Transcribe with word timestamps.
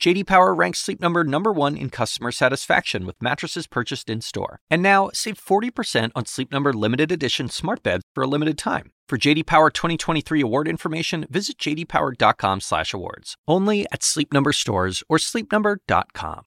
JD 0.00 0.26
Power 0.26 0.54
ranks 0.54 0.78
Sleep 0.78 1.00
Number 1.00 1.24
number 1.24 1.52
1 1.52 1.76
in 1.76 1.90
customer 1.90 2.30
satisfaction 2.30 3.04
with 3.04 3.20
mattresses 3.20 3.66
purchased 3.66 4.08
in-store. 4.08 4.60
And 4.70 4.80
now, 4.80 5.10
save 5.12 5.44
40% 5.44 6.12
on 6.14 6.24
Sleep 6.24 6.52
Number 6.52 6.72
limited 6.72 7.10
edition 7.10 7.48
smart 7.48 7.82
beds 7.82 8.04
for 8.14 8.22
a 8.22 8.28
limited 8.28 8.56
time. 8.56 8.92
For 9.08 9.18
JD 9.18 9.46
Power 9.46 9.70
2023 9.70 10.40
award 10.40 10.68
information, 10.68 11.26
visit 11.28 11.58
jdpower.com/awards. 11.58 13.34
Only 13.48 13.86
at 13.90 14.04
Sleep 14.04 14.32
Number 14.32 14.52
stores 14.52 15.02
or 15.08 15.18
sleepnumber.com. 15.18 16.42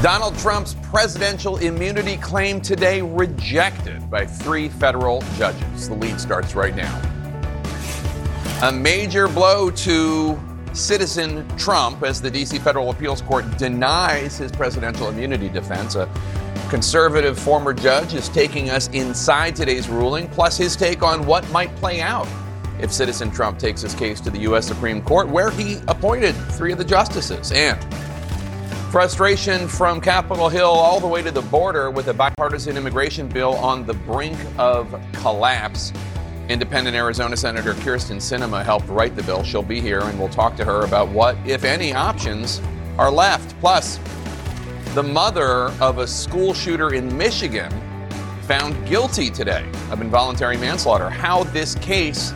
Donald 0.00 0.38
Trump's 0.38 0.76
presidential 0.84 1.58
immunity 1.58 2.16
claim 2.18 2.60
today 2.62 3.02
rejected 3.02 4.08
by 4.10 4.24
three 4.24 4.68
federal 4.70 5.22
judges. 5.36 5.88
The 5.88 5.94
lead 5.94 6.18
starts 6.20 6.54
right 6.54 6.74
now. 6.74 7.02
A 8.62 8.72
major 8.72 9.28
blow 9.28 9.70
to 9.70 10.36
citizen 10.78 11.46
Trump 11.56 12.02
as 12.02 12.22
the 12.22 12.30
D.C. 12.30 12.58
Federal 12.58 12.90
Appeals 12.90 13.20
Court 13.22 13.44
denies 13.58 14.38
his 14.38 14.52
presidential 14.52 15.08
immunity 15.08 15.48
defense. 15.48 15.96
A 15.96 16.08
conservative 16.70 17.38
former 17.38 17.74
judge 17.74 18.14
is 18.14 18.28
taking 18.28 18.70
us 18.70 18.88
inside 18.88 19.56
today's 19.56 19.88
ruling, 19.88 20.28
plus 20.28 20.56
his 20.56 20.76
take 20.76 21.02
on 21.02 21.26
what 21.26 21.48
might 21.50 21.74
play 21.76 22.00
out 22.00 22.28
if 22.80 22.92
citizen 22.92 23.30
Trump 23.30 23.58
takes 23.58 23.80
his 23.80 23.94
case 23.94 24.20
to 24.20 24.30
the 24.30 24.38
U.S. 24.40 24.66
Supreme 24.66 25.02
Court, 25.02 25.28
where 25.28 25.50
he 25.50 25.78
appointed 25.88 26.32
three 26.52 26.72
of 26.72 26.78
the 26.78 26.84
justices. 26.84 27.50
And 27.52 27.78
frustration 28.90 29.68
from 29.68 30.00
Capitol 30.00 30.48
Hill 30.48 30.70
all 30.70 31.00
the 31.00 31.06
way 31.06 31.22
to 31.22 31.30
the 31.30 31.42
border 31.42 31.90
with 31.90 32.08
a 32.08 32.14
bipartisan 32.14 32.76
immigration 32.76 33.28
bill 33.28 33.54
on 33.56 33.84
the 33.84 33.94
brink 33.94 34.38
of 34.58 34.98
collapse. 35.12 35.92
Independent 36.48 36.96
Arizona 36.96 37.36
Senator 37.36 37.74
Kyrsten 37.74 38.16
Sinema 38.16 38.64
helped 38.64 38.88
write 38.88 39.14
the 39.14 39.22
bill. 39.22 39.44
She'll 39.44 39.62
be 39.62 39.82
here, 39.82 40.00
and 40.00 40.18
we'll 40.18 40.30
talk 40.30 40.56
to 40.56 40.64
her 40.64 40.86
about 40.86 41.10
what, 41.10 41.36
if 41.44 41.62
any, 41.62 41.92
options 41.92 42.62
are 42.96 43.10
left. 43.10 43.54
Plus, 43.60 44.00
the 44.94 45.02
mother 45.02 45.70
of 45.78 45.98
a 45.98 46.06
school 46.06 46.54
shooter 46.54 46.94
in 46.94 47.14
Michigan 47.18 47.70
found 48.44 48.88
guilty 48.88 49.28
today 49.28 49.70
of 49.90 50.00
involuntary 50.00 50.56
manslaughter. 50.56 51.10
How 51.10 51.44
this 51.44 51.74
case 51.74 52.32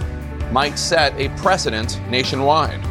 might 0.51 0.79
set 0.79 1.19
a 1.19 1.31
precedent 1.41 1.99
nationwide. 2.11 2.83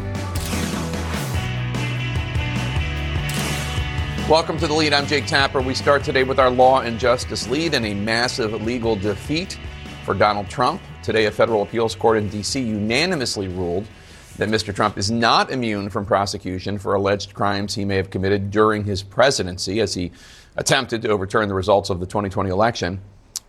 Welcome 4.28 4.58
to 4.58 4.66
the 4.66 4.74
lead. 4.74 4.92
I'm 4.92 5.06
Jake 5.06 5.26
Tapper. 5.26 5.60
We 5.60 5.74
start 5.74 6.02
today 6.02 6.24
with 6.24 6.40
our 6.40 6.50
law 6.50 6.80
and 6.80 6.98
justice 6.98 7.48
lead 7.48 7.74
and 7.74 7.86
a 7.86 7.94
massive 7.94 8.60
legal 8.62 8.96
defeat 8.96 9.56
for 10.04 10.14
Donald 10.14 10.48
Trump. 10.48 10.82
Today, 11.02 11.26
a 11.26 11.32
federal 11.32 11.62
appeals 11.62 11.96
court 11.96 12.16
in 12.16 12.28
D.C. 12.28 12.60
unanimously 12.60 13.48
ruled 13.48 13.88
that 14.36 14.48
Mr. 14.48 14.72
Trump 14.72 14.96
is 14.96 15.10
not 15.10 15.50
immune 15.50 15.90
from 15.90 16.06
prosecution 16.06 16.78
for 16.78 16.94
alleged 16.94 17.34
crimes 17.34 17.74
he 17.74 17.84
may 17.84 17.96
have 17.96 18.08
committed 18.08 18.52
during 18.52 18.84
his 18.84 19.02
presidency 19.02 19.80
as 19.80 19.94
he 19.94 20.12
attempted 20.56 21.02
to 21.02 21.08
overturn 21.08 21.48
the 21.48 21.54
results 21.54 21.90
of 21.90 21.98
the 21.98 22.06
2020 22.06 22.50
election. 22.50 23.00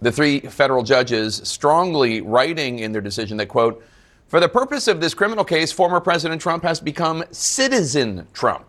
The 0.01 0.11
three 0.11 0.39
federal 0.39 0.81
judges 0.81 1.41
strongly 1.43 2.21
writing 2.21 2.79
in 2.79 2.91
their 2.91 3.01
decision 3.01 3.37
that, 3.37 3.49
quote, 3.49 3.85
for 4.27 4.39
the 4.39 4.49
purpose 4.49 4.87
of 4.87 4.99
this 4.99 5.13
criminal 5.13 5.45
case, 5.45 5.71
former 5.71 5.99
President 5.99 6.41
Trump 6.41 6.63
has 6.63 6.79
become 6.79 7.23
citizen 7.29 8.27
Trump 8.33 8.65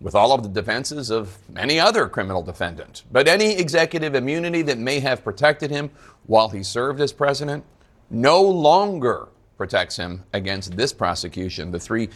with 0.00 0.14
all 0.14 0.32
of 0.32 0.42
the 0.42 0.48
defenses 0.48 1.10
of 1.10 1.36
any 1.54 1.78
other 1.78 2.08
criminal 2.08 2.42
defendant. 2.42 3.02
But 3.12 3.28
any 3.28 3.58
executive 3.58 4.14
immunity 4.14 4.62
that 4.62 4.78
may 4.78 5.00
have 5.00 5.22
protected 5.22 5.70
him 5.70 5.90
while 6.26 6.48
he 6.48 6.62
served 6.62 7.02
as 7.02 7.12
president 7.12 7.62
no 8.10 8.42
longer 8.42 9.28
protects 9.56 9.96
him 9.96 10.22
against 10.32 10.76
this 10.76 10.92
prosecution. 10.92 11.70
The 11.70 11.80
three 11.80 12.08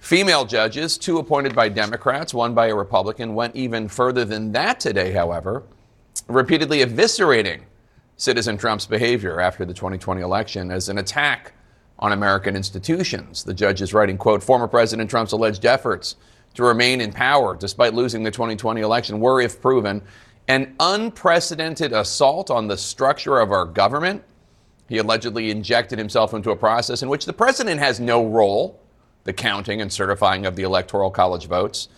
female 0.00 0.44
judges, 0.44 0.96
two 0.98 1.18
appointed 1.18 1.54
by 1.54 1.68
Democrats, 1.68 2.32
one 2.32 2.54
by 2.54 2.68
a 2.68 2.74
Republican, 2.74 3.34
went 3.34 3.54
even 3.54 3.88
further 3.88 4.24
than 4.24 4.52
that 4.52 4.80
today, 4.80 5.12
however, 5.12 5.62
repeatedly 6.28 6.78
eviscerating 6.80 7.60
citizen 8.16 8.56
Trump's 8.56 8.86
behavior 8.86 9.40
after 9.40 9.64
the 9.64 9.74
2020 9.74 10.22
election 10.22 10.70
as 10.70 10.88
an 10.88 10.98
attack 10.98 11.52
on 11.98 12.12
American 12.12 12.56
institutions. 12.56 13.44
The 13.44 13.54
judges 13.54 13.94
writing, 13.94 14.18
quote, 14.18 14.42
former 14.42 14.68
President 14.68 15.08
Trump's 15.08 15.32
alleged 15.32 15.64
efforts 15.64 16.16
to 16.54 16.64
remain 16.64 17.00
in 17.00 17.12
power 17.12 17.54
despite 17.56 17.94
losing 17.94 18.22
the 18.22 18.30
2020 18.30 18.80
election 18.80 19.20
were, 19.20 19.40
if 19.40 19.60
proven, 19.60 20.02
an 20.48 20.74
unprecedented 20.80 21.92
assault 21.92 22.50
on 22.50 22.68
the 22.68 22.76
structure 22.76 23.38
of 23.38 23.50
our 23.50 23.64
government. 23.64 24.22
He 24.88 24.98
allegedly 24.98 25.50
injected 25.50 25.98
himself 25.98 26.32
into 26.32 26.50
a 26.50 26.56
process 26.56 27.02
in 27.02 27.08
which 27.08 27.26
the 27.26 27.32
president 27.32 27.80
has 27.80 27.98
no 27.98 28.26
role, 28.26 28.80
the 29.24 29.32
counting 29.32 29.80
and 29.80 29.92
certifying 29.92 30.46
of 30.46 30.56
the 30.56 30.62
Electoral 30.62 31.10
College 31.10 31.46
votes, 31.46 31.88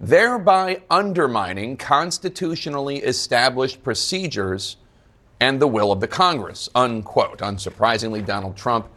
thereby 0.00 0.80
undermining 0.90 1.76
constitutionally 1.76 2.98
established 2.98 3.82
procedures 3.82 4.76
and 5.40 5.60
the 5.60 5.66
will 5.66 5.92
of 5.92 6.00
the 6.00 6.08
Congress. 6.08 6.68
Unquote. 6.74 7.38
Unsurprisingly, 7.38 8.24
Donald 8.24 8.56
Trump 8.56 8.88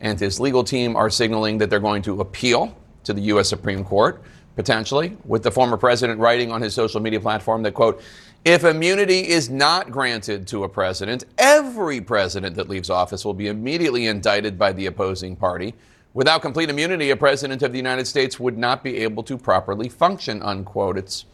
and 0.00 0.18
his 0.18 0.40
legal 0.40 0.64
team 0.64 0.96
are 0.96 1.10
signaling 1.10 1.58
that 1.58 1.70
they're 1.70 1.80
going 1.80 2.02
to 2.02 2.20
appeal 2.20 2.76
to 3.04 3.12
the 3.12 3.20
U.S. 3.22 3.48
Supreme 3.48 3.84
Court, 3.84 4.22
potentially, 4.56 5.16
with 5.24 5.42
the 5.42 5.50
former 5.50 5.76
president 5.76 6.20
writing 6.20 6.50
on 6.50 6.62
his 6.62 6.74
social 6.74 7.00
media 7.00 7.20
platform 7.20 7.62
that, 7.62 7.74
quote, 7.74 8.02
if 8.44 8.64
immunity 8.64 9.28
is 9.28 9.50
not 9.50 9.90
granted 9.90 10.46
to 10.48 10.64
a 10.64 10.68
president, 10.68 11.24
every 11.36 12.00
president 12.00 12.56
that 12.56 12.70
leaves 12.70 12.88
office 12.88 13.24
will 13.24 13.34
be 13.34 13.48
immediately 13.48 14.06
indicted 14.06 14.58
by 14.58 14.72
the 14.72 14.86
opposing 14.86 15.36
party. 15.36 15.74
Without 16.14 16.40
complete 16.40 16.70
immunity, 16.70 17.10
a 17.10 17.16
president 17.16 17.62
of 17.62 17.70
the 17.70 17.78
United 17.78 18.06
States 18.06 18.40
would 18.40 18.56
not 18.56 18.82
be 18.82 18.96
able 18.98 19.22
to 19.24 19.36
properly 19.36 19.88
function, 19.90 20.42
unquote. 20.42 20.96
It's 20.96 21.26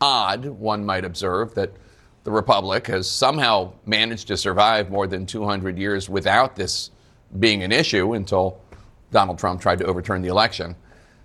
odd, 0.00 0.46
one 0.46 0.86
might 0.86 1.04
observe, 1.04 1.54
that 1.54 1.70
the 2.24 2.32
Republic 2.32 2.86
has 2.86 3.08
somehow 3.08 3.72
managed 3.84 4.28
to 4.28 4.36
survive 4.36 4.90
more 4.90 5.06
than 5.06 5.26
200 5.26 5.78
years 5.78 6.08
without 6.08 6.56
this 6.56 6.90
being 7.38 7.62
an 7.62 7.72
issue 7.72 8.14
until 8.14 8.58
Donald 9.12 9.38
Trump 9.38 9.60
tried 9.60 9.78
to 9.78 9.84
overturn 9.84 10.22
the 10.22 10.28
election. 10.28 10.74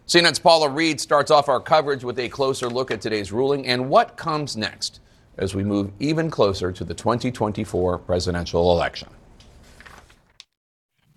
CNN's 0.06 0.39
Paula 0.39 0.67
Reid 0.67 1.00
starts 1.00 1.31
off 1.31 1.47
our 1.47 1.61
coverage 1.61 2.03
with 2.03 2.19
a 2.19 2.27
closer 2.27 2.67
look 2.67 2.91
at 2.91 3.00
today's 3.00 3.31
ruling 3.31 3.66
and 3.66 3.89
what 3.89 4.17
comes 4.17 4.57
next 4.57 5.00
as 5.39 5.55
we 5.55 5.63
move 5.63 5.91
even 6.00 6.29
closer 6.29 6.72
to 6.72 6.83
the 6.83 6.94
2024 6.94 7.97
presidential 7.97 8.72
election. 8.72 9.09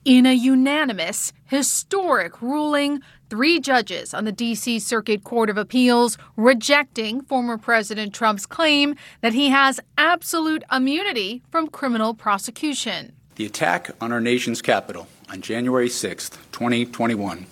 In 0.05 0.27
a 0.27 0.33
unanimous, 0.33 1.33
historic 1.45 2.43
ruling, 2.43 3.03
three 3.31 3.61
judges 3.61 4.13
on 4.13 4.25
the 4.25 4.33
D.C. 4.33 4.81
Circuit 4.81 5.23
Court 5.23 5.49
of 5.49 5.57
Appeals 5.57 6.19
rejecting 6.37 7.23
former 7.23 7.57
President 7.57 8.13
Trump's 8.13 8.45
claim 8.45 8.97
that 9.21 9.33
he 9.33 9.51
has 9.51 9.79
absolute 9.97 10.65
immunity 10.73 11.43
from 11.53 11.69
criminal 11.69 12.15
prosecution. 12.15 13.13
The 13.37 13.47
attack 13.47 13.91
on 14.01 14.11
our 14.11 14.21
nation's 14.21 14.61
capital 14.61 15.07
on 15.31 15.41
January 15.41 15.89
6, 15.89 16.31
2021, 16.51 17.47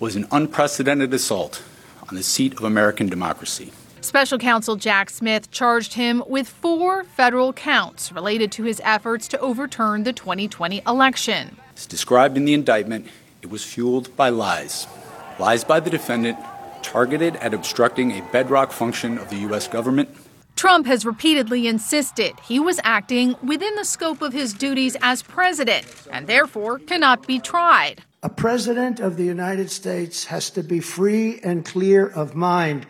was 0.00 0.16
an 0.16 0.26
unprecedented 0.32 1.14
assault 1.14 1.62
on 2.08 2.16
the 2.16 2.22
seat 2.24 2.54
of 2.54 2.64
American 2.64 3.08
democracy. 3.08 3.72
Special 4.04 4.36
counsel 4.36 4.76
Jack 4.76 5.08
Smith 5.08 5.50
charged 5.50 5.94
him 5.94 6.22
with 6.26 6.46
four 6.46 7.04
federal 7.04 7.54
counts 7.54 8.12
related 8.12 8.52
to 8.52 8.62
his 8.62 8.78
efforts 8.84 9.26
to 9.28 9.38
overturn 9.38 10.02
the 10.02 10.12
2020 10.12 10.82
election. 10.86 11.56
As 11.74 11.86
described 11.86 12.36
in 12.36 12.44
the 12.44 12.52
indictment, 12.52 13.06
it 13.40 13.48
was 13.48 13.64
fueled 13.64 14.14
by 14.14 14.28
lies. 14.28 14.86
Lies 15.38 15.64
by 15.64 15.80
the 15.80 15.88
defendant 15.88 16.38
targeted 16.82 17.36
at 17.36 17.54
obstructing 17.54 18.12
a 18.12 18.20
bedrock 18.30 18.72
function 18.72 19.16
of 19.16 19.30
the 19.30 19.36
U.S. 19.36 19.68
government 19.68 20.10
Trump 20.54 20.86
has 20.86 21.04
repeatedly 21.04 21.66
insisted 21.66 22.38
he 22.40 22.60
was 22.60 22.78
acting 22.84 23.34
within 23.42 23.74
the 23.74 23.84
scope 23.84 24.22
of 24.22 24.34
his 24.34 24.52
duties 24.52 24.96
as 25.00 25.22
president 25.22 25.86
and 26.12 26.26
therefore 26.26 26.78
cannot 26.78 27.26
be 27.26 27.40
tried. 27.40 28.02
A 28.22 28.28
president 28.28 29.00
of 29.00 29.16
the 29.16 29.24
United 29.24 29.70
States 29.70 30.24
has 30.24 30.50
to 30.50 30.62
be 30.62 30.80
free 30.80 31.40
and 31.42 31.64
clear 31.64 32.06
of 32.06 32.34
mind, 32.34 32.86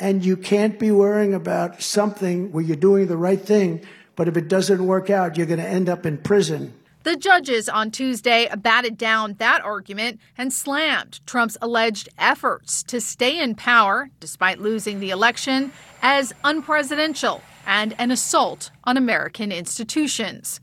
and 0.00 0.24
you 0.24 0.36
can't 0.36 0.78
be 0.78 0.90
worrying 0.90 1.34
about 1.34 1.82
something 1.82 2.52
where 2.52 2.64
you're 2.64 2.76
doing 2.76 3.06
the 3.06 3.16
right 3.16 3.40
thing, 3.40 3.84
but 4.16 4.28
if 4.28 4.36
it 4.36 4.48
doesn't 4.48 4.86
work 4.86 5.10
out, 5.10 5.36
you're 5.36 5.46
going 5.46 5.60
to 5.60 5.68
end 5.68 5.88
up 5.88 6.06
in 6.06 6.18
prison. 6.18 6.72
The 7.04 7.16
judges 7.16 7.68
on 7.68 7.90
Tuesday 7.90 8.48
batted 8.56 8.96
down 8.96 9.34
that 9.34 9.62
argument 9.62 10.20
and 10.38 10.50
slammed 10.50 11.20
Trump's 11.26 11.58
alleged 11.60 12.08
efforts 12.18 12.82
to 12.84 12.98
stay 12.98 13.38
in 13.38 13.54
power 13.54 14.08
despite 14.20 14.58
losing 14.58 15.00
the 15.00 15.10
election 15.10 15.70
as 16.00 16.32
unpresidential 16.44 17.42
and 17.66 17.94
an 17.98 18.10
assault 18.10 18.70
on 18.84 18.96
American 18.96 19.52
institutions. 19.52 20.60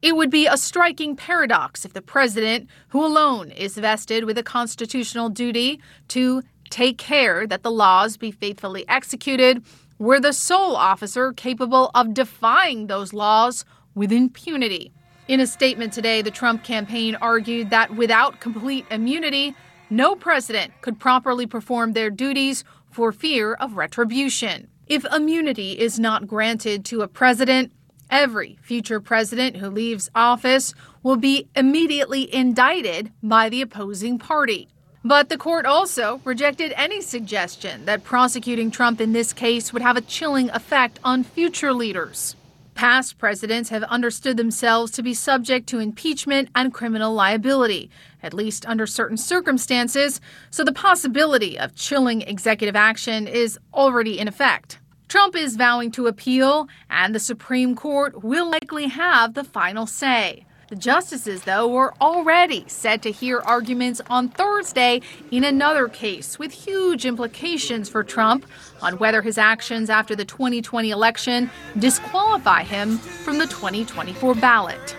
It 0.00 0.16
would 0.16 0.30
be 0.30 0.46
a 0.46 0.56
striking 0.56 1.16
paradox 1.16 1.84
if 1.84 1.92
the 1.92 2.02
president, 2.02 2.68
who 2.88 3.04
alone 3.04 3.50
is 3.50 3.76
vested 3.76 4.24
with 4.24 4.38
a 4.38 4.42
constitutional 4.42 5.28
duty 5.28 5.80
to 6.08 6.42
take 6.70 6.98
care 6.98 7.46
that 7.46 7.62
the 7.62 7.70
laws 7.70 8.16
be 8.16 8.30
faithfully 8.30 8.84
executed, 8.88 9.62
were 9.98 10.20
the 10.20 10.32
sole 10.32 10.76
officer 10.76 11.32
capable 11.32 11.90
of 11.94 12.14
defying 12.14 12.86
those 12.86 13.12
laws 13.12 13.64
with 13.94 14.10
impunity. 14.10 14.92
In 15.28 15.40
a 15.40 15.46
statement 15.46 15.92
today, 15.92 16.20
the 16.20 16.30
Trump 16.30 16.64
campaign 16.64 17.16
argued 17.16 17.70
that 17.70 17.94
without 17.94 18.40
complete 18.40 18.86
immunity, 18.90 19.54
no 19.88 20.16
president 20.16 20.72
could 20.80 20.98
properly 20.98 21.46
perform 21.46 21.92
their 21.92 22.10
duties 22.10 22.64
for 22.90 23.12
fear 23.12 23.54
of 23.54 23.76
retribution. 23.76 24.68
If 24.86 25.04
immunity 25.06 25.78
is 25.78 25.98
not 25.98 26.26
granted 26.26 26.84
to 26.86 27.02
a 27.02 27.08
president, 27.08 27.72
every 28.10 28.58
future 28.60 29.00
president 29.00 29.56
who 29.56 29.70
leaves 29.70 30.10
office 30.14 30.74
will 31.02 31.16
be 31.16 31.48
immediately 31.56 32.32
indicted 32.34 33.10
by 33.22 33.48
the 33.48 33.62
opposing 33.62 34.18
party. 34.18 34.68
But 35.06 35.28
the 35.28 35.36
court 35.36 35.66
also 35.66 36.22
rejected 36.24 36.72
any 36.76 37.02
suggestion 37.02 37.84
that 37.84 38.04
prosecuting 38.04 38.70
Trump 38.70 39.02
in 39.02 39.12
this 39.12 39.34
case 39.34 39.70
would 39.70 39.82
have 39.82 39.98
a 39.98 40.00
chilling 40.00 40.48
effect 40.50 40.98
on 41.04 41.24
future 41.24 41.74
leaders. 41.74 42.36
Past 42.74 43.18
presidents 43.18 43.68
have 43.68 43.82
understood 43.84 44.38
themselves 44.38 44.90
to 44.92 45.02
be 45.02 45.12
subject 45.12 45.68
to 45.68 45.78
impeachment 45.78 46.48
and 46.54 46.72
criminal 46.72 47.12
liability, 47.12 47.90
at 48.22 48.32
least 48.32 48.66
under 48.66 48.86
certain 48.86 49.18
circumstances, 49.18 50.22
so 50.50 50.64
the 50.64 50.72
possibility 50.72 51.58
of 51.58 51.76
chilling 51.76 52.22
executive 52.22 52.74
action 52.74 53.28
is 53.28 53.58
already 53.74 54.18
in 54.18 54.26
effect. 54.26 54.78
Trump 55.06 55.36
is 55.36 55.56
vowing 55.56 55.90
to 55.92 56.06
appeal, 56.06 56.66
and 56.88 57.14
the 57.14 57.20
Supreme 57.20 57.76
Court 57.76 58.24
will 58.24 58.50
likely 58.50 58.88
have 58.88 59.34
the 59.34 59.44
final 59.44 59.86
say. 59.86 60.46
The 60.74 60.80
justices, 60.80 61.44
though, 61.44 61.68
were 61.68 61.94
already 62.00 62.64
set 62.66 63.00
to 63.02 63.12
hear 63.12 63.38
arguments 63.38 64.00
on 64.10 64.28
Thursday 64.28 65.02
in 65.30 65.44
another 65.44 65.86
case 65.86 66.36
with 66.36 66.50
huge 66.50 67.06
implications 67.06 67.88
for 67.88 68.02
Trump 68.02 68.44
on 68.82 68.98
whether 68.98 69.22
his 69.22 69.38
actions 69.38 69.88
after 69.88 70.16
the 70.16 70.24
2020 70.24 70.90
election 70.90 71.48
disqualify 71.78 72.64
him 72.64 72.98
from 72.98 73.38
the 73.38 73.46
2024 73.46 74.34
ballot. 74.34 74.96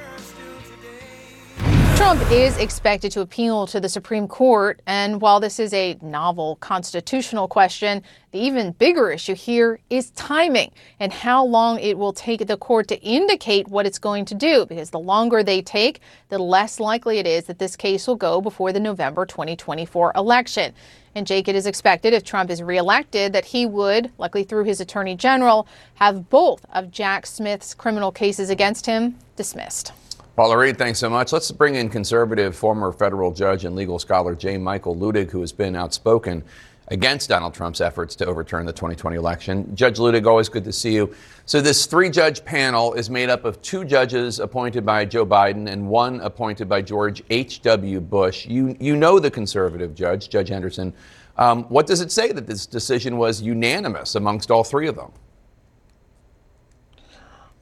Trump 1.95 2.30
is 2.30 2.57
expected 2.57 3.09
to 3.13 3.21
appeal 3.21 3.65
to 3.68 3.80
the 3.80 3.88
Supreme 3.88 4.27
Court, 4.27 4.81
and 4.86 5.21
while 5.21 5.39
this 5.39 5.59
is 5.59 5.74
a 5.74 5.97
novel 6.01 6.57
constitutional 6.57 7.47
question, 7.47 8.03
the 8.31 8.39
even 8.39 8.74
bigger 8.74 9.12
issue 9.12 9.33
here 9.33 9.80
is 9.89 10.09
timing 10.12 10.71
and 11.00 11.13
how 11.13 11.45
long 11.45 11.80
it 11.80 11.97
will 11.97 12.12
take 12.12 12.45
the 12.47 12.57
court 12.57 12.89
to 12.89 13.01
indicate 13.01 13.69
what 13.69 13.88
it's 13.88 13.97
going 13.97 14.25
to 14.25 14.36
do, 14.36 14.65
because 14.65 14.89
the 14.89 15.00
longer 15.00 15.42
they 15.42 15.62
take, 15.62 16.01
the 16.27 16.38
less 16.38 16.81
likely 16.81 17.18
it 17.18 17.25
is 17.25 17.45
that 17.45 17.59
this 17.59 17.77
case 17.77 18.07
will 18.07 18.18
go 18.18 18.42
before 18.42 18.74
the 18.74 18.80
November 18.80 19.25
2024 19.25 20.12
election. 20.18 20.74
And 21.15 21.25
Jake, 21.25 21.47
it 21.47 21.56
is 21.56 21.65
expected 21.65 22.13
if 22.13 22.25
Trump 22.25 22.50
is 22.50 22.62
reelected 22.62 23.31
that 23.31 23.45
he 23.45 23.65
would, 23.65 24.12
likely 24.18 24.44
through 24.44 24.65
his 24.65 24.81
attorney 24.81 25.15
general, 25.15 25.65
have 25.95 26.30
both 26.30 26.65
of 26.74 26.92
Jack 26.92 27.25
Smith's 27.25 27.74
criminal 27.74 28.12
cases 28.12 28.50
against 28.50 28.86
him 28.86 29.15
dismissed. 29.38 29.94
Paula 30.35 30.57
Reid, 30.57 30.77
thanks 30.77 30.99
so 30.99 31.09
much. 31.09 31.31
Let's 31.31 31.49
bring 31.49 31.75
in 31.75 31.87
conservative 31.87 32.57
former 32.57 32.91
federal 32.91 33.31
judge 33.31 33.63
and 33.63 33.73
legal 33.73 33.97
scholar 33.99 34.35
J. 34.35 34.57
Michael 34.57 34.93
Luttig, 34.93 35.31
who 35.31 35.39
has 35.39 35.53
been 35.53 35.77
outspoken 35.77 36.43
against 36.89 37.29
Donald 37.29 37.53
Trump's 37.53 37.79
efforts 37.79 38.17
to 38.17 38.25
overturn 38.25 38.65
the 38.65 38.73
2020 38.73 39.15
election. 39.15 39.73
Judge 39.73 39.97
Luttig, 39.97 40.27
always 40.27 40.49
good 40.49 40.65
to 40.65 40.73
see 40.73 40.93
you. 40.93 41.15
So, 41.45 41.61
this 41.61 41.85
three 41.85 42.09
judge 42.09 42.43
panel 42.43 42.95
is 42.95 43.09
made 43.09 43.29
up 43.29 43.45
of 43.45 43.61
two 43.61 43.85
judges 43.85 44.41
appointed 44.41 44.85
by 44.85 45.05
Joe 45.05 45.25
Biden 45.25 45.69
and 45.69 45.87
one 45.87 46.19
appointed 46.19 46.67
by 46.67 46.81
George 46.81 47.23
H.W. 47.29 48.01
Bush. 48.01 48.45
You, 48.45 48.75
you 48.77 48.97
know 48.97 49.19
the 49.19 49.31
conservative 49.31 49.95
judge, 49.95 50.27
Judge 50.27 50.49
Henderson. 50.49 50.93
Um, 51.37 51.63
what 51.69 51.87
does 51.87 52.01
it 52.01 52.11
say 52.11 52.33
that 52.33 52.45
this 52.45 52.65
decision 52.65 53.17
was 53.17 53.41
unanimous 53.41 54.15
amongst 54.15 54.51
all 54.51 54.65
three 54.65 54.89
of 54.89 54.97
them? 54.97 55.13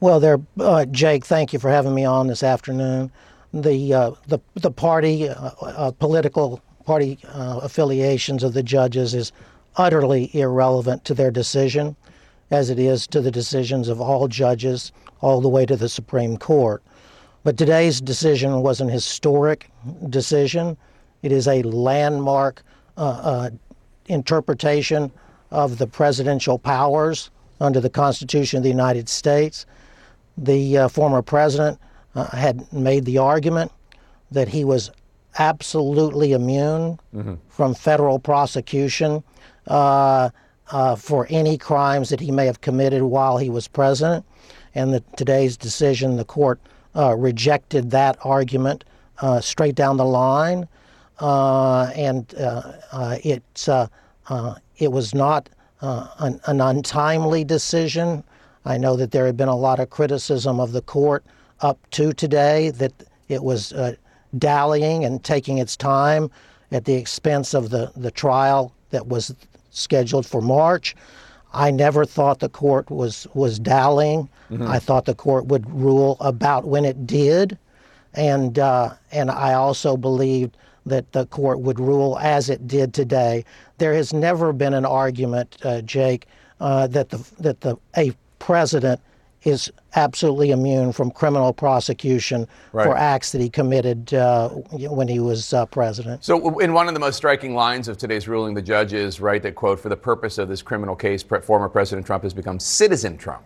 Well, 0.04 0.20
there, 0.20 0.38
uh, 0.60 0.84
Jake. 0.84 1.24
Thank 1.24 1.54
you 1.54 1.58
for 1.58 1.70
having 1.70 1.94
me 1.94 2.04
on 2.04 2.26
this 2.26 2.42
afternoon. 2.42 3.10
The 3.54 3.94
uh, 3.94 4.10
the 4.28 4.38
the 4.52 4.70
party, 4.70 5.30
uh, 5.30 5.50
uh 5.62 5.92
political 5.92 6.60
party 6.84 7.18
uh, 7.28 7.60
affiliations 7.62 8.44
of 8.44 8.52
the 8.52 8.62
judges 8.62 9.14
is 9.14 9.32
utterly 9.76 10.28
irrelevant 10.36 11.06
to 11.06 11.14
their 11.14 11.30
decision, 11.30 11.96
as 12.50 12.68
it 12.68 12.78
is 12.78 13.06
to 13.06 13.22
the 13.22 13.30
decisions 13.30 13.88
of 13.88 13.98
all 13.98 14.28
judges 14.28 14.92
all 15.22 15.40
the 15.40 15.48
way 15.48 15.64
to 15.64 15.74
the 15.74 15.88
Supreme 15.88 16.36
Court. 16.36 16.82
But 17.42 17.56
today's 17.56 17.98
decision 18.02 18.60
was 18.60 18.82
an 18.82 18.90
historic 18.90 19.70
decision. 20.10 20.76
It 21.22 21.32
is 21.32 21.48
a 21.48 21.62
landmark 21.62 22.62
uh, 22.98 23.48
interpretation 24.04 25.10
of 25.50 25.78
the 25.78 25.86
presidential 25.86 26.58
powers 26.58 27.30
under 27.58 27.80
the 27.80 27.88
Constitution 27.88 28.58
of 28.58 28.64
the 28.64 28.68
United 28.68 29.08
States 29.08 29.64
the 30.36 30.78
uh, 30.78 30.88
former 30.88 31.22
president 31.22 31.78
uh, 32.14 32.24
had 32.36 32.72
made 32.72 33.04
the 33.04 33.18
argument 33.18 33.70
that 34.30 34.48
he 34.48 34.64
was 34.64 34.90
absolutely 35.38 36.32
immune 36.32 36.98
mm-hmm. 37.14 37.34
from 37.48 37.74
federal 37.74 38.18
prosecution 38.18 39.22
uh, 39.66 40.30
uh, 40.70 40.96
for 40.96 41.26
any 41.30 41.58
crimes 41.58 42.08
that 42.08 42.20
he 42.20 42.30
may 42.30 42.46
have 42.46 42.60
committed 42.60 43.02
while 43.02 43.36
he 43.36 43.50
was 43.50 43.68
president. 43.68 44.24
And 44.74 44.94
the, 44.94 45.02
today's 45.16 45.56
decision, 45.56 46.16
the 46.16 46.24
court 46.24 46.60
uh, 46.96 47.14
rejected 47.16 47.90
that 47.90 48.16
argument 48.22 48.84
uh, 49.18 49.40
straight 49.40 49.74
down 49.74 49.96
the 49.96 50.04
line, 50.04 50.68
and 51.20 52.32
it 53.24 53.42
it 54.76 54.92
was 54.92 55.14
not 55.14 55.48
an, 55.80 56.40
an 56.46 56.60
untimely 56.60 57.44
decision. 57.44 58.24
I 58.64 58.78
know 58.78 58.96
that 58.96 59.10
there 59.10 59.26
had 59.26 59.36
been 59.36 59.48
a 59.48 59.56
lot 59.56 59.80
of 59.80 59.90
criticism 59.90 60.60
of 60.60 60.72
the 60.72 60.82
court 60.82 61.24
up 61.60 61.78
to 61.92 62.12
today 62.12 62.70
that 62.70 62.92
it 63.28 63.42
was 63.42 63.72
uh, 63.72 63.94
dallying 64.38 65.04
and 65.04 65.22
taking 65.22 65.58
its 65.58 65.76
time 65.76 66.30
at 66.72 66.84
the 66.84 66.94
expense 66.94 67.54
of 67.54 67.70
the, 67.70 67.92
the 67.96 68.10
trial 68.10 68.72
that 68.90 69.06
was 69.06 69.34
scheduled 69.70 70.26
for 70.26 70.40
March. 70.40 70.96
I 71.52 71.70
never 71.70 72.04
thought 72.04 72.40
the 72.40 72.48
court 72.48 72.90
was, 72.90 73.26
was 73.34 73.58
dallying. 73.58 74.28
Mm-hmm. 74.50 74.66
I 74.66 74.78
thought 74.78 75.04
the 75.04 75.14
court 75.14 75.46
would 75.46 75.68
rule 75.70 76.16
about 76.20 76.66
when 76.66 76.84
it 76.84 77.06
did. 77.06 77.56
And, 78.14 78.58
uh, 78.58 78.94
and 79.12 79.30
I 79.30 79.54
also 79.54 79.96
believed 79.96 80.56
that 80.86 81.12
the 81.12 81.26
court 81.26 81.60
would 81.60 81.80
rule 81.80 82.18
as 82.18 82.50
it 82.50 82.66
did 82.66 82.92
today. 82.92 83.44
There 83.78 83.94
has 83.94 84.12
never 84.12 84.52
been 84.52 84.74
an 84.74 84.84
argument, 84.84 85.56
uh, 85.64 85.80
Jake, 85.82 86.26
uh, 86.60 86.86
that 86.88 87.10
the 87.10 87.18
that 87.40 87.60
the 87.62 87.76
a 87.96 88.12
president 88.44 89.00
is 89.44 89.72
absolutely 89.96 90.50
immune 90.50 90.92
from 90.92 91.10
criminal 91.10 91.50
prosecution 91.50 92.46
right. 92.72 92.84
for 92.84 92.94
acts 92.94 93.32
that 93.32 93.40
he 93.40 93.48
committed 93.48 94.12
uh, 94.12 94.50
when 94.50 95.08
he 95.08 95.18
was 95.18 95.54
uh, 95.54 95.64
president. 95.66 96.22
So, 96.22 96.58
in 96.58 96.74
one 96.74 96.86
of 96.88 96.94
the 96.94 97.00
most 97.00 97.16
striking 97.16 97.54
lines 97.54 97.88
of 97.88 97.96
today's 97.96 98.28
ruling, 98.28 98.52
the 98.52 98.62
judge 98.62 98.92
is 98.92 99.18
right 99.18 99.42
that, 99.42 99.54
quote, 99.54 99.80
for 99.80 99.88
the 99.88 99.96
purpose 99.96 100.36
of 100.36 100.48
this 100.48 100.60
criminal 100.60 100.94
case, 100.94 101.22
former 101.22 101.70
President 101.70 102.06
Trump 102.06 102.22
has 102.22 102.34
become 102.34 102.60
citizen 102.60 103.16
Trump 103.16 103.44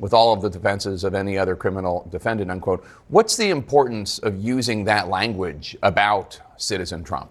with 0.00 0.12
all 0.12 0.32
of 0.32 0.42
the 0.42 0.50
defenses 0.50 1.04
of 1.04 1.14
any 1.14 1.38
other 1.38 1.54
criminal 1.54 2.08
defendant, 2.10 2.50
unquote. 2.50 2.84
What's 3.06 3.36
the 3.36 3.50
importance 3.50 4.18
of 4.18 4.40
using 4.42 4.84
that 4.84 5.08
language 5.08 5.76
about 5.82 6.40
citizen 6.56 7.04
Trump? 7.04 7.30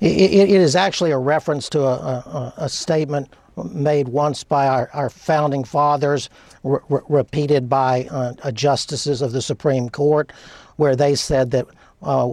it, 0.00 0.50
it 0.50 0.50
is 0.50 0.76
actually 0.76 1.10
a 1.10 1.18
reference 1.18 1.68
to 1.70 1.80
a, 1.80 1.94
a, 1.94 2.54
a 2.58 2.68
statement 2.68 3.28
made 3.64 4.08
once 4.08 4.44
by 4.44 4.66
our, 4.66 4.90
our 4.92 5.10
founding 5.10 5.64
fathers, 5.64 6.28
re- 6.62 6.80
repeated 7.08 7.68
by 7.68 8.06
uh, 8.10 8.50
justices 8.52 9.22
of 9.22 9.32
the 9.32 9.42
Supreme 9.42 9.88
Court, 9.88 10.32
where 10.76 10.96
they 10.96 11.14
said 11.14 11.50
that 11.52 11.66
uh, 12.02 12.28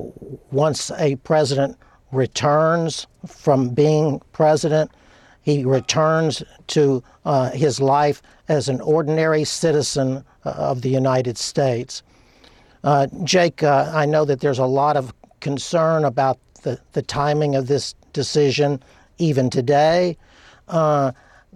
once 0.52 0.92
a 0.98 1.16
president 1.18 1.78
returns 2.12 3.08
from 3.26 3.70
being 3.70 4.22
president, 4.34 4.92
he 5.42 5.66
returns 5.66 6.44
to 6.68 7.04
uh, 7.26 7.52
his 7.52 7.80
life 7.80 8.22
as 8.48 8.70
an 8.70 8.80
ordinary 8.82 9.44
citizen 9.44 10.24
uh, 10.46 10.50
of 10.50 10.82
the 10.82 10.90
United 10.90 11.38
States. 11.38 12.04
Uh, 12.84 13.08
Jake, 13.24 13.64
uh, 13.64 13.92
I 13.94 14.06
know 14.06 14.26
that 14.26 14.42
there's 14.42 14.60
a 14.60 14.66
lot 14.66 14.98
of 14.98 15.14
concern 15.40 16.06
about 16.06 16.38
the, 16.64 16.80
the 16.94 17.02
timing 17.02 17.56
of 17.56 17.68
this 17.68 17.96
decision 18.14 18.82
even 19.18 19.50
today. 19.50 20.18
Uh, 20.68 21.12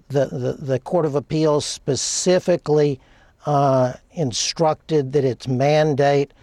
the, 0.09 0.25
the, 0.27 0.53
the, 0.59 0.79
Court 0.79 1.05
of 1.05 1.15
Appeals 1.15 1.65
specifically 1.65 2.99
uh, 3.45 3.93
instructed 4.11 5.13
that 5.13 5.23
its 5.23 5.47
mandate 5.47 6.33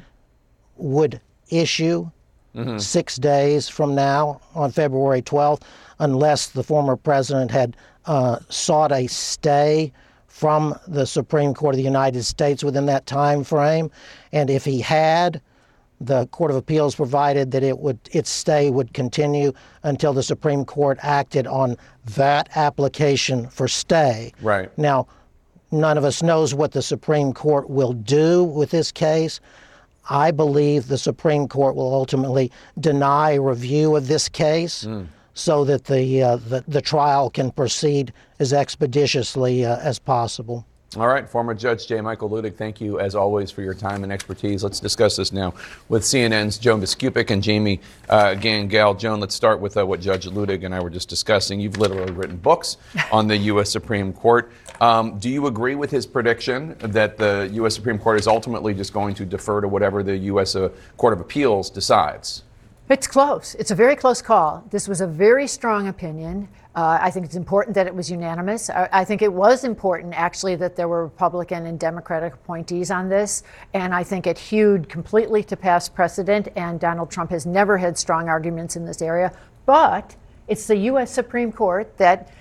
would 0.76 1.20
issue 1.50 2.10
mm-hmm. 2.54 2.78
six 2.78 3.16
days 3.16 3.68
from 3.68 3.94
now 3.94 4.40
on 4.54 4.70
February 4.70 5.22
12th, 5.22 5.62
unless 5.98 6.48
the 6.48 6.62
former 6.62 6.96
president 6.96 7.50
had 7.50 7.76
uh, 8.06 8.38
sought 8.48 8.92
a 8.92 9.06
stay 9.06 9.92
from 10.26 10.74
the 10.88 11.06
Supreme 11.06 11.54
Court 11.54 11.74
of 11.74 11.76
the 11.76 11.84
United 11.84 12.24
States 12.24 12.64
within 12.64 12.86
that 12.86 13.06
time 13.06 13.44
frame. 13.44 13.90
And 14.32 14.50
if 14.50 14.64
he 14.64 14.80
had, 14.80 15.40
the 16.06 16.26
Court 16.28 16.50
of 16.50 16.56
Appeals 16.56 16.94
provided 16.94 17.50
that 17.52 17.62
it 17.62 17.78
would 17.78 17.98
its 18.12 18.30
stay 18.30 18.70
would 18.70 18.92
continue 18.92 19.52
until 19.82 20.12
the 20.12 20.22
Supreme 20.22 20.64
Court 20.64 20.98
acted 21.02 21.46
on 21.46 21.76
that 22.16 22.48
application 22.54 23.48
for 23.48 23.68
stay. 23.68 24.32
Right. 24.40 24.76
Now, 24.78 25.06
none 25.70 25.98
of 25.98 26.04
us 26.04 26.22
knows 26.22 26.54
what 26.54 26.72
the 26.72 26.82
Supreme 26.82 27.32
Court 27.32 27.68
will 27.68 27.92
do 27.92 28.44
with 28.44 28.70
this 28.70 28.92
case. 28.92 29.40
I 30.10 30.30
believe 30.30 30.88
the 30.88 30.98
Supreme 30.98 31.48
Court 31.48 31.74
will 31.74 31.94
ultimately 31.94 32.52
deny 32.78 33.34
review 33.34 33.96
of 33.96 34.06
this 34.06 34.28
case 34.28 34.84
mm. 34.84 35.06
so 35.32 35.64
that 35.64 35.84
the, 35.84 36.22
uh, 36.22 36.36
the, 36.36 36.62
the 36.68 36.82
trial 36.82 37.30
can 37.30 37.50
proceed 37.50 38.12
as 38.38 38.52
expeditiously 38.52 39.64
uh, 39.64 39.78
as 39.78 39.98
possible. 39.98 40.66
All 40.96 41.08
right, 41.08 41.28
former 41.28 41.54
Judge 41.54 41.88
J. 41.88 42.00
Michael 42.00 42.30
Luttig, 42.30 42.54
thank 42.54 42.80
you 42.80 43.00
as 43.00 43.16
always 43.16 43.50
for 43.50 43.62
your 43.62 43.74
time 43.74 44.04
and 44.04 44.12
expertise. 44.12 44.62
Let's 44.62 44.78
discuss 44.78 45.16
this 45.16 45.32
now 45.32 45.52
with 45.88 46.04
CNN's 46.04 46.56
Joan 46.56 46.80
Biskupic 46.80 47.30
and 47.30 47.42
Jamie 47.42 47.80
uh, 48.08 48.34
Gangel. 48.34 48.94
Joan, 48.94 49.18
let's 49.18 49.34
start 49.34 49.58
with 49.58 49.76
uh, 49.76 49.84
what 49.84 50.00
Judge 50.00 50.26
Luttig 50.26 50.64
and 50.64 50.72
I 50.72 50.78
were 50.78 50.90
just 50.90 51.08
discussing. 51.08 51.58
You've 51.58 51.78
literally 51.78 52.12
written 52.12 52.36
books 52.36 52.76
on 53.12 53.26
the 53.26 53.36
U.S. 53.36 53.72
Supreme 53.72 54.12
Court. 54.12 54.52
Um, 54.80 55.18
do 55.18 55.28
you 55.28 55.48
agree 55.48 55.74
with 55.74 55.90
his 55.90 56.06
prediction 56.06 56.76
that 56.78 57.16
the 57.16 57.50
U.S. 57.54 57.74
Supreme 57.74 57.98
Court 57.98 58.20
is 58.20 58.28
ultimately 58.28 58.72
just 58.72 58.92
going 58.92 59.16
to 59.16 59.24
defer 59.24 59.60
to 59.60 59.66
whatever 59.66 60.04
the 60.04 60.16
U.S. 60.16 60.54
Uh, 60.54 60.68
Court 60.96 61.12
of 61.12 61.20
Appeals 61.20 61.70
decides? 61.70 62.44
It's 62.88 63.06
close. 63.06 63.56
It's 63.56 63.70
a 63.70 63.74
very 63.74 63.96
close 63.96 64.22
call. 64.22 64.62
This 64.70 64.86
was 64.86 65.00
a 65.00 65.06
very 65.06 65.48
strong 65.48 65.88
opinion. 65.88 66.48
Uh, 66.74 66.98
I 67.00 67.10
think 67.12 67.24
it's 67.24 67.36
important 67.36 67.74
that 67.76 67.86
it 67.86 67.94
was 67.94 68.10
unanimous. 68.10 68.68
I, 68.68 68.88
I, 68.92 69.04
think 69.04 69.22
it 69.22 69.32
was 69.32 69.62
important, 69.62 70.12
actually, 70.14 70.56
that 70.56 70.74
there 70.74 70.88
were 70.88 71.04
Republican 71.04 71.66
and 71.66 71.78
Democratic 71.78 72.34
appointees 72.34 72.90
on 72.90 73.08
this. 73.08 73.44
And 73.74 73.94
I 73.94 74.02
think 74.02 74.26
it 74.26 74.36
hewed 74.36 74.88
completely 74.88 75.44
to 75.44 75.56
past 75.56 75.94
precedent. 75.94 76.48
And 76.56 76.80
Donald 76.80 77.12
Trump 77.12 77.30
has 77.30 77.46
never 77.46 77.78
had 77.78 77.96
strong 77.96 78.28
arguments 78.28 78.74
in 78.74 78.86
this 78.86 79.02
area. 79.02 79.32
But 79.66 80.16
it's 80.48 80.66
the 80.66 80.76
U.S. 80.76 81.12
Supreme 81.12 81.52
Court 81.52 81.96
that 81.98 82.32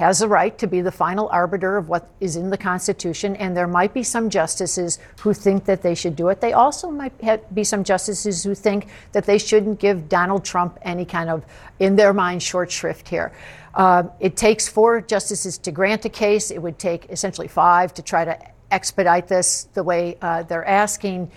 has 0.00 0.20
the 0.20 0.28
right 0.28 0.56
to 0.56 0.66
be 0.66 0.80
the 0.80 0.90
final 0.90 1.28
arbiter 1.28 1.76
of 1.76 1.90
what 1.90 2.08
is 2.20 2.34
in 2.34 2.48
the 2.48 2.56
Constitution, 2.56 3.36
and 3.36 3.54
there 3.54 3.66
might 3.66 3.92
be 3.92 4.02
some 4.02 4.30
justices 4.30 4.98
who 5.20 5.34
think 5.34 5.66
that 5.66 5.82
they 5.82 5.94
should 5.94 6.16
do 6.16 6.28
it. 6.28 6.40
They 6.40 6.54
also 6.54 6.90
might 6.90 7.12
be 7.54 7.64
some 7.64 7.84
justices 7.84 8.42
who 8.42 8.54
think 8.54 8.88
that 9.12 9.26
they 9.26 9.36
shouldn't 9.36 9.78
give 9.78 10.08
Donald 10.08 10.42
Trump 10.42 10.78
any 10.80 11.04
kind 11.04 11.28
of, 11.28 11.44
in 11.80 11.96
their 11.96 12.14
mind, 12.14 12.42
short 12.42 12.70
shrift 12.70 13.10
here. 13.10 13.30
Uh, 13.74 14.04
it 14.18 14.36
takes 14.36 14.68
four 14.68 15.00
justices 15.00 15.58
to 15.58 15.70
grant 15.70 16.04
a 16.04 16.08
case. 16.08 16.50
It 16.50 16.58
would 16.58 16.78
take 16.78 17.06
essentially 17.10 17.48
five 17.48 17.94
to 17.94 18.02
try 18.02 18.24
to 18.24 18.38
expedite 18.70 19.28
this 19.28 19.64
the 19.74 19.82
way 19.82 20.16
uh, 20.22 20.42
they're 20.44 20.66
asking. 20.66 21.30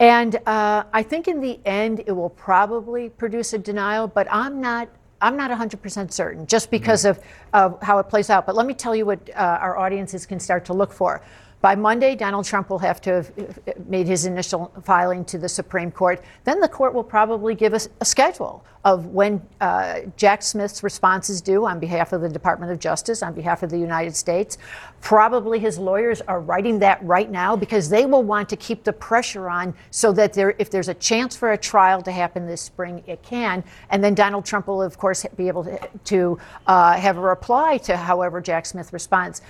And 0.00 0.36
uh, 0.46 0.84
I 0.92 1.02
think 1.02 1.26
in 1.28 1.40
the 1.40 1.58
end, 1.64 2.04
it 2.06 2.12
will 2.12 2.30
probably 2.30 3.08
produce 3.10 3.52
a 3.52 3.58
denial, 3.58 4.06
but 4.06 4.26
I'm 4.30 4.60
not 4.60 4.88
I'm 5.20 5.36
not 5.36 5.50
100% 5.50 6.12
certain 6.12 6.46
just 6.46 6.70
because 6.70 7.04
mm-hmm. 7.04 7.18
of, 7.52 7.74
of 7.74 7.82
how 7.82 7.98
it 7.98 8.04
plays 8.04 8.30
out. 8.30 8.46
But 8.46 8.54
let 8.54 8.66
me 8.66 8.74
tell 8.74 8.94
you 8.94 9.04
what 9.04 9.18
uh, 9.30 9.58
our 9.60 9.76
audiences 9.76 10.26
can 10.26 10.38
start 10.38 10.64
to 10.66 10.72
look 10.72 10.92
for. 10.92 11.22
By 11.60 11.74
Monday, 11.74 12.14
Donald 12.14 12.44
Trump 12.44 12.70
will 12.70 12.78
have 12.78 13.00
to 13.00 13.10
have 13.14 13.32
uh, 13.38 13.72
made 13.88 14.06
his 14.06 14.26
initial 14.26 14.72
filing 14.84 15.24
to 15.24 15.38
the 15.38 15.48
Supreme 15.48 15.90
Court. 15.90 16.22
Then 16.44 16.60
the 16.60 16.68
court 16.68 16.94
will 16.94 17.02
probably 17.02 17.56
give 17.56 17.74
us 17.74 17.88
a 18.00 18.04
schedule 18.04 18.64
of 18.84 19.06
when 19.06 19.42
uh, 19.60 20.02
Jack 20.16 20.40
Smith's 20.42 20.84
response 20.84 21.28
is 21.28 21.40
due 21.40 21.66
on 21.66 21.80
behalf 21.80 22.12
of 22.12 22.20
the 22.20 22.28
Department 22.28 22.70
of 22.70 22.78
Justice, 22.78 23.24
on 23.24 23.34
behalf 23.34 23.64
of 23.64 23.70
the 23.70 23.78
United 23.78 24.14
States. 24.14 24.56
Probably 25.00 25.58
his 25.58 25.78
lawyers 25.78 26.20
are 26.22 26.40
writing 26.40 26.78
that 26.78 27.02
right 27.02 27.28
now 27.28 27.56
because 27.56 27.88
they 27.88 28.06
will 28.06 28.22
want 28.22 28.48
to 28.50 28.56
keep 28.56 28.84
the 28.84 28.92
pressure 28.92 29.48
on 29.48 29.74
so 29.90 30.12
that 30.12 30.34
there, 30.34 30.54
if 30.58 30.70
there's 30.70 30.88
a 30.88 30.94
chance 30.94 31.36
for 31.36 31.52
a 31.52 31.58
trial 31.58 32.02
to 32.02 32.12
happen 32.12 32.46
this 32.46 32.62
spring, 32.62 33.02
it 33.08 33.20
can. 33.24 33.64
And 33.90 34.02
then 34.02 34.14
Donald 34.14 34.44
Trump 34.44 34.68
will, 34.68 34.80
of 34.80 34.96
course, 34.96 35.26
be 35.36 35.48
able 35.48 35.64
to, 35.64 35.90
to 36.04 36.38
uh, 36.68 36.96
have 36.96 37.18
a 37.18 37.20
reply 37.20 37.78
to 37.78 37.96
however 37.96 38.40
Jack 38.40 38.64
Smith 38.64 38.92
responds. 38.92 39.42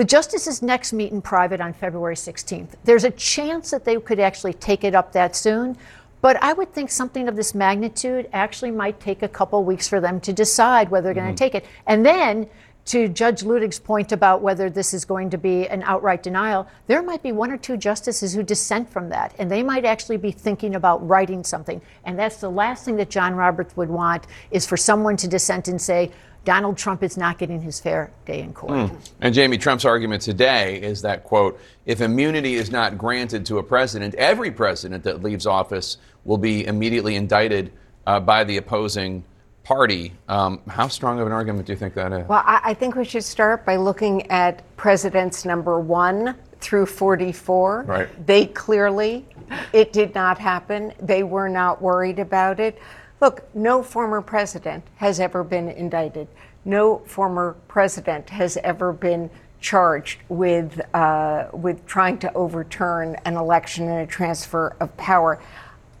The 0.00 0.06
justices 0.06 0.62
next 0.62 0.94
meet 0.94 1.12
in 1.12 1.20
private 1.20 1.60
on 1.60 1.74
February 1.74 2.14
16th. 2.14 2.70
There's 2.84 3.04
a 3.04 3.10
chance 3.10 3.70
that 3.70 3.84
they 3.84 4.00
could 4.00 4.18
actually 4.18 4.54
take 4.54 4.82
it 4.82 4.94
up 4.94 5.12
that 5.12 5.36
soon, 5.36 5.76
but 6.22 6.42
I 6.42 6.54
would 6.54 6.72
think 6.72 6.90
something 6.90 7.28
of 7.28 7.36
this 7.36 7.54
magnitude 7.54 8.26
actually 8.32 8.70
might 8.70 8.98
take 8.98 9.22
a 9.22 9.28
couple 9.28 9.62
weeks 9.62 9.88
for 9.88 10.00
them 10.00 10.18
to 10.20 10.32
decide 10.32 10.88
whether 10.88 11.12
they're 11.12 11.22
mm-hmm. 11.22 11.26
going 11.26 11.36
to 11.36 11.44
take 11.44 11.54
it. 11.54 11.66
And 11.86 12.06
then, 12.06 12.48
to 12.86 13.08
Judge 13.08 13.42
Luttig's 13.42 13.78
point 13.78 14.10
about 14.10 14.40
whether 14.40 14.70
this 14.70 14.94
is 14.94 15.04
going 15.04 15.28
to 15.28 15.36
be 15.36 15.68
an 15.68 15.82
outright 15.82 16.22
denial, 16.22 16.66
there 16.86 17.02
might 17.02 17.22
be 17.22 17.32
one 17.32 17.50
or 17.50 17.58
two 17.58 17.76
justices 17.76 18.32
who 18.32 18.42
dissent 18.42 18.88
from 18.90 19.10
that, 19.10 19.34
and 19.38 19.50
they 19.50 19.62
might 19.62 19.84
actually 19.84 20.16
be 20.16 20.32
thinking 20.32 20.76
about 20.76 21.06
writing 21.06 21.44
something. 21.44 21.78
And 22.06 22.18
that's 22.18 22.38
the 22.38 22.50
last 22.50 22.86
thing 22.86 22.96
that 22.96 23.10
John 23.10 23.34
Roberts 23.34 23.76
would 23.76 23.90
want 23.90 24.26
is 24.50 24.66
for 24.66 24.78
someone 24.78 25.18
to 25.18 25.28
dissent 25.28 25.68
and 25.68 25.78
say, 25.78 26.10
Donald 26.44 26.76
Trump 26.78 27.02
is 27.02 27.16
not 27.16 27.38
getting 27.38 27.60
his 27.60 27.80
fair 27.80 28.10
day 28.24 28.40
in 28.40 28.52
court. 28.52 28.72
Mm. 28.72 29.10
And 29.20 29.34
Jamie, 29.34 29.58
Trump's 29.58 29.84
argument 29.84 30.22
today 30.22 30.80
is 30.80 31.02
that, 31.02 31.24
quote, 31.24 31.60
if 31.86 32.00
immunity 32.00 32.54
is 32.54 32.70
not 32.70 32.96
granted 32.96 33.44
to 33.46 33.58
a 33.58 33.62
president, 33.62 34.14
every 34.14 34.50
president 34.50 35.04
that 35.04 35.22
leaves 35.22 35.46
office 35.46 35.98
will 36.24 36.38
be 36.38 36.66
immediately 36.66 37.16
indicted 37.16 37.72
uh, 38.06 38.20
by 38.20 38.44
the 38.44 38.56
opposing 38.56 39.24
party. 39.62 40.12
Um, 40.28 40.60
how 40.66 40.88
strong 40.88 41.20
of 41.20 41.26
an 41.26 41.32
argument 41.32 41.66
do 41.66 41.72
you 41.72 41.78
think 41.78 41.94
that 41.94 42.12
is? 42.12 42.26
Well, 42.26 42.42
I, 42.44 42.60
I 42.64 42.74
think 42.74 42.96
we 42.96 43.04
should 43.04 43.24
start 43.24 43.64
by 43.64 43.76
looking 43.76 44.28
at 44.30 44.64
presidents 44.76 45.44
number 45.44 45.78
one 45.78 46.34
through 46.60 46.86
44. 46.86 47.84
Right. 47.86 48.26
They 48.26 48.46
clearly, 48.46 49.26
it 49.72 49.92
did 49.92 50.14
not 50.14 50.38
happen. 50.38 50.92
They 51.00 51.22
were 51.22 51.48
not 51.48 51.80
worried 51.82 52.18
about 52.18 52.60
it. 52.60 52.78
Look, 53.20 53.54
no 53.54 53.82
former 53.82 54.22
president 54.22 54.84
has 54.96 55.20
ever 55.20 55.44
been 55.44 55.68
indicted. 55.68 56.26
No 56.64 56.98
former 57.00 57.56
president 57.68 58.30
has 58.30 58.56
ever 58.58 58.92
been 58.92 59.30
charged 59.60 60.20
with 60.30 60.80
uh, 60.94 61.48
with 61.52 61.84
trying 61.86 62.18
to 62.18 62.32
overturn 62.32 63.16
an 63.26 63.36
election 63.36 63.88
and 63.88 64.00
a 64.00 64.06
transfer 64.06 64.74
of 64.80 64.96
power. 64.96 65.38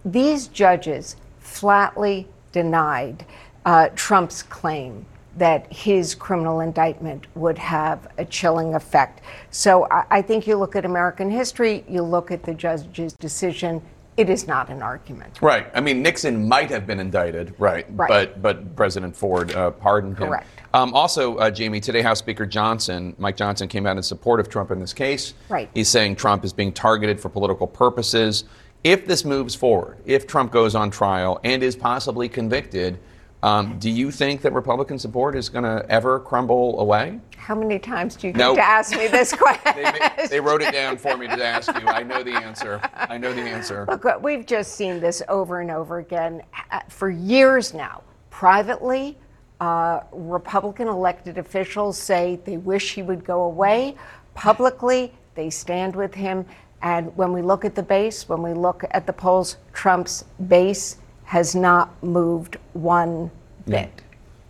These 0.04 0.48
judges 0.48 1.16
flatly 1.40 2.26
denied 2.52 3.26
uh, 3.66 3.90
Trump's 3.94 4.42
claim 4.42 5.04
that 5.36 5.70
his 5.72 6.14
criminal 6.14 6.60
indictment 6.60 7.26
would 7.36 7.58
have 7.58 8.08
a 8.18 8.24
chilling 8.24 8.74
effect. 8.74 9.20
So 9.50 9.86
I, 9.90 10.04
I 10.10 10.22
think 10.22 10.46
you 10.46 10.56
look 10.56 10.74
at 10.74 10.84
American 10.84 11.30
history, 11.30 11.84
you 11.86 12.02
look 12.02 12.30
at 12.30 12.42
the 12.42 12.54
judge's 12.54 13.12
decision, 13.12 13.82
it 14.20 14.28
is 14.28 14.46
not 14.46 14.68
an 14.68 14.82
argument. 14.82 15.38
Right. 15.40 15.66
I 15.74 15.80
mean, 15.80 16.02
Nixon 16.02 16.46
might 16.46 16.68
have 16.68 16.86
been 16.86 17.00
indicted, 17.00 17.54
right? 17.58 17.86
Right. 17.90 18.08
But 18.08 18.42
but 18.42 18.76
President 18.76 19.16
Ford 19.16 19.54
uh, 19.54 19.70
pardoned 19.70 20.18
him. 20.18 20.28
Correct. 20.28 20.46
Um, 20.74 20.92
also, 20.92 21.36
uh, 21.38 21.50
Jamie, 21.50 21.80
today 21.80 22.02
House 22.02 22.18
Speaker 22.18 22.44
Johnson, 22.44 23.16
Mike 23.18 23.36
Johnson, 23.36 23.66
came 23.66 23.86
out 23.86 23.96
in 23.96 24.02
support 24.02 24.38
of 24.38 24.50
Trump 24.50 24.70
in 24.70 24.78
this 24.78 24.92
case. 24.92 25.32
Right. 25.48 25.70
He's 25.72 25.88
saying 25.88 26.16
Trump 26.16 26.44
is 26.44 26.52
being 26.52 26.70
targeted 26.70 27.18
for 27.18 27.30
political 27.30 27.66
purposes. 27.66 28.44
If 28.84 29.06
this 29.06 29.24
moves 29.24 29.54
forward, 29.54 29.96
if 30.04 30.26
Trump 30.26 30.52
goes 30.52 30.74
on 30.74 30.90
trial 30.90 31.40
and 31.42 31.62
is 31.62 31.74
possibly 31.74 32.28
convicted, 32.28 32.98
um, 33.42 33.78
do 33.78 33.90
you 33.90 34.10
think 34.10 34.42
that 34.42 34.52
Republican 34.52 34.98
support 34.98 35.34
is 35.34 35.48
going 35.48 35.64
to 35.64 35.84
ever 35.88 36.20
crumble 36.20 36.78
away? 36.78 37.20
How 37.36 37.54
many 37.54 37.78
times 37.78 38.16
do 38.16 38.28
you 38.28 38.32
nope. 38.34 38.56
to 38.56 38.62
ask 38.62 38.92
me 38.92 39.08
this 39.08 39.32
question? 39.36 39.72
they, 39.74 40.26
they, 40.28 40.40
wrote 40.40 40.60
it 40.60 40.72
down 40.72 40.98
for 40.98 41.16
me 41.16 41.26
to 41.26 41.44
ask 41.44 41.74
you. 41.80 41.88
I 41.88 42.02
know 42.02 42.22
the 42.22 42.34
answer. 42.34 42.80
I 42.94 43.16
know 43.16 43.32
the 43.32 43.40
answer. 43.40 43.86
Look, 43.88 44.22
we've 44.22 44.44
just 44.44 44.74
seen 44.74 45.00
this 45.00 45.22
over 45.28 45.60
and 45.60 45.70
over 45.70 45.98
again 45.98 46.42
uh, 46.70 46.80
for 46.88 47.08
years 47.08 47.72
now. 47.72 48.02
Privately, 48.28 49.16
uh, 49.60 50.00
Republican 50.12 50.88
elected 50.88 51.38
officials 51.38 51.96
say 51.98 52.40
they 52.44 52.58
wish 52.58 52.94
he 52.94 53.02
would 53.02 53.24
go 53.24 53.42
away. 53.44 53.96
Publicly, 54.34 55.12
they 55.34 55.48
stand 55.48 55.96
with 55.96 56.14
him. 56.14 56.44
And 56.82 57.14
when 57.16 57.32
we 57.32 57.42
look 57.42 57.64
at 57.64 57.74
the 57.74 57.82
base, 57.82 58.28
when 58.28 58.42
we 58.42 58.52
look 58.52 58.84
at 58.90 59.06
the 59.06 59.12
polls, 59.12 59.56
Trump's 59.72 60.24
base 60.48 60.98
has 61.30 61.54
not 61.54 62.02
moved 62.02 62.56
one 62.72 63.30
bit. 63.64 64.02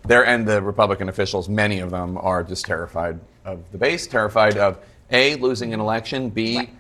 There 0.06 0.25
and 0.25 0.49
the 0.49 0.62
Republican 0.62 1.10
officials, 1.10 1.46
many 1.46 1.80
of 1.80 1.90
them 1.90 2.16
are 2.16 2.42
just 2.42 2.64
terrified 2.64 3.20
of 3.44 3.70
the 3.70 3.76
base, 3.76 4.06
terrified 4.06 4.56
of 4.56 4.78
A, 5.10 5.34
losing 5.34 5.75
an 5.75 5.80
election, 5.80 6.30
B, 6.30 6.56
right. 6.56 6.70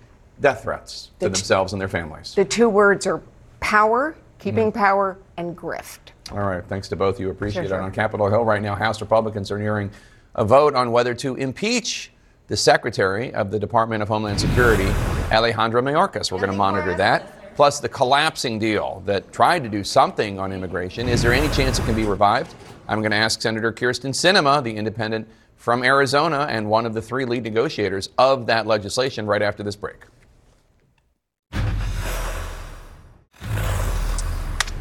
death 0.40 0.62
threats 0.62 1.10
to 1.18 1.28
themselves 1.28 1.74
and 1.74 1.82
their 1.82 1.86
families. 1.86 2.34
The 2.34 2.46
two 2.46 2.70
words 2.70 3.06
are 3.06 3.20
power, 3.60 4.16
keeping 4.38 4.70
mm-hmm. 4.70 4.78
power, 4.78 5.18
and 5.36 5.54
grift. 5.54 5.98
All 6.32 6.38
right, 6.38 6.64
thanks 6.64 6.88
to 6.88 6.96
both 6.96 7.16
of 7.16 7.20
you. 7.20 7.28
Appreciate 7.28 7.66
it. 7.66 7.68
Sure. 7.68 7.82
On 7.82 7.92
Capitol 7.92 8.30
Hill 8.30 8.46
right 8.46 8.62
now, 8.62 8.74
House 8.74 9.02
Republicans 9.02 9.50
are 9.50 9.58
nearing 9.58 9.90
a 10.34 10.46
vote 10.46 10.74
on 10.74 10.92
whether 10.92 11.12
to 11.12 11.34
impeach 11.34 12.10
the 12.46 12.56
Secretary 12.56 13.34
of 13.34 13.50
the 13.50 13.58
Department 13.58 14.02
of 14.02 14.08
Homeland 14.08 14.40
Security, 14.40 14.88
Alejandro 15.30 15.82
Mayorkas. 15.82 16.32
We're 16.32 16.38
going 16.38 16.52
to 16.52 16.56
monitor 16.56 16.94
that 16.94 17.39
plus 17.60 17.78
the 17.78 17.90
collapsing 17.90 18.58
deal 18.58 19.02
that 19.04 19.30
tried 19.34 19.62
to 19.62 19.68
do 19.68 19.84
something 19.84 20.38
on 20.38 20.50
immigration. 20.50 21.10
Is 21.10 21.20
there 21.20 21.34
any 21.34 21.54
chance 21.54 21.78
it 21.78 21.84
can 21.84 21.94
be 21.94 22.04
revived? 22.04 22.54
I'm 22.88 23.00
going 23.00 23.10
to 23.10 23.18
ask 23.18 23.42
Senator 23.42 23.70
Kyrsten 23.70 24.14
Sinema, 24.14 24.64
the 24.64 24.74
independent 24.74 25.28
from 25.56 25.84
Arizona 25.84 26.46
and 26.48 26.70
one 26.70 26.86
of 26.86 26.94
the 26.94 27.02
three 27.02 27.26
lead 27.26 27.42
negotiators 27.42 28.08
of 28.16 28.46
that 28.46 28.66
legislation 28.66 29.26
right 29.26 29.42
after 29.42 29.62
this 29.62 29.76
break. 29.76 30.06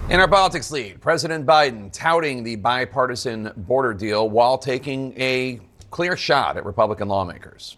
In 0.09 0.21
our 0.21 0.29
politics 0.29 0.71
lead, 0.71 1.01
President 1.01 1.45
Biden 1.45 1.91
touting 1.91 2.45
the 2.45 2.55
bipartisan 2.55 3.51
border 3.57 3.93
deal 3.93 4.29
while 4.29 4.57
taking 4.57 5.13
a 5.19 5.59
clear 5.91 6.15
shot 6.15 6.55
at 6.55 6.63
Republican 6.63 7.09
lawmakers. 7.09 7.75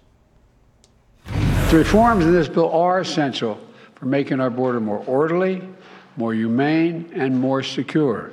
The 1.25 1.77
reforms 1.77 2.23
in 2.23 2.33
this 2.33 2.47
bill 2.47 2.71
are 2.71 2.99
essential 2.99 3.59
for 4.01 4.07
making 4.07 4.39
our 4.39 4.49
border 4.49 4.79
more 4.79 5.03
orderly, 5.05 5.61
more 6.17 6.33
humane, 6.33 7.07
and 7.13 7.39
more 7.39 7.61
secure. 7.61 8.31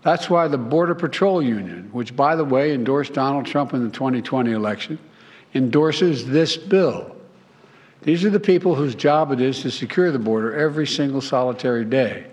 That's 0.00 0.30
why 0.30 0.48
the 0.48 0.56
Border 0.56 0.94
Patrol 0.94 1.42
Union, 1.42 1.90
which, 1.92 2.16
by 2.16 2.34
the 2.34 2.44
way, 2.44 2.72
endorsed 2.72 3.12
Donald 3.12 3.44
Trump 3.44 3.74
in 3.74 3.84
the 3.84 3.90
2020 3.90 4.52
election, 4.52 4.98
endorses 5.54 6.26
this 6.26 6.56
bill. 6.56 7.14
These 8.04 8.24
are 8.24 8.30
the 8.30 8.40
people 8.40 8.74
whose 8.74 8.94
job 8.94 9.32
it 9.32 9.40
is 9.42 9.60
to 9.62 9.70
secure 9.70 10.10
the 10.10 10.18
border 10.18 10.54
every 10.56 10.86
single 10.86 11.20
solitary 11.20 11.84
day. 11.84 12.26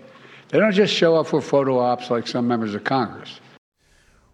They 0.48 0.58
don't 0.58 0.72
just 0.72 0.94
show 0.94 1.16
up 1.16 1.26
for 1.26 1.42
photo 1.42 1.78
ops 1.78 2.10
like 2.10 2.26
some 2.26 2.48
members 2.48 2.74
of 2.74 2.82
Congress. 2.82 3.40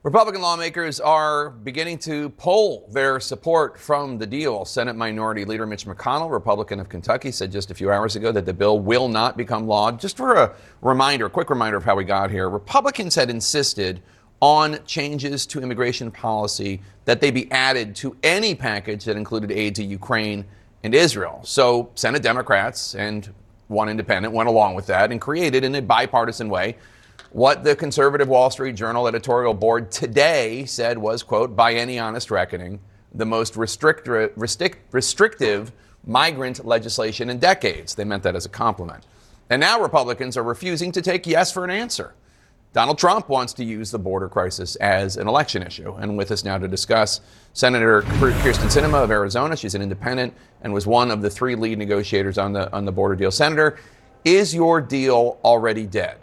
Republican 0.02 0.40
lawmakers 0.40 0.98
are 0.98 1.50
beginning 1.50 1.98
to 1.98 2.30
pull 2.30 2.88
their 2.90 3.20
support 3.20 3.78
from 3.78 4.16
the 4.16 4.26
deal. 4.26 4.64
Senate 4.64 4.96
Minority 4.96 5.44
Leader 5.44 5.66
Mitch 5.66 5.84
McConnell, 5.84 6.30
Republican 6.30 6.80
of 6.80 6.88
Kentucky, 6.88 7.30
said 7.30 7.52
just 7.52 7.70
a 7.70 7.74
few 7.74 7.92
hours 7.92 8.16
ago 8.16 8.32
that 8.32 8.46
the 8.46 8.54
bill 8.54 8.78
will 8.80 9.08
not 9.08 9.36
become 9.36 9.66
law. 9.66 9.92
Just 9.92 10.16
for 10.16 10.36
a 10.36 10.54
reminder, 10.80 11.26
a 11.26 11.30
quick 11.30 11.50
reminder 11.50 11.76
of 11.76 11.84
how 11.84 11.94
we 11.94 12.04
got 12.04 12.30
here, 12.30 12.48
Republicans 12.48 13.14
had 13.14 13.28
insisted 13.28 14.00
on 14.40 14.78
changes 14.86 15.44
to 15.44 15.60
immigration 15.60 16.10
policy 16.10 16.80
that 17.04 17.20
they 17.20 17.30
be 17.30 17.52
added 17.52 17.94
to 17.96 18.16
any 18.22 18.54
package 18.54 19.04
that 19.04 19.18
included 19.18 19.52
aid 19.52 19.74
to 19.74 19.84
Ukraine 19.84 20.46
and 20.82 20.94
Israel. 20.94 21.40
So 21.44 21.90
Senate 21.94 22.22
Democrats 22.22 22.94
and 22.94 23.28
one 23.68 23.90
independent 23.90 24.32
went 24.32 24.48
along 24.48 24.76
with 24.76 24.86
that 24.86 25.12
and 25.12 25.20
created 25.20 25.62
in 25.62 25.74
a 25.74 25.82
bipartisan 25.82 26.48
way 26.48 26.76
what 27.32 27.62
the 27.62 27.76
conservative 27.76 28.28
Wall 28.28 28.50
Street 28.50 28.74
Journal 28.74 29.06
editorial 29.06 29.54
board 29.54 29.90
today 29.90 30.64
said 30.64 30.98
was, 30.98 31.22
quote, 31.22 31.54
by 31.54 31.74
any 31.74 31.98
honest 31.98 32.30
reckoning, 32.30 32.80
the 33.14 33.26
most 33.26 33.56
restrict, 33.56 34.08
restrict, 34.36 34.92
restrictive 34.92 35.72
migrant 36.06 36.64
legislation 36.64 37.30
in 37.30 37.38
decades. 37.38 37.94
They 37.94 38.04
meant 38.04 38.22
that 38.24 38.34
as 38.34 38.46
a 38.46 38.48
compliment. 38.48 39.04
And 39.48 39.60
now 39.60 39.80
Republicans 39.80 40.36
are 40.36 40.42
refusing 40.42 40.92
to 40.92 41.02
take 41.02 41.26
yes 41.26 41.52
for 41.52 41.64
an 41.64 41.70
answer. 41.70 42.14
Donald 42.72 42.98
Trump 42.98 43.28
wants 43.28 43.52
to 43.54 43.64
use 43.64 43.90
the 43.90 43.98
border 43.98 44.28
crisis 44.28 44.76
as 44.76 45.16
an 45.16 45.26
election 45.26 45.62
issue. 45.62 45.92
And 45.94 46.16
with 46.16 46.30
us 46.30 46.44
now 46.44 46.56
to 46.56 46.68
discuss, 46.68 47.20
Senator 47.52 48.02
Kyrsten 48.02 48.70
Sinema 48.70 49.02
of 49.02 49.10
Arizona. 49.10 49.56
She's 49.56 49.74
an 49.74 49.82
independent 49.82 50.34
and 50.62 50.72
was 50.72 50.86
one 50.86 51.10
of 51.10 51.20
the 51.20 51.28
three 51.28 51.56
lead 51.56 51.78
negotiators 51.78 52.38
on 52.38 52.52
the, 52.52 52.72
on 52.72 52.84
the 52.84 52.92
border 52.92 53.16
deal. 53.16 53.32
Senator, 53.32 53.78
is 54.24 54.54
your 54.54 54.80
deal 54.80 55.40
already 55.42 55.84
dead? 55.84 56.18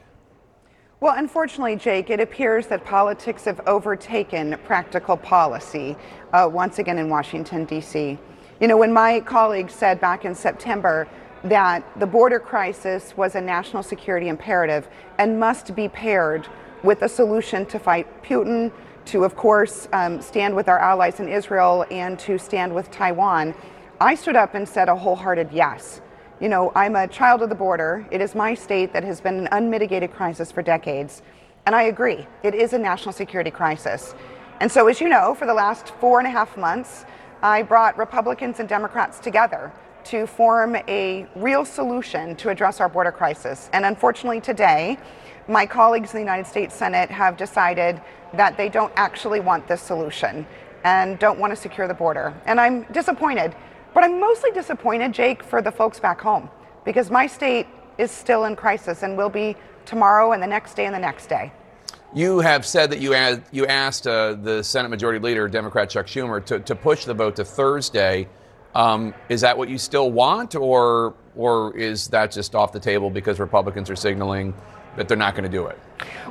Well, 0.99 1.13
unfortunately, 1.15 1.75
Jake, 1.75 2.09
it 2.09 2.19
appears 2.19 2.65
that 2.67 2.83
politics 2.83 3.45
have 3.45 3.61
overtaken 3.67 4.57
practical 4.65 5.15
policy 5.15 5.95
uh, 6.33 6.49
once 6.51 6.79
again 6.79 6.97
in 6.97 7.07
Washington, 7.07 7.65
D.C. 7.65 8.17
You 8.59 8.67
know, 8.67 8.77
when 8.77 8.91
my 8.91 9.19
colleague 9.19 9.69
said 9.69 10.01
back 10.01 10.25
in 10.25 10.33
September 10.33 11.07
that 11.43 11.83
the 11.99 12.07
border 12.07 12.39
crisis 12.39 13.15
was 13.15 13.35
a 13.35 13.41
national 13.41 13.83
security 13.83 14.27
imperative 14.27 14.87
and 15.19 15.39
must 15.39 15.75
be 15.75 15.87
paired 15.87 16.47
with 16.81 17.03
a 17.03 17.09
solution 17.09 17.67
to 17.67 17.77
fight 17.77 18.07
Putin, 18.23 18.71
to, 19.05 19.23
of 19.23 19.35
course, 19.35 19.87
um, 19.93 20.19
stand 20.19 20.55
with 20.55 20.67
our 20.67 20.79
allies 20.79 21.19
in 21.19 21.29
Israel, 21.29 21.85
and 21.91 22.17
to 22.17 22.39
stand 22.39 22.73
with 22.73 22.89
Taiwan, 22.89 23.53
I 24.01 24.15
stood 24.15 24.35
up 24.35 24.55
and 24.55 24.67
said 24.67 24.89
a 24.89 24.95
wholehearted 24.95 25.51
yes. 25.51 26.01
You 26.39 26.49
know, 26.49 26.71
I'm 26.75 26.95
a 26.95 27.07
child 27.07 27.41
of 27.41 27.49
the 27.49 27.55
border. 27.55 28.05
It 28.11 28.21
is 28.21 28.35
my 28.35 28.53
state 28.53 28.93
that 28.93 29.03
has 29.03 29.19
been 29.19 29.39
an 29.39 29.47
unmitigated 29.51 30.13
crisis 30.13 30.51
for 30.51 30.61
decades. 30.61 31.23
And 31.65 31.73
I 31.73 31.83
agree, 31.83 32.27
it 32.43 32.53
is 32.53 32.73
a 32.73 32.77
national 32.77 33.13
security 33.13 33.49
crisis. 33.49 34.13
And 34.59 34.71
so, 34.71 34.87
as 34.87 35.01
you 35.01 35.09
know, 35.09 35.33
for 35.33 35.47
the 35.47 35.53
last 35.55 35.89
four 35.95 36.19
and 36.19 36.27
a 36.27 36.29
half 36.29 36.55
months, 36.55 37.05
I 37.41 37.63
brought 37.63 37.97
Republicans 37.97 38.59
and 38.59 38.69
Democrats 38.69 39.17
together 39.17 39.71
to 40.05 40.27
form 40.27 40.75
a 40.87 41.27
real 41.35 41.65
solution 41.65 42.35
to 42.35 42.49
address 42.49 42.79
our 42.79 42.87
border 42.87 43.11
crisis. 43.11 43.71
And 43.73 43.83
unfortunately, 43.83 44.39
today, 44.39 44.99
my 45.47 45.65
colleagues 45.65 46.11
in 46.11 46.17
the 46.17 46.23
United 46.23 46.45
States 46.45 46.75
Senate 46.75 47.09
have 47.09 47.35
decided 47.35 47.99
that 48.33 48.57
they 48.57 48.69
don't 48.69 48.93
actually 48.95 49.39
want 49.39 49.67
this 49.67 49.81
solution 49.81 50.45
and 50.83 51.17
don't 51.17 51.39
want 51.39 51.51
to 51.51 51.55
secure 51.55 51.87
the 51.87 51.95
border. 51.95 52.31
And 52.45 52.61
I'm 52.61 52.83
disappointed 52.91 53.55
but 53.97 54.03
I'm 54.03 54.19
mostly 54.19 54.51
disappointed, 54.51 55.11
Jake, 55.11 55.41
for 55.41 55.59
the 55.59 55.71
folks 55.71 55.99
back 55.99 56.21
home 56.21 56.51
because 56.85 57.09
my 57.09 57.25
state 57.25 57.65
is 57.97 58.11
still 58.11 58.43
in 58.43 58.55
crisis 58.55 59.01
and 59.01 59.17
will 59.17 59.27
be 59.27 59.55
tomorrow 59.87 60.33
and 60.33 60.43
the 60.43 60.45
next 60.45 60.75
day 60.75 60.85
and 60.85 60.93
the 60.93 60.99
next 60.99 61.29
day. 61.29 61.51
You 62.13 62.37
have 62.37 62.63
said 62.63 62.91
that 62.91 62.99
you, 62.99 63.15
you 63.51 63.65
asked 63.65 64.05
uh, 64.05 64.35
the 64.35 64.63
Senate 64.63 64.89
Majority 64.89 65.17
Leader, 65.17 65.47
Democrat 65.47 65.89
Chuck 65.89 66.05
Schumer, 66.05 66.45
to, 66.45 66.59
to 66.59 66.75
push 66.75 67.05
the 67.05 67.15
vote 67.15 67.37
to 67.37 67.43
Thursday. 67.43 68.27
Um, 68.75 69.15
is 69.29 69.41
that 69.41 69.57
what 69.57 69.67
you 69.67 69.79
still 69.79 70.11
want, 70.11 70.53
or, 70.53 71.15
or 71.35 71.75
is 71.75 72.07
that 72.09 72.31
just 72.31 72.53
off 72.53 72.71
the 72.73 72.79
table 72.79 73.09
because 73.09 73.39
Republicans 73.39 73.89
are 73.89 73.95
signaling 73.95 74.53
that 74.97 75.07
they're 75.07 75.15
not 75.17 75.33
going 75.33 75.49
to 75.49 75.49
do 75.49 75.67
it? 75.67 75.79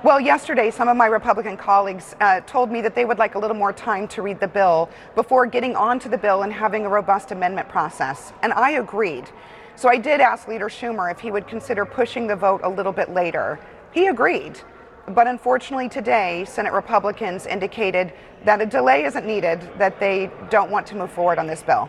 Well, 0.02 0.20
yesterday, 0.20 0.70
some 0.70 0.88
of 0.88 0.96
my 0.96 1.06
Republican 1.06 1.56
colleagues 1.56 2.14
uh, 2.20 2.40
told 2.40 2.70
me 2.70 2.82
that 2.82 2.94
they 2.94 3.04
would 3.04 3.18
like 3.18 3.34
a 3.34 3.38
little 3.38 3.56
more 3.56 3.72
time 3.72 4.06
to 4.08 4.22
read 4.22 4.40
the 4.40 4.48
bill 4.48 4.90
before 5.14 5.46
getting 5.46 5.74
onto 5.74 6.08
the 6.08 6.18
bill 6.18 6.42
and 6.42 6.52
having 6.52 6.84
a 6.84 6.88
robust 6.88 7.32
amendment 7.32 7.68
process. 7.68 8.32
And 8.42 8.52
I 8.52 8.72
agreed. 8.72 9.30
So 9.74 9.88
I 9.88 9.96
did 9.96 10.20
ask 10.20 10.48
Leader 10.48 10.68
Schumer 10.68 11.10
if 11.10 11.20
he 11.20 11.30
would 11.30 11.48
consider 11.48 11.84
pushing 11.84 12.26
the 12.26 12.36
vote 12.36 12.60
a 12.62 12.68
little 12.68 12.92
bit 12.92 13.10
later. 13.10 13.58
He 13.92 14.06
agreed. 14.06 14.60
But 15.08 15.26
unfortunately, 15.26 15.88
today, 15.88 16.44
Senate 16.46 16.72
Republicans 16.72 17.46
indicated 17.46 18.12
that 18.44 18.60
a 18.60 18.66
delay 18.66 19.04
isn't 19.04 19.26
needed, 19.26 19.60
that 19.78 20.00
they 20.00 20.30
don't 20.50 20.70
want 20.70 20.86
to 20.88 20.96
move 20.96 21.10
forward 21.10 21.38
on 21.38 21.46
this 21.46 21.62
bill. 21.62 21.88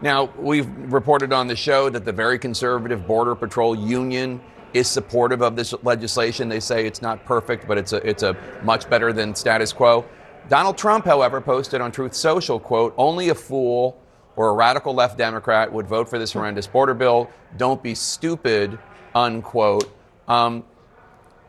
Now, 0.00 0.30
we've 0.38 0.68
reported 0.92 1.32
on 1.32 1.46
the 1.46 1.56
show 1.56 1.88
that 1.90 2.04
the 2.04 2.12
very 2.12 2.38
conservative 2.38 3.06
Border 3.06 3.34
Patrol 3.34 3.74
Union 3.74 4.40
is 4.74 4.88
supportive 4.88 5.40
of 5.40 5.56
this 5.56 5.72
legislation. 5.82 6.48
They 6.48 6.60
say 6.60 6.86
it's 6.86 7.00
not 7.00 7.24
perfect, 7.24 7.66
but 7.66 7.78
it's 7.78 7.92
a, 7.92 8.06
it's 8.06 8.22
a 8.22 8.36
much 8.62 8.90
better 8.90 9.12
than 9.12 9.34
status 9.34 9.72
quo. 9.72 10.04
Donald 10.48 10.76
Trump, 10.76 11.06
however, 11.06 11.40
posted 11.40 11.80
on 11.80 11.90
Truth 11.90 12.14
Social, 12.14 12.60
quote, 12.60 12.92
only 12.98 13.30
a 13.30 13.34
fool 13.34 13.98
or 14.36 14.50
a 14.50 14.52
radical 14.52 14.92
left 14.92 15.16
Democrat 15.16 15.72
would 15.72 15.86
vote 15.86 16.08
for 16.08 16.18
this 16.18 16.32
horrendous 16.32 16.66
border 16.66 16.92
bill. 16.92 17.30
Don't 17.56 17.82
be 17.82 17.94
stupid, 17.94 18.78
unquote. 19.14 19.90
Um, 20.28 20.64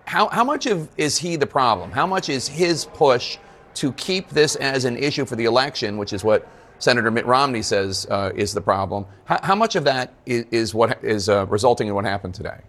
how, 0.06 0.28
how 0.30 0.44
much 0.44 0.68
of 0.68 0.88
is 0.98 1.18
he 1.18 1.36
the 1.36 1.48
problem? 1.48 1.92
How 1.92 2.06
much 2.06 2.30
is 2.30 2.48
his 2.48 2.86
push 2.86 3.38
to 3.76 3.92
keep 3.94 4.30
this 4.30 4.56
as 4.56 4.86
an 4.86 4.98
issue 4.98 5.26
for 5.26 5.36
the 5.36 5.46
election, 5.46 5.98
which 5.98 6.14
is 6.14 6.24
what 6.24 6.48
Senator 6.78 7.10
Mitt 7.10 7.26
Romney 7.26 7.64
says 7.64 8.06
uh, 8.10 8.32
is 8.36 8.54
the 8.54 8.62
problem? 8.62 9.06
How, 9.26 9.40
how, 9.42 9.56
much 9.56 9.76
of 9.76 9.84
that 9.86 10.14
is, 10.26 10.46
is 10.52 10.74
what 10.74 11.04
is 11.04 11.28
uh, 11.28 11.48
resulting 11.48 11.88
in 11.88 11.96
what 11.96 12.06
happened 12.06 12.36
today? 12.36 12.62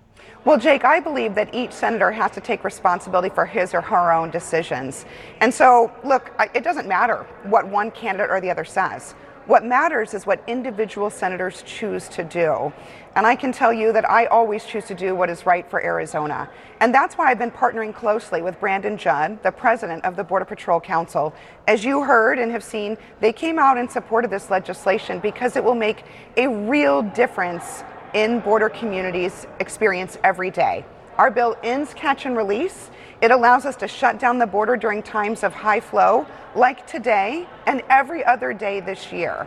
Well, 0.46 0.58
Jake, 0.58 0.84
I 0.84 1.00
believe 1.00 1.34
that 1.34 1.52
each 1.52 1.72
senator 1.72 2.12
has 2.12 2.30
to 2.30 2.40
take 2.40 2.62
responsibility 2.62 3.30
for 3.34 3.46
his 3.46 3.74
or 3.74 3.80
her 3.80 4.12
own 4.12 4.30
decisions. 4.30 5.04
And 5.40 5.52
so, 5.52 5.92
look, 6.04 6.30
it 6.54 6.62
doesn't 6.62 6.86
matter 6.86 7.26
what 7.42 7.66
one 7.66 7.90
candidate 7.90 8.30
or 8.30 8.40
the 8.40 8.52
other 8.52 8.64
says. 8.64 9.16
What 9.46 9.64
matters 9.64 10.14
is 10.14 10.24
what 10.24 10.44
individual 10.46 11.10
senators 11.10 11.64
choose 11.66 12.08
to 12.10 12.22
do. 12.22 12.72
And 13.16 13.26
I 13.26 13.34
can 13.34 13.50
tell 13.50 13.72
you 13.72 13.92
that 13.92 14.08
I 14.08 14.26
always 14.26 14.64
choose 14.64 14.84
to 14.84 14.94
do 14.94 15.16
what 15.16 15.30
is 15.30 15.46
right 15.46 15.68
for 15.68 15.82
Arizona. 15.82 16.48
And 16.78 16.94
that's 16.94 17.18
why 17.18 17.32
I've 17.32 17.40
been 17.40 17.50
partnering 17.50 17.92
closely 17.92 18.40
with 18.40 18.60
Brandon 18.60 18.96
Judd, 18.96 19.42
the 19.42 19.50
president 19.50 20.04
of 20.04 20.14
the 20.14 20.22
Border 20.22 20.44
Patrol 20.44 20.78
Council. 20.78 21.34
As 21.66 21.84
you 21.84 22.04
heard 22.04 22.38
and 22.38 22.52
have 22.52 22.62
seen, 22.62 22.96
they 23.18 23.32
came 23.32 23.58
out 23.58 23.78
in 23.78 23.88
support 23.88 24.24
of 24.24 24.30
this 24.30 24.48
legislation 24.48 25.18
because 25.18 25.56
it 25.56 25.64
will 25.64 25.74
make 25.74 26.04
a 26.36 26.46
real 26.46 27.02
difference 27.02 27.82
in 28.16 28.40
border 28.40 28.70
communities 28.70 29.46
experience 29.60 30.16
every 30.24 30.50
day. 30.50 30.82
Our 31.18 31.30
bill 31.30 31.54
ends 31.62 31.92
catch 31.92 32.24
and 32.24 32.34
release. 32.34 32.90
It 33.20 33.30
allows 33.30 33.66
us 33.66 33.76
to 33.76 33.86
shut 33.86 34.18
down 34.18 34.38
the 34.38 34.46
border 34.46 34.74
during 34.74 35.02
times 35.02 35.44
of 35.44 35.52
high 35.52 35.80
flow, 35.80 36.26
like 36.54 36.86
today 36.86 37.46
and 37.66 37.82
every 37.90 38.24
other 38.24 38.54
day 38.54 38.80
this 38.80 39.12
year. 39.12 39.46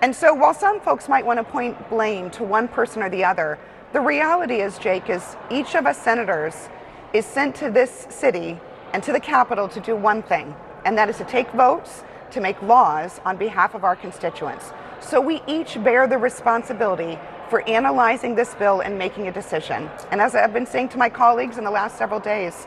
And 0.00 0.14
so, 0.14 0.32
while 0.32 0.54
some 0.54 0.80
folks 0.80 1.08
might 1.08 1.26
want 1.26 1.38
to 1.40 1.44
point 1.44 1.90
blame 1.90 2.30
to 2.30 2.44
one 2.44 2.68
person 2.68 3.02
or 3.02 3.10
the 3.10 3.24
other, 3.24 3.58
the 3.92 4.00
reality 4.00 4.60
is, 4.60 4.78
Jake, 4.78 5.10
is 5.10 5.34
each 5.50 5.74
of 5.74 5.84
us 5.84 5.98
senators 5.98 6.68
is 7.12 7.26
sent 7.26 7.56
to 7.56 7.70
this 7.70 8.06
city 8.10 8.60
and 8.92 9.02
to 9.02 9.10
the 9.10 9.20
Capitol 9.20 9.66
to 9.68 9.80
do 9.80 9.96
one 9.96 10.22
thing, 10.22 10.54
and 10.84 10.96
that 10.96 11.08
is 11.08 11.16
to 11.18 11.24
take 11.24 11.50
votes, 11.50 12.04
to 12.30 12.40
make 12.40 12.62
laws 12.62 13.20
on 13.24 13.36
behalf 13.36 13.74
of 13.74 13.82
our 13.82 13.96
constituents. 13.96 14.72
So 15.00 15.20
we 15.20 15.42
each 15.48 15.82
bear 15.82 16.06
the 16.06 16.18
responsibility 16.18 17.18
for 17.48 17.68
analyzing 17.68 18.34
this 18.34 18.54
bill 18.54 18.80
and 18.80 18.98
making 18.98 19.28
a 19.28 19.32
decision. 19.32 19.90
And 20.10 20.20
as 20.20 20.34
I've 20.34 20.52
been 20.52 20.66
saying 20.66 20.90
to 20.90 20.98
my 20.98 21.08
colleagues 21.08 21.58
in 21.58 21.64
the 21.64 21.70
last 21.70 21.98
several 21.98 22.20
days, 22.20 22.66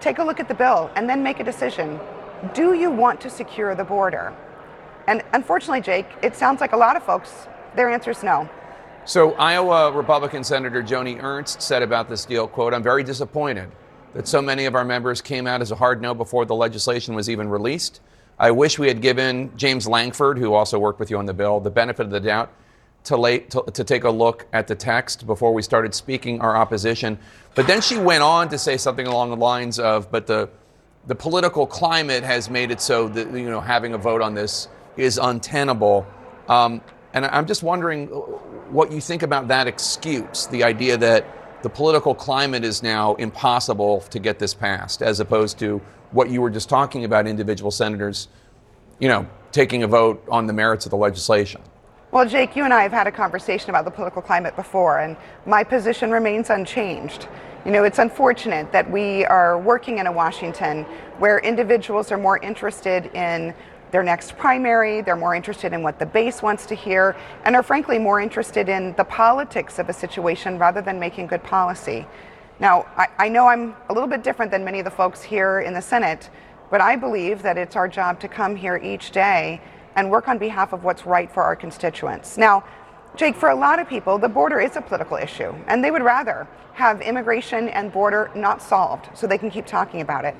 take 0.00 0.18
a 0.18 0.24
look 0.24 0.40
at 0.40 0.48
the 0.48 0.54
bill 0.54 0.90
and 0.96 1.08
then 1.08 1.22
make 1.22 1.40
a 1.40 1.44
decision. 1.44 2.00
Do 2.54 2.74
you 2.74 2.90
want 2.90 3.20
to 3.22 3.30
secure 3.30 3.74
the 3.74 3.84
border? 3.84 4.34
And 5.06 5.22
unfortunately, 5.32 5.80
Jake, 5.80 6.06
it 6.22 6.36
sounds 6.36 6.60
like 6.60 6.72
a 6.72 6.76
lot 6.76 6.96
of 6.96 7.02
folks, 7.02 7.48
their 7.74 7.90
answer 7.90 8.10
is 8.10 8.22
no. 8.22 8.48
So 9.04 9.32
Iowa 9.32 9.90
Republican 9.92 10.44
Senator 10.44 10.82
Joni 10.82 11.22
Ernst 11.22 11.62
said 11.62 11.82
about 11.82 12.08
this 12.08 12.24
deal, 12.24 12.46
quote, 12.46 12.74
I'm 12.74 12.82
very 12.82 13.02
disappointed 13.02 13.70
that 14.14 14.28
so 14.28 14.42
many 14.42 14.66
of 14.66 14.74
our 14.74 14.84
members 14.84 15.22
came 15.22 15.46
out 15.46 15.62
as 15.62 15.70
a 15.70 15.76
hard 15.76 16.02
no 16.02 16.14
before 16.14 16.44
the 16.44 16.54
legislation 16.54 17.14
was 17.14 17.30
even 17.30 17.48
released. 17.48 18.00
I 18.38 18.50
wish 18.50 18.78
we 18.78 18.88
had 18.88 19.00
given 19.00 19.50
James 19.56 19.88
Lankford, 19.88 20.38
who 20.38 20.54
also 20.54 20.78
worked 20.78 21.00
with 21.00 21.10
you 21.10 21.18
on 21.18 21.26
the 21.26 21.34
bill, 21.34 21.58
the 21.58 21.70
benefit 21.70 22.02
of 22.02 22.10
the 22.10 22.20
doubt 22.20 22.52
to, 23.04 23.40
to, 23.50 23.62
to 23.72 23.84
take 23.84 24.04
a 24.04 24.10
look 24.10 24.46
at 24.52 24.66
the 24.66 24.74
text 24.74 25.26
before 25.26 25.54
we 25.54 25.62
started 25.62 25.94
speaking 25.94 26.40
our 26.40 26.56
opposition. 26.56 27.18
But 27.54 27.66
then 27.66 27.80
she 27.80 27.98
went 27.98 28.22
on 28.22 28.48
to 28.50 28.58
say 28.58 28.76
something 28.76 29.06
along 29.06 29.30
the 29.30 29.36
lines 29.36 29.78
of, 29.78 30.10
but 30.10 30.26
the, 30.26 30.48
the 31.06 31.14
political 31.14 31.66
climate 31.66 32.22
has 32.22 32.50
made 32.50 32.70
it 32.70 32.80
so 32.80 33.08
that, 33.08 33.30
you 33.32 33.48
know, 33.48 33.60
having 33.60 33.94
a 33.94 33.98
vote 33.98 34.20
on 34.20 34.34
this 34.34 34.68
is 34.96 35.18
untenable. 35.18 36.06
Um, 36.48 36.82
and 37.14 37.24
I'm 37.24 37.46
just 37.46 37.62
wondering 37.62 38.08
what 38.08 38.92
you 38.92 39.00
think 39.00 39.22
about 39.22 39.48
that 39.48 39.66
excuse, 39.66 40.46
the 40.46 40.64
idea 40.64 40.96
that 40.98 41.62
the 41.62 41.70
political 41.70 42.14
climate 42.14 42.64
is 42.64 42.82
now 42.82 43.14
impossible 43.14 44.00
to 44.10 44.18
get 44.18 44.38
this 44.38 44.54
passed, 44.54 45.02
as 45.02 45.18
opposed 45.18 45.58
to 45.58 45.80
what 46.12 46.30
you 46.30 46.40
were 46.40 46.50
just 46.50 46.68
talking 46.68 47.04
about 47.04 47.26
individual 47.26 47.70
senators, 47.70 48.28
you 48.98 49.08
know, 49.08 49.26
taking 49.50 49.82
a 49.82 49.86
vote 49.86 50.22
on 50.30 50.46
the 50.46 50.52
merits 50.52 50.86
of 50.86 50.90
the 50.90 50.96
legislation. 50.96 51.60
Well, 52.10 52.26
Jake, 52.26 52.56
you 52.56 52.64
and 52.64 52.72
I 52.72 52.84
have 52.84 52.92
had 52.92 53.06
a 53.06 53.12
conversation 53.12 53.68
about 53.68 53.84
the 53.84 53.90
political 53.90 54.22
climate 54.22 54.56
before, 54.56 55.00
and 55.00 55.14
my 55.44 55.62
position 55.62 56.10
remains 56.10 56.48
unchanged. 56.48 57.28
You 57.66 57.70
know, 57.70 57.84
it's 57.84 57.98
unfortunate 57.98 58.72
that 58.72 58.90
we 58.90 59.26
are 59.26 59.58
working 59.58 59.98
in 59.98 60.06
a 60.06 60.12
Washington 60.12 60.84
where 61.18 61.38
individuals 61.40 62.10
are 62.10 62.16
more 62.16 62.38
interested 62.38 63.14
in 63.14 63.52
their 63.90 64.02
next 64.02 64.38
primary, 64.38 65.02
they're 65.02 65.16
more 65.16 65.34
interested 65.34 65.74
in 65.74 65.82
what 65.82 65.98
the 65.98 66.06
base 66.06 66.40
wants 66.42 66.64
to 66.66 66.74
hear, 66.74 67.14
and 67.44 67.54
are 67.54 67.62
frankly 67.62 67.98
more 67.98 68.22
interested 68.22 68.70
in 68.70 68.94
the 68.94 69.04
politics 69.04 69.78
of 69.78 69.90
a 69.90 69.92
situation 69.92 70.58
rather 70.58 70.80
than 70.80 70.98
making 70.98 71.26
good 71.26 71.42
policy. 71.42 72.06
Now, 72.58 72.86
I, 72.96 73.08
I, 73.18 73.28
know 73.28 73.48
I'm 73.48 73.76
a 73.90 73.92
little 73.92 74.08
bit 74.08 74.22
different 74.22 74.50
than 74.50 74.64
many 74.64 74.78
of 74.78 74.86
the 74.86 74.90
folks 74.90 75.22
here 75.22 75.60
in 75.60 75.74
the 75.74 75.82
Senate, 75.82 76.30
but 76.70 76.80
I 76.80 76.96
believe 76.96 77.42
that 77.42 77.58
it's 77.58 77.76
our 77.76 77.86
job 77.86 78.18
to 78.20 78.28
come 78.28 78.56
here 78.56 78.78
each 78.82 79.10
day 79.10 79.60
and 79.98 80.08
work 80.12 80.28
on 80.28 80.38
behalf 80.38 80.72
of 80.72 80.84
what's 80.84 81.04
right 81.04 81.28
for 81.28 81.42
our 81.42 81.56
constituents. 81.56 82.38
Now, 82.38 82.62
Jake, 83.16 83.34
for 83.34 83.48
a 83.48 83.54
lot 83.56 83.80
of 83.80 83.88
people, 83.88 84.16
the 84.16 84.28
border 84.28 84.60
is 84.60 84.76
a 84.76 84.80
political 84.80 85.16
issue, 85.16 85.52
and 85.66 85.82
they 85.82 85.90
would 85.90 86.02
rather 86.04 86.46
have 86.74 87.00
immigration 87.00 87.68
and 87.70 87.92
border 87.92 88.30
not 88.36 88.62
solved 88.62 89.08
so 89.18 89.26
they 89.26 89.38
can 89.38 89.50
keep 89.50 89.66
talking 89.66 90.00
about 90.00 90.24
it. 90.24 90.36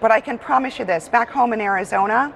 But 0.00 0.10
I 0.10 0.20
can 0.20 0.38
promise 0.38 0.78
you 0.78 0.86
this 0.86 1.10
back 1.10 1.28
home 1.28 1.52
in 1.52 1.60
Arizona, 1.60 2.32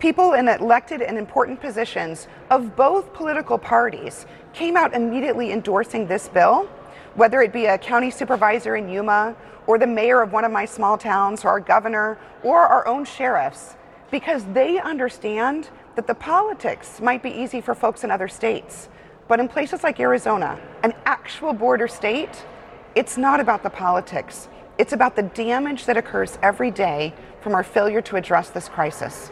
people 0.00 0.32
in 0.32 0.48
elected 0.48 1.02
and 1.02 1.16
important 1.16 1.60
positions 1.60 2.26
of 2.50 2.74
both 2.74 3.14
political 3.14 3.56
parties 3.56 4.26
came 4.54 4.76
out 4.76 4.94
immediately 4.94 5.52
endorsing 5.52 6.08
this 6.08 6.28
bill, 6.28 6.68
whether 7.14 7.42
it 7.42 7.52
be 7.52 7.66
a 7.66 7.78
county 7.78 8.10
supervisor 8.10 8.74
in 8.74 8.88
Yuma, 8.88 9.36
or 9.68 9.78
the 9.78 9.86
mayor 9.86 10.20
of 10.20 10.32
one 10.32 10.44
of 10.44 10.50
my 10.50 10.64
small 10.64 10.98
towns, 10.98 11.44
or 11.44 11.50
our 11.50 11.60
governor, 11.60 12.18
or 12.42 12.58
our 12.58 12.88
own 12.88 13.04
sheriffs, 13.04 13.76
because 14.10 14.44
they 14.52 14.80
understand 14.80 15.70
that 15.94 16.06
the 16.06 16.14
politics 16.14 17.00
might 17.00 17.22
be 17.22 17.30
easy 17.30 17.60
for 17.60 17.74
folks 17.74 18.04
in 18.04 18.10
other 18.10 18.28
states. 18.28 18.88
But 19.28 19.40
in 19.40 19.48
places 19.48 19.82
like 19.82 20.00
Arizona, 20.00 20.58
an 20.82 20.94
actual 21.04 21.52
border 21.52 21.88
state, 21.88 22.44
it's 22.94 23.16
not 23.16 23.40
about 23.40 23.62
the 23.62 23.70
politics. 23.70 24.48
It's 24.78 24.92
about 24.92 25.16
the 25.16 25.22
damage 25.22 25.84
that 25.86 25.96
occurs 25.96 26.38
every 26.42 26.70
day 26.70 27.14
from 27.40 27.54
our 27.54 27.62
failure 27.62 28.00
to 28.02 28.16
address 28.16 28.50
this 28.50 28.68
crisis. 28.68 29.30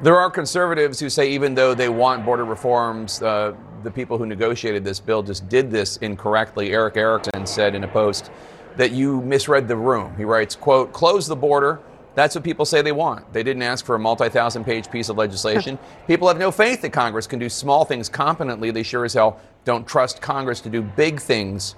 There 0.00 0.16
are 0.16 0.30
conservatives 0.30 0.98
who 0.98 1.10
say 1.10 1.30
even 1.30 1.54
though 1.54 1.74
they 1.74 1.90
want 1.90 2.24
border 2.24 2.44
reforms, 2.44 3.22
uh, 3.22 3.54
the 3.82 3.90
people 3.90 4.16
who 4.16 4.26
negotiated 4.26 4.84
this 4.84 5.00
bill 5.00 5.22
just 5.22 5.48
did 5.48 5.70
this 5.70 5.98
incorrectly. 5.98 6.72
Erick 6.72 6.96
Erickson 6.96 7.46
said 7.46 7.74
in 7.74 7.84
a 7.84 7.88
post 7.88 8.30
that 8.76 8.92
you 8.92 9.20
misread 9.22 9.68
the 9.68 9.76
room. 9.76 10.14
He 10.16 10.24
writes, 10.24 10.56
quote, 10.56 10.92
close 10.92 11.26
the 11.26 11.36
border, 11.36 11.80
that's 12.14 12.34
what 12.34 12.44
people 12.44 12.64
say 12.64 12.82
they 12.82 12.92
want. 12.92 13.32
They 13.32 13.42
didn't 13.42 13.62
ask 13.62 13.84
for 13.84 13.94
a 13.94 13.98
multi 13.98 14.28
thousand 14.28 14.64
page 14.64 14.90
piece 14.90 15.08
of 15.08 15.16
legislation. 15.16 15.78
people 16.06 16.28
have 16.28 16.38
no 16.38 16.50
faith 16.50 16.82
that 16.82 16.90
Congress 16.90 17.26
can 17.26 17.38
do 17.38 17.48
small 17.48 17.84
things 17.84 18.08
competently. 18.08 18.70
They 18.70 18.82
sure 18.82 19.04
as 19.04 19.14
hell 19.14 19.40
don't 19.64 19.86
trust 19.86 20.20
Congress 20.20 20.60
to 20.62 20.70
do 20.70 20.82
big 20.82 21.20
things 21.20 21.74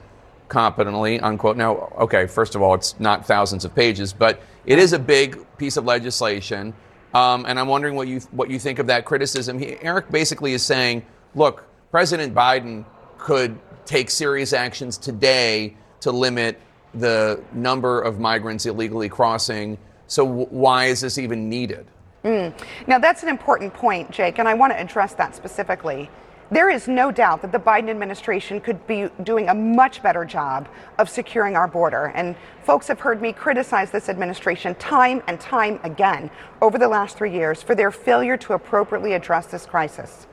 competently, 0.48 1.18
unquote. 1.20 1.56
Now, 1.56 1.92
okay, 1.98 2.26
first 2.26 2.54
of 2.54 2.62
all, 2.62 2.74
it's 2.74 2.98
not 3.00 3.26
thousands 3.26 3.64
of 3.64 3.74
pages, 3.74 4.12
but 4.12 4.42
it 4.66 4.78
is 4.78 4.92
a 4.92 4.98
big 4.98 5.38
piece 5.56 5.76
of 5.76 5.84
legislation. 5.84 6.74
Um, 7.14 7.44
and 7.46 7.58
I'm 7.58 7.68
wondering 7.68 7.94
what 7.94 8.08
you, 8.08 8.20
what 8.30 8.50
you 8.50 8.58
think 8.58 8.78
of 8.78 8.86
that 8.86 9.04
criticism. 9.04 9.58
He, 9.58 9.76
Erick 9.80 10.10
basically 10.10 10.52
is 10.52 10.62
saying, 10.62 11.04
look, 11.34 11.64
President 11.90 12.34
Biden 12.34 12.84
could 13.18 13.58
take 13.84 14.10
serious 14.10 14.52
actions 14.52 14.96
today 14.98 15.76
to 16.00 16.10
limit 16.10 16.60
the 16.94 17.42
number 17.52 18.00
of 18.02 18.18
migrants 18.18 18.66
illegally 18.66 19.08
crossing 19.08 19.78
so, 20.12 20.26
w- 20.26 20.46
why 20.50 20.86
is 20.86 21.00
this 21.00 21.16
even 21.16 21.48
needed? 21.48 21.86
Mm. 22.22 22.52
Now, 22.86 22.98
that's 22.98 23.22
an 23.22 23.30
important 23.30 23.72
point, 23.72 24.10
Jake, 24.10 24.38
and 24.38 24.46
I 24.46 24.52
want 24.52 24.74
to 24.74 24.78
address 24.78 25.14
that 25.14 25.34
specifically. 25.34 26.10
There 26.50 26.68
is 26.68 26.86
no 26.86 27.10
doubt 27.10 27.40
that 27.40 27.50
the 27.50 27.58
Biden 27.58 27.88
administration 27.88 28.60
could 28.60 28.86
be 28.86 29.08
doing 29.22 29.48
a 29.48 29.54
much 29.54 30.02
better 30.02 30.26
job 30.26 30.68
of 30.98 31.08
securing 31.08 31.56
our 31.56 31.66
border. 31.66 32.12
And 32.14 32.36
folks 32.62 32.88
have 32.88 33.00
heard 33.00 33.22
me 33.22 33.32
criticize 33.32 33.90
this 33.90 34.10
administration 34.10 34.74
time 34.74 35.22
and 35.28 35.40
time 35.40 35.80
again 35.82 36.30
over 36.60 36.76
the 36.76 36.88
last 36.88 37.16
three 37.16 37.32
years 37.32 37.62
for 37.62 37.74
their 37.74 37.90
failure 37.90 38.36
to 38.36 38.52
appropriately 38.52 39.14
address 39.14 39.46
this 39.46 39.64
crisis. 39.64 40.26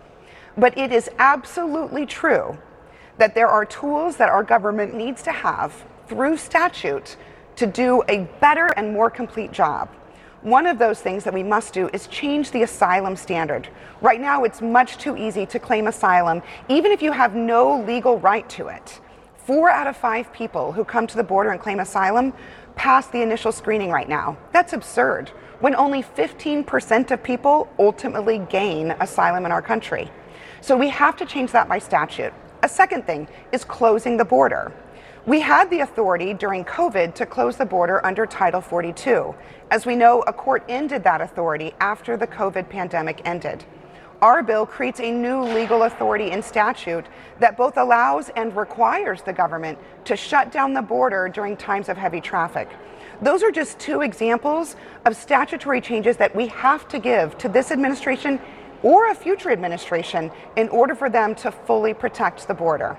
But 0.58 0.78
it 0.78 0.92
is 0.92 1.10
absolutely 1.20 2.06
true 2.06 2.58
that 3.18 3.34
there 3.34 3.48
are 3.48 3.63
tools 3.63 4.18
that 4.18 4.28
our 4.28 4.44
government 4.44 4.94
needs 4.94 5.22
to 5.24 5.32
have 5.32 5.86
through 6.10 6.36
statute 6.36 7.15
to 7.60 7.67
do 7.67 8.02
a 8.08 8.19
better 8.39 8.67
and 8.78 8.93
more 8.93 9.10
complete 9.10 9.52
job. 9.52 9.89
One 10.43 10.65
of 10.65 10.80
those 10.80 11.02
things 11.02 11.26
that 11.26 11.34
we 11.34 11.43
must 11.43 11.74
do 11.74 11.89
is 11.91 12.08
change 12.08 12.52
the 12.52 12.63
asylum 12.63 13.17
standard. 13.17 13.67
Right 14.00 14.22
now, 14.22 14.45
it's 14.45 14.62
much 14.62 14.98
too 14.98 15.17
easy 15.17 15.45
to 15.48 15.60
claim 15.60 15.88
asylum, 15.88 16.41
even 16.69 16.93
if 16.93 17.02
you 17.02 17.12
have 17.12 17.36
no 17.36 17.82
legal 17.82 18.17
right 18.19 18.50
to 18.52 18.69
it. 18.69 19.02
Four 19.36 19.69
out 19.69 19.88
of 19.88 19.98
five 19.98 20.32
people 20.32 20.72
who 20.72 20.86
come 20.86 21.06
to 21.08 21.17
the 21.17 21.24
border 21.24 21.52
and 21.52 21.60
claim 21.60 21.82
asylum 21.82 22.32
pass 22.76 23.08
the 23.08 23.22
initial 23.22 23.52
screening 23.52 23.89
right 23.89 24.08
now. 24.08 24.38
That's 24.54 24.72
absurd 24.72 25.28
when 25.60 25.76
only 25.76 26.02
15% 26.02 27.12
of 27.12 27.22
people 27.22 27.67
ultimately 27.78 28.39
gain 28.50 28.91
asylum 29.02 29.45
in 29.45 29.52
our 29.52 29.62
country. 29.62 30.10
So 30.62 30.78
we 30.78 30.88
have 30.88 31.17
to 31.17 31.26
change 31.26 31.52
that 31.52 31.67
by 31.67 31.80
statute. 31.80 32.32
A 32.63 32.69
second 32.69 33.06
thing 33.06 33.28
is 33.52 33.65
closing 33.65 34.15
the 34.15 34.24
border. 34.24 34.72
We 35.25 35.41
had 35.41 35.69
the 35.69 35.82
authority 35.82 36.34
during 36.34 36.63
COVID 36.63 37.13
to 37.15 37.25
close 37.25 37.58
the 37.58 37.65
border 37.65 38.03
under 38.05 38.25
Title 38.25 38.62
42. 38.62 39.36
As 39.69 39.86
we 39.86 39.95
know, 39.95 40.21
a 40.21 40.34
court 40.34 40.63
ended 40.69 41.03
that 41.03 41.19
authority 41.19 41.73
after 41.82 42.15
the 42.15 42.25
COVID 42.25 42.69
pandemic 42.69 43.21
ended. 43.25 43.65
Our 44.21 44.41
bill 44.41 44.65
creates 44.65 45.01
a 45.01 45.12
new 45.12 45.41
legal 45.41 45.84
authority 45.84 46.32
in 46.32 46.41
statute 46.41 47.05
that 47.39 47.58
both 47.58 47.75
allows 47.75 48.29
and 48.29 48.55
requires 48.55 49.21
the 49.21 49.34
government 49.34 49.77
to 50.05 50.15
shut 50.15 50.53
down 50.53 50.73
the 50.73 50.82
border 50.82 51.27
during 51.27 51.58
times 51.58 51.89
of 51.89 51.97
heavy 51.97 52.21
traffic. 52.21 52.69
Those 53.21 53.43
are 53.43 53.51
just 53.51 53.77
two 53.77 54.01
examples 54.01 54.77
of 55.05 55.17
statutory 55.17 55.82
changes 55.82 56.15
that 56.17 56.34
we 56.34 56.47
have 56.47 56.88
to 56.88 56.99
give 56.99 57.38
to 57.39 57.49
this 57.49 57.71
administration 57.71 58.39
or 58.84 59.10
a 59.10 59.15
future 59.15 59.51
administration 59.51 60.32
in 60.55 60.69
order 60.69 60.95
for 60.95 61.10
them 61.10 61.36
to 61.36 61.51
fully 61.51 61.93
protect 61.93 62.47
the 62.47 62.53
border. 62.53 62.97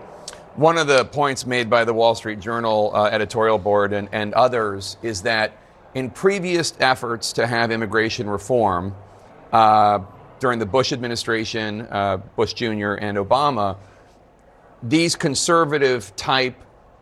One 0.57 0.79
of 0.79 0.89
the 0.89 1.05
points 1.05 1.47
made 1.47 1.71
by 1.71 1.85
the 1.85 1.95
Wall 1.95 2.17
Street 2.17 2.41
Journal 2.41 2.91
uh, 2.93 3.05
editorial 3.05 3.57
board 3.57 3.93
and, 3.93 4.09
and 4.11 4.35
others 4.35 4.97
is 5.01 5.23
that 5.23 5.53
in 5.95 6.11
previous 6.11 6.75
efforts 6.81 7.33
to 7.35 7.47
have 7.47 7.71
immigration 7.71 8.29
reform 8.29 8.95
uh, 9.53 10.01
during 10.41 10.59
the 10.59 10.67
Bush 10.67 10.93
administration, 10.93 11.83
uh, 11.91 12.17
Bush 12.35 12.53
Jr., 12.55 12.95
and 12.95 13.17
Obama, 13.17 13.77
these 14.83 15.15
conservative 15.15 16.15
type 16.17 16.57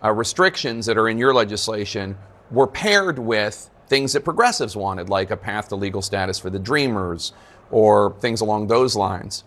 uh, 0.04 0.12
restrictions 0.12 0.84
that 0.84 0.98
are 0.98 1.08
in 1.08 1.16
your 1.16 1.32
legislation 1.32 2.18
were 2.50 2.66
paired 2.66 3.18
with 3.18 3.70
things 3.86 4.12
that 4.12 4.24
progressives 4.24 4.76
wanted, 4.76 5.08
like 5.08 5.30
a 5.30 5.36
path 5.36 5.68
to 5.68 5.76
legal 5.76 6.02
status 6.02 6.38
for 6.38 6.50
the 6.50 6.58
Dreamers 6.58 7.32
or 7.70 8.14
things 8.20 8.42
along 8.42 8.66
those 8.66 8.94
lines. 8.94 9.44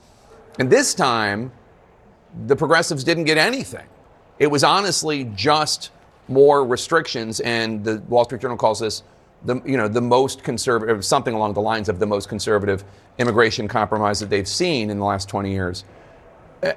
And 0.58 0.72
this 0.72 0.96
time, 0.96 1.52
the 2.48 2.56
progressives 2.56 3.04
didn't 3.04 3.26
get 3.26 3.38
anything. 3.38 3.86
It 4.42 4.50
was 4.50 4.64
honestly 4.64 5.26
just 5.36 5.92
more 6.28 6.66
restrictions, 6.66 7.42
and 7.42 7.84
the 7.84 8.00
Wall 8.10 8.26
Street 8.26 8.42
Journal 8.42 8.58
calls 8.58 8.80
this 8.80 9.04
the 9.46 9.62
you 9.64 9.78
know 9.78 9.88
the 9.88 10.02
most 10.02 10.44
conservative, 10.44 11.06
something 11.06 11.36
along 11.36 11.54
the 11.54 11.62
lines 11.62 11.90
of 11.90 12.00
the 12.00 12.08
most 12.08 12.28
conservative 12.28 12.84
immigration 13.20 13.68
compromise 13.68 14.20
that 14.20 14.32
they've 14.32 14.48
seen 14.48 14.90
in 14.90 14.98
the 14.98 15.06
last 15.06 15.30
20 15.30 15.52
years. 15.52 15.84
Uh, 16.64 16.72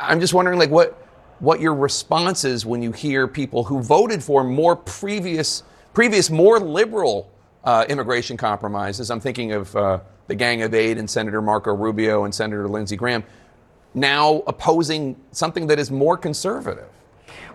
I'm 0.00 0.18
just 0.18 0.34
wondering, 0.34 0.58
like, 0.58 0.70
what 0.70 1.00
what 1.38 1.60
your 1.60 1.74
response 1.74 2.42
is 2.42 2.66
when 2.66 2.82
you 2.82 2.90
hear 2.90 3.28
people 3.28 3.62
who 3.62 3.80
voted 3.80 4.20
for 4.20 4.42
more 4.42 4.74
previous 4.74 5.62
previous 5.94 6.28
more 6.28 6.58
liberal 6.58 7.30
uh, 7.62 7.84
immigration 7.88 8.36
compromises. 8.36 9.12
I'm 9.12 9.20
thinking 9.20 9.52
of 9.52 9.76
uh, 9.76 10.00
the 10.26 10.34
Gang 10.34 10.62
of 10.62 10.74
Eight 10.74 10.98
and 10.98 11.08
Senator 11.08 11.40
Marco 11.40 11.72
Rubio 11.72 12.24
and 12.24 12.34
Senator 12.34 12.66
Lindsey 12.66 12.96
Graham 12.96 13.22
now 13.96 14.42
opposing 14.46 15.16
something 15.32 15.66
that 15.66 15.78
is 15.78 15.90
more 15.90 16.16
conservative. 16.16 16.88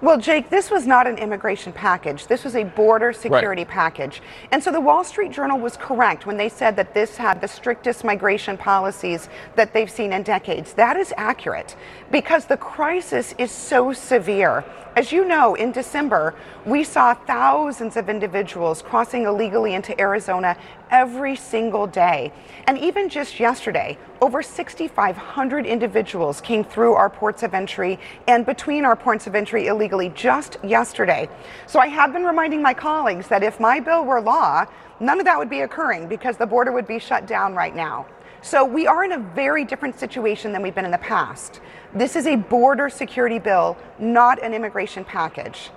Well, 0.02 0.18
Jake, 0.18 0.50
this 0.50 0.72
was 0.72 0.88
not 0.88 1.06
an 1.06 1.20
immigration 1.20 1.72
package. 1.72 2.26
This 2.26 2.44
was 2.44 2.56
a 2.56 2.64
border 2.64 3.14
security 3.14 3.62
right. 3.62 3.70
package. 3.70 4.20
And 4.52 4.62
so 4.62 4.72
the 4.72 4.82
Wall 4.82 5.04
Street 5.04 5.32
Journal 5.32 5.60
was 5.60 5.78
correct 5.78 6.26
when 6.26 6.38
they 6.38 6.50
said 6.50 6.76
that 6.78 6.96
this 6.96 7.18
had 7.18 7.40
the 7.40 7.48
strictest 7.48 8.04
migration 8.04 8.58
policies 8.58 9.30
that 9.56 9.74
they've 9.74 9.90
seen 9.90 10.12
in 10.12 10.24
decades. 10.24 10.74
That 10.74 10.98
is 10.98 11.14
accurate 11.18 11.76
because 12.10 12.46
the 12.46 12.58
crisis 12.58 13.36
is 13.38 13.52
so 13.52 13.94
severe. 13.94 14.66
As 14.94 15.14
you 15.14 15.24
know, 15.24 15.56
in 15.56 15.72
December, 15.72 16.36
we 16.66 16.84
saw 16.84 17.14
thousands 17.14 17.96
of 17.96 18.10
individuals 18.10 18.82
crossing 18.82 19.24
illegally 19.24 19.74
into 19.74 19.98
Arizona 20.02 20.58
every 20.90 21.38
single 21.38 21.88
day. 21.88 22.34
And 22.68 22.78
even 22.78 23.08
just 23.08 23.40
yesterday, 23.40 23.98
over 24.20 24.44
6,500 24.44 25.66
individuals 25.66 26.42
came 26.42 26.66
through 26.66 26.96
our 26.96 27.10
ports 27.10 27.42
of 27.42 27.54
entry 27.54 28.00
and 28.28 28.46
between 28.46 28.84
our 28.84 28.98
ports 28.98 29.28
of 29.28 29.34
entry 29.34 29.68
illegally 29.68 30.10
just 30.10 30.58
yesterday. 30.62 31.30
So 31.68 31.80
I 31.80 31.88
have 31.88 32.12
been 32.12 32.26
reminding 32.26 32.62
my 32.62 32.74
colleagues 32.74 33.30
that 33.30 33.44
if 33.44 33.62
my 33.62 33.80
bill 33.80 34.04
were 34.04 34.20
law, 34.20 34.66
none 35.00 35.20
of 35.20 35.26
that 35.26 35.40
would 35.40 35.50
be 35.50 35.62
occurring 35.62 36.10
because 36.10 36.36
the 36.36 36.46
border 36.46 36.74
would 36.74 36.86
be 36.86 37.00
shut 37.00 37.26
down 37.26 37.56
right 37.56 37.74
now. 37.74 38.08
So 38.44 38.66
we 38.66 38.88
are 38.88 39.04
in 39.04 39.12
a 39.12 39.20
very 39.20 39.64
different 39.64 40.00
situation 40.00 40.52
than 40.52 40.64
we've 40.64 40.74
been 40.74 40.86
in 40.86 40.92
the 40.92 40.98
past. 40.98 41.62
This 41.94 42.16
is 42.16 42.26
a 42.26 42.36
border 42.36 42.90
security 42.90 43.38
bill, 43.38 43.78
not 44.00 44.42
an 44.42 44.56
immigration 44.56 45.06
package. 45.06 45.68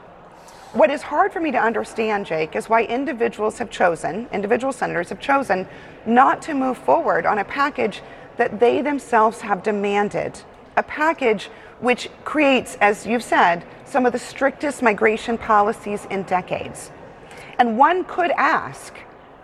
What 0.73 0.91
is 0.91 1.03
hard 1.03 1.31
for 1.31 1.41
me 1.41 1.53
to 1.53 1.59
understand, 1.59 2.25
Jake, 2.25 2.57
is 2.57 2.69
why 2.69 2.85
individuals 2.85 3.59
have 3.59 3.71
chosen, 3.71 4.29
individual 4.33 4.73
senators 4.73 5.11
have 5.11 5.21
chosen, 5.21 5.69
not 6.07 6.41
to 6.43 6.55
move 6.55 6.79
forward 6.79 7.27
on 7.27 7.39
a 7.39 7.45
package 7.45 8.03
that 8.39 8.59
they 8.59 8.81
themselves 8.81 9.43
have 9.43 9.63
demanded. 9.63 10.41
A 10.77 10.83
package 10.83 11.51
which 11.81 12.09
creates, 12.25 12.77
as 12.81 13.07
you've 13.07 13.23
said, 13.23 13.65
some 13.85 14.07
of 14.07 14.13
the 14.13 14.19
strictest 14.19 14.83
migration 14.83 15.37
policies 15.37 16.07
in 16.11 16.23
decades. 16.23 16.91
And 17.59 17.77
one 17.79 18.05
could 18.05 18.31
ask, 18.33 18.97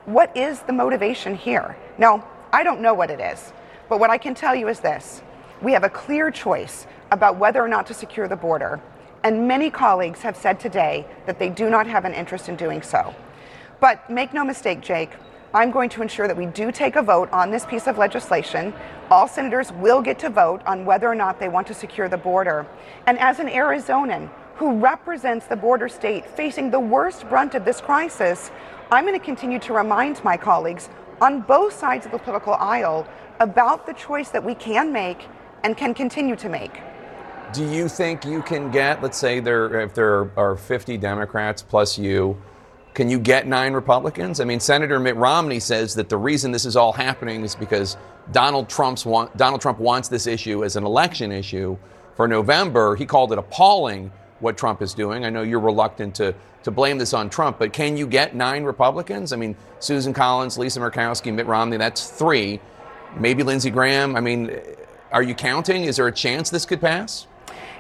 what 0.06 0.34
is 0.36 0.60
the 0.60 0.72
motivation 0.72 1.36
here? 1.36 1.76
Now, 1.98 2.24
I 2.52 2.62
don't 2.62 2.80
know 2.80 2.94
what 2.94 3.10
it 3.10 3.20
is, 3.20 3.52
but 3.88 4.00
what 4.00 4.10
I 4.10 4.18
can 4.18 4.34
tell 4.34 4.54
you 4.54 4.68
is 4.68 4.80
this 4.80 5.22
we 5.62 5.72
have 5.72 5.84
a 5.84 5.90
clear 5.90 6.30
choice 6.30 6.86
about 7.10 7.36
whether 7.36 7.62
or 7.62 7.68
not 7.68 7.86
to 7.88 7.94
secure 7.94 8.26
the 8.28 8.36
border, 8.36 8.80
and 9.22 9.46
many 9.46 9.70
colleagues 9.70 10.22
have 10.22 10.36
said 10.36 10.58
today 10.58 11.06
that 11.26 11.38
they 11.38 11.50
do 11.50 11.68
not 11.68 11.86
have 11.86 12.04
an 12.04 12.14
interest 12.14 12.48
in 12.48 12.56
doing 12.56 12.82
so. 12.82 13.14
But 13.78 14.08
make 14.10 14.32
no 14.32 14.44
mistake, 14.44 14.80
Jake, 14.80 15.10
I'm 15.52 15.70
going 15.70 15.90
to 15.90 16.02
ensure 16.02 16.28
that 16.28 16.36
we 16.36 16.46
do 16.46 16.70
take 16.70 16.96
a 16.96 17.02
vote 17.02 17.28
on 17.32 17.50
this 17.50 17.66
piece 17.66 17.86
of 17.86 17.98
legislation. 17.98 18.72
All 19.10 19.26
senators 19.26 19.72
will 19.72 20.00
get 20.00 20.18
to 20.20 20.30
vote 20.30 20.62
on 20.64 20.84
whether 20.84 21.08
or 21.08 21.14
not 21.14 21.40
they 21.40 21.48
want 21.48 21.66
to 21.66 21.74
secure 21.74 22.08
the 22.08 22.16
border. 22.16 22.66
And 23.06 23.18
as 23.18 23.40
an 23.40 23.48
Arizonan 23.48 24.30
who 24.56 24.78
represents 24.78 25.46
the 25.46 25.56
border 25.56 25.88
state 25.88 26.24
facing 26.24 26.70
the 26.70 26.78
worst 26.78 27.28
brunt 27.28 27.54
of 27.54 27.64
this 27.64 27.80
crisis, 27.80 28.50
I'm 28.92 29.04
going 29.04 29.18
to 29.18 29.24
continue 29.24 29.58
to 29.60 29.72
remind 29.72 30.22
my 30.22 30.36
colleagues 30.36 30.88
on 31.20 31.42
both 31.42 31.72
sides 31.72 32.06
of 32.06 32.12
the 32.12 32.18
political 32.18 32.54
aisle 32.54 33.06
about 33.40 33.86
the 33.86 33.92
choice 33.94 34.30
that 34.30 34.44
we 34.44 34.54
can 34.54 34.92
make 34.92 35.26
and 35.64 35.76
can 35.76 35.94
continue 35.94 36.36
to 36.36 36.48
make. 36.48 36.80
Do 37.52 37.64
you 37.64 37.88
think 37.88 38.24
you 38.24 38.42
can 38.42 38.70
get, 38.70 39.02
let's 39.02 39.18
say 39.18 39.40
there 39.40 39.80
if 39.80 39.94
there 39.94 40.30
are 40.36 40.56
50 40.56 40.96
Democrats 40.98 41.62
plus 41.62 41.98
you, 41.98 42.40
can 42.94 43.08
you 43.08 43.18
get 43.18 43.46
nine 43.46 43.72
Republicans? 43.72 44.40
I 44.40 44.44
mean, 44.44 44.60
Senator 44.60 44.98
Mitt 44.98 45.16
Romney 45.16 45.60
says 45.60 45.94
that 45.94 46.08
the 46.08 46.16
reason 46.16 46.52
this 46.52 46.64
is 46.64 46.76
all 46.76 46.92
happening 46.92 47.44
is 47.44 47.54
because 47.54 47.96
Donald 48.32 48.68
Trump's 48.68 49.04
want, 49.06 49.36
Donald 49.36 49.60
Trump 49.60 49.78
wants 49.78 50.08
this 50.08 50.26
issue 50.26 50.64
as 50.64 50.76
an 50.76 50.84
election 50.84 51.32
issue 51.32 51.76
for 52.14 52.28
November. 52.28 52.96
He 52.96 53.06
called 53.06 53.32
it 53.32 53.38
appalling 53.38 54.10
what 54.40 54.56
Trump 54.56 54.82
is 54.82 54.94
doing. 54.94 55.24
I 55.24 55.30
know 55.30 55.42
you're 55.42 55.60
reluctant 55.60 56.14
to, 56.16 56.34
to 56.62 56.70
blame 56.70 56.98
this 56.98 57.14
on 57.14 57.30
Trump, 57.30 57.58
but 57.58 57.72
can 57.72 57.96
you 57.96 58.06
get 58.06 58.34
nine 58.34 58.64
Republicans? 58.64 59.32
I 59.32 59.36
mean, 59.36 59.56
Susan 59.78 60.12
Collins, 60.12 60.58
Lisa 60.58 60.80
Murkowski, 60.80 61.32
Mitt 61.32 61.46
Romney, 61.46 61.76
that's 61.76 62.10
three. 62.10 62.60
Maybe 63.16 63.42
Lindsey 63.42 63.70
Graham. 63.70 64.14
I 64.14 64.20
mean, 64.20 64.56
are 65.10 65.22
you 65.22 65.34
counting? 65.34 65.84
Is 65.84 65.96
there 65.96 66.06
a 66.06 66.12
chance 66.12 66.50
this 66.50 66.66
could 66.66 66.80
pass? 66.80 67.26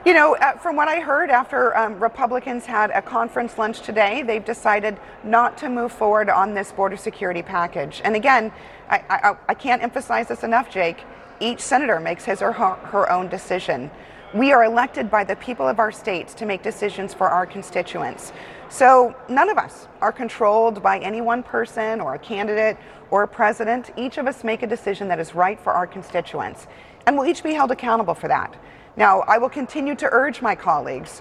You 0.04 0.14
know, 0.14 0.34
uh, 0.36 0.56
from 0.56 0.76
what 0.76 0.88
I 0.88 1.00
heard 1.00 1.28
after 1.28 1.76
um, 1.76 2.00
Republicans 2.00 2.64
had 2.64 2.90
a 2.90 3.02
conference 3.02 3.58
lunch 3.58 3.82
today, 3.82 4.22
they've 4.22 4.44
decided 4.44 4.98
not 5.22 5.58
to 5.58 5.68
move 5.68 5.92
forward 5.92 6.30
on 6.30 6.54
this 6.54 6.72
border 6.72 6.96
security 6.96 7.42
package. 7.42 8.00
And 8.02 8.16
again, 8.16 8.50
I, 8.88 9.04
I, 9.10 9.36
I 9.50 9.54
can't 9.54 9.82
emphasize 9.82 10.28
this 10.28 10.42
enough, 10.42 10.70
Jake. 10.70 11.04
Each 11.38 11.60
senator 11.60 12.00
makes 12.00 12.24
his 12.24 12.40
or 12.40 12.52
her, 12.52 12.74
her 12.76 13.12
own 13.12 13.28
decision. 13.28 13.90
We 14.32 14.52
are 14.52 14.64
elected 14.64 15.10
by 15.10 15.24
the 15.24 15.36
people 15.36 15.68
of 15.68 15.78
our 15.78 15.92
states 15.92 16.32
to 16.34 16.46
make 16.46 16.62
decisions 16.62 17.12
for 17.12 17.28
our 17.28 17.44
constituents. 17.44 18.32
So 18.70 19.16
none 19.28 19.50
of 19.50 19.58
us 19.58 19.88
are 20.00 20.12
controlled 20.12 20.80
by 20.80 21.00
any 21.00 21.20
one 21.20 21.42
person 21.42 22.00
or 22.00 22.14
a 22.14 22.18
candidate 22.18 22.76
or 23.10 23.24
a 23.24 23.28
president. 23.28 23.90
Each 23.96 24.16
of 24.16 24.28
us 24.28 24.44
make 24.44 24.62
a 24.62 24.66
decision 24.66 25.08
that 25.08 25.18
is 25.18 25.34
right 25.34 25.58
for 25.58 25.72
our 25.72 25.88
constituents, 25.88 26.68
and 27.04 27.18
we'll 27.18 27.26
each 27.26 27.42
be 27.42 27.52
held 27.52 27.72
accountable 27.72 28.14
for 28.14 28.28
that. 28.28 28.56
Now, 28.96 29.20
I 29.22 29.38
will 29.38 29.48
continue 29.48 29.96
to 29.96 30.08
urge 30.12 30.40
my 30.40 30.54
colleagues 30.54 31.20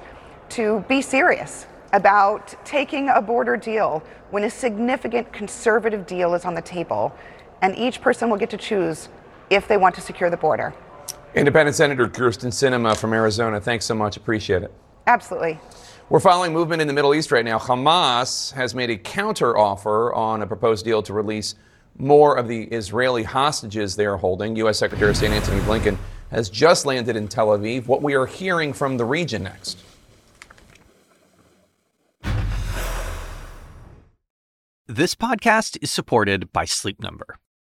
to 0.49 0.85
be 0.87 1.01
serious 1.01 1.65
about 1.91 2.53
taking 2.63 3.09
a 3.09 3.19
border 3.19 3.57
deal 3.57 4.03
when 4.29 4.43
a 4.43 4.49
significant 4.49 5.33
conservative 5.33 6.05
deal 6.05 6.35
is 6.35 6.45
on 6.45 6.53
the 6.53 6.61
table, 6.61 7.15
and 7.63 7.75
each 7.75 7.99
person 7.99 8.29
will 8.29 8.37
get 8.37 8.51
to 8.51 8.57
choose 8.57 9.09
if 9.49 9.67
they 9.67 9.77
want 9.77 9.95
to 9.95 10.01
secure 10.01 10.29
the 10.29 10.37
border. 10.37 10.71
Independent 11.33 11.75
Senator 11.75 12.07
Kyrsten 12.07 12.51
Sinema 12.51 12.95
from 12.95 13.11
Arizona, 13.11 13.59
thanks 13.59 13.85
so 13.85 13.95
much. 13.95 14.17
Appreciate 14.17 14.61
it. 14.61 14.71
Absolutely. 15.07 15.59
We're 16.09 16.19
following 16.19 16.53
movement 16.53 16.81
in 16.81 16.87
the 16.87 16.93
Middle 16.95 17.13
East 17.13 17.31
right 17.31 17.45
now. 17.45 17.59
Hamas 17.59 18.51
has 18.53 18.73
made 18.73 18.89
a 18.89 18.97
counter 18.97 19.55
offer 19.55 20.11
on 20.11 20.41
a 20.41 20.47
proposed 20.47 20.83
deal 20.83 21.03
to 21.03 21.13
release 21.13 21.53
more 21.99 22.35
of 22.35 22.47
the 22.47 22.63
Israeli 22.63 23.21
hostages 23.21 23.95
they 23.95 24.07
are 24.07 24.17
holding. 24.17 24.55
U.S. 24.55 24.79
Secretary 24.79 25.11
of 25.11 25.17
State 25.17 25.29
Antony 25.29 25.61
Blinken 25.61 25.99
has 26.31 26.49
just 26.49 26.87
landed 26.87 27.15
in 27.15 27.27
Tel 27.27 27.49
Aviv. 27.49 27.85
What 27.85 28.01
we 28.01 28.15
are 28.15 28.25
hearing 28.25 28.73
from 28.73 28.97
the 28.97 29.05
region 29.05 29.43
next. 29.43 29.77
This 34.87 35.13
podcast 35.13 35.77
is 35.79 35.91
supported 35.91 36.51
by 36.51 36.65
Sleep 36.65 36.99
Number. 36.99 37.37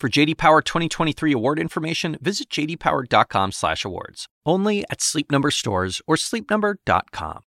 For 0.00 0.08
JD 0.08 0.38
Power 0.38 0.62
2023 0.62 1.32
award 1.32 1.58
information, 1.58 2.16
visit 2.22 2.48
jdpower.com/awards. 2.48 4.28
Only 4.46 4.82
at 4.90 5.02
Sleep 5.02 5.30
Number 5.30 5.50
stores 5.50 6.00
or 6.06 6.16
sleepnumber.com. 6.16 7.40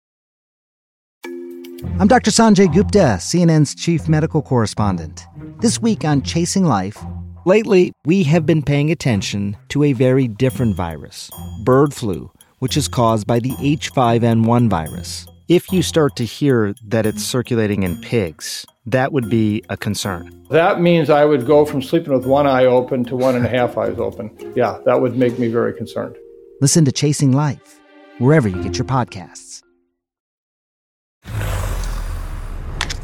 I'm 1.97 2.09
Dr. 2.09 2.29
Sanjay 2.29 2.67
Gupta, 2.73 3.19
CNN's 3.21 3.73
chief 3.73 4.09
medical 4.09 4.41
correspondent. 4.41 5.25
This 5.61 5.81
week 5.81 6.03
on 6.03 6.23
Chasing 6.23 6.65
Life, 6.65 6.97
lately 7.45 7.93
we 8.03 8.23
have 8.23 8.45
been 8.45 8.63
paying 8.63 8.91
attention 8.91 9.55
to 9.69 9.85
a 9.85 9.93
very 9.93 10.27
different 10.27 10.75
virus, 10.75 11.31
bird 11.63 11.93
flu, 11.93 12.29
which 12.59 12.75
is 12.75 12.89
caused 12.89 13.25
by 13.25 13.39
the 13.39 13.51
H5N1 13.61 14.69
virus. 14.69 15.25
If 15.51 15.73
you 15.73 15.81
start 15.81 16.15
to 16.15 16.23
hear 16.23 16.73
that 16.81 17.05
it's 17.05 17.21
circulating 17.21 17.83
in 17.83 17.99
pigs, 17.99 18.65
that 18.85 19.11
would 19.11 19.29
be 19.29 19.61
a 19.67 19.75
concern. 19.75 20.45
That 20.49 20.79
means 20.79 21.09
I 21.09 21.25
would 21.25 21.45
go 21.45 21.65
from 21.65 21.81
sleeping 21.81 22.13
with 22.13 22.25
one 22.25 22.47
eye 22.47 22.63
open 22.63 23.03
to 23.03 23.17
one 23.17 23.35
and 23.35 23.45
a 23.45 23.49
half 23.49 23.77
eyes 23.77 23.99
open. 23.99 24.31
Yeah, 24.55 24.79
that 24.85 25.01
would 25.01 25.17
make 25.17 25.37
me 25.37 25.49
very 25.49 25.73
concerned. 25.73 26.15
Listen 26.61 26.85
to 26.85 26.93
Chasing 26.93 27.33
Life, 27.33 27.81
wherever 28.17 28.47
you 28.47 28.63
get 28.63 28.77
your 28.77 28.87
podcasts. 28.87 29.61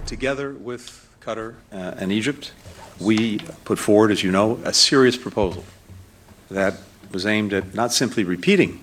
together 0.05 0.53
with 0.53 1.05
Qatar 1.19 1.55
uh, 1.73 1.95
and 1.97 2.13
Egypt, 2.13 2.53
we 2.97 3.39
put 3.65 3.77
forward, 3.77 4.09
as 4.09 4.23
you 4.23 4.31
know, 4.31 4.57
a 4.63 4.73
serious 4.73 5.17
proposal 5.17 5.65
that 6.49 6.75
was 7.11 7.25
aimed 7.25 7.51
at 7.51 7.75
not 7.75 7.91
simply 7.91 8.23
repeating 8.23 8.81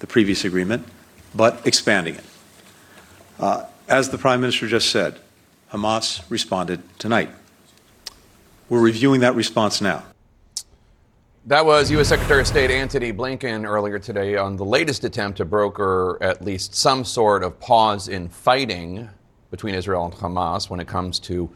the 0.00 0.06
previous 0.06 0.44
agreement, 0.44 0.86
but 1.34 1.66
expanding 1.66 2.16
it. 2.16 2.24
Uh, 3.40 3.64
as 3.88 4.10
the 4.10 4.18
Prime 4.18 4.42
Minister 4.42 4.68
just 4.68 4.90
said, 4.90 5.18
Hamas 5.72 6.22
responded 6.28 6.82
tonight. 6.98 7.30
We're 8.68 8.82
reviewing 8.82 9.22
that 9.22 9.34
response 9.34 9.80
now. 9.80 10.04
That 11.46 11.64
was 11.64 11.90
U.S. 11.90 12.08
Secretary 12.08 12.42
of 12.42 12.46
State 12.46 12.70
Antony 12.70 13.14
Blinken 13.14 13.66
earlier 13.66 13.98
today 13.98 14.36
on 14.36 14.56
the 14.56 14.64
latest 14.66 15.04
attempt 15.04 15.38
to 15.38 15.46
broker 15.46 16.18
at 16.20 16.44
least 16.44 16.74
some 16.74 17.02
sort 17.02 17.42
of 17.42 17.58
pause 17.58 18.08
in 18.08 18.28
fighting 18.28 19.08
between 19.50 19.74
Israel 19.74 20.04
and 20.04 20.12
Hamas 20.12 20.68
when 20.68 20.78
it 20.78 20.86
comes 20.86 21.18
to 21.20 21.48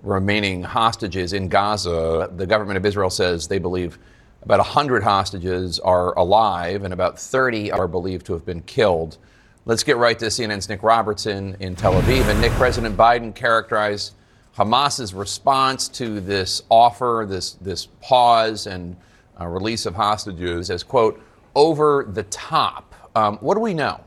remaining 0.00 0.62
hostages 0.62 1.32
in 1.32 1.48
Gaza. 1.48 2.30
The 2.36 2.46
government 2.46 2.76
of 2.76 2.86
Israel 2.86 3.10
says 3.10 3.48
they 3.48 3.58
believe 3.58 3.98
about 4.42 4.60
100 4.60 5.02
hostages 5.02 5.80
are 5.80 6.16
alive 6.16 6.84
and 6.84 6.94
about 6.94 7.18
30 7.18 7.72
are 7.72 7.88
believed 7.88 8.26
to 8.26 8.32
have 8.32 8.46
been 8.46 8.62
killed. 8.62 9.18
Let's 9.64 9.84
get 9.84 9.96
right 9.96 10.18
to 10.18 10.26
CNN's 10.26 10.68
Nick 10.68 10.82
Robertson 10.82 11.56
in 11.60 11.76
Tel 11.76 11.92
Aviv. 11.92 12.28
And 12.28 12.40
Nick, 12.40 12.50
President 12.52 12.96
Biden 12.96 13.32
characterized 13.32 14.14
Hamas's 14.56 15.14
response 15.14 15.86
to 15.90 16.18
this 16.18 16.62
offer, 16.68 17.24
this, 17.28 17.52
this 17.52 17.86
pause 18.00 18.66
and 18.66 18.96
uh, 19.40 19.46
release 19.46 19.86
of 19.86 19.94
hostages 19.94 20.68
as, 20.68 20.82
quote, 20.82 21.22
over 21.54 22.08
the 22.12 22.24
top. 22.24 22.92
Um, 23.14 23.38
what 23.38 23.54
do 23.54 23.60
we 23.60 23.72
know? 23.72 24.00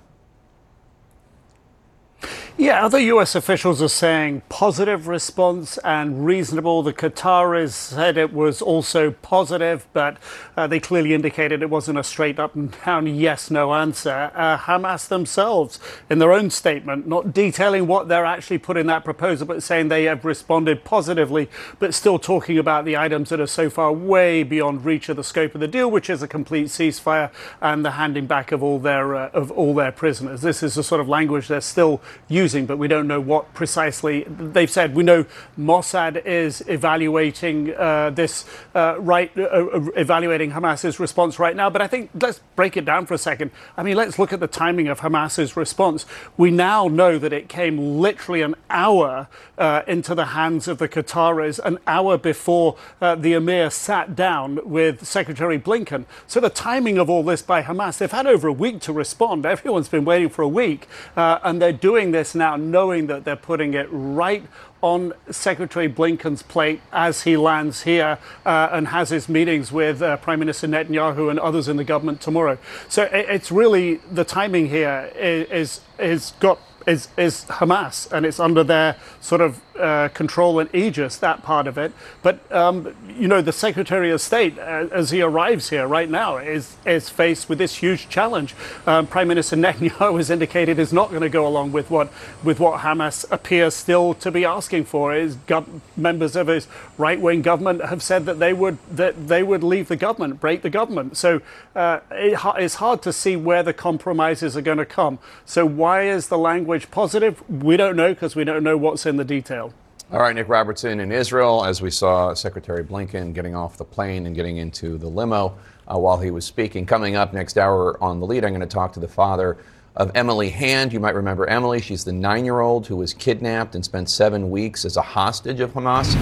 Yeah, 2.58 2.86
other 2.86 3.00
U.S. 3.00 3.36
officials 3.36 3.82
are 3.82 3.90
saying 3.90 4.42
positive 4.48 5.10
response 5.10 5.78
and 5.80 6.26
reasonable. 6.26 6.84
The 6.84 6.94
Qataris 6.94 7.74
said 7.74 8.16
it 8.16 8.32
was 8.32 8.62
also 8.62 9.12
positive, 9.12 9.86
but 9.92 10.16
uh, 10.56 10.66
they 10.66 10.80
clearly 10.80 11.14
indicated 11.14 11.62
it 11.62 11.70
wasn't 11.70 12.00
a 12.00 12.04
straight 12.04 12.40
up 12.40 12.56
and 12.56 12.74
down 12.86 13.08
yes 13.08 13.52
no 13.52 13.74
answer. 13.74 14.32
Uh, 14.34 14.58
Hamas 14.58 15.10
themselves, 15.10 15.82
in 16.10 16.20
their 16.20 16.32
own 16.32 16.50
statement, 16.50 17.06
not 17.06 17.34
detailing 17.34 17.88
what 17.88 18.08
they're 18.08 18.24
actually 18.24 18.60
put 18.60 18.78
in 18.78 18.88
that 18.88 19.04
proposal, 19.04 19.46
but 19.46 19.62
saying 19.62 19.90
they 19.90 20.06
have 20.06 20.24
responded 20.24 20.86
positively, 20.86 21.50
but 21.80 21.94
still 21.94 22.18
talking 22.18 22.58
about 22.58 22.86
the 22.86 22.96
items 22.96 23.32
that 23.32 23.42
are 23.42 23.48
so 23.48 23.70
far 23.70 23.92
way 23.92 24.44
beyond 24.44 24.86
reach 24.86 25.10
of 25.10 25.18
the 25.18 25.26
scope 25.26 25.56
of 25.56 25.60
the 25.60 25.68
deal, 25.68 25.92
which 25.92 26.10
is 26.10 26.24
a 26.24 26.28
complete 26.28 26.68
ceasefire 26.68 27.32
and 27.60 27.84
the 27.84 27.92
handing 27.92 28.28
back 28.28 28.54
of 28.54 28.64
all 28.64 28.80
their 28.80 29.14
uh, 29.14 29.30
of 29.32 29.52
all 29.52 29.74
their 29.74 29.92
prisoners. 29.92 30.42
This 30.42 30.64
is 30.64 30.76
the 30.76 30.84
sort 30.84 31.02
of 31.02 31.10
language 31.10 31.50
they're 31.50 31.60
still 31.60 32.02
using 32.30 32.45
using, 32.46 32.68
but 32.68 32.78
we 32.78 32.88
don't 32.88 33.08
know 33.08 33.20
what 33.20 33.44
precisely. 33.56 34.24
They've 34.28 34.70
said 34.70 34.94
we 34.94 35.04
know 35.04 35.26
Mossad 35.58 36.24
is 36.26 36.64
evaluating 36.68 37.74
uh, 37.74 38.12
this 38.12 38.46
uh, 38.76 38.98
right, 39.00 39.32
uh, 39.36 39.46
uh, 39.46 39.90
evaluating 39.96 40.52
Hamas's 40.52 41.00
response 41.00 41.40
right 41.40 41.56
now. 41.56 41.72
But 41.72 41.82
I 41.82 41.88
think 41.88 42.12
let's 42.14 42.40
break 42.56 42.78
it 42.78 42.86
down 42.86 43.08
for 43.08 43.16
a 43.16 43.18
second. 43.18 43.50
I 43.76 43.82
mean, 43.82 43.96
let's 43.96 44.20
look 44.20 44.32
at 44.32 44.40
the 44.40 44.48
timing 44.48 44.88
of 44.88 45.00
Hamas's 45.00 45.58
response. 45.58 46.06
We 46.38 46.52
now 46.52 46.88
know 46.88 47.18
that 47.18 47.34
it 47.34 47.50
came 47.50 47.76
literally 48.00 48.44
an 48.44 48.54
hour 48.70 49.28
uh, 49.58 49.82
into 49.88 50.14
the 50.14 50.28
hands 50.40 50.68
of 50.68 50.78
the 50.78 50.88
Qataris, 50.88 51.60
an 51.66 51.80
hour 51.88 52.16
before 52.20 52.78
uh, 53.02 53.16
the 53.16 53.34
emir 53.34 53.72
sat 53.72 54.16
down 54.16 54.60
with 54.64 55.04
Secretary 55.04 55.58
Blinken. 55.58 56.06
So 56.28 56.40
the 56.40 56.52
timing 56.52 57.00
of 57.00 57.10
all 57.10 57.24
this 57.24 57.42
by 57.42 57.64
Hamas, 57.64 57.98
they've 57.98 58.12
had 58.12 58.28
over 58.28 58.48
a 58.48 58.54
week 58.54 58.82
to 58.82 58.94
respond. 58.94 59.48
Everyone's 59.48 59.90
been 59.90 60.06
waiting 60.06 60.30
for 60.30 60.44
a 60.44 60.48
week, 60.48 60.88
and 61.16 61.60
they're 61.60 61.82
doing 61.90 62.12
this 62.12 62.35
now, 62.36 62.56
knowing 62.56 63.08
that 63.08 63.26
they're 63.26 63.36
putting 63.36 63.74
it 63.74 63.88
right 63.92 64.44
on 64.82 65.14
Secretary 65.32 65.90
Blinken's 65.90 66.44
plate 66.44 66.82
as 66.92 67.24
he 67.24 67.38
lands 67.38 67.84
here 67.84 68.20
uh, 68.46 68.70
and 68.72 68.90
has 68.90 69.10
his 69.10 69.28
meetings 69.28 69.72
with 69.72 70.02
uh, 70.02 70.18
Prime 70.18 70.40
Minister 70.40 70.68
Netanyahu 70.68 71.30
and 71.32 71.40
others 71.40 71.68
in 71.68 71.78
the 71.78 71.84
government 71.84 72.22
tomorrow. 72.22 72.58
So 72.88 73.04
it, 73.04 73.26
it's 73.30 73.52
really 73.52 73.96
the 74.12 74.24
timing 74.24 74.68
here 74.70 75.12
is, 75.16 75.82
is, 75.98 76.34
got 76.40 76.60
is, 76.86 77.08
is 77.18 77.46
Hamas, 77.46 78.12
and 78.12 78.26
it's 78.26 78.40
under 78.40 78.64
their 78.64 78.98
sort 79.22 79.42
of 79.42 79.60
uh, 79.80 80.10
control 80.10 80.60
and 80.60 80.74
aegis, 80.74 81.18
that 81.18 81.44
part 81.44 81.68
of 81.68 81.78
it. 81.78 81.92
But, 82.22 82.40
um, 82.52 82.96
you 83.08 83.28
know, 83.28 83.42
the 83.42 83.52
Secretary 83.52 84.12
of 84.12 84.22
State, 84.22 84.58
uh, 84.58 84.88
as 84.92 85.12
he 85.12 85.22
arrives 85.22 85.70
here 85.70 85.88
right 85.88 86.10
now, 86.10 86.38
is, 86.38 86.76
is 86.86 87.10
faced 87.10 87.50
with 87.50 87.58
this 87.58 87.76
huge 87.76 88.10
challenge. 88.10 88.56
Um, 88.86 89.08
Prime 89.08 89.28
Minister 89.28 89.56
Netanyahu 89.58 90.18
has 90.18 90.30
indicated 90.30 90.80
is 90.80 90.94
not 90.94 91.10
going 91.10 91.22
to 91.22 91.30
go 91.30 91.48
along 91.48 91.72
with 91.72 91.90
what, 91.90 92.12
with 92.44 92.60
what 92.60 92.82
Hamas 92.82 93.26
appears 93.32 93.74
still 93.74 94.14
to 94.16 94.32
be 94.32 94.46
asking 94.46 94.86
for. 94.86 95.14
His 95.14 95.36
gov- 95.36 95.82
members 95.98 96.36
of 96.36 96.48
his 96.48 96.68
right 96.98 97.20
wing 97.20 97.42
government 97.42 97.84
have 97.86 98.02
said 98.02 98.26
that 98.26 98.40
they, 98.40 98.54
would, 98.54 98.78
that 98.92 99.28
they 99.28 99.44
would 99.44 99.64
leave 99.64 99.88
the 99.88 99.96
government, 99.96 100.40
break 100.40 100.62
the 100.62 100.70
government. 100.70 101.18
So 101.18 101.42
uh, 101.76 102.00
it, 102.12 102.40
it's 102.58 102.76
hard 102.76 103.02
to 103.04 103.14
see 103.14 103.36
where 103.36 103.64
the 103.64 103.74
compromises 103.74 104.56
are 104.56 104.62
going 104.62 104.78
to 104.78 104.86
come. 104.86 105.20
So, 105.46 105.66
why 105.66 106.04
is 106.04 106.28
the 106.28 106.38
language 106.38 106.90
positive? 106.92 107.48
We 107.50 107.78
don't 107.78 107.96
know 107.96 108.14
because 108.14 108.36
we 108.36 108.44
don't 108.44 108.64
know 108.64 108.78
what's 108.78 109.06
in 109.06 109.18
the 109.18 109.26
detail. 109.26 109.65
All 110.12 110.20
right, 110.20 110.36
Nick 110.36 110.48
Robertson 110.48 111.00
in 111.00 111.12
Israel, 111.12 111.66
as 111.66 111.82
we 111.82 111.90
saw 111.90 112.36
Secretary 112.36 112.84
Blinken 112.84 113.34
getting 113.34 113.56
off 113.56 113.76
the 113.76 113.84
plane 113.84 114.28
and 114.28 114.36
getting 114.36 114.58
into 114.58 115.00
the 115.00 115.08
limo 115.08 115.58
uh, 115.92 115.98
while 115.98 116.20
he 116.20 116.30
was 116.30 116.46
speaking. 116.46 116.86
Coming 116.86 117.16
up 117.16 117.34
next 117.34 117.58
hour 117.58 118.02
on 118.04 118.20
the 118.20 118.26
lead, 118.28 118.46
I'm 118.46 118.52
going 118.52 118.62
to 118.62 118.68
talk 118.68 118.94
to 118.94 119.00
the 119.00 119.08
father 119.08 119.58
of 119.96 120.12
Emily 120.14 120.50
Hand. 120.50 120.94
You 120.94 121.00
might 121.00 121.16
remember 121.16 121.48
Emily. 121.48 121.82
She's 121.82 122.04
the 122.04 122.14
nine 122.14 122.46
year 122.46 122.60
old 122.60 122.86
who 122.86 122.98
was 122.98 123.16
kidnapped 123.16 123.74
and 123.74 123.84
spent 123.84 124.08
seven 124.08 124.52
weeks 124.52 124.86
as 124.86 124.96
a 124.96 125.02
hostage 125.02 125.60
of 125.60 125.72
Hamas. 125.74 126.14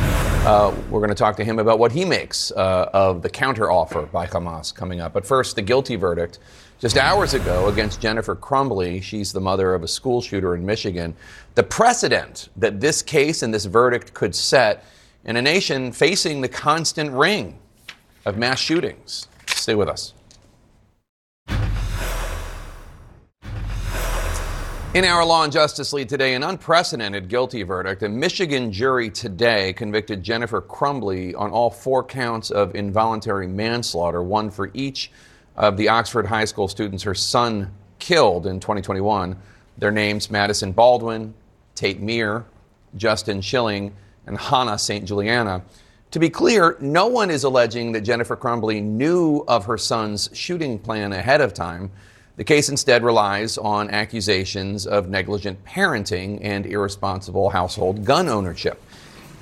Uh, 0.45 0.73
we're 0.89 1.01
going 1.01 1.09
to 1.09 1.15
talk 1.15 1.35
to 1.35 1.43
him 1.43 1.59
about 1.59 1.77
what 1.77 1.91
he 1.91 2.05
makes 2.05 2.51
uh, 2.51 2.89
of 2.93 3.21
the 3.21 3.29
counteroffer 3.29 4.09
by 4.13 4.25
Hamas 4.27 4.73
coming 4.73 5.01
up. 5.01 5.11
But 5.11 5.25
first, 5.25 5.57
the 5.57 5.61
guilty 5.61 5.97
verdict 5.97 6.39
just 6.83 6.97
hours 6.97 7.33
ago 7.33 7.69
against 7.69 8.01
Jennifer 8.01 8.35
Crumbley. 8.35 9.01
She's 9.01 9.31
the 9.31 9.39
mother 9.39 9.73
of 9.73 9.83
a 9.83 9.87
school 9.87 10.21
shooter 10.21 10.53
in 10.53 10.65
Michigan. 10.65 11.15
The 11.55 11.63
precedent 11.63 12.49
that 12.57 12.81
this 12.81 13.01
case 13.01 13.41
and 13.41 13.53
this 13.53 13.63
verdict 13.63 14.13
could 14.13 14.35
set 14.35 14.83
in 15.23 15.37
a 15.37 15.41
nation 15.41 15.93
facing 15.93 16.41
the 16.41 16.49
constant 16.49 17.09
ring 17.11 17.57
of 18.25 18.37
mass 18.37 18.59
shootings. 18.59 19.29
Stay 19.47 19.75
with 19.75 19.87
us. 19.87 20.13
In 24.93 25.05
our 25.05 25.25
Law 25.25 25.45
and 25.45 25.53
Justice 25.53 25.93
lead 25.93 26.09
today, 26.09 26.33
an 26.33 26.43
unprecedented 26.43 27.29
guilty 27.29 27.63
verdict. 27.63 28.03
A 28.03 28.09
Michigan 28.09 28.73
jury 28.73 29.09
today 29.09 29.71
convicted 29.71 30.21
Jennifer 30.21 30.61
Crumbley 30.61 31.33
on 31.33 31.49
all 31.49 31.69
four 31.69 32.03
counts 32.03 32.51
of 32.51 32.75
involuntary 32.75 33.47
manslaughter, 33.47 34.21
one 34.21 34.51
for 34.51 34.69
each 34.73 35.11
of 35.55 35.77
the 35.77 35.89
Oxford 35.89 36.25
High 36.25 36.45
School 36.45 36.67
students 36.67 37.03
her 37.03 37.13
son 37.13 37.71
killed 37.99 38.47
in 38.47 38.59
2021. 38.59 39.35
Their 39.77 39.91
names 39.91 40.29
Madison 40.29 40.71
Baldwin, 40.71 41.33
Tate 41.75 42.01
Myre, 42.01 42.45
Justin 42.95 43.41
Shilling, 43.41 43.93
and 44.25 44.37
Hannah 44.37 44.77
St. 44.77 45.05
Juliana. 45.05 45.63
To 46.11 46.19
be 46.19 46.29
clear, 46.29 46.77
no 46.79 47.07
one 47.07 47.31
is 47.31 47.43
alleging 47.43 47.91
that 47.93 48.01
Jennifer 48.01 48.35
Crumbley 48.35 48.83
knew 48.83 49.43
of 49.47 49.65
her 49.65 49.77
son's 49.77 50.29
shooting 50.33 50.77
plan 50.77 51.11
ahead 51.11 51.41
of 51.41 51.53
time. 51.53 51.91
The 52.35 52.43
case 52.43 52.69
instead 52.69 53.03
relies 53.03 53.57
on 53.57 53.89
accusations 53.89 54.85
of 54.85 55.09
negligent 55.09 55.63
parenting 55.65 56.39
and 56.41 56.65
irresponsible 56.65 57.49
household 57.49 58.05
gun 58.05 58.27
ownership. 58.27 58.83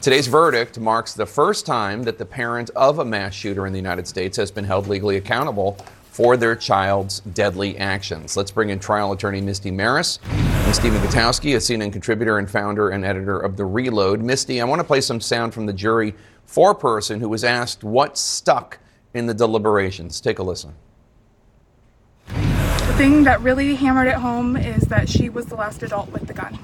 Today's 0.02 0.28
verdict 0.28 0.80
marks 0.80 1.13
the 1.13 1.26
first 1.26 1.65
time 1.65 2.04
that 2.04 2.17
the 2.17 2.26
parent 2.26 2.69
of 2.76 3.00
a 3.00 3.06
mass 3.06 3.34
shooter 3.34 3.67
in 3.67 3.74
the 3.74 3.80
United 3.80 4.08
States 4.08 4.36
has 4.38 4.50
been 4.50 4.65
held 4.65 4.88
legally 4.88 5.17
accountable 5.17 5.78
for 6.12 6.36
their 6.36 6.58
child's 6.58 7.21
deadly 7.21 7.78
actions. 7.78 8.36
Let's 8.36 8.52
bring 8.52 8.69
in 8.69 8.80
trial 8.80 9.13
attorney 9.13 9.39
Misty 9.39 9.71
Maris 9.71 10.19
and 10.30 10.76
Stephen 10.76 11.02
Gutowski, 11.02 11.56
a 11.56 11.58
CNN 11.58 11.93
contributor 11.93 12.38
and 12.38 12.52
founder 12.52 12.89
and 12.89 13.06
editor 13.06 13.39
of 13.39 13.56
The 13.56 13.63
Reload. 13.63 14.21
Misty, 14.21 14.60
I 14.60 14.65
want 14.65 14.82
to 14.82 14.84
play 14.84 15.00
some 15.00 15.21
sound 15.21 15.54
from 15.54 15.65
the 15.65 15.74
jury 15.74 16.13
foreperson 16.45 17.21
who 17.21 17.30
was 17.30 17.45
asked 17.45 17.86
what 17.86 18.17
stuck 18.17 18.80
in 19.14 19.26
the 19.26 19.34
deliberations. 19.34 20.20
Take 20.20 20.39
a 20.39 20.43
listen. 20.43 20.76
The 22.28 22.93
thing 22.97 23.24
that 23.24 23.39
really 23.39 23.76
hammered 23.76 24.07
it 24.07 24.16
home 24.16 24.57
is 24.57 24.84
that 24.84 25.07
she 25.07 25.30
was 25.30 25.45
the 25.45 25.55
last 25.55 25.82
adult 25.82 26.12
with 26.12 26.28
the 26.28 26.34
gun. 26.34 26.59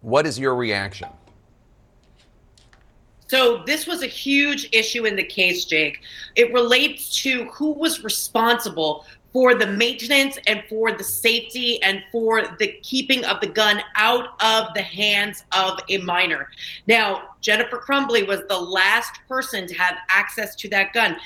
What 0.00 0.26
is 0.26 0.38
your 0.38 0.54
reaction? 0.54 1.08
So 3.28 3.62
this 3.66 3.86
was 3.86 4.02
a 4.02 4.06
huge 4.06 4.68
issue 4.72 5.04
in 5.04 5.14
the 5.14 5.24
case, 5.24 5.66
Jake. 5.66 6.00
It 6.34 6.52
relates 6.52 7.14
to 7.22 7.44
who 7.46 7.72
was 7.72 8.02
responsible 8.02 9.04
for 9.32 9.54
the 9.54 9.66
maintenance 9.66 10.38
and 10.46 10.64
for 10.68 10.92
the 10.92 11.04
safety 11.04 11.82
and 11.82 12.02
for 12.10 12.56
the 12.58 12.68
keeping 12.82 13.24
of 13.26 13.40
the 13.40 13.46
gun 13.46 13.82
out 13.96 14.30
of 14.42 14.72
the 14.74 14.82
hands 14.82 15.44
of 15.52 15.78
a 15.90 15.98
minor. 15.98 16.48
Now, 16.86 17.34
Jennifer 17.42 17.78
Crumbley 17.78 18.26
was 18.26 18.40
the 18.48 18.58
last 18.58 19.20
person 19.28 19.66
to 19.66 19.74
have 19.74 19.96
access 20.08 20.54
to 20.56 20.68
that 20.70 20.94
gun. 20.94 21.16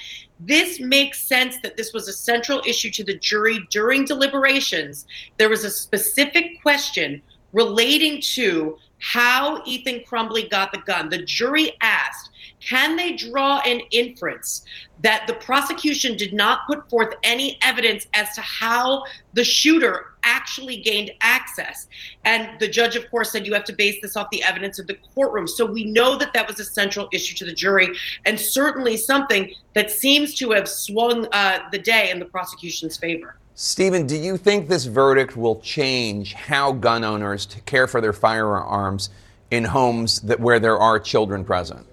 This 0.41 0.81
makes 0.81 1.23
sense 1.23 1.59
that 1.63 1.77
this 1.77 1.93
was 1.93 2.09
a 2.09 2.13
central 2.13 2.61
issue 2.67 2.91
to 2.91 3.05
the 3.05 3.17
jury 3.19 3.61
during 3.71 4.05
deliberations. 4.05 5.07
There 5.39 5.49
was 5.49 5.63
a 5.63 5.71
specific 5.71 6.61
question 6.61 7.23
relating 7.53 8.21
to 8.21 8.77
how 9.03 9.61
Ethan 9.67 10.01
Crumbley 10.09 10.49
got 10.49 10.73
the 10.73 10.79
gun. 10.79 11.09
The 11.09 11.25
jury 11.25 11.73
asked, 11.81 12.31
can 12.61 12.95
they 12.95 13.15
draw 13.15 13.61
an 13.67 13.81
inference 13.91 14.65
that 15.01 15.27
the 15.27 15.35
prosecution 15.35 16.17
did 16.17 16.33
not 16.33 16.61
put 16.69 16.89
forth 16.89 17.13
any 17.25 17.59
evidence 17.63 18.07
as 18.15 18.33
to 18.37 18.41
how 18.41 19.03
the 19.33 19.43
shooter 19.43 20.15
actually 20.23 20.77
gained 20.77 21.11
access? 21.21 21.89
And 22.25 22.61
the 22.61 22.69
judge, 22.69 22.95
of 22.95 23.11
course, 23.11 23.33
said 23.33 23.45
you 23.45 23.55
have 23.55 23.65
to 23.65 23.73
base 23.73 24.01
this 24.01 24.17
off 24.17 24.29
the 24.31 24.45
evidence 24.45 24.79
of 24.79 24.87
the 24.87 24.97
courtroom. 25.13 25.49
So 25.49 25.67
we 25.67 25.85
know 25.85 26.17
that 26.19 26.33
that 26.35 26.47
was 26.47 26.61
a 26.61 26.65
central 26.65 27.09
issue 27.13 27.35
to 27.39 27.45
the 27.45 27.53
jury, 27.53 27.89
and 28.25 28.39
certainly 28.39 28.97
something 28.97 29.53
that 29.75 29.91
seems 29.91 30.37
to 30.37 30.53
have 30.53 30.69
swung 30.69 31.27
uh, 31.33 31.59
the 31.73 31.79
day 31.79 32.11
in 32.11 32.21
the 32.21 32.27
prosecution's 32.27 32.97
favor. 32.97 33.35
Stephen, 33.65 34.09
do 34.09 34.17
you 34.17 34.37
think 34.37 34.67
this 34.67 34.87
verdict 34.87 35.37
will 35.37 35.61
change 35.61 36.35
how 36.35 36.73
gun 36.73 37.05
owners 37.05 37.47
care 37.65 37.87
for 37.87 38.01
their 38.01 38.13
firearms 38.13 39.11
in 39.53 39.63
homes 39.63 40.19
that 40.23 40.41
where 40.41 40.59
there 40.59 40.79
are 40.79 40.99
children 40.99 41.45
present? 41.45 41.87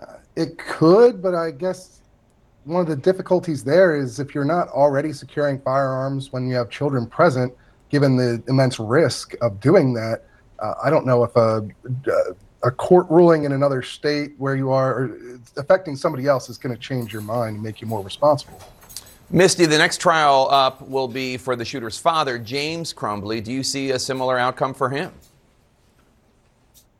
Uh, 0.00 0.14
it 0.36 0.56
could, 0.56 1.20
but 1.20 1.34
I 1.34 1.50
guess 1.50 2.00
one 2.64 2.80
of 2.80 2.86
the 2.86 2.96
difficulties 2.96 3.62
there 3.62 3.94
is 3.94 4.18
if 4.20 4.34
you're 4.34 4.42
not 4.42 4.68
already 4.68 5.12
securing 5.12 5.60
firearms 5.60 6.32
when 6.32 6.48
you 6.48 6.54
have 6.54 6.70
children 6.70 7.06
present, 7.06 7.52
given 7.90 8.16
the 8.16 8.42
immense 8.48 8.78
risk 8.78 9.34
of 9.42 9.60
doing 9.60 9.92
that, 9.92 10.24
uh, 10.60 10.72
I 10.82 10.88
don't 10.88 11.04
know 11.04 11.24
if 11.24 11.36
a, 11.36 11.68
uh, 12.10 12.32
a 12.62 12.70
court 12.70 13.06
ruling 13.10 13.44
in 13.44 13.52
another 13.52 13.82
state 13.82 14.32
where 14.38 14.56
you 14.56 14.70
are 14.70 15.10
uh, 15.10 15.36
affecting 15.58 15.94
somebody 15.94 16.26
else 16.26 16.48
is 16.48 16.56
going 16.56 16.74
to 16.74 16.80
change 16.80 17.12
your 17.12 17.20
mind 17.20 17.56
and 17.56 17.62
make 17.62 17.82
you 17.82 17.86
more 17.86 18.02
responsible. 18.02 18.58
Misty, 19.30 19.66
the 19.66 19.76
next 19.78 20.00
trial 20.00 20.48
up 20.50 20.80
will 20.88 21.08
be 21.08 21.36
for 21.36 21.56
the 21.56 21.64
shooter's 21.64 21.98
father, 21.98 22.38
James 22.38 22.94
Crumbley. 22.94 23.42
Do 23.42 23.52
you 23.52 23.64
see 23.64 23.90
a 23.90 23.98
similar 23.98 24.38
outcome 24.38 24.72
for 24.72 24.88
him? 24.88 25.12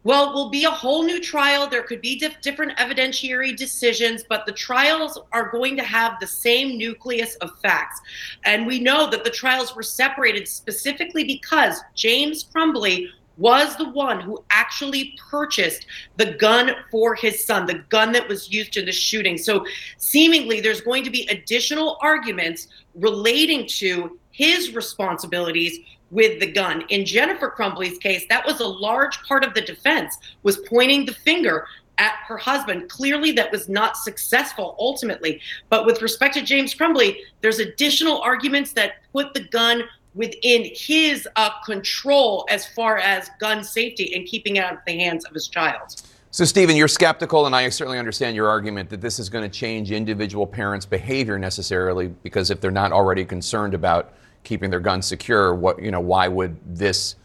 Well, 0.03 0.31
it 0.31 0.35
will 0.35 0.51
be 0.51 0.65
a 0.65 0.71
whole 0.71 1.03
new 1.03 1.21
trial. 1.21 1.69
There 1.69 1.83
could 1.83 2.01
be 2.01 2.17
dif- 2.17 2.41
different 2.41 2.77
evidentiary 2.79 3.57
decisions, 3.57 4.25
but 4.29 4.47
the 4.47 4.53
trials 4.53 5.19
are 5.33 5.51
going 5.51 5.77
to 5.77 5.83
have 5.83 6.21
the 6.21 6.27
same 6.27 6.79
nucleus 6.79 7.35
of 7.37 7.59
facts. 7.61 8.01
And 8.45 8.67
we 8.67 8.79
know 8.79 9.11
that 9.11 9.25
the 9.25 9.31
trials 9.31 9.75
were 9.75 9.83
separated 9.83 10.47
specifically 10.47 11.25
because 11.25 11.81
James 11.95 12.45
Crumbley 12.45 13.09
was 13.37 13.77
the 13.77 13.89
one 13.91 14.21
who 14.21 14.43
actually 14.51 15.19
purchased 15.31 15.87
the 16.17 16.33
gun 16.35 16.73
for 16.91 17.15
his 17.15 17.45
son, 17.45 17.67
the 17.67 17.85
gun 17.91 18.13
that 18.13 18.29
was 18.29 18.51
used 18.51 18.77
in 18.77 18.87
the 18.87 18.93
shooting. 18.93 19.37
So, 19.37 19.65
seemingly, 19.99 20.61
there's 20.61 20.81
going 20.81 21.05
to 21.05 21.11
be 21.11 21.27
additional 21.29 21.99
arguments 22.01 22.69
relating 22.95 23.67
to 23.79 24.19
his 24.31 24.75
responsibilities 24.75 25.79
with 26.11 26.41
the 26.41 26.51
gun. 26.51 26.85
In 26.89 27.05
Jennifer 27.05 27.53
Crumbley's 27.57 27.99
case, 27.99 28.25
that 28.29 28.47
was 28.47 28.61
a 28.61 28.67
large 28.67 29.21
part 29.25 29.45
of 29.45 29.55
the 29.55 29.61
defense 29.61 30.17
was 30.43 30.59
pointing 30.69 31.05
the 31.05 31.15
finger 31.15 31.67
at 31.99 32.15
her 32.27 32.37
husband. 32.37 32.89
Clearly 32.89 33.33
that 33.33 33.51
was 33.51 33.69
not 33.69 33.97
successful 33.97 34.77
ultimately. 34.79 35.41
But 35.69 35.87
with 35.87 36.03
respect 36.03 36.35
to 36.35 36.43
James 36.43 36.75
Crumbley, 36.75 37.19
there's 37.41 37.59
additional 37.59 38.21
arguments 38.21 38.73
that 38.73 38.97
put 39.13 39.35
the 39.35 39.45
gun 39.49 39.85
within 40.17 40.69
his 40.75 41.29
uh, 41.37 41.51
control 41.65 42.47
as 42.51 42.67
far 42.67 42.99
as 42.99 43.31
gun 43.39 43.63
safety 43.63 44.15
and 44.15 44.27
keeping 44.27 44.57
it 44.57 44.65
out 44.65 44.73
of 44.73 44.79
the 44.87 44.99
hands 44.99 45.25
of 45.25 45.33
his 45.33 45.47
child. 45.47 46.03
So, 46.33 46.45
Stephen, 46.45 46.77
you're 46.77 46.89
skeptical, 46.89 47.47
and 47.47 47.55
I 47.55 47.69
certainly 47.69 47.99
understand 47.99 48.35
your 48.35 48.49
argument 48.49 48.91
that 48.91 49.01
this 49.01 49.19
is 49.19 49.29
going 49.29 49.49
to 49.49 49.59
change 49.59 49.93
individual 49.93 50.47
parents' 50.47 50.85
behavior 50.85 51.39
necessarily, 51.39 52.09
because 52.09 52.51
if 52.51 52.61
they're 52.61 52.71
not 52.71 52.93
already 52.93 53.25
concerned 53.25 53.73
about 53.73 54.13
keeping 54.43 54.71
their 54.71 54.81
guns 54.81 55.07
secure, 55.07 55.55
what 55.55 55.81
you 55.83 55.91
know, 55.91 56.01
why 56.01 56.29
would 56.29 56.57
this 56.67 57.17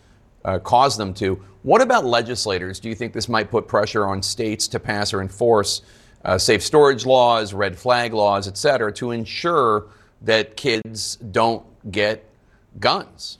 uh, 0.45 0.59
cause 0.59 0.95
them 0.95 1.13
to? 1.15 1.43
What 1.63 1.81
about 1.81 2.05
legislators? 2.05 2.79
Do 2.79 2.89
you 2.89 2.95
think 2.95 3.13
this 3.13 3.27
might 3.27 3.51
put 3.51 3.67
pressure 3.67 4.05
on 4.05 4.23
states 4.23 4.67
to 4.69 4.79
pass 4.79 5.13
or 5.13 5.21
enforce 5.21 5.81
uh, 6.23 6.37
safe 6.37 6.63
storage 6.63 7.05
laws, 7.05 7.53
red 7.53 7.77
flag 7.77 8.13
laws, 8.13 8.47
et 8.47 8.57
cetera, 8.57 8.93
to 8.93 9.11
ensure 9.11 9.87
that 10.21 10.55
kids 10.55 11.17
don't 11.17 11.65
get 11.91 12.30
guns? 12.79 13.39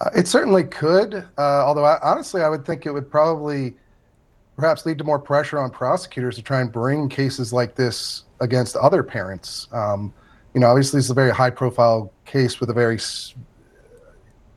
Uh, 0.00 0.10
it 0.16 0.26
certainly 0.26 0.64
could, 0.64 1.14
uh, 1.36 1.64
although 1.64 1.84
I, 1.84 1.98
honestly, 2.02 2.42
I 2.42 2.48
would 2.48 2.64
think 2.64 2.86
it 2.86 2.92
would 2.92 3.10
probably 3.10 3.74
perhaps 4.56 4.86
lead 4.86 4.98
to 4.98 5.04
more 5.04 5.18
pressure 5.18 5.58
on 5.58 5.70
prosecutors 5.70 6.36
to 6.36 6.42
try 6.42 6.60
and 6.60 6.72
bring 6.72 7.08
cases 7.08 7.52
like 7.52 7.74
this 7.74 8.24
against 8.40 8.76
other 8.76 9.02
parents. 9.02 9.68
Um, 9.72 10.12
you 10.54 10.60
know, 10.60 10.68
obviously, 10.68 10.98
it's 10.98 11.10
a 11.10 11.14
very 11.14 11.30
high 11.30 11.50
profile 11.50 12.12
case 12.24 12.60
with 12.60 12.70
a 12.70 12.72
very 12.72 12.96
s- 12.96 13.34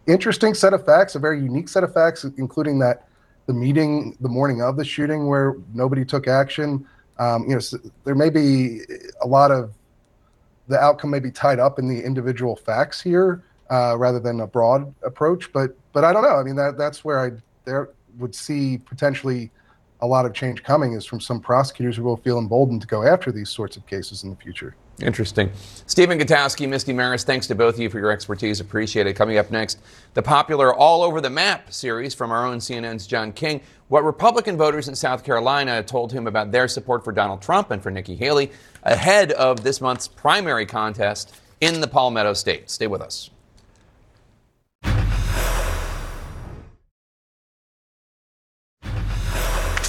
interesting 0.08 0.54
set 0.54 0.74
of 0.74 0.86
facts, 0.86 1.16
a 1.16 1.20
very 1.20 1.40
unique 1.42 1.70
set 1.70 1.84
of 1.84 1.94
facts, 1.94 2.24
including 2.38 2.80
that 2.80 3.08
the 3.46 3.54
meeting 3.54 4.16
the 4.22 4.30
morning 4.30 4.62
of 4.62 4.78
the 4.78 4.86
shooting 4.86 5.28
where 5.28 5.56
nobody 5.74 6.06
took 6.06 6.28
action. 6.28 6.88
Um, 7.20 7.44
you 7.44 7.54
know, 7.54 7.60
so 7.60 7.78
there 8.06 8.16
may 8.16 8.30
be 8.30 8.82
a 9.22 9.28
lot 9.28 9.52
of 9.52 9.74
the 10.68 10.80
outcome 10.80 11.10
may 11.10 11.20
be 11.20 11.32
tied 11.32 11.60
up 11.60 11.80
in 11.80 11.88
the 11.88 12.02
individual 12.02 12.56
facts 12.56 13.02
here 13.02 13.44
uh, 13.70 13.98
rather 13.98 14.20
than 14.20 14.42
a 14.42 14.48
broad 14.48 14.94
approach. 15.04 15.52
But 15.52 15.76
but 15.94 16.04
I 16.04 16.14
don't 16.14 16.24
know. 16.24 16.36
I 16.36 16.44
mean, 16.44 16.56
that 16.56 16.78
that's 16.78 17.04
where 17.04 17.20
I 17.20 17.32
there 17.66 17.90
would 18.18 18.36
see 18.36 18.78
potentially 18.78 19.52
a 20.02 20.08
lot 20.08 20.26
of 20.26 20.34
change 20.34 20.64
coming 20.64 20.94
is 20.94 21.06
from 21.06 21.20
some 21.20 21.40
prosecutors 21.40 21.96
who 21.96 22.04
will 22.04 22.18
feel 22.18 22.38
emboldened 22.38 22.82
to 22.82 22.88
go 22.88 23.04
after 23.04 23.32
these 23.32 23.50
sorts 23.50 23.78
of 23.78 23.86
cases 23.88 24.24
in 24.24 24.30
the 24.30 24.36
future. 24.36 24.76
Interesting. 25.02 25.52
Stephen 25.88 26.20
Gutowski, 26.20 26.70
Misty 26.70 26.94
Maris, 26.94 27.24
thanks 27.24 27.48
to 27.48 27.56
both 27.56 27.76
of 27.76 27.80
you 27.80 27.90
for 27.90 27.98
your 27.98 28.12
expertise. 28.12 28.60
Appreciate 28.60 29.08
it. 29.08 29.14
Coming 29.14 29.38
up 29.38 29.50
next, 29.50 29.80
the 30.14 30.22
popular 30.22 30.74
All 30.74 31.02
Over 31.02 31.20
the 31.20 31.32
Map 31.32 31.74
series 31.74 32.14
from 32.14 32.32
our 32.32 32.46
own 32.46 32.60
CNN's 32.60 33.08
John 33.08 33.34
King. 33.34 33.60
What 33.88 34.04
Republican 34.04 34.56
voters 34.56 34.88
in 34.88 34.96
South 34.96 35.24
Carolina 35.24 35.82
told 35.84 36.12
him 36.12 36.28
about 36.28 36.52
their 36.52 36.68
support 36.68 37.04
for 37.04 37.12
Donald 37.12 37.42
Trump 37.42 37.72
and 37.72 37.82
for 37.82 37.90
Nikki 37.90 38.16
Haley 38.16 38.52
ahead 38.84 39.32
of 39.34 39.64
this 39.64 39.82
month's 39.82 40.08
primary 40.08 40.66
contest 40.66 41.36
in 41.60 41.82
the 41.82 41.88
Palmetto 41.88 42.34
State. 42.34 42.70
Stay 42.70 42.88
with 42.88 43.02
us. 43.02 43.30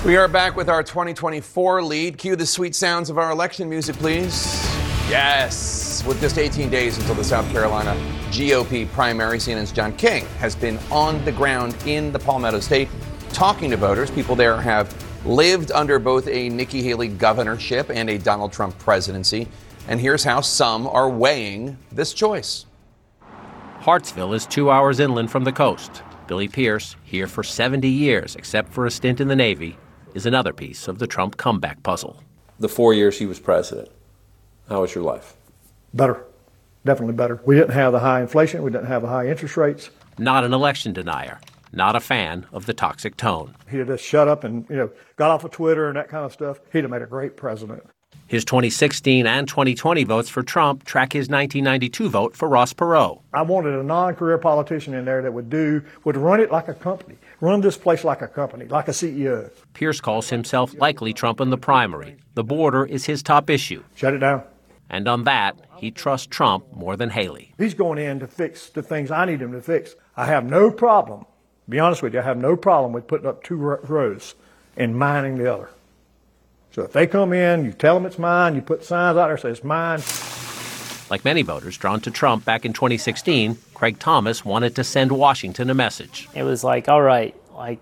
We 0.05 0.17
are 0.17 0.29
back 0.29 0.55
with 0.55 0.69
our 0.69 0.83
2024 0.83 1.83
lead. 1.83 2.19
Cue 2.19 2.37
the 2.37 2.45
sweet 2.45 2.75
sounds 2.75 3.09
of 3.09 3.17
our 3.17 3.31
election 3.31 3.71
music, 3.71 3.97
please. 3.97 4.74
Yes. 5.09 6.03
With 6.07 6.19
just 6.21 6.39
18 6.39 6.71
days 6.71 6.97
until 6.97 7.15
the 7.15 7.25
South 7.25 7.51
Carolina 7.53 7.95
GOP 8.31 8.91
primary, 8.93 9.39
CNN's 9.39 9.71
John 9.71 9.95
King 9.97 10.25
has 10.39 10.57
been 10.57 10.79
on 10.91 11.23
the 11.27 11.33
ground 11.33 11.77
in 11.87 12.11
the 12.11 12.19
Palmetto 12.19 12.59
State 12.61 12.89
talking 13.31 13.71
to 13.71 13.77
voters. 13.77 14.11
People 14.11 14.35
there 14.35 14.59
have 14.59 14.95
lived 15.27 15.71
under 15.73 15.99
both 15.99 16.27
a 16.29 16.49
Nikki 16.49 16.83
Haley 16.83 17.09
governorship 17.09 17.91
and 17.91 18.09
a 18.09 18.19
Donald 18.19 18.53
Trump 18.53 18.79
presidency. 18.79 19.47
And 19.89 20.01
here's 20.01 20.25
how 20.25 20.41
some 20.41 20.87
are 20.87 21.11
weighing 21.11 21.77
this 21.93 22.15
choice. 22.15 22.65
Hartsville 23.81 24.33
is 24.33 24.47
two 24.47 24.71
hours 24.71 25.01
inland 25.01 25.31
from 25.31 25.45
the 25.45 25.53
coast. 25.53 26.03
Billy 26.27 26.49
Pierce, 26.49 26.97
here 27.05 27.27
for 27.27 27.43
70 27.43 27.87
years, 27.87 28.37
except 28.37 28.73
for 28.73 28.87
a 28.87 28.91
stint 28.91 29.21
in 29.21 29.29
the 29.29 29.37
Navy, 29.37 29.77
is 30.15 30.25
another 30.25 30.55
piece 30.55 30.89
of 30.89 30.99
the 30.99 31.07
Trump 31.07 31.37
comeback 31.37 31.83
puzzle. 31.83 32.23
The 32.59 32.69
four 32.69 32.95
years 32.95 33.19
he 33.19 33.27
was 33.27 33.41
president, 33.41 33.91
how 34.69 34.81
was 34.81 34.95
your 34.95 35.05
life? 35.05 35.35
Better. 35.93 36.25
Definitely 36.85 37.15
better. 37.15 37.41
We 37.45 37.55
didn't 37.55 37.73
have 37.73 37.93
the 37.93 38.01
high 38.01 38.21
inflation, 38.21 38.63
we 38.63 38.71
didn't 38.71 38.87
have 38.87 39.03
the 39.03 39.09
high 39.09 39.29
interest 39.29 39.57
rates. 39.57 39.91
Not 40.19 40.45
an 40.45 40.53
election 40.53 40.93
denier, 40.93 41.41
not 41.73 41.97
a 41.97 42.01
fan 42.01 42.47
of 42.53 42.67
the 42.67 42.75
toxic 42.75 43.17
tone. 43.17 43.55
He'd 43.71 43.79
have 43.79 43.89
just 43.89 44.05
shut 44.05 44.29
up 44.29 44.45
and, 44.45 44.67
you 44.69 44.77
know, 44.77 44.91
got 45.17 45.31
off 45.31 45.45
of 45.45 45.51
Twitter 45.51 45.89
and 45.89 45.97
that 45.97 46.09
kind 46.09 46.25
of 46.25 46.33
stuff. 46.33 46.61
He'd 46.73 46.85
have 46.85 46.91
made 46.91 47.03
a 47.03 47.07
great 47.07 47.37
president. 47.37 47.85
His 48.27 48.45
2016 48.45 49.27
and 49.27 49.47
2020 49.47 50.05
votes 50.05 50.29
for 50.29 50.43
Trump 50.43 50.85
track 50.85 51.13
his 51.13 51.29
1992 51.29 52.09
vote 52.09 52.35
for 52.35 52.49
Ross 52.49 52.73
Perot. 52.73 53.21
I 53.35 53.43
wanted 53.43 53.75
a 53.75 53.83
non-career 53.83 54.39
politician 54.39 54.95
in 54.95 55.05
there 55.05 55.21
that 55.23 55.33
would 55.33 55.51
do 55.51 55.83
would 56.05 56.17
run 56.17 56.41
it 56.41 56.51
like 56.51 56.69
a 56.69 56.75
company, 56.75 57.17
run 57.41 57.61
this 57.61 57.77
place 57.77 58.03
like 58.03 58.23
a 58.23 58.29
company, 58.29 58.65
like 58.67 58.89
a 58.89 58.93
CEO. 58.93 59.51
Pierce 59.75 60.01
calls 60.01 60.31
himself 60.31 60.75
likely 60.79 61.13
Trump 61.13 61.41
in 61.41 61.51
the 61.51 61.59
primary. 61.59 62.17
The 62.35 62.45
border 62.45 62.87
is 62.87 63.05
his 63.05 63.23
top 63.23 63.51
issue. 63.51 63.85
Shut 63.95 64.15
it 64.15 64.19
down. 64.19 64.43
And 64.91 65.09
on 65.09 65.25
that, 65.25 65.57
he 65.77 65.91
trusts 65.91 66.27
Trump 66.27 66.73
more 66.73 66.97
than 66.97 67.11
Haley. 67.11 67.53
He's 67.59 67.75
going 67.75 67.99
in 67.99 68.21
to 68.21 68.27
fix 68.27 68.69
the 68.69 68.83
things 68.83 69.11
I 69.11 69.25
need 69.25 69.41
him 69.41 69.53
to 69.53 69.61
fix. 69.63 69.95
I 70.17 70.27
have 70.27 70.45
no 70.45 70.71
problem, 70.71 71.27
be 71.69 71.79
honest 71.79 72.03
with 72.03 72.15
you, 72.15 72.21
I 72.21 72.23
have 72.23 72.39
no 72.39 72.57
problem 72.57 72.93
with 72.93 73.07
putting 73.07 73.27
up 73.27 73.43
two 73.43 73.57
rows 73.57 74.35
and 74.77 74.97
mining 74.97 75.39
the 75.39 75.53
other. 75.53 75.71
So 76.73 76.83
if 76.83 76.93
they 76.93 77.07
come 77.07 77.33
in, 77.33 77.65
you 77.65 77.73
tell 77.73 77.95
them 77.95 78.07
it's 78.07 78.19
mine, 78.19 78.55
you 78.55 78.63
put 78.63 78.85
signs 78.85 79.17
out 79.17 79.29
there 79.29 79.39
say 79.39 79.51
it's 79.51 79.65
mine. 79.65 80.01
Like 81.11 81.25
many 81.25 81.43
voters 81.43 81.77
drawn 81.79 82.01
to 82.01 82.11
Trump 82.11 82.45
back 82.45 82.65
in 82.65 82.73
2016, 82.73 83.59
Craig 83.75 83.99
Thomas 83.99 84.45
wanted 84.45 84.75
to 84.77 84.85
send 84.85 85.13
Washington 85.13 85.71
a 85.71 85.75
message. 85.75 86.29
It 86.35 86.43
was 86.43 86.65
like, 86.65 86.89
all 86.89 87.03
right, 87.03 87.35
like, 87.55 87.79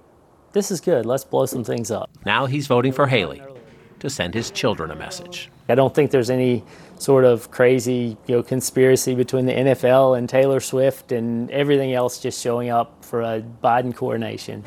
this 0.52 0.70
is 0.70 0.80
good. 0.80 1.06
Let's 1.06 1.24
blow 1.24 1.46
some 1.46 1.64
things 1.64 1.90
up. 1.90 2.10
Now 2.26 2.46
he's 2.46 2.66
voting 2.66 2.92
for 2.92 3.06
Haley. 3.06 3.42
To 4.02 4.10
send 4.10 4.34
his 4.34 4.50
children 4.50 4.90
a 4.90 4.96
message. 4.96 5.48
I 5.68 5.76
don't 5.76 5.94
think 5.94 6.10
there's 6.10 6.28
any 6.28 6.64
sort 6.98 7.24
of 7.24 7.52
crazy 7.52 8.16
you 8.26 8.36
know, 8.36 8.42
conspiracy 8.42 9.14
between 9.14 9.46
the 9.46 9.52
NFL 9.52 10.18
and 10.18 10.28
Taylor 10.28 10.58
Swift 10.58 11.12
and 11.12 11.48
everything 11.52 11.94
else 11.94 12.20
just 12.20 12.42
showing 12.42 12.68
up 12.68 13.04
for 13.04 13.22
a 13.22 13.44
Biden 13.62 13.94
coronation. 13.94 14.64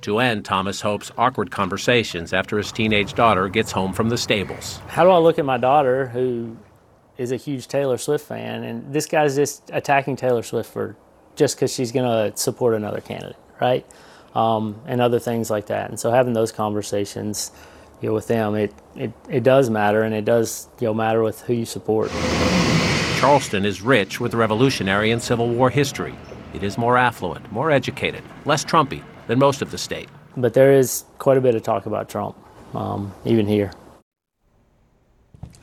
To 0.00 0.18
end, 0.18 0.46
Thomas 0.46 0.80
hopes 0.80 1.12
awkward 1.18 1.50
conversations 1.50 2.32
after 2.32 2.56
his 2.56 2.72
teenage 2.72 3.12
daughter 3.12 3.50
gets 3.50 3.70
home 3.70 3.92
from 3.92 4.08
the 4.08 4.18
stables. 4.18 4.80
How 4.88 5.04
do 5.04 5.10
I 5.10 5.18
look 5.18 5.38
at 5.38 5.44
my 5.44 5.58
daughter, 5.58 6.06
who 6.06 6.56
is 7.18 7.32
a 7.32 7.36
huge 7.36 7.68
Taylor 7.68 7.98
Swift 7.98 8.26
fan, 8.26 8.64
and 8.64 8.94
this 8.94 9.04
guy's 9.04 9.36
just 9.36 9.70
attacking 9.74 10.16
Taylor 10.16 10.42
Swift 10.42 10.72
for 10.72 10.96
just 11.36 11.56
because 11.56 11.72
she's 11.72 11.92
going 11.92 12.06
to 12.06 12.34
support 12.38 12.72
another 12.72 13.02
candidate, 13.02 13.36
right? 13.60 13.84
Um, 14.34 14.80
and 14.86 15.02
other 15.02 15.18
things 15.18 15.50
like 15.50 15.66
that. 15.66 15.90
And 15.90 16.00
so 16.00 16.10
having 16.10 16.32
those 16.32 16.50
conversations, 16.50 17.52
you 18.00 18.08
know, 18.08 18.14
with 18.14 18.26
them, 18.28 18.54
it, 18.54 18.74
it, 18.96 19.12
it 19.28 19.42
does 19.42 19.70
matter, 19.70 20.02
and 20.02 20.14
it 20.14 20.24
does 20.24 20.68
you 20.80 20.86
know 20.86 20.94
matter 20.94 21.22
with 21.22 21.40
who 21.42 21.54
you 21.54 21.64
support. 21.64 22.10
Charleston 23.18 23.64
is 23.64 23.80
rich 23.80 24.20
with 24.20 24.34
Revolutionary 24.34 25.10
and 25.10 25.22
Civil 25.22 25.48
War 25.48 25.70
history. 25.70 26.14
It 26.52 26.62
is 26.62 26.76
more 26.76 26.96
affluent, 26.96 27.50
more 27.50 27.70
educated, 27.70 28.22
less 28.44 28.64
Trumpy 28.64 29.02
than 29.26 29.38
most 29.38 29.62
of 29.62 29.70
the 29.70 29.78
state. 29.78 30.08
But 30.36 30.54
there 30.54 30.72
is 30.72 31.04
quite 31.18 31.38
a 31.38 31.40
bit 31.40 31.54
of 31.54 31.62
talk 31.62 31.86
about 31.86 32.08
Trump, 32.08 32.36
um, 32.74 33.14
even 33.24 33.46
here. 33.46 33.70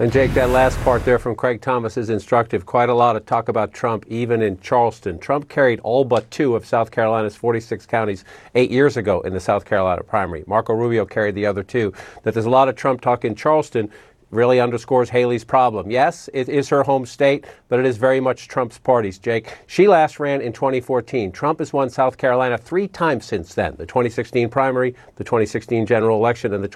And 0.02 0.12
Jake, 0.12 0.34
that 0.34 0.50
last 0.50 0.80
part 0.80 1.06
there 1.06 1.20
from 1.20 1.36
Craig 1.36 1.62
Thomas 1.62 1.96
is 1.96 2.10
instructive. 2.10 2.66
Quite 2.66 2.90
a 2.90 2.94
lot 2.96 3.16
of 3.16 3.24
talk 3.28 3.50
about 3.50 3.72
Trump, 3.72 4.04
even 4.08 4.42
in 4.42 4.60
Charleston. 4.60 5.20
Trump 5.20 5.48
carried 5.48 5.80
all 5.82 6.04
but 6.06 6.32
two 6.32 6.56
of 6.56 6.66
South 6.66 6.90
Carolina's 6.90 7.36
46 7.36 7.86
counties 7.86 8.26
eight 8.56 8.72
years 8.72 8.98
ago 8.98 9.22
in 9.22 9.32
the 9.32 9.40
South 9.40 9.64
Carolina 9.64 10.02
primary. 10.02 10.44
Marco 10.48 10.74
Rubio 10.74 11.06
carried 11.06 11.36
the 11.36 11.46
other 11.46 11.62
two. 11.62 11.94
That 12.24 12.34
there's 12.34 12.48
a 12.48 12.50
lot 12.50 12.68
of 12.68 12.76
Trump 12.76 13.02
talk 13.02 13.26
in 13.26 13.36
Charleston 13.36 13.92
really 14.32 14.60
underscores 14.60 15.10
Haley's 15.10 15.44
problem. 15.44 15.92
Yes, 15.92 16.30
it 16.34 16.50
is 16.50 16.70
her 16.70 16.84
home 16.84 17.06
state, 17.06 17.46
but 17.68 17.80
it 17.80 17.86
is 17.86 17.98
very 17.98 18.20
much 18.20 18.48
Trump's 18.48 18.80
party's, 18.80 19.20
Jake. 19.20 19.56
She 19.68 19.88
last 19.88 20.20
ran 20.20 20.42
in 20.42 20.54
2014. 20.54 21.32
Trump 21.32 21.60
has 21.60 21.74
won 21.74 21.90
South 21.90 22.18
Carolina 22.18 22.58
three 22.58 22.88
times 22.88 23.26
since 23.26 23.54
then 23.54 23.76
the 23.78 23.86
2016 23.86 24.50
primary, 24.50 24.96
the 25.18 25.24
2016 25.24 25.86
general 25.86 26.18
election, 26.18 26.54
and 26.54 26.64
the 26.64 26.70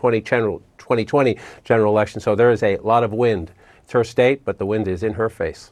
2020 0.86 1.38
general 1.64 1.92
election. 1.92 2.22
So 2.22 2.36
there 2.36 2.52
is 2.52 2.64
a 2.64 2.78
lot 2.78 3.04
of 3.04 3.12
wind. 3.12 3.52
It's 3.84 3.92
her 3.92 4.04
state, 4.04 4.46
but 4.46 4.58
the 4.58 4.66
wind 4.66 4.88
is 4.88 5.04
in 5.04 5.14
her 5.14 5.30
face. 5.30 5.72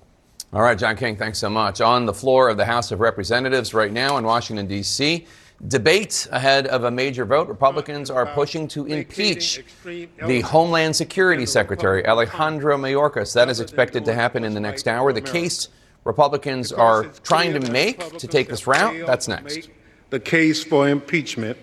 All 0.52 0.62
right, 0.62 0.78
John 0.78 0.96
King, 0.96 1.16
thanks 1.16 1.40
so 1.40 1.50
much. 1.50 1.82
On 1.82 2.06
the 2.06 2.14
floor 2.14 2.50
of 2.50 2.58
the 2.58 2.66
House 2.66 2.92
of 2.92 3.00
Representatives 3.00 3.74
right 3.74 3.92
now 3.92 4.18
in 4.18 4.24
Washington, 4.24 4.68
D.C., 4.68 5.26
Debate 5.68 6.28
ahead 6.32 6.68
of 6.68 6.84
a 6.84 6.92
major 6.92 7.24
vote. 7.24 7.48
Republicans 7.48 8.10
are 8.10 8.26
pushing 8.26 8.68
to 8.70 8.86
impeach 8.86 9.64
the 9.86 10.42
Homeland 10.42 10.94
Security 10.94 11.46
Secretary, 11.46 12.06
Alejandro 12.06 12.78
Mayorkas. 12.78 13.34
That 13.34 13.48
is 13.48 13.62
expected 13.62 14.04
to 14.06 14.14
happen 14.14 14.44
in 14.44 14.54
the 14.54 14.60
next 14.60 14.90
hour. 14.90 15.14
The 15.14 15.22
case 15.22 15.70
Republicans 16.04 16.74
are 16.74 17.06
trying 17.24 17.54
to 17.54 17.72
make 17.72 18.18
to 18.18 18.28
take 18.28 18.50
this 18.50 18.68
route, 18.68 19.06
that's 19.06 19.30
next. 19.30 19.70
The 20.10 20.20
case 20.20 20.66
for 20.66 20.90
impeachment. 20.90 21.58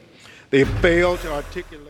They 0.48 0.64
failed 0.64 1.20
to 1.20 1.32
articulate. 1.32 1.89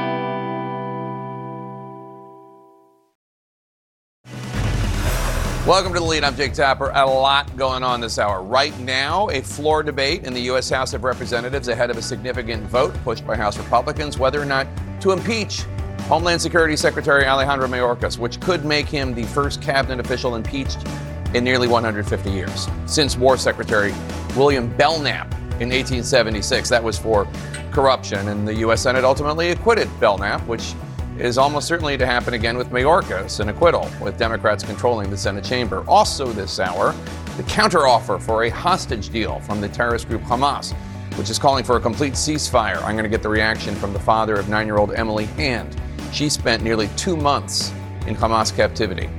Welcome 5.71 5.93
to 5.93 5.99
the 5.99 6.05
lead. 6.05 6.25
I'm 6.25 6.35
Jake 6.35 6.51
Tapper. 6.51 6.91
A 6.93 7.05
lot 7.05 7.55
going 7.55 7.81
on 7.81 8.01
this 8.01 8.19
hour. 8.19 8.43
Right 8.43 8.77
now, 8.79 9.29
a 9.29 9.39
floor 9.39 9.83
debate 9.83 10.25
in 10.25 10.33
the 10.33 10.41
U.S. 10.41 10.69
House 10.69 10.93
of 10.93 11.05
Representatives 11.05 11.69
ahead 11.69 11.89
of 11.89 11.95
a 11.95 12.01
significant 12.01 12.63
vote 12.63 12.93
pushed 13.05 13.25
by 13.25 13.37
House 13.37 13.57
Republicans 13.57 14.19
whether 14.19 14.41
or 14.41 14.43
not 14.43 14.67
to 14.99 15.13
impeach 15.13 15.63
Homeland 16.09 16.41
Security 16.41 16.75
Secretary 16.75 17.25
Alejandro 17.25 17.69
Mayorkas, 17.69 18.17
which 18.17 18.41
could 18.41 18.65
make 18.65 18.89
him 18.89 19.13
the 19.13 19.23
first 19.23 19.61
cabinet 19.61 20.05
official 20.05 20.35
impeached 20.35 20.85
in 21.33 21.45
nearly 21.45 21.69
150 21.69 22.29
years. 22.29 22.67
Since 22.85 23.15
War 23.15 23.37
Secretary 23.37 23.93
William 24.35 24.67
Belknap 24.75 25.31
in 25.61 25.69
1876, 25.69 26.67
that 26.67 26.83
was 26.83 26.99
for 26.99 27.29
corruption, 27.71 28.27
and 28.27 28.45
the 28.45 28.55
U.S. 28.55 28.81
Senate 28.81 29.05
ultimately 29.05 29.51
acquitted 29.51 29.87
Belknap, 30.01 30.45
which 30.47 30.73
is 31.17 31.37
almost 31.37 31.67
certainly 31.67 31.97
to 31.97 32.05
happen 32.05 32.33
again 32.33 32.57
with 32.57 32.69
Mayorkas, 32.69 33.39
an 33.39 33.49
acquittal, 33.49 33.89
with 34.01 34.17
Democrats 34.17 34.63
controlling 34.63 35.09
the 35.09 35.17
Senate 35.17 35.43
chamber. 35.43 35.83
Also, 35.87 36.27
this 36.27 36.59
hour, 36.59 36.93
the 37.37 37.43
counteroffer 37.43 38.21
for 38.21 38.43
a 38.43 38.49
hostage 38.49 39.09
deal 39.09 39.39
from 39.41 39.61
the 39.61 39.69
terrorist 39.69 40.07
group 40.07 40.21
Hamas, 40.23 40.73
which 41.17 41.29
is 41.29 41.37
calling 41.37 41.63
for 41.63 41.77
a 41.77 41.79
complete 41.79 42.13
ceasefire. 42.13 42.77
I'm 42.83 42.95
going 42.95 43.03
to 43.03 43.09
get 43.09 43.21
the 43.21 43.29
reaction 43.29 43.75
from 43.75 43.93
the 43.93 43.99
father 43.99 44.35
of 44.35 44.49
nine 44.49 44.65
year 44.67 44.77
old 44.77 44.93
Emily 44.93 45.25
Hand. 45.25 45.79
She 46.11 46.29
spent 46.29 46.63
nearly 46.63 46.89
two 46.97 47.15
months 47.15 47.71
in 48.07 48.15
Hamas 48.15 48.55
captivity. 48.55 49.09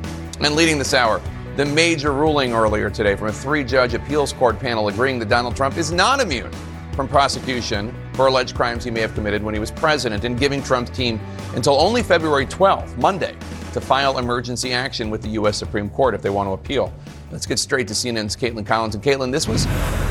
And 0.41 0.57
leading 0.57 0.79
this 0.79 0.95
hour, 0.95 1.21
the 1.57 1.67
major 1.67 2.13
ruling 2.13 2.53
earlier 2.55 2.91
today 2.91 3.15
from 3.15 3.29
a 3.29 3.33
three 3.33 3.63
judge 3.63 3.95
appeals 3.95 4.33
court 4.33 4.59
panel 4.59 4.89
agreeing 4.89 5.19
that 5.19 5.29
Donald 5.29 5.55
Trump 5.55 5.77
is 5.77 5.93
not 5.93 6.21
immune 6.21 6.51
from 6.93 7.07
prosecution 7.07 7.95
for 8.15 8.27
alleged 8.27 8.55
crimes 8.55 8.85
he 8.85 8.91
may 8.91 9.01
have 9.01 9.15
committed 9.15 9.43
when 9.43 9.55
he 9.55 9.61
was 9.61 9.71
president 9.71 10.25
and 10.25 10.39
giving 10.39 10.63
Trump's 10.63 10.91
team 10.91 11.21
until 11.55 11.81
only 11.81 12.03
February 12.03 12.47
12th, 12.47 12.97
Monday, 12.99 13.35
to 13.73 13.81
file 13.81 14.19
emergency 14.19 14.73
action 14.73 15.11
with 15.11 15.23
the 15.23 15.29
U.S. 15.31 15.57
Supreme 15.57 15.89
Court 15.91 16.15
if 16.15 16.23
they 16.23 16.31
want 16.31 16.47
to 16.49 16.53
appeal. 16.53 16.93
Let's 17.31 17.47
get 17.47 17.59
straight 17.59 17.89
to 17.89 17.95
CNN's 17.95 18.37
Kaitlan 18.37 18.67
Collins. 18.67 18.95
And 18.95 19.03
Kaitlan, 19.03 19.33
this 19.33 19.49
was 19.49 19.67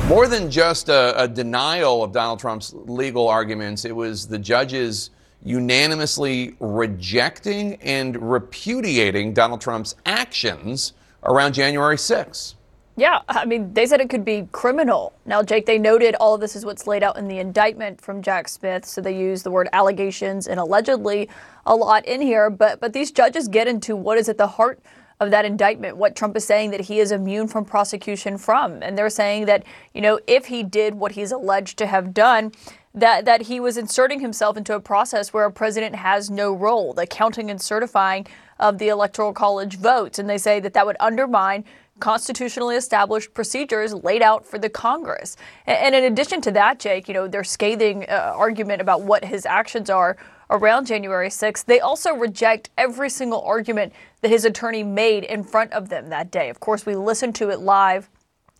more 0.07 0.27
than 0.27 0.49
just 0.49 0.89
a, 0.89 1.21
a 1.21 1.27
denial 1.27 2.03
of 2.03 2.11
Donald 2.11 2.39
Trump's 2.39 2.73
legal 2.73 3.27
arguments, 3.27 3.85
it 3.85 3.95
was 3.95 4.27
the 4.27 4.39
judges 4.39 5.11
unanimously 5.43 6.55
rejecting 6.59 7.75
and 7.75 8.31
repudiating 8.31 9.33
Donald 9.33 9.61
Trump's 9.61 9.95
actions 10.05 10.93
around 11.23 11.53
January 11.53 11.95
6th. 11.95 12.55
Yeah, 12.97 13.21
I 13.29 13.45
mean, 13.45 13.73
they 13.73 13.85
said 13.85 14.01
it 14.01 14.09
could 14.09 14.25
be 14.25 14.49
criminal. 14.51 15.13
Now, 15.25 15.41
Jake, 15.43 15.65
they 15.65 15.77
noted 15.77 16.13
all 16.15 16.35
of 16.35 16.41
this 16.41 16.55
is 16.55 16.65
what's 16.65 16.87
laid 16.87 17.03
out 17.03 17.17
in 17.17 17.27
the 17.27 17.39
indictment 17.39 18.01
from 18.01 18.21
Jack 18.21 18.49
Smith, 18.49 18.85
so 18.85 18.99
they 18.99 19.17
use 19.17 19.43
the 19.43 19.51
word 19.51 19.69
allegations 19.71 20.45
and 20.47 20.59
allegedly 20.59 21.29
a 21.65 21.75
lot 21.75 22.05
in 22.05 22.21
here. 22.21 22.49
But 22.49 22.81
but 22.81 22.91
these 22.91 23.11
judges 23.11 23.47
get 23.47 23.67
into 23.67 23.95
what 23.95 24.17
is 24.17 24.27
at 24.27 24.37
the 24.37 24.47
heart 24.47 24.81
of 25.21 25.31
that 25.31 25.45
indictment, 25.45 25.95
what 25.97 26.15
Trump 26.15 26.35
is 26.35 26.45
saying 26.45 26.71
that 26.71 26.81
he 26.81 26.99
is 26.99 27.11
immune 27.11 27.47
from 27.47 27.63
prosecution 27.63 28.37
from, 28.37 28.81
and 28.81 28.97
they're 28.97 29.09
saying 29.09 29.45
that 29.45 29.63
you 29.93 30.01
know 30.01 30.19
if 30.27 30.47
he 30.47 30.61
did 30.61 30.95
what 30.95 31.13
he's 31.13 31.31
alleged 31.31 31.77
to 31.77 31.85
have 31.85 32.13
done, 32.13 32.51
that 32.93 33.23
that 33.23 33.43
he 33.43 33.61
was 33.61 33.77
inserting 33.77 34.19
himself 34.19 34.57
into 34.57 34.75
a 34.75 34.81
process 34.81 35.31
where 35.31 35.45
a 35.45 35.51
president 35.51 35.95
has 35.95 36.29
no 36.29 36.51
role, 36.51 36.93
the 36.93 37.07
counting 37.07 37.49
and 37.49 37.61
certifying 37.61 38.27
of 38.59 38.79
the 38.79 38.89
electoral 38.89 39.31
college 39.31 39.77
votes, 39.77 40.19
and 40.19 40.29
they 40.29 40.37
say 40.37 40.59
that 40.59 40.73
that 40.73 40.85
would 40.85 40.97
undermine 40.99 41.63
constitutionally 42.01 42.75
established 42.75 43.33
procedures 43.33 43.93
laid 43.93 44.21
out 44.21 44.45
for 44.45 44.59
the 44.59 44.69
Congress. 44.69 45.37
And 45.65 45.95
in 45.95 46.03
addition 46.03 46.41
to 46.41 46.51
that, 46.51 46.79
Jake, 46.79 47.07
you 47.07 47.13
know, 47.13 47.29
their 47.29 47.45
scathing 47.45 48.05
uh, 48.09 48.33
argument 48.35 48.81
about 48.81 49.03
what 49.03 49.23
his 49.23 49.45
actions 49.45 49.89
are 49.89 50.17
around 50.49 50.87
January 50.87 51.29
6th, 51.29 51.63
they 51.63 51.79
also 51.79 52.13
reject 52.13 52.69
every 52.77 53.09
single 53.09 53.41
argument 53.43 53.93
that 54.21 54.29
his 54.29 54.43
attorney 54.43 54.83
made 54.83 55.23
in 55.23 55.43
front 55.43 55.71
of 55.71 55.87
them 55.87 56.09
that 56.09 56.29
day. 56.29 56.49
Of 56.49 56.59
course, 56.59 56.85
we 56.85 56.95
listened 56.95 57.35
to 57.35 57.49
it 57.49 57.59
live 57.59 58.09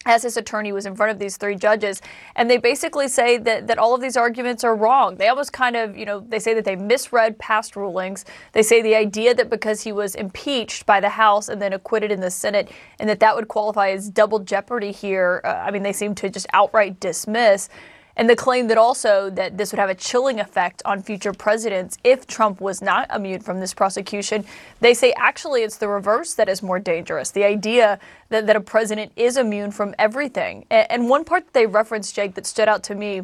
as 0.06 0.24
his 0.24 0.38
attorney 0.38 0.72
was 0.72 0.86
in 0.86 0.95
front 0.95 1.12
of 1.12 1.20
these 1.20 1.38
three 1.38 1.56
judges 1.56 2.02
and 2.36 2.49
they 2.49 2.58
basically 2.58 3.08
say 3.08 3.38
that, 3.38 3.68
that 3.68 3.78
all 3.78 3.93
of 3.93 4.02
these 4.02 4.18
arguments 4.18 4.64
are 4.64 4.76
wrong. 4.76 5.16
They 5.16 5.28
almost 5.28 5.54
kind 5.54 5.76
of 5.76 5.95
you 5.97 6.06
know 6.06 6.20
they 6.20 6.39
say 6.39 6.54
that 6.54 6.66
they 6.66 6.76
misread 6.76 7.38
past 7.39 7.76
rulings. 7.76 8.26
They 8.54 8.64
say 8.64 8.82
the 8.82 8.95
idea 8.95 9.34
that 9.36 9.49
because 9.49 9.82
he 9.82 9.91
was 9.91 10.16
impeached 10.16 10.86
by 10.86 10.99
the 10.99 11.10
house 11.10 11.49
and 11.49 11.62
then 11.62 11.74
acquitted 11.74 12.12
in 12.12 12.20
the 12.20 12.32
senate 12.32 12.72
and 12.99 13.10
that 13.10 13.20
that 13.20 13.36
would 13.36 13.47
qualify 13.47 13.89
as 13.89 14.10
double 14.10 14.39
jeopardy 14.39 14.91
here 14.91 15.41
uh, 15.43 15.49
i 15.49 15.72
mean 15.72 15.84
they 15.84 15.93
seem 15.93 16.16
to 16.16 16.30
just 16.30 16.47
outright 16.54 16.99
dismiss 16.99 17.70
and 18.16 18.30
the 18.30 18.36
claim 18.36 18.68
that 18.68 18.78
also 18.78 19.30
that 19.30 19.57
this 19.57 19.72
would 19.72 19.80
have 19.80 19.89
a 19.89 19.95
chilling 19.95 20.39
effect 20.39 20.82
on 20.86 21.01
future 21.01 21.34
presidents 21.34 21.97
if 22.03 22.28
Trump 22.28 22.62
was 22.62 22.82
not 22.82 23.09
immune 23.14 23.41
from 23.41 23.59
this 23.59 23.74
prosecution. 23.74 24.45
They 24.80 24.93
say 24.93 25.14
actually 25.18 25.62
it's 25.64 25.78
the 25.78 25.88
reverse 25.88 26.34
that 26.36 26.49
is 26.49 26.62
more 26.62 26.80
dangerous. 26.80 27.32
The 27.32 27.43
idea 27.43 27.99
that, 28.30 28.47
that 28.47 28.55
a 28.55 28.62
president 28.62 29.12
is 29.16 29.38
immune 29.38 29.72
from 29.72 29.95
everything. 29.97 30.66
And, 30.70 30.91
and 30.91 31.09
one 31.09 31.24
part 31.24 31.45
that 31.45 31.53
they 31.53 31.66
referenced, 31.66 32.16
Jake, 32.16 32.36
that 32.36 32.45
stood 32.45 32.68
out 32.68 32.84
to 32.84 32.95
me 32.95 33.24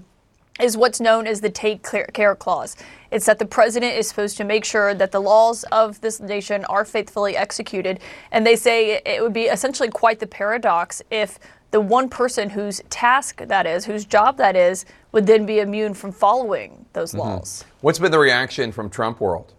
is 0.60 0.76
what's 0.76 1.00
known 1.00 1.28
as 1.28 1.42
the 1.42 1.50
take 1.50 1.86
care 2.14 2.36
clause. 2.36 2.76
It's 3.12 3.26
that 3.28 3.40
the 3.40 3.46
president 3.46 3.94
is 3.94 4.08
supposed 4.08 4.38
to 4.38 4.44
make 4.44 4.66
sure 4.66 4.94
that 4.94 5.12
the 5.12 5.22
laws 5.22 5.64
of 5.66 6.02
this 6.02 6.20
nation 6.20 6.66
are 6.66 6.84
faithfully 6.84 7.38
executed. 7.38 8.00
And 8.32 8.46
they 8.46 8.56
say 8.56 9.02
it 9.06 9.22
would 9.22 9.34
be 9.34 9.44
essentially 9.44 9.90
quite 9.90 10.20
the 10.20 10.28
paradox 10.28 11.02
if 11.12 11.40
the 11.72 11.82
one 11.82 12.10
person 12.10 12.50
whose 12.50 12.82
task 12.90 13.42
that 13.46 13.66
is, 13.66 13.86
whose 13.86 14.06
job 14.06 14.38
that 14.38 14.56
is, 14.56 14.86
would 15.12 15.28
then 15.28 15.46
be 15.46 15.60
immune 15.60 15.94
from 15.94 16.12
following 16.12 16.86
those 16.94 17.12
mm-hmm. 17.12 17.20
laws. 17.20 17.66
What's 17.82 18.00
been 18.00 18.12
the 18.12 18.20
reaction 18.20 18.72
from 18.72 18.90
Trump 18.90 19.20
world? 19.20 19.54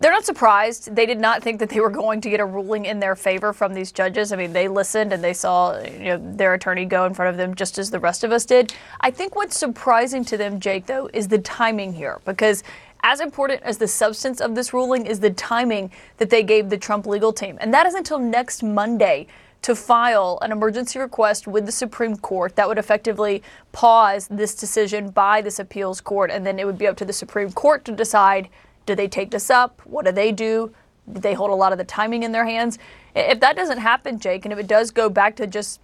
They're 0.00 0.12
not 0.12 0.24
surprised. 0.24 0.94
They 0.94 1.06
did 1.06 1.18
not 1.18 1.42
think 1.42 1.58
that 1.58 1.70
they 1.70 1.80
were 1.80 1.90
going 1.90 2.20
to 2.20 2.30
get 2.30 2.38
a 2.38 2.44
ruling 2.44 2.84
in 2.84 3.00
their 3.00 3.16
favor 3.16 3.52
from 3.52 3.74
these 3.74 3.90
judges. 3.90 4.30
I 4.30 4.36
mean, 4.36 4.52
they 4.52 4.68
listened 4.68 5.12
and 5.12 5.24
they 5.24 5.32
saw 5.32 5.76
you 5.82 6.04
know, 6.04 6.34
their 6.36 6.54
attorney 6.54 6.84
go 6.84 7.04
in 7.04 7.14
front 7.14 7.30
of 7.30 7.36
them 7.36 7.54
just 7.54 7.78
as 7.78 7.90
the 7.90 7.98
rest 7.98 8.22
of 8.22 8.30
us 8.30 8.44
did. 8.44 8.72
I 9.00 9.10
think 9.10 9.34
what's 9.34 9.56
surprising 9.56 10.24
to 10.26 10.36
them, 10.36 10.60
Jake, 10.60 10.86
though, 10.86 11.10
is 11.12 11.26
the 11.26 11.38
timing 11.38 11.94
here 11.94 12.20
because 12.24 12.62
as 13.02 13.20
important 13.20 13.62
as 13.62 13.78
the 13.78 13.88
substance 13.88 14.40
of 14.40 14.54
this 14.54 14.72
ruling 14.72 15.04
is 15.04 15.18
the 15.18 15.30
timing 15.30 15.90
that 16.18 16.30
they 16.30 16.44
gave 16.44 16.68
the 16.68 16.78
Trump 16.78 17.06
legal 17.06 17.32
team. 17.32 17.58
And 17.60 17.74
that 17.74 17.86
is 17.86 17.94
until 17.94 18.20
next 18.20 18.62
Monday 18.62 19.26
to 19.62 19.74
file 19.74 20.38
an 20.42 20.52
emergency 20.52 20.98
request 20.98 21.46
with 21.46 21.66
the 21.66 21.72
Supreme 21.72 22.16
Court 22.16 22.56
that 22.56 22.68
would 22.68 22.78
effectively 22.78 23.42
pause 23.72 24.28
this 24.28 24.54
decision 24.54 25.10
by 25.10 25.40
this 25.40 25.58
appeals 25.58 26.00
court. 26.00 26.30
And 26.30 26.46
then 26.46 26.58
it 26.58 26.66
would 26.66 26.78
be 26.78 26.86
up 26.86 26.96
to 26.98 27.04
the 27.04 27.12
Supreme 27.12 27.52
Court 27.52 27.84
to 27.86 27.92
decide 27.92 28.48
do 28.86 28.94
they 28.94 29.08
take 29.08 29.30
this 29.30 29.50
up? 29.50 29.82
What 29.84 30.06
do 30.06 30.12
they 30.12 30.32
do? 30.32 30.72
Do 31.12 31.20
they 31.20 31.34
hold 31.34 31.50
a 31.50 31.54
lot 31.54 31.72
of 31.72 31.78
the 31.78 31.84
timing 31.84 32.22
in 32.22 32.32
their 32.32 32.46
hands? 32.46 32.78
If 33.14 33.40
that 33.40 33.56
doesn't 33.56 33.78
happen, 33.78 34.18
Jake, 34.18 34.46
and 34.46 34.52
if 34.52 34.58
it 34.58 34.66
does 34.66 34.90
go 34.90 35.10
back 35.10 35.36
to 35.36 35.46
just 35.46 35.80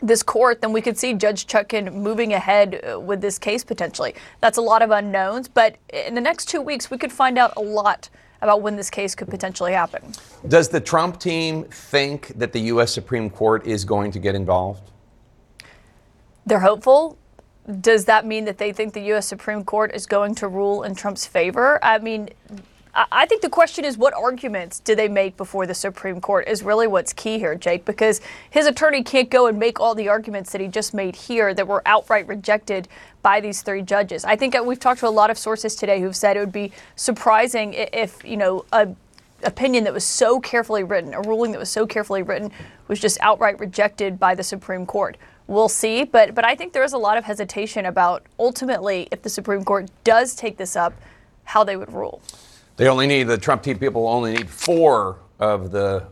this 0.00 0.22
court, 0.22 0.60
then 0.60 0.72
we 0.72 0.80
could 0.80 0.98
see 0.98 1.14
Judge 1.14 1.46
Chutkan 1.46 1.92
moving 1.92 2.32
ahead 2.32 2.80
uh, 2.84 3.00
with 3.00 3.20
this 3.20 3.38
case 3.38 3.64
potentially. 3.64 4.14
That's 4.40 4.58
a 4.58 4.62
lot 4.62 4.82
of 4.82 4.90
unknowns, 4.90 5.48
but 5.48 5.76
in 5.92 6.14
the 6.14 6.20
next 6.20 6.48
two 6.48 6.60
weeks, 6.60 6.90
we 6.90 6.98
could 6.98 7.12
find 7.12 7.38
out 7.38 7.52
a 7.56 7.60
lot 7.60 8.08
about 8.44 8.62
when 8.62 8.76
this 8.76 8.90
case 8.90 9.14
could 9.14 9.28
potentially 9.28 9.72
happen. 9.72 10.12
Does 10.46 10.68
the 10.68 10.80
Trump 10.80 11.18
team 11.18 11.64
think 11.64 12.28
that 12.36 12.52
the 12.52 12.60
U.S. 12.72 12.92
Supreme 12.92 13.28
Court 13.28 13.66
is 13.66 13.84
going 13.84 14.12
to 14.12 14.18
get 14.18 14.34
involved? 14.34 14.90
They're 16.46 16.60
hopeful 16.60 17.18
does 17.80 18.04
that 18.04 18.26
mean 18.26 18.44
that 18.44 18.58
they 18.58 18.72
think 18.72 18.92
the 18.92 19.00
U.S. 19.02 19.26
Supreme 19.26 19.64
Court 19.64 19.94
is 19.94 20.06
going 20.06 20.34
to 20.36 20.48
rule 20.48 20.82
in 20.82 20.94
Trump's 20.94 21.26
favor? 21.26 21.82
I 21.82 21.98
mean, 21.98 22.28
I 22.94 23.26
think 23.26 23.42
the 23.42 23.50
question 23.50 23.84
is 23.84 23.98
what 23.98 24.14
arguments 24.14 24.78
do 24.78 24.94
they 24.94 25.08
make 25.08 25.36
before 25.36 25.66
the 25.66 25.74
Supreme 25.74 26.20
Court 26.20 26.46
is 26.46 26.62
really 26.62 26.86
what's 26.86 27.12
key 27.12 27.40
here, 27.40 27.56
Jake, 27.56 27.84
because 27.84 28.20
his 28.50 28.66
attorney 28.66 29.02
can't 29.02 29.28
go 29.30 29.48
and 29.48 29.58
make 29.58 29.80
all 29.80 29.96
the 29.96 30.08
arguments 30.08 30.52
that 30.52 30.60
he 30.60 30.68
just 30.68 30.94
made 30.94 31.16
here 31.16 31.52
that 31.54 31.66
were 31.66 31.82
outright 31.86 32.28
rejected 32.28 32.86
by 33.20 33.40
these 33.40 33.62
three 33.62 33.82
judges. 33.82 34.24
I 34.24 34.36
think 34.36 34.54
uh, 34.54 34.62
we've 34.62 34.78
talked 34.78 35.00
to 35.00 35.08
a 35.08 35.10
lot 35.10 35.28
of 35.28 35.36
sources 35.36 35.74
today 35.74 36.00
who've 36.00 36.14
said 36.14 36.36
it 36.36 36.40
would 36.40 36.52
be 36.52 36.70
surprising 36.94 37.74
if, 37.74 38.24
you 38.24 38.36
know, 38.36 38.64
a 38.72 38.88
opinion 39.42 39.84
that 39.84 39.92
was 39.92 40.04
so 40.04 40.38
carefully 40.38 40.84
written, 40.84 41.14
a 41.14 41.20
ruling 41.20 41.50
that 41.50 41.58
was 41.58 41.70
so 41.70 41.86
carefully 41.86 42.22
written, 42.22 42.52
was 42.86 43.00
just 43.00 43.18
outright 43.20 43.58
rejected 43.58 44.20
by 44.20 44.34
the 44.34 44.44
Supreme 44.44 44.86
Court 44.86 45.16
we'll 45.46 45.68
see. 45.68 46.04
But 46.04 46.34
but 46.34 46.42
I 46.42 46.54
think 46.54 46.72
there 46.72 46.84
is 46.84 46.94
a 46.94 46.98
lot 46.98 47.18
of 47.18 47.24
hesitation 47.24 47.84
about 47.84 48.22
ultimately 48.38 49.08
if 49.10 49.20
the 49.20 49.28
Supreme 49.28 49.62
Court 49.62 49.90
does 50.02 50.34
take 50.34 50.56
this 50.56 50.74
up, 50.74 50.94
how 51.44 51.64
they 51.64 51.76
would 51.76 51.92
rule. 51.92 52.22
They 52.76 52.88
only 52.88 53.06
need 53.06 53.24
the 53.24 53.38
Trump 53.38 53.62
team 53.62 53.78
people 53.78 54.08
only 54.08 54.32
need 54.32 54.50
four 54.50 55.20
of 55.38 55.70
the 55.70 56.06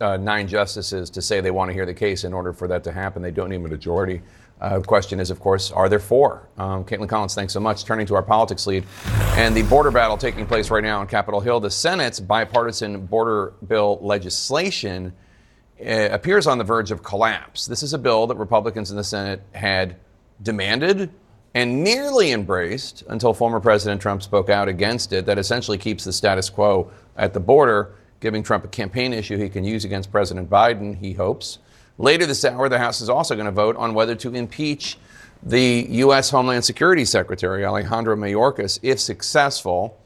uh, 0.00 0.16
nine 0.16 0.48
justices 0.48 1.10
to 1.10 1.20
say 1.20 1.40
they 1.40 1.50
want 1.50 1.68
to 1.68 1.74
hear 1.74 1.84
the 1.84 1.94
case 1.94 2.24
in 2.24 2.32
order 2.32 2.52
for 2.52 2.68
that 2.68 2.84
to 2.84 2.92
happen. 2.92 3.20
They 3.20 3.30
don't 3.30 3.50
need 3.50 3.56
a 3.56 3.68
majority. 3.68 4.22
Uh, 4.58 4.80
question 4.80 5.20
is, 5.20 5.30
of 5.30 5.38
course, 5.38 5.70
are 5.70 5.88
there 5.88 5.98
four? 5.98 6.48
Um, 6.56 6.84
Kaitlan 6.84 7.08
Collins, 7.08 7.34
thanks 7.34 7.52
so 7.52 7.60
much. 7.60 7.84
Turning 7.84 8.06
to 8.06 8.14
our 8.14 8.22
politics 8.22 8.66
lead 8.66 8.84
and 9.36 9.54
the 9.54 9.62
border 9.64 9.90
battle 9.90 10.16
taking 10.16 10.46
place 10.46 10.70
right 10.70 10.82
now 10.82 11.00
on 11.00 11.06
Capitol 11.06 11.40
Hill. 11.40 11.60
The 11.60 11.70
Senate's 11.70 12.20
bipartisan 12.20 13.04
border 13.04 13.52
bill 13.66 13.98
legislation 14.00 15.12
uh, 15.78 16.08
appears 16.10 16.46
on 16.46 16.56
the 16.56 16.64
verge 16.64 16.90
of 16.90 17.02
collapse. 17.02 17.66
This 17.66 17.82
is 17.82 17.92
a 17.92 17.98
bill 17.98 18.26
that 18.28 18.36
Republicans 18.36 18.90
in 18.90 18.96
the 18.96 19.04
Senate 19.04 19.42
had 19.52 19.96
demanded 20.42 21.10
and 21.56 21.82
nearly 21.82 22.32
embraced 22.32 23.02
until 23.08 23.32
former 23.32 23.58
President 23.58 23.98
Trump 23.98 24.22
spoke 24.22 24.50
out 24.50 24.68
against 24.68 25.14
it, 25.14 25.24
that 25.24 25.38
essentially 25.38 25.78
keeps 25.78 26.04
the 26.04 26.12
status 26.12 26.50
quo 26.50 26.90
at 27.16 27.32
the 27.32 27.40
border, 27.40 27.94
giving 28.20 28.42
Trump 28.42 28.66
a 28.66 28.68
campaign 28.68 29.14
issue 29.14 29.38
he 29.38 29.48
can 29.48 29.64
use 29.64 29.82
against 29.82 30.12
President 30.12 30.50
Biden, 30.50 30.94
he 30.98 31.14
hopes. 31.14 31.58
Later 31.96 32.26
this 32.26 32.44
hour, 32.44 32.68
the 32.68 32.78
House 32.78 33.00
is 33.00 33.08
also 33.08 33.34
going 33.34 33.46
to 33.46 33.52
vote 33.52 33.74
on 33.76 33.94
whether 33.94 34.14
to 34.16 34.34
impeach 34.34 34.98
the 35.42 35.86
U.S. 35.88 36.28
Homeland 36.28 36.62
Security 36.62 37.06
Secretary, 37.06 37.64
Alejandro 37.64 38.16
Mayorkas, 38.16 38.78
if 38.82 39.00
successful 39.00 39.98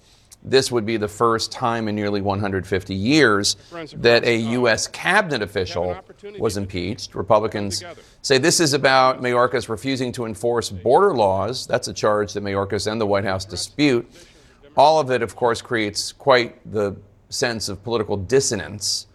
this 0.43 0.73
would 0.73 0.87
be 0.87 0.97
the 0.97 1.09
first 1.09 1.53
time 1.53 1.87
in 1.87 1.95
nearly 1.95 2.23
150 2.23 2.95
years 2.95 3.57
that 3.97 4.25
a 4.25 4.37
U.S. 4.37 4.87
cabinet 4.87 5.43
official 5.43 5.97
was 6.39 6.57
impeached. 6.57 7.15
Republicans 7.15 7.85
say 8.23 8.39
this 8.39 8.59
is 8.59 8.73
about 8.73 9.21
Mayorkas 9.21 9.69
refusing 9.69 10.13
to 10.13 10.25
enforce 10.25 10.71
border 10.71 11.15
laws. 11.15 11.67
That's 11.67 11.89
a 11.89 11.93
charge 11.93 12.33
that 12.33 12.43
Mayorkas 12.43 12.91
and 12.91 13.01
the 13.01 13.07
White 13.07 13.25
House 13.25 13.45
dispute. 13.45 14.11
All 14.77 14.99
of 14.99 15.11
it, 15.11 15.21
of 15.21 15.37
course, 15.37 15.61
creates 15.61 16.13
quite 16.13 16.59
the 16.73 16.97
sense 17.29 17.69
of 17.69 17.83
political 17.85 18.17
dissonance. 18.17 19.09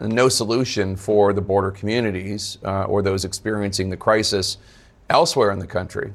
No 0.00 0.30
solution 0.30 0.96
for 0.96 1.34
the 1.34 1.42
border 1.42 1.70
communities 1.70 2.56
uh, 2.64 2.84
or 2.84 3.02
those 3.02 3.26
experiencing 3.26 3.90
the 3.90 3.98
crisis 3.98 4.56
elsewhere 5.10 5.50
in 5.50 5.58
the 5.58 5.66
country. 5.66 6.14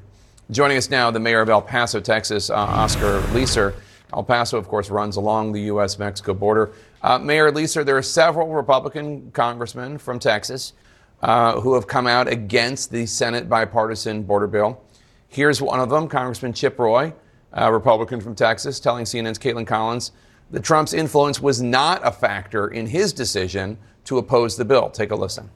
Joining 0.50 0.78
us 0.78 0.90
now, 0.90 1.12
the 1.12 1.20
mayor 1.20 1.42
of 1.42 1.50
El 1.50 1.62
Paso, 1.62 2.00
Texas, 2.00 2.50
uh, 2.50 2.56
Oscar 2.56 3.22
Leeser. 3.34 3.76
El 4.16 4.24
Paso, 4.24 4.58
of 4.58 4.68
course, 4.70 4.90
runs 4.90 5.18
along 5.18 5.52
the 5.52 5.62
U.S. 5.64 6.00
Mexico 6.00 6.34
border. 6.34 6.72
Uh, 7.02 7.20
Mayor 7.20 7.52
Leeser, 7.52 7.86
there 7.86 7.98
are 7.98 8.02
several 8.02 8.48
Republican 8.48 9.30
congressmen 9.32 9.98
from 9.98 10.20
Texas 10.20 10.74
uh, 11.22 11.60
who 11.60 11.74
have 11.74 11.86
come 11.86 12.08
out 12.08 12.28
against 12.30 12.92
the 12.92 13.06
Senate 13.06 13.50
bipartisan 13.50 14.24
border 14.24 14.48
bill. 14.48 14.82
Here's 15.28 15.62
one 15.62 15.82
of 15.82 15.90
them, 15.90 16.08
Congressman 16.08 16.54
Chip 16.54 16.80
Roy, 16.80 17.14
a 17.52 17.72
Republican 17.72 18.22
from 18.22 18.36
Texas, 18.36 18.80
telling 18.80 19.04
CNN's 19.04 19.38
Kaitlan 19.38 19.68
Collins 19.68 20.14
that 20.52 20.64
Trump's 20.64 20.94
influence 20.94 21.42
was 21.42 21.62
not 21.62 22.00
a 22.06 22.12
factor 22.12 22.70
in 22.70 22.88
his 22.88 23.12
decision 23.12 23.78
to 24.06 24.18
oppose 24.18 24.56
the 24.56 24.64
bill. 24.64 24.90
Take 24.90 25.12
a 25.12 25.16
listen. 25.16 25.50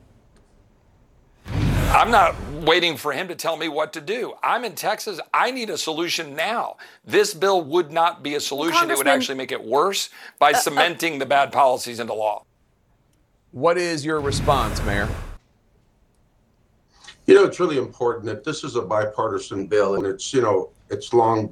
I'm 1.91 2.12
not 2.12 2.36
waiting 2.70 2.95
for 2.95 3.11
him 3.11 3.28
to 3.28 3.34
tell 3.34 3.57
me 3.57 3.67
what 3.67 3.91
to 3.93 3.99
do. 3.99 4.32
I'm 4.43 4.63
in 4.63 4.76
Texas. 4.76 5.20
I 5.34 5.49
need 5.49 5.72
a 5.72 5.78
solution 5.78 6.36
now. 6.36 6.78
This 7.03 7.34
bill 7.34 7.63
would 7.63 7.91
not 7.91 8.22
be 8.22 8.36
a 8.36 8.39
solution. 8.39 8.91
It 8.91 8.97
would 8.97 9.07
actually 9.07 9.39
make 9.39 9.51
it 9.51 9.63
worse 9.63 10.11
by 10.38 10.51
uh, 10.51 10.55
uh, 10.55 10.59
cementing 10.59 11.15
uh, 11.15 11.20
the 11.20 11.26
bad 11.26 11.51
policies 11.51 11.99
into 11.99 12.13
law. 12.13 12.45
What 13.53 13.80
is 13.80 14.05
your 14.05 14.22
response, 14.22 14.80
Mayor? 14.84 15.09
You 17.26 17.34
know, 17.34 17.43
it's 17.43 17.59
really 17.59 17.80
important 17.80 18.26
that 18.26 18.43
this 18.43 18.63
is 18.63 18.76
a 18.76 18.84
bipartisan 18.84 19.65
bill 19.65 19.95
and 19.95 20.05
it's, 20.05 20.32
you 20.32 20.41
know, 20.41 20.70
it's 20.91 21.11
long 21.11 21.51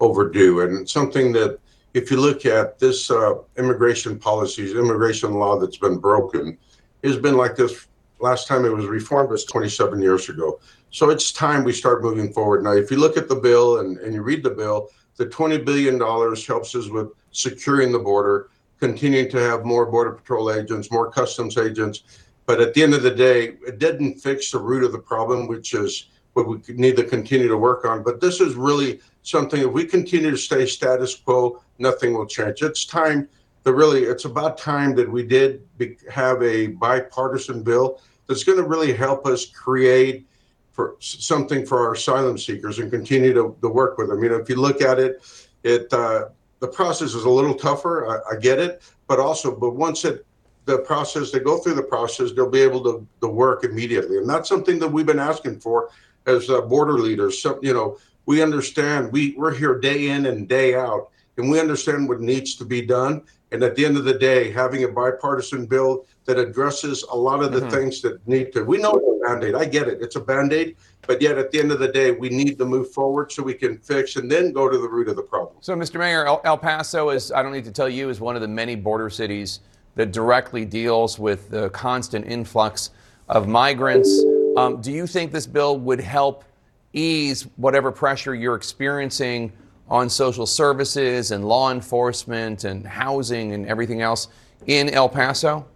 overdue 0.00 0.60
and 0.60 0.88
something 0.88 1.32
that 1.32 1.58
if 1.94 2.10
you 2.10 2.18
look 2.18 2.44
at 2.44 2.78
this 2.78 3.10
uh, 3.10 3.36
immigration 3.56 4.18
policies, 4.18 4.72
immigration 4.74 5.32
law 5.32 5.58
that's 5.58 5.78
been 5.78 5.96
broken, 5.96 6.58
has 7.02 7.16
been 7.16 7.38
like 7.38 7.56
this 7.56 7.87
last 8.20 8.48
time 8.48 8.64
it 8.64 8.72
was 8.72 8.86
reformed 8.86 9.30
was 9.30 9.44
27 9.44 10.00
years 10.00 10.28
ago. 10.28 10.60
So 10.90 11.10
it's 11.10 11.32
time 11.32 11.64
we 11.64 11.72
start 11.72 12.02
moving 12.02 12.32
forward. 12.32 12.64
Now, 12.64 12.72
if 12.72 12.90
you 12.90 12.96
look 12.96 13.16
at 13.16 13.28
the 13.28 13.36
bill 13.36 13.80
and, 13.80 13.98
and 13.98 14.14
you 14.14 14.22
read 14.22 14.42
the 14.42 14.50
bill, 14.50 14.90
the 15.16 15.26
$20 15.26 15.64
billion 15.64 15.98
helps 15.98 16.74
us 16.74 16.88
with 16.88 17.08
securing 17.32 17.92
the 17.92 17.98
border, 17.98 18.50
continuing 18.80 19.30
to 19.30 19.38
have 19.38 19.64
more 19.64 19.86
Border 19.86 20.12
Patrol 20.12 20.52
agents, 20.52 20.90
more 20.90 21.10
customs 21.10 21.58
agents. 21.58 22.04
But 22.46 22.60
at 22.60 22.72
the 22.72 22.82
end 22.82 22.94
of 22.94 23.02
the 23.02 23.10
day, 23.10 23.56
it 23.66 23.78
didn't 23.78 24.20
fix 24.20 24.50
the 24.50 24.58
root 24.58 24.84
of 24.84 24.92
the 24.92 24.98
problem, 24.98 25.46
which 25.46 25.74
is 25.74 26.08
what 26.32 26.46
we 26.46 26.60
need 26.68 26.96
to 26.96 27.04
continue 27.04 27.48
to 27.48 27.56
work 27.56 27.84
on. 27.84 28.02
But 28.02 28.20
this 28.20 28.40
is 28.40 28.54
really 28.54 29.00
something, 29.22 29.60
if 29.60 29.72
we 29.72 29.84
continue 29.84 30.30
to 30.30 30.36
stay 30.36 30.64
status 30.64 31.14
quo, 31.14 31.60
nothing 31.78 32.14
will 32.14 32.26
change. 32.26 32.62
It's 32.62 32.84
time 32.84 33.28
really, 33.64 34.04
it's 34.04 34.24
about 34.24 34.58
time 34.58 34.94
that 34.96 35.10
we 35.10 35.26
did 35.26 35.66
be, 35.76 35.96
have 36.10 36.42
a 36.42 36.68
bipartisan 36.68 37.62
bill 37.62 38.00
that's 38.26 38.44
going 38.44 38.58
to 38.58 38.64
really 38.64 38.92
help 38.92 39.26
us 39.26 39.46
create 39.46 40.26
for 40.72 40.96
something 41.00 41.66
for 41.66 41.80
our 41.84 41.94
asylum 41.94 42.38
seekers 42.38 42.78
and 42.78 42.90
continue 42.90 43.34
to, 43.34 43.56
to 43.60 43.68
work 43.68 43.98
with 43.98 44.08
them. 44.08 44.22
You 44.22 44.28
know, 44.28 44.36
if 44.36 44.48
you 44.48 44.56
look 44.56 44.80
at 44.80 45.00
it, 45.00 45.20
it 45.64 45.92
uh, 45.92 46.26
the 46.60 46.68
process 46.68 47.14
is 47.14 47.24
a 47.24 47.30
little 47.30 47.54
tougher. 47.54 48.06
I, 48.06 48.36
I, 48.36 48.38
get 48.38 48.60
it, 48.60 48.82
but 49.08 49.18
also, 49.18 49.54
but 49.54 49.74
once 49.74 50.04
it 50.04 50.24
the 50.66 50.78
process 50.78 51.32
they 51.32 51.40
go 51.40 51.58
through 51.58 51.74
the 51.74 51.82
process, 51.82 52.30
they'll 52.32 52.48
be 52.48 52.60
able 52.60 52.84
to, 52.84 53.06
to 53.22 53.26
work 53.26 53.64
immediately, 53.64 54.18
and 54.18 54.28
that's 54.28 54.48
something 54.48 54.78
that 54.78 54.86
we've 54.86 55.06
been 55.06 55.18
asking 55.18 55.58
for 55.58 55.90
as 56.26 56.48
uh, 56.50 56.60
border 56.60 56.98
leaders. 56.98 57.42
So 57.42 57.58
you 57.60 57.72
know, 57.74 57.98
we 58.26 58.42
understand 58.42 59.10
we 59.10 59.34
we're 59.36 59.54
here 59.54 59.80
day 59.80 60.10
in 60.10 60.26
and 60.26 60.48
day 60.48 60.76
out, 60.76 61.10
and 61.38 61.50
we 61.50 61.58
understand 61.58 62.08
what 62.08 62.20
needs 62.20 62.54
to 62.56 62.64
be 62.64 62.82
done. 62.82 63.24
And 63.50 63.62
at 63.62 63.74
the 63.76 63.84
end 63.86 63.96
of 63.96 64.04
the 64.04 64.12
day, 64.18 64.50
having 64.50 64.84
a 64.84 64.88
bipartisan 64.88 65.64
bill 65.66 66.04
that 66.26 66.38
addresses 66.38 67.02
a 67.10 67.16
lot 67.16 67.42
of 67.42 67.52
the 67.52 67.60
Mhm. 67.62 67.70
things 67.70 68.02
that 68.02 68.26
need 68.28 68.52
to, 68.52 68.62
we 68.62 68.76
know 68.76 68.92
it's 68.92 69.06
a 69.06 69.26
band 69.26 69.44
aid. 69.44 69.54
I 69.54 69.64
get 69.64 69.88
it. 69.88 69.98
It's 70.02 70.16
a 70.16 70.20
band 70.20 70.52
aid. 70.52 70.76
But 71.06 71.22
yet 71.22 71.38
at 71.38 71.50
the 71.50 71.58
end 71.58 71.72
of 71.72 71.78
the 71.78 71.88
day, 71.88 72.10
we 72.10 72.28
need 72.28 72.58
to 72.58 72.66
move 72.66 72.90
forward 72.92 73.32
so 73.32 73.42
we 73.42 73.54
can 73.54 73.78
fix 73.78 74.16
and 74.16 74.30
then 74.30 74.52
go 74.52 74.68
to 74.68 74.76
the 74.76 74.88
root 74.88 75.08
of 75.08 75.16
the 75.16 75.22
problem. 75.22 75.56
So, 75.60 75.74
Mr. 75.74 75.98
Mayor, 75.98 76.26
El, 76.26 76.42
El 76.44 76.58
Paso 76.58 77.08
is, 77.08 77.32
I 77.32 77.42
don't 77.42 77.52
need 77.52 77.64
to 77.64 77.70
tell 77.72 77.88
you, 77.88 78.10
is 78.10 78.20
one 78.20 78.36
of 78.36 78.42
the 78.42 78.48
many 78.48 78.74
border 78.74 79.08
cities 79.08 79.60
that 79.94 80.12
directly 80.12 80.66
deals 80.66 81.18
with 81.18 81.48
the 81.48 81.70
constant 81.70 82.26
influx 82.26 82.90
of 83.30 83.48
migrants. 83.48 84.22
Um, 84.58 84.80
do 84.82 84.92
you 84.92 85.06
think 85.06 85.32
this 85.32 85.46
bill 85.46 85.78
would 85.78 86.00
help 86.00 86.44
ease 86.92 87.46
whatever 87.56 87.90
pressure 87.90 88.34
you're 88.34 88.54
experiencing 88.54 89.52
on 89.90 90.08
social 90.08 90.46
services 90.46 91.30
and 91.30 91.44
law 91.44 91.70
enforcement 91.70 92.64
and 92.64 92.86
housing 92.86 93.52
and 93.52 93.66
everything 93.66 94.02
else 94.02 94.28
in 94.66 94.90
El 94.90 95.08
Paso? 95.08 95.66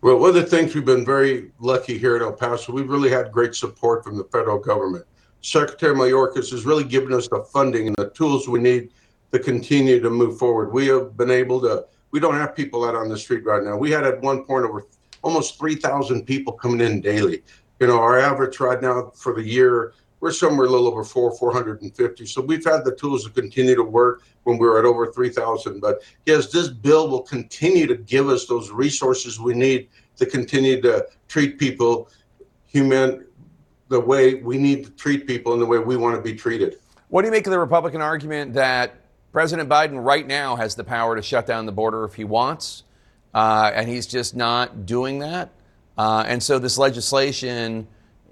Well, 0.00 0.18
one 0.18 0.28
of 0.30 0.36
the 0.36 0.44
things 0.44 0.74
we've 0.74 0.84
been 0.84 1.04
very 1.04 1.50
lucky 1.58 1.98
here 1.98 2.14
at 2.16 2.22
El 2.22 2.32
Paso, 2.32 2.72
we've 2.72 2.88
really 2.88 3.10
had 3.10 3.32
great 3.32 3.54
support 3.54 4.04
from 4.04 4.16
the 4.16 4.24
federal 4.24 4.58
government. 4.58 5.04
Secretary 5.40 5.94
Mayorkas 5.94 6.50
has 6.50 6.64
really 6.64 6.84
given 6.84 7.12
us 7.12 7.28
the 7.28 7.42
funding 7.52 7.88
and 7.88 7.96
the 7.96 8.10
tools 8.10 8.48
we 8.48 8.60
need 8.60 8.90
to 9.32 9.38
continue 9.38 10.00
to 10.00 10.10
move 10.10 10.38
forward. 10.38 10.72
We 10.72 10.86
have 10.88 11.16
been 11.16 11.30
able 11.30 11.60
to, 11.62 11.84
we 12.12 12.20
don't 12.20 12.34
have 12.34 12.54
people 12.54 12.84
out 12.84 12.94
on 12.94 13.08
the 13.08 13.18
street 13.18 13.44
right 13.44 13.62
now. 13.62 13.76
We 13.76 13.90
had 13.90 14.04
at 14.04 14.20
one 14.20 14.44
point 14.44 14.64
over 14.64 14.84
almost 15.22 15.58
3,000 15.58 16.24
people 16.24 16.52
coming 16.52 16.80
in 16.80 17.00
daily. 17.00 17.42
You 17.80 17.88
know, 17.88 17.98
our 17.98 18.18
average 18.18 18.60
right 18.60 18.80
now 18.80 19.12
for 19.14 19.34
the 19.34 19.42
year, 19.42 19.92
we're 20.20 20.32
somewhere 20.32 20.66
a 20.66 20.70
little 20.70 20.88
over 20.88 21.04
four, 21.04 21.36
450. 21.36 22.26
So 22.26 22.40
we've 22.40 22.64
had 22.64 22.84
the 22.84 22.94
tools 22.94 23.24
to 23.24 23.30
continue 23.30 23.74
to 23.74 23.82
work 23.82 24.22
when 24.44 24.58
we 24.58 24.66
were 24.66 24.78
at 24.78 24.84
over 24.84 25.12
3,000. 25.12 25.80
But 25.80 26.02
yes, 26.26 26.50
this 26.50 26.68
bill 26.68 27.08
will 27.08 27.22
continue 27.22 27.86
to 27.86 27.96
give 27.96 28.28
us 28.28 28.46
those 28.46 28.70
resources 28.70 29.38
we 29.38 29.54
need 29.54 29.88
to 30.16 30.26
continue 30.26 30.80
to 30.82 31.06
treat 31.28 31.58
people 31.58 32.08
human 32.66 33.24
the 33.88 34.00
way 34.00 34.34
we 34.34 34.58
need 34.58 34.84
to 34.84 34.90
treat 34.90 35.26
people 35.26 35.52
and 35.52 35.62
the 35.62 35.66
way 35.66 35.78
we 35.78 35.96
want 35.96 36.16
to 36.16 36.22
be 36.22 36.34
treated. 36.34 36.78
What 37.08 37.22
do 37.22 37.28
you 37.28 37.32
make 37.32 37.46
of 37.46 37.52
the 37.52 37.58
Republican 37.58 38.02
argument 38.02 38.54
that 38.54 38.96
President 39.32 39.68
Biden 39.68 40.04
right 40.04 40.26
now 40.26 40.56
has 40.56 40.74
the 40.74 40.84
power 40.84 41.16
to 41.16 41.22
shut 41.22 41.46
down 41.46 41.64
the 41.64 41.72
border 41.72 42.04
if 42.04 42.14
he 42.14 42.24
wants, 42.24 42.82
uh, 43.32 43.70
and 43.74 43.88
he's 43.88 44.06
just 44.06 44.36
not 44.36 44.84
doing 44.84 45.20
that? 45.20 45.50
Uh, 45.96 46.24
and 46.26 46.42
so 46.42 46.58
this 46.58 46.76
legislation 46.76 47.86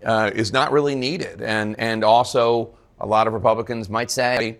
uh, 0.05 0.31
is 0.35 0.53
not 0.53 0.73
really 0.73 0.95
needed. 0.95 1.43
And, 1.43 1.79
and 1.79 2.05
also, 2.05 2.75
a 3.01 3.07
lot 3.07 3.27
of 3.27 3.33
Republicans 3.33 3.89
might 3.89 4.11
say, 4.11 4.59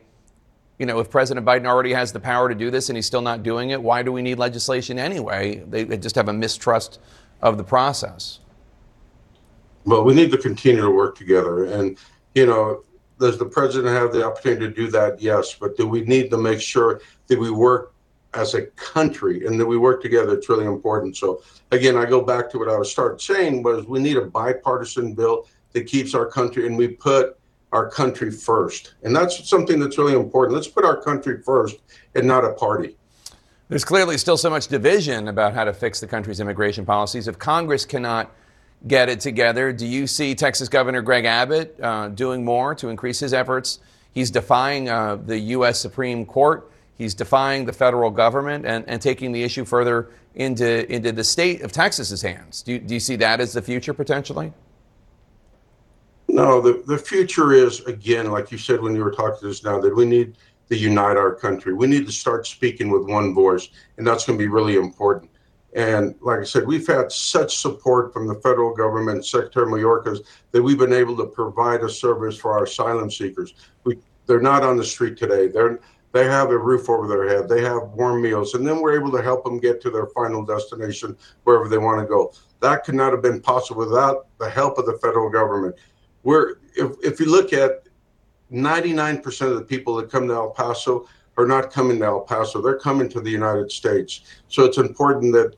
you 0.79 0.87
know, 0.87 0.99
if 1.01 1.11
President 1.11 1.47
Biden 1.47 1.67
already 1.67 1.93
has 1.93 2.13
the 2.13 2.21
power 2.21 2.49
to 2.49 2.55
do 2.55 2.71
this 2.71 2.91
and 2.91 2.97
he's 2.97 3.07
still 3.07 3.23
not 3.23 3.43
doing 3.43 3.71
it, 3.71 3.83
why 3.83 4.03
do 4.03 4.13
we 4.13 4.23
need 4.23 4.39
legislation 4.39 4.99
anyway? 4.99 5.57
They, 5.67 5.85
they 5.85 5.97
just 5.97 6.17
have 6.17 6.29
a 6.29 6.33
mistrust 6.33 7.01
of 7.41 7.57
the 7.57 7.65
process. 7.65 8.41
But 9.87 10.05
we 10.05 10.15
need 10.15 10.31
to 10.33 10.39
continue 10.39 10.83
to 10.83 10.91
work 10.91 11.17
together. 11.17 11.65
And, 11.65 11.97
you 12.35 12.45
know, 12.45 12.83
does 13.19 13.39
the 13.39 13.47
president 13.47 13.95
have 13.95 14.13
the 14.13 14.27
opportunity 14.27 14.67
to 14.67 14.73
do 14.73 14.91
that? 14.91 15.21
Yes. 15.21 15.55
But 15.55 15.77
do 15.77 15.87
we 15.87 16.03
need 16.03 16.31
to 16.31 16.37
make 16.37 16.61
sure 16.61 17.01
that 17.29 17.39
we 17.39 17.51
work 17.51 17.95
as 18.37 18.55
a 18.55 18.67
country 18.67 19.47
and 19.47 19.59
that 19.59 19.67
we 19.67 19.77
work 19.77 20.03
together? 20.03 20.35
It's 20.35 20.49
really 20.49 20.67
important. 20.67 21.17
So, 21.17 21.43
again, 21.73 21.97
I 21.97 22.05
go 22.05 22.21
back 22.21 22.51
to 22.51 22.59
what 22.59 22.69
I 22.69 22.77
was 22.77 22.91
started 22.91 23.21
saying 23.21 23.63
was 23.63 23.87
we 23.87 23.99
need 23.99 24.17
a 24.17 24.27
bipartisan 24.27 25.15
bill 25.15 25.49
that 25.73 25.87
keeps 25.87 26.15
our 26.15 26.27
country 26.27 26.67
and 26.67 26.77
we 26.77 26.89
put 26.89 27.39
our 27.73 27.91
country 27.91 28.31
first. 28.31 28.95
And 29.03 29.15
that's 29.15 29.49
something 29.49 29.81
that's 29.81 29.99
really 29.99 30.15
important. 30.15 30.55
Let's 30.55 30.69
put 30.69 30.85
our 30.85 31.01
country 31.01 31.43
first 31.43 31.77
and 32.15 32.27
not 32.27 32.45
a 32.45 32.53
party. 32.53 32.97
There's 33.69 33.85
clearly 33.85 34.17
still 34.17 34.37
so 34.37 34.49
much 34.49 34.69
division 34.69 35.27
about 35.29 35.53
how 35.53 35.65
to 35.65 35.73
fix 35.73 36.01
the 36.01 36.07
country's 36.07 36.39
immigration 36.39 36.87
policies. 36.87 37.27
If 37.27 37.39
Congress 37.39 37.85
cannot 37.85 38.31
get 38.87 39.09
it 39.09 39.19
together, 39.19 39.73
do 39.73 39.87
you 39.87 40.07
see 40.07 40.35
Texas 40.37 40.69
Governor 40.69 41.03
Greg 41.03 41.25
Abbott 41.25 41.79
uh, 41.83 42.09
doing 42.09 42.45
more 42.45 42.75
to 42.77 42.89
increase 42.89 43.19
his 43.19 43.35
efforts? 43.35 43.81
He's 44.13 44.31
defying 44.31 44.89
uh, 44.89 45.17
the 45.17 45.39
U.S. 45.39 45.81
Supreme 45.81 46.25
Court. 46.25 46.71
He's 46.99 47.15
defying 47.15 47.67
the 47.67 47.73
federal 47.73 48.11
government 48.11 48.65
and, 48.65 48.89
and 48.89 49.01
taking 49.01 49.33
the 49.33 49.43
issue 49.43 49.65
further 49.65 50.11
into, 50.35 50.91
into 50.93 51.13
the 51.13 51.25
state 51.25 51.63
of 51.63 51.73
Texas's 51.73 52.23
hands. 52.23 52.63
Do 52.63 52.73
you, 52.73 52.79
do 52.79 52.95
you 52.95 53.01
see 53.01 53.17
that 53.17 53.41
as 53.41 53.53
the 53.53 53.63
future 53.63 53.93
potentially? 53.93 54.53
No, 56.29 56.61
the, 56.61 56.83
the 56.87 56.99
future 56.99 57.53
is, 57.53 57.81
again, 57.81 58.31
like 58.31 58.51
you 58.51 58.59
said 58.59 58.81
when 58.81 58.95
you 58.95 59.05
were 59.05 59.13
talking 59.13 59.41
to 59.41 59.51
us 59.51 59.63
now, 59.63 59.81
that 59.81 59.95
we 59.95 60.05
need 60.05 60.37
to 60.69 60.77
unite 60.77 61.17
our 61.17 61.35
country. 61.35 61.73
We 61.73 61.87
need 61.87 62.07
to 62.07 62.13
start 62.13 62.47
speaking 62.47 62.91
with 62.91 63.09
one 63.09 63.35
voice, 63.35 63.69
and 63.97 64.07
that's 64.07 64.27
going 64.27 64.39
to 64.39 64.43
be 64.43 64.49
really 64.49 64.77
important. 64.77 65.31
And 65.75 66.15
like 66.23 66.41
I 66.41 66.45
said, 66.45 66.67
we've 66.67 66.87
had 66.87 67.13
such 67.13 67.59
support 67.59 68.13
from 68.13 68.27
the 68.27 68.35
federal 68.37 68.75
government, 68.75 69.27
Secretary 69.27 69.67
Mayorkas, 69.67 70.21
that 70.53 70.63
we've 70.63 70.79
been 70.79 70.93
able 70.93 71.17
to 71.19 71.27
provide 71.27 71.83
a 71.83 71.89
service 71.89 72.37
for 72.37 72.53
our 72.53 72.65
asylum 72.65 73.11
seekers. 73.11 73.55
We, 73.85 73.99
they're 74.27 74.41
not 74.41 74.63
on 74.63 74.77
the 74.77 74.85
street 74.85 75.17
today. 75.17 75.49
They're 75.49 75.79
they 76.17 76.25
have 76.25 76.51
a 76.51 76.59
roof 76.59 76.89
over 76.89 77.07
their 77.07 77.29
head. 77.29 77.49
They 77.49 77.63
have 77.63 77.91
warm 77.91 78.23
meals, 78.23 78.55
and 78.55 78.67
then 78.67 78.81
we're 78.81 78.99
able 78.99 79.13
to 79.13 79.23
help 79.23 79.45
them 79.45 79.59
get 79.59 79.81
to 79.83 79.91
their 79.91 80.07
final 80.07 80.45
destination 80.45 81.17
wherever 81.45 81.69
they 81.69 81.79
want 81.79 82.01
to 82.01 82.07
go. 82.07 82.33
That 82.61 82.85
could 82.85 82.95
not 82.95 83.13
have 83.13 83.23
been 83.23 83.41
possible 83.41 83.87
without 83.87 84.27
the 84.39 84.49
help 84.49 84.79
of 84.79 84.87
the 84.87 84.99
federal 84.99 85.29
government. 85.31 85.77
We're 86.23 86.55
if 86.75 86.93
if 87.03 87.21
you 87.21 87.27
look 87.27 87.53
at 87.53 87.87
99% 88.51 89.41
of 89.43 89.57
the 89.57 89.63
people 89.63 89.97
that 89.97 90.11
come 90.11 90.29
to 90.29 90.35
El 90.35 90.51
Paso 90.51 91.09
are 91.37 91.47
not 91.47 91.71
coming 91.71 91.99
to 91.99 92.07
El 92.07 92.21
Paso. 92.21 92.63
They're 92.63 92.79
coming 92.79 93.09
to 93.11 93.21
the 93.21 93.31
United 93.31 93.71
States. 93.71 94.23
So 94.49 94.65
it's 94.65 94.79
important 94.79 95.33
that 95.35 95.55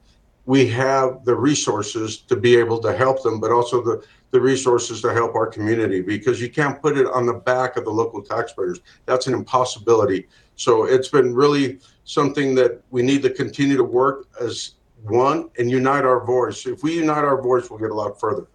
we 0.47 0.67
have 0.69 1.25
the 1.25 1.35
resources 1.35 2.17
to 2.17 2.35
be 2.35 2.57
able 2.57 2.79
to 2.81 2.97
help 2.97 3.23
them, 3.23 3.39
but 3.39 3.53
also 3.53 3.83
the, 3.83 4.03
the 4.31 4.41
resources 4.41 5.03
to 5.03 5.13
help 5.13 5.35
our 5.35 5.47
community 5.47 6.01
because 6.01 6.41
you 6.41 6.49
can't 6.51 6.81
put 6.81 6.97
it 6.97 7.07
on 7.07 7.27
the 7.27 7.35
back 7.35 7.77
of 7.77 7.85
the 7.85 7.91
local 7.91 8.23
taxpayers. 8.23 8.81
That's 9.05 9.27
an 9.27 9.35
impossibility. 9.35 10.27
So 10.59 10.85
it's 10.85 11.09
been 11.09 11.35
really 11.35 11.79
something 12.05 12.55
that 12.57 12.83
we 12.91 13.03
need 13.03 13.23
to 13.23 13.31
continue 13.31 13.77
to 13.77 13.85
work 13.85 14.27
as 14.41 14.73
one 15.05 15.51
and 15.57 15.71
unite 15.71 16.05
our 16.05 16.25
voice. 16.25 16.67
If 16.67 16.83
we 16.83 16.97
unite 16.97 17.25
our 17.25 17.41
voice, 17.41 17.71
we'll 17.71 17.79
get 17.79 17.91
a 17.91 17.95
lot 17.95 18.19
further. 18.19 18.47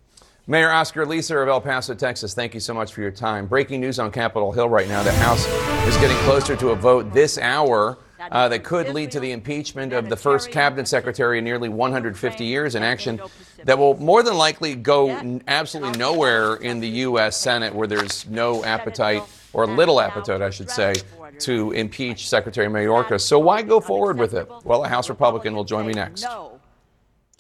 Mayor 0.45 0.69
Oscar 0.69 1.05
Leeser 1.05 1.41
of 1.41 1.47
El 1.47 1.61
Paso, 1.61 1.93
Texas, 1.93 2.33
thank 2.33 2.53
you 2.53 2.59
so 2.59 2.73
much 2.73 2.91
for 2.91 2.99
your 2.99 3.11
time. 3.11 3.47
Breaking 3.47 3.79
news 3.79 3.99
on 3.99 4.11
Capitol 4.11 4.51
Hill 4.51 4.67
right 4.67 4.89
now. 4.89 5.01
The 5.01 5.13
House 5.13 5.47
is 5.87 5.95
getting 5.97 6.17
closer 6.17 6.57
to 6.57 6.71
a 6.71 6.75
vote 6.75 7.13
this 7.13 7.37
hour 7.37 7.97
uh, 8.19 8.49
that 8.49 8.65
could 8.65 8.89
lead 8.89 9.09
to 9.11 9.21
the 9.21 9.31
impeachment 9.31 9.93
of 9.93 10.09
the 10.09 10.17
first 10.17 10.51
cabinet 10.51 10.89
secretary 10.89 11.37
in 11.37 11.45
nearly 11.45 11.69
150 11.69 12.43
years, 12.43 12.75
an 12.75 12.83
action 12.83 13.21
that 13.63 13.77
will 13.77 13.97
more 14.01 14.21
than 14.23 14.35
likely 14.35 14.75
go 14.75 15.39
absolutely 15.47 15.97
nowhere 15.97 16.55
in 16.55 16.81
the 16.81 16.89
U.S. 16.89 17.39
Senate, 17.39 17.73
where 17.73 17.87
there's 17.87 18.27
no 18.27 18.65
appetite, 18.65 19.23
or 19.53 19.65
little 19.65 20.01
appetite, 20.01 20.41
I 20.41 20.49
should 20.49 20.69
say, 20.69 20.95
to 21.39 21.71
impeach 21.71 22.27
Secretary 22.29 22.67
Mayorkas. 22.67 23.21
So 23.21 23.39
why 23.39 23.61
go 23.61 23.79
forward 23.79 24.17
with 24.17 24.33
it? 24.33 24.49
Well, 24.63 24.83
a 24.83 24.87
House 24.87 25.09
Republican 25.09 25.55
will 25.55 25.63
join 25.63 25.85
me 25.85 25.93
next. 25.93 26.23
No 26.23 26.59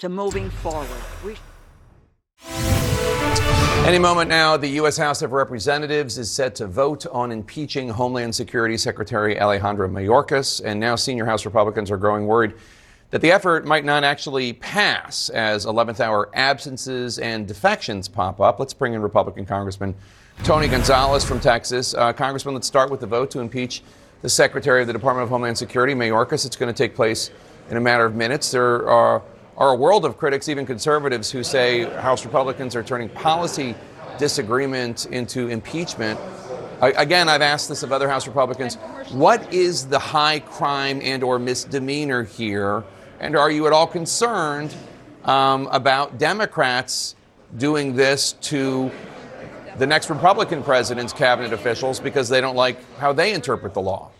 to 0.03 0.09
moving 0.09 0.49
forward. 0.49 0.89
We 1.23 1.37
Any 3.85 3.99
moment 3.99 4.29
now, 4.29 4.57
the 4.57 4.67
U.S. 4.69 4.97
House 4.97 5.21
of 5.21 5.31
Representatives 5.31 6.17
is 6.17 6.29
set 6.29 6.55
to 6.55 6.67
vote 6.67 7.05
on 7.07 7.31
impeaching 7.31 7.87
Homeland 7.87 8.35
Security 8.35 8.75
Secretary 8.75 9.39
Alejandro 9.39 9.87
Mayorkas, 9.87 10.61
and 10.65 10.77
now 10.77 10.97
senior 10.97 11.25
House 11.25 11.45
Republicans 11.45 11.89
are 11.89 11.95
growing 11.95 12.27
worried 12.27 12.53
that 13.11 13.21
the 13.21 13.31
effort 13.31 13.65
might 13.65 13.85
not 13.85 14.03
actually 14.03 14.53
pass 14.53 15.29
as 15.29 15.65
11th 15.65 16.01
hour 16.01 16.29
absences 16.33 17.19
and 17.19 17.47
defections 17.47 18.09
pop 18.09 18.41
up. 18.41 18.59
Let's 18.59 18.73
bring 18.73 18.93
in 18.93 19.01
Republican 19.01 19.45
Congressman 19.45 19.95
Tony 20.41 20.67
Gonzales 20.67 21.23
from 21.23 21.39
Texas. 21.39 21.93
Uh, 21.93 22.11
Congressman, 22.11 22.53
let's 22.53 22.67
start 22.67 22.91
with 22.91 22.99
the 22.99 23.07
vote 23.07 23.31
to 23.31 23.39
impeach 23.39 23.81
the 24.21 24.29
Secretary 24.29 24.81
of 24.81 24.87
the 24.87 24.93
Department 24.93 25.23
of 25.23 25.29
Homeland 25.29 25.57
Security, 25.57 25.93
Mayorkas. 25.93 26.45
It's 26.45 26.57
going 26.57 26.73
to 26.73 26.77
take 26.77 26.95
place 26.95 27.31
in 27.69 27.77
a 27.77 27.79
matter 27.79 28.05
of 28.05 28.15
minutes. 28.15 28.51
There 28.51 28.89
are 28.89 29.21
are 29.55 29.69
a 29.69 29.75
world 29.75 30.03
of 30.03 30.17
critics, 30.17 30.49
even 30.49 30.65
conservatives, 30.65 31.31
who 31.31 31.43
say 31.43 31.83
House 31.83 32.25
Republicans 32.25 32.75
are 32.75 32.81
turning 32.83 33.07
policy 33.07 33.75
disagreement 34.17 35.05
into 35.05 35.47
impeachment. 35.47 36.19
I, 36.81 36.89
again, 36.89 37.29
I've 37.29 37.43
asked 37.43 37.69
this 37.69 37.83
of 37.83 37.91
other 37.91 38.09
House 38.09 38.27
Republicans. 38.27 38.75
What 39.11 39.53
is 39.53 39.87
the 39.87 39.99
high 39.99 40.39
crime 40.39 40.99
and/or 41.03 41.39
misdemeanor 41.39 42.23
here, 42.23 42.83
and 43.19 43.37
are 43.37 43.51
you 43.51 43.67
at 43.67 43.73
all 43.73 43.87
concerned 43.87 44.75
um, 45.23 45.67
about 45.71 46.17
Democrats 46.17 47.15
doing 47.55 47.95
this 47.95 48.33
to 48.33 48.91
the 49.77 49.87
next 49.87 50.09
Republican 50.09 50.63
president's 50.63 51.13
cabinet 51.13 51.53
officials 51.53 51.99
because 51.99 52.29
they 52.29 52.41
don't 52.41 52.55
like 52.55 52.77
how 52.97 53.13
they 53.13 53.33
interpret 53.33 53.73
the 53.73 53.81
law? 53.81 54.11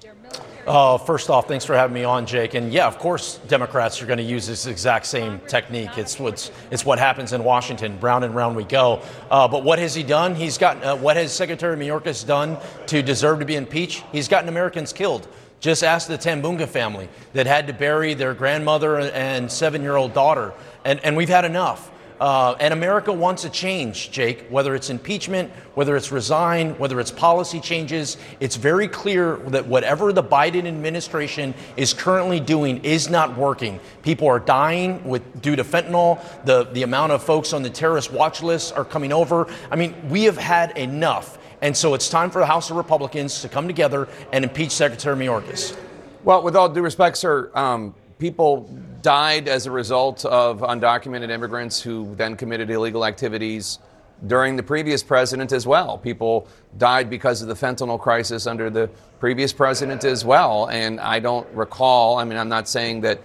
Uh, 0.66 0.98
first 0.98 1.30
off, 1.30 1.46
thanks 1.48 1.66
for 1.66 1.76
having 1.76 1.94
me 1.94 2.06
on, 2.06 2.26
Jake. 2.26 2.54
And 2.54 2.72
yeah, 2.72 2.88
of 2.88 2.98
course, 2.98 3.38
Democrats 3.50 4.02
are 4.02 4.06
going 4.06 4.18
to 4.18 4.24
use 4.24 4.48
this 4.48 4.66
exact 4.66 5.06
same 5.06 5.42
technique. 5.42 5.98
It's 5.98 6.18
what's 6.18 6.52
it's 6.72 6.86
what 6.86 7.00
happens 7.00 7.34
in 7.34 7.44
Washington. 7.44 8.00
Round 8.00 8.24
and 8.24 8.34
round 8.34 8.56
we 8.56 8.64
go. 8.64 9.02
Uh, 9.30 9.46
but 9.46 9.66
what 9.66 9.78
has 9.80 9.94
he 9.94 10.04
done? 10.04 10.36
He's 10.36 10.58
got 10.58 10.82
uh, 10.82 10.96
what 10.96 11.18
has 11.18 11.34
Secretary 11.34 11.76
Mayorkas 11.76 12.26
done 12.26 12.58
to 12.88 13.02
deserve 13.02 13.40
to 13.40 13.46
be 13.46 13.56
impeached? 13.56 14.06
He's 14.14 14.30
gotten 14.30 14.48
Americans 14.48 14.94
killed. 14.94 15.28
Just 15.60 15.84
ask 15.84 16.08
the 16.08 16.18
Tambunga 16.18 16.68
family 16.68 17.10
that 17.34 17.46
had 17.46 17.68
to 17.68 17.74
bury 17.74 18.14
their 18.14 18.34
grandmother 18.34 19.00
and 19.00 19.52
seven 19.52 19.82
year 19.82 19.98
old 19.98 20.14
daughter. 20.14 20.54
And, 20.86 21.00
and 21.04 21.18
we've 21.18 21.30
had 21.30 21.46
enough. 21.46 21.90
Uh, 22.24 22.56
and 22.62 22.74
America 22.74 23.12
wants 23.12 23.44
a 23.44 23.50
change, 23.50 24.10
Jake, 24.10 24.48
whether 24.48 24.76
it's 24.76 24.90
impeachment, 24.90 25.52
whether 25.76 25.98
it's 25.98 26.10
resign, 26.10 26.70
whether 26.78 27.02
it's 27.02 27.12
policy 27.12 27.60
changes. 27.60 28.16
It's 28.40 28.56
very 28.56 28.88
clear 28.88 29.36
that 29.48 29.68
whatever 29.68 30.14
the 30.14 30.24
Biden 30.24 30.66
administration 30.66 31.54
is 31.76 31.94
currently 31.94 32.40
doing 32.40 32.82
is 32.86 33.10
not 33.10 33.36
working. 33.38 33.78
People 34.04 34.30
are 34.30 34.40
dying 34.40 35.04
with, 35.04 35.42
due 35.42 35.58
to 35.58 35.66
fentanyl. 35.66 36.18
The, 36.46 36.64
the 36.72 36.84
amount 36.84 37.12
of 37.12 37.22
folks 37.22 37.52
on 37.52 37.62
the 37.62 37.70
terrorist 37.70 38.14
watch 38.14 38.42
list 38.42 38.74
are 38.78 38.86
coming 38.86 39.12
over. 39.12 39.54
I 39.70 39.76
mean, 39.76 39.94
we 40.08 40.24
have 40.24 40.38
had 40.38 40.78
enough. 40.78 41.38
And 41.62 41.76
so 41.76 41.94
it's 41.94 42.08
time 42.08 42.32
for 42.32 42.40
the 42.40 42.46
House 42.46 42.70
of 42.70 42.78
Republicans 42.78 43.42
to 43.42 43.50
come 43.50 43.68
together 43.68 44.08
and 44.32 44.46
impeach 44.46 44.72
Secretary 44.72 45.18
Mayorkas. 45.18 45.78
Well, 46.24 46.42
with 46.42 46.56
all 46.56 46.70
due 46.70 46.84
respect, 46.84 47.18
sir, 47.18 47.52
um, 47.54 47.94
people 48.18 48.70
died 49.02 49.48
as 49.48 49.66
a 49.66 49.72
result 49.72 50.26
of 50.26 50.62
undocumented 50.62 51.30
immigrants 51.30 51.82
who 51.82 52.16
then 52.16 52.36
committed 52.36 52.70
illegal 52.70 53.06
activities 53.06 53.80
during 54.28 54.56
the 54.56 54.64
previous 54.64 55.04
president 55.04 55.52
as 55.52 55.68
well. 55.68 55.98
People 55.98 56.48
died 56.78 57.10
because 57.10 57.42
of 57.42 57.48
the 57.48 57.54
fentanyl 57.54 58.00
crisis 58.00 58.48
under 58.48 58.70
the 58.70 58.90
previous 59.20 59.52
president 59.52 60.04
as 60.04 60.24
well. 60.24 60.70
And 60.70 61.00
I 61.00 61.20
don't 61.20 61.48
recall, 61.54 62.18
I 62.18 62.24
mean, 62.24 62.38
I'm 62.38 62.50
not 62.50 62.70
saying 62.70 63.02
that 63.02 63.20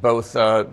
both 0.00 0.36
uh, 0.36 0.64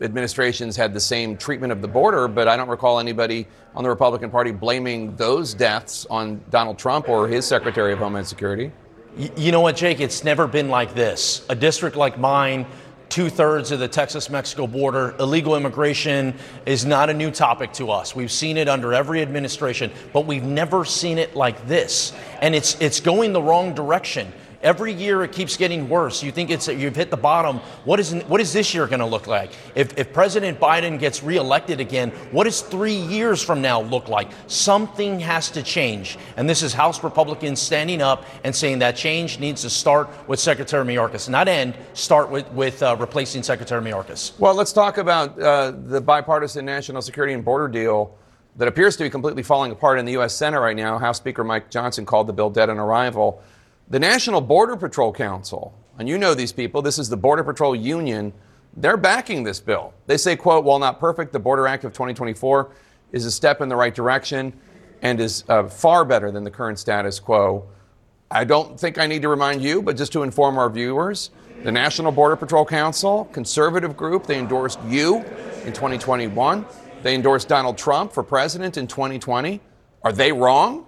administrations 0.00 0.76
had 0.76 0.92
the 0.92 1.00
same 1.00 1.36
treatment 1.36 1.72
of 1.72 1.82
the 1.82 1.88
border, 1.88 2.28
but 2.28 2.48
I 2.48 2.56
don't 2.56 2.68
recall 2.68 2.98
anybody 2.98 3.46
on 3.74 3.84
the 3.84 3.90
Republican 3.90 4.30
Party 4.30 4.50
blaming 4.50 5.14
those 5.16 5.54
deaths 5.54 6.06
on 6.10 6.42
Donald 6.50 6.78
Trump 6.78 7.08
or 7.08 7.28
his 7.28 7.46
Secretary 7.46 7.92
of 7.92 7.98
Homeland 7.98 8.26
Security. 8.26 8.72
You 9.16 9.50
know 9.50 9.60
what, 9.60 9.76
Jake? 9.76 10.00
It's 10.00 10.22
never 10.22 10.46
been 10.46 10.68
like 10.68 10.94
this. 10.94 11.44
A 11.48 11.54
district 11.54 11.96
like 11.96 12.18
mine, 12.18 12.64
two 13.08 13.28
thirds 13.28 13.72
of 13.72 13.80
the 13.80 13.88
Texas 13.88 14.30
Mexico 14.30 14.68
border. 14.68 15.16
Illegal 15.18 15.56
immigration 15.56 16.34
is 16.64 16.84
not 16.84 17.10
a 17.10 17.14
new 17.14 17.30
topic 17.30 17.72
to 17.74 17.90
us. 17.90 18.14
We've 18.14 18.30
seen 18.30 18.56
it 18.56 18.68
under 18.68 18.94
every 18.94 19.20
administration, 19.20 19.90
but 20.12 20.26
we've 20.26 20.44
never 20.44 20.84
seen 20.84 21.18
it 21.18 21.34
like 21.34 21.66
this. 21.66 22.12
And 22.40 22.54
it's, 22.54 22.80
it's 22.80 23.00
going 23.00 23.32
the 23.32 23.42
wrong 23.42 23.74
direction. 23.74 24.32
Every 24.62 24.92
year 24.92 25.24
it 25.24 25.32
keeps 25.32 25.56
getting 25.56 25.88
worse. 25.88 26.22
You 26.22 26.30
think 26.30 26.50
it's 26.50 26.68
you've 26.68 26.94
hit 26.94 27.10
the 27.10 27.16
bottom. 27.16 27.58
What 27.84 27.98
is 27.98 28.12
what 28.28 28.42
is 28.42 28.52
this 28.52 28.74
year 28.74 28.86
going 28.86 29.00
to 29.00 29.06
look 29.06 29.26
like? 29.26 29.52
If, 29.74 29.96
if 29.96 30.12
President 30.12 30.60
Biden 30.60 30.98
gets 30.98 31.22
reelected 31.22 31.80
again, 31.80 32.10
what 32.30 32.44
does 32.44 32.60
three 32.60 32.94
years 32.94 33.42
from 33.42 33.62
now 33.62 33.80
look 33.80 34.08
like? 34.08 34.28
Something 34.48 35.18
has 35.20 35.50
to 35.52 35.62
change, 35.62 36.18
and 36.36 36.48
this 36.48 36.62
is 36.62 36.74
House 36.74 37.02
Republicans 37.02 37.58
standing 37.58 38.02
up 38.02 38.26
and 38.44 38.54
saying 38.54 38.80
that 38.80 38.96
change 38.96 39.40
needs 39.40 39.62
to 39.62 39.70
start 39.70 40.10
with 40.28 40.38
Secretary 40.38 40.84
Mayorkas, 40.84 41.30
not 41.30 41.48
end. 41.48 41.74
Start 41.94 42.30
with 42.30 42.50
with 42.52 42.82
uh, 42.82 42.96
replacing 43.00 43.42
Secretary 43.42 43.80
Mayorkas. 43.80 44.38
Well, 44.38 44.54
let's 44.54 44.74
talk 44.74 44.98
about 44.98 45.40
uh, 45.40 45.70
the 45.70 46.02
bipartisan 46.02 46.66
national 46.66 47.00
security 47.00 47.32
and 47.32 47.42
border 47.42 47.66
deal 47.66 48.14
that 48.56 48.68
appears 48.68 48.94
to 48.96 49.04
be 49.04 49.08
completely 49.08 49.42
falling 49.42 49.72
apart 49.72 49.98
in 49.98 50.04
the 50.04 50.12
U.S. 50.12 50.34
Senate 50.34 50.60
right 50.60 50.76
now. 50.76 50.98
House 50.98 51.16
Speaker 51.16 51.44
Mike 51.44 51.70
Johnson 51.70 52.04
called 52.04 52.26
the 52.26 52.34
bill 52.34 52.50
dead 52.50 52.68
on 52.68 52.78
arrival. 52.78 53.42
The 53.90 53.98
National 53.98 54.40
Border 54.40 54.76
Patrol 54.76 55.12
Council, 55.12 55.74
and 55.98 56.08
you 56.08 56.16
know 56.16 56.32
these 56.32 56.52
people, 56.52 56.80
this 56.80 56.96
is 56.96 57.08
the 57.08 57.16
Border 57.16 57.42
Patrol 57.42 57.74
Union, 57.74 58.32
they're 58.76 58.96
backing 58.96 59.42
this 59.42 59.58
bill. 59.58 59.92
They 60.06 60.16
say, 60.16 60.36
quote, 60.36 60.64
while 60.64 60.78
not 60.78 61.00
perfect, 61.00 61.32
the 61.32 61.40
Border 61.40 61.66
Act 61.66 61.82
of 61.82 61.92
2024 61.92 62.70
is 63.10 63.24
a 63.24 63.32
step 63.32 63.60
in 63.60 63.68
the 63.68 63.74
right 63.74 63.92
direction 63.92 64.52
and 65.02 65.18
is 65.18 65.42
uh, 65.48 65.64
far 65.66 66.04
better 66.04 66.30
than 66.30 66.44
the 66.44 66.52
current 66.52 66.78
status 66.78 67.18
quo. 67.18 67.66
I 68.30 68.44
don't 68.44 68.78
think 68.78 68.96
I 68.96 69.08
need 69.08 69.22
to 69.22 69.28
remind 69.28 69.60
you, 69.60 69.82
but 69.82 69.96
just 69.96 70.12
to 70.12 70.22
inform 70.22 70.56
our 70.56 70.70
viewers, 70.70 71.30
the 71.64 71.72
National 71.72 72.12
Border 72.12 72.36
Patrol 72.36 72.64
Council, 72.64 73.24
conservative 73.32 73.96
group, 73.96 74.24
they 74.24 74.38
endorsed 74.38 74.78
you 74.86 75.16
in 75.64 75.72
2021. 75.72 76.64
They 77.02 77.16
endorsed 77.16 77.48
Donald 77.48 77.76
Trump 77.76 78.12
for 78.12 78.22
president 78.22 78.76
in 78.76 78.86
2020. 78.86 79.60
Are 80.04 80.12
they 80.12 80.30
wrong? 80.30 80.86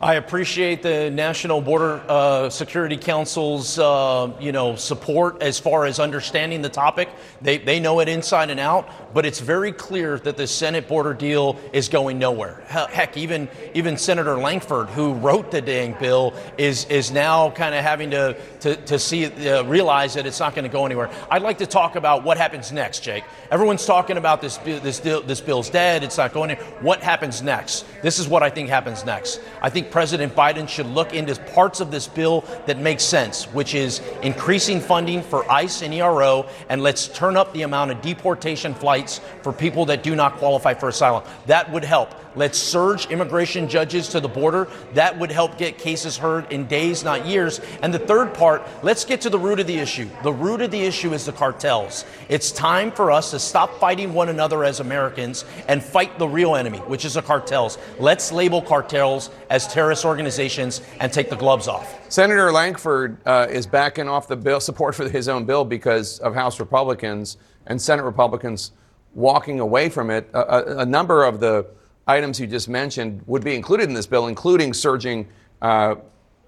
I 0.00 0.14
appreciate 0.14 0.80
the 0.82 1.10
National 1.10 1.60
Border 1.60 2.00
uh, 2.06 2.50
Security 2.50 2.96
Council's, 2.96 3.80
uh, 3.80 4.32
you 4.38 4.52
know, 4.52 4.76
support 4.76 5.42
as 5.42 5.58
far 5.58 5.86
as 5.86 5.98
understanding 5.98 6.62
the 6.62 6.68
topic. 6.68 7.08
They, 7.42 7.58
they 7.58 7.80
know 7.80 7.98
it 7.98 8.08
inside 8.08 8.50
and 8.50 8.60
out, 8.60 9.12
but 9.12 9.26
it's 9.26 9.40
very 9.40 9.72
clear 9.72 10.16
that 10.20 10.36
the 10.36 10.46
Senate 10.46 10.86
border 10.86 11.14
deal 11.14 11.58
is 11.72 11.88
going 11.88 12.20
nowhere. 12.20 12.62
Heck, 12.68 13.16
even 13.16 13.48
even 13.74 13.96
Senator 13.96 14.38
Lankford, 14.38 14.88
who 14.90 15.14
wrote 15.14 15.50
the 15.50 15.60
dang 15.60 15.96
bill, 15.98 16.32
is 16.58 16.84
is 16.84 17.10
now 17.10 17.50
kind 17.50 17.74
of 17.74 17.82
having 17.82 18.12
to 18.12 18.36
to, 18.60 18.76
to 18.76 19.00
see 19.00 19.24
uh, 19.24 19.64
realize 19.64 20.14
that 20.14 20.26
it's 20.26 20.38
not 20.38 20.54
going 20.54 20.62
to 20.62 20.68
go 20.68 20.86
anywhere. 20.86 21.10
I'd 21.28 21.42
like 21.42 21.58
to 21.58 21.66
talk 21.66 21.96
about 21.96 22.22
what 22.22 22.36
happens 22.36 22.70
next, 22.70 23.00
Jake. 23.00 23.24
Everyone's 23.50 23.84
talking 23.84 24.16
about 24.16 24.42
this 24.42 24.58
this 24.58 25.00
this 25.00 25.40
bill's 25.40 25.70
dead. 25.70 26.04
It's 26.04 26.18
not 26.18 26.32
going 26.32 26.52
anywhere. 26.52 26.70
What 26.82 27.02
happens 27.02 27.42
next? 27.42 27.84
This 28.00 28.20
is 28.20 28.28
what 28.28 28.44
I 28.44 28.50
think 28.50 28.68
happens 28.68 29.04
next. 29.04 29.40
I 29.60 29.70
think 29.70 29.87
President 29.90 30.34
Biden 30.34 30.68
should 30.68 30.86
look 30.86 31.14
into 31.14 31.34
parts 31.52 31.80
of 31.80 31.90
this 31.90 32.06
bill 32.06 32.44
that 32.66 32.78
make 32.78 33.00
sense, 33.00 33.44
which 33.46 33.74
is 33.74 34.00
increasing 34.22 34.80
funding 34.80 35.22
for 35.22 35.50
ICE 35.50 35.82
and 35.82 35.94
ERO, 35.94 36.46
and 36.68 36.82
let's 36.82 37.08
turn 37.08 37.36
up 37.36 37.52
the 37.52 37.62
amount 37.62 37.90
of 37.90 38.00
deportation 38.02 38.74
flights 38.74 39.20
for 39.42 39.52
people 39.52 39.86
that 39.86 40.02
do 40.02 40.14
not 40.14 40.36
qualify 40.36 40.74
for 40.74 40.88
asylum. 40.88 41.24
That 41.46 41.70
would 41.72 41.84
help. 41.84 42.14
Let's 42.36 42.58
surge 42.58 43.06
immigration 43.06 43.68
judges 43.68 44.08
to 44.10 44.20
the 44.20 44.28
border. 44.28 44.68
That 44.94 45.18
would 45.18 45.32
help 45.32 45.58
get 45.58 45.78
cases 45.78 46.16
heard 46.16 46.52
in 46.52 46.66
days, 46.66 47.02
not 47.02 47.26
years. 47.26 47.60
And 47.82 47.92
the 47.92 47.98
third 47.98 48.32
part, 48.34 48.62
let's 48.84 49.04
get 49.04 49.22
to 49.22 49.30
the 49.30 49.38
root 49.38 49.58
of 49.58 49.66
the 49.66 49.78
issue. 49.78 50.08
The 50.22 50.32
root 50.32 50.60
of 50.60 50.70
the 50.70 50.80
issue 50.80 51.14
is 51.14 51.24
the 51.24 51.32
cartels. 51.32 52.04
It's 52.28 52.52
time 52.52 52.92
for 52.92 53.10
us 53.10 53.32
to 53.32 53.40
stop 53.40 53.80
fighting 53.80 54.14
one 54.14 54.28
another 54.28 54.62
as 54.62 54.78
Americans 54.78 55.44
and 55.66 55.82
fight 55.82 56.18
the 56.18 56.28
real 56.28 56.54
enemy, 56.54 56.78
which 56.78 57.04
is 57.04 57.14
the 57.14 57.22
cartels. 57.22 57.76
Let's 57.98 58.30
label 58.30 58.62
cartels 58.62 59.30
as 59.50 59.66
terrorist 59.78 60.04
organizations 60.04 60.82
and 60.98 61.12
take 61.12 61.30
the 61.30 61.36
gloves 61.36 61.68
off. 61.68 61.86
Senator 62.10 62.50
Lankford 62.50 63.16
uh, 63.24 63.46
is 63.48 63.64
backing 63.64 64.08
off 64.08 64.26
the 64.26 64.34
bill 64.34 64.58
support 64.58 64.92
for 64.92 65.08
his 65.08 65.28
own 65.28 65.44
bill 65.44 65.64
because 65.64 66.18
of 66.18 66.34
House 66.34 66.58
Republicans 66.58 67.36
and 67.68 67.80
Senate 67.80 68.02
Republicans 68.02 68.72
walking 69.14 69.60
away 69.60 69.88
from 69.88 70.10
it. 70.10 70.28
A, 70.34 70.40
a, 70.40 70.78
a 70.78 70.84
number 70.84 71.22
of 71.22 71.38
the 71.38 71.64
items 72.08 72.40
you 72.40 72.48
just 72.48 72.68
mentioned 72.68 73.22
would 73.28 73.44
be 73.44 73.54
included 73.54 73.88
in 73.88 73.94
this 73.94 74.08
bill, 74.08 74.26
including 74.26 74.74
surging 74.74 75.28
uh, 75.62 75.94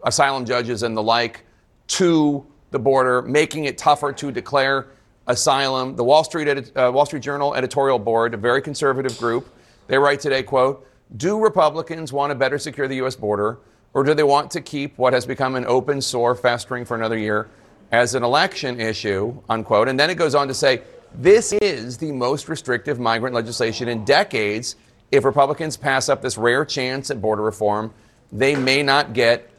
asylum 0.02 0.44
judges 0.44 0.82
and 0.82 0.96
the 0.96 1.02
like 1.02 1.44
to 1.86 2.44
the 2.72 2.80
border, 2.80 3.22
making 3.22 3.66
it 3.66 3.78
tougher 3.78 4.12
to 4.12 4.32
declare 4.32 4.88
asylum. 5.28 5.94
The 5.94 6.02
Wall 6.02 6.24
Street, 6.24 6.48
edit, 6.48 6.76
uh, 6.76 6.90
Wall 6.92 7.06
Street 7.06 7.22
Journal 7.22 7.54
editorial 7.54 8.00
board, 8.00 8.34
a 8.34 8.36
very 8.36 8.60
conservative 8.60 9.16
group, 9.18 9.48
they 9.86 9.98
write 9.98 10.18
today, 10.18 10.42
quote, 10.42 10.84
do 11.16 11.38
Republicans 11.38 12.12
want 12.12 12.30
to 12.30 12.34
better 12.34 12.58
secure 12.58 12.88
the 12.88 12.96
U.S. 12.96 13.16
border, 13.16 13.58
or 13.94 14.04
do 14.04 14.14
they 14.14 14.22
want 14.22 14.50
to 14.52 14.60
keep 14.60 14.96
what 14.98 15.12
has 15.12 15.26
become 15.26 15.56
an 15.56 15.66
open 15.66 16.00
sore 16.00 16.34
festering 16.34 16.84
for 16.84 16.94
another 16.94 17.18
year 17.18 17.48
as 17.90 18.14
an 18.14 18.22
election 18.22 18.80
issue, 18.80 19.40
unquote? 19.48 19.88
And 19.88 19.98
then 19.98 20.10
it 20.10 20.14
goes 20.14 20.34
on 20.34 20.48
to 20.48 20.54
say, 20.54 20.82
this 21.14 21.52
is 21.54 21.98
the 21.98 22.12
most 22.12 22.48
restrictive 22.48 23.00
migrant 23.00 23.34
legislation 23.34 23.88
in 23.88 24.04
decades 24.04 24.76
if 25.10 25.24
Republicans 25.24 25.76
pass 25.76 26.08
up 26.08 26.22
this 26.22 26.38
rare 26.38 26.64
chance 26.64 27.10
at 27.10 27.20
border 27.20 27.42
reform, 27.42 27.92
they 28.30 28.54
may 28.54 28.82
not 28.82 29.12
get 29.12 29.50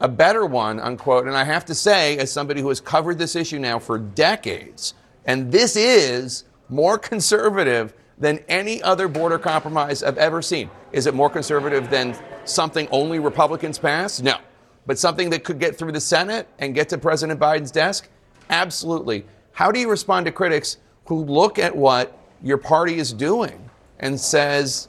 a 0.00 0.08
better 0.08 0.44
one, 0.44 0.78
unquote. 0.78 1.26
And 1.26 1.36
I 1.36 1.44
have 1.44 1.64
to 1.66 1.74
say, 1.74 2.18
as 2.18 2.30
somebody 2.30 2.60
who 2.60 2.68
has 2.68 2.80
covered 2.80 3.18
this 3.18 3.34
issue 3.34 3.58
now 3.58 3.78
for 3.78 3.98
decades, 3.98 4.94
and 5.24 5.50
this 5.50 5.76
is 5.76 6.44
more 6.68 6.98
conservative 6.98 7.94
than 8.20 8.40
any 8.48 8.82
other 8.82 9.08
border 9.08 9.38
compromise 9.38 10.02
I've 10.02 10.18
ever 10.18 10.42
seen. 10.42 10.70
Is 10.92 11.06
it 11.06 11.14
more 11.14 11.30
conservative 11.30 11.90
than 11.90 12.16
something 12.44 12.88
only 12.90 13.18
Republicans 13.18 13.78
pass? 13.78 14.20
No. 14.20 14.38
But 14.86 14.98
something 14.98 15.30
that 15.30 15.44
could 15.44 15.58
get 15.58 15.76
through 15.76 15.92
the 15.92 16.00
Senate 16.00 16.48
and 16.58 16.74
get 16.74 16.88
to 16.90 16.98
President 16.98 17.38
Biden's 17.38 17.70
desk? 17.70 18.08
Absolutely. 18.50 19.24
How 19.52 19.70
do 19.70 19.78
you 19.78 19.90
respond 19.90 20.26
to 20.26 20.32
critics 20.32 20.78
who 21.06 21.24
look 21.24 21.58
at 21.58 21.74
what 21.74 22.16
your 22.42 22.58
party 22.58 22.98
is 22.98 23.12
doing 23.12 23.68
and 24.00 24.18
says, 24.18 24.88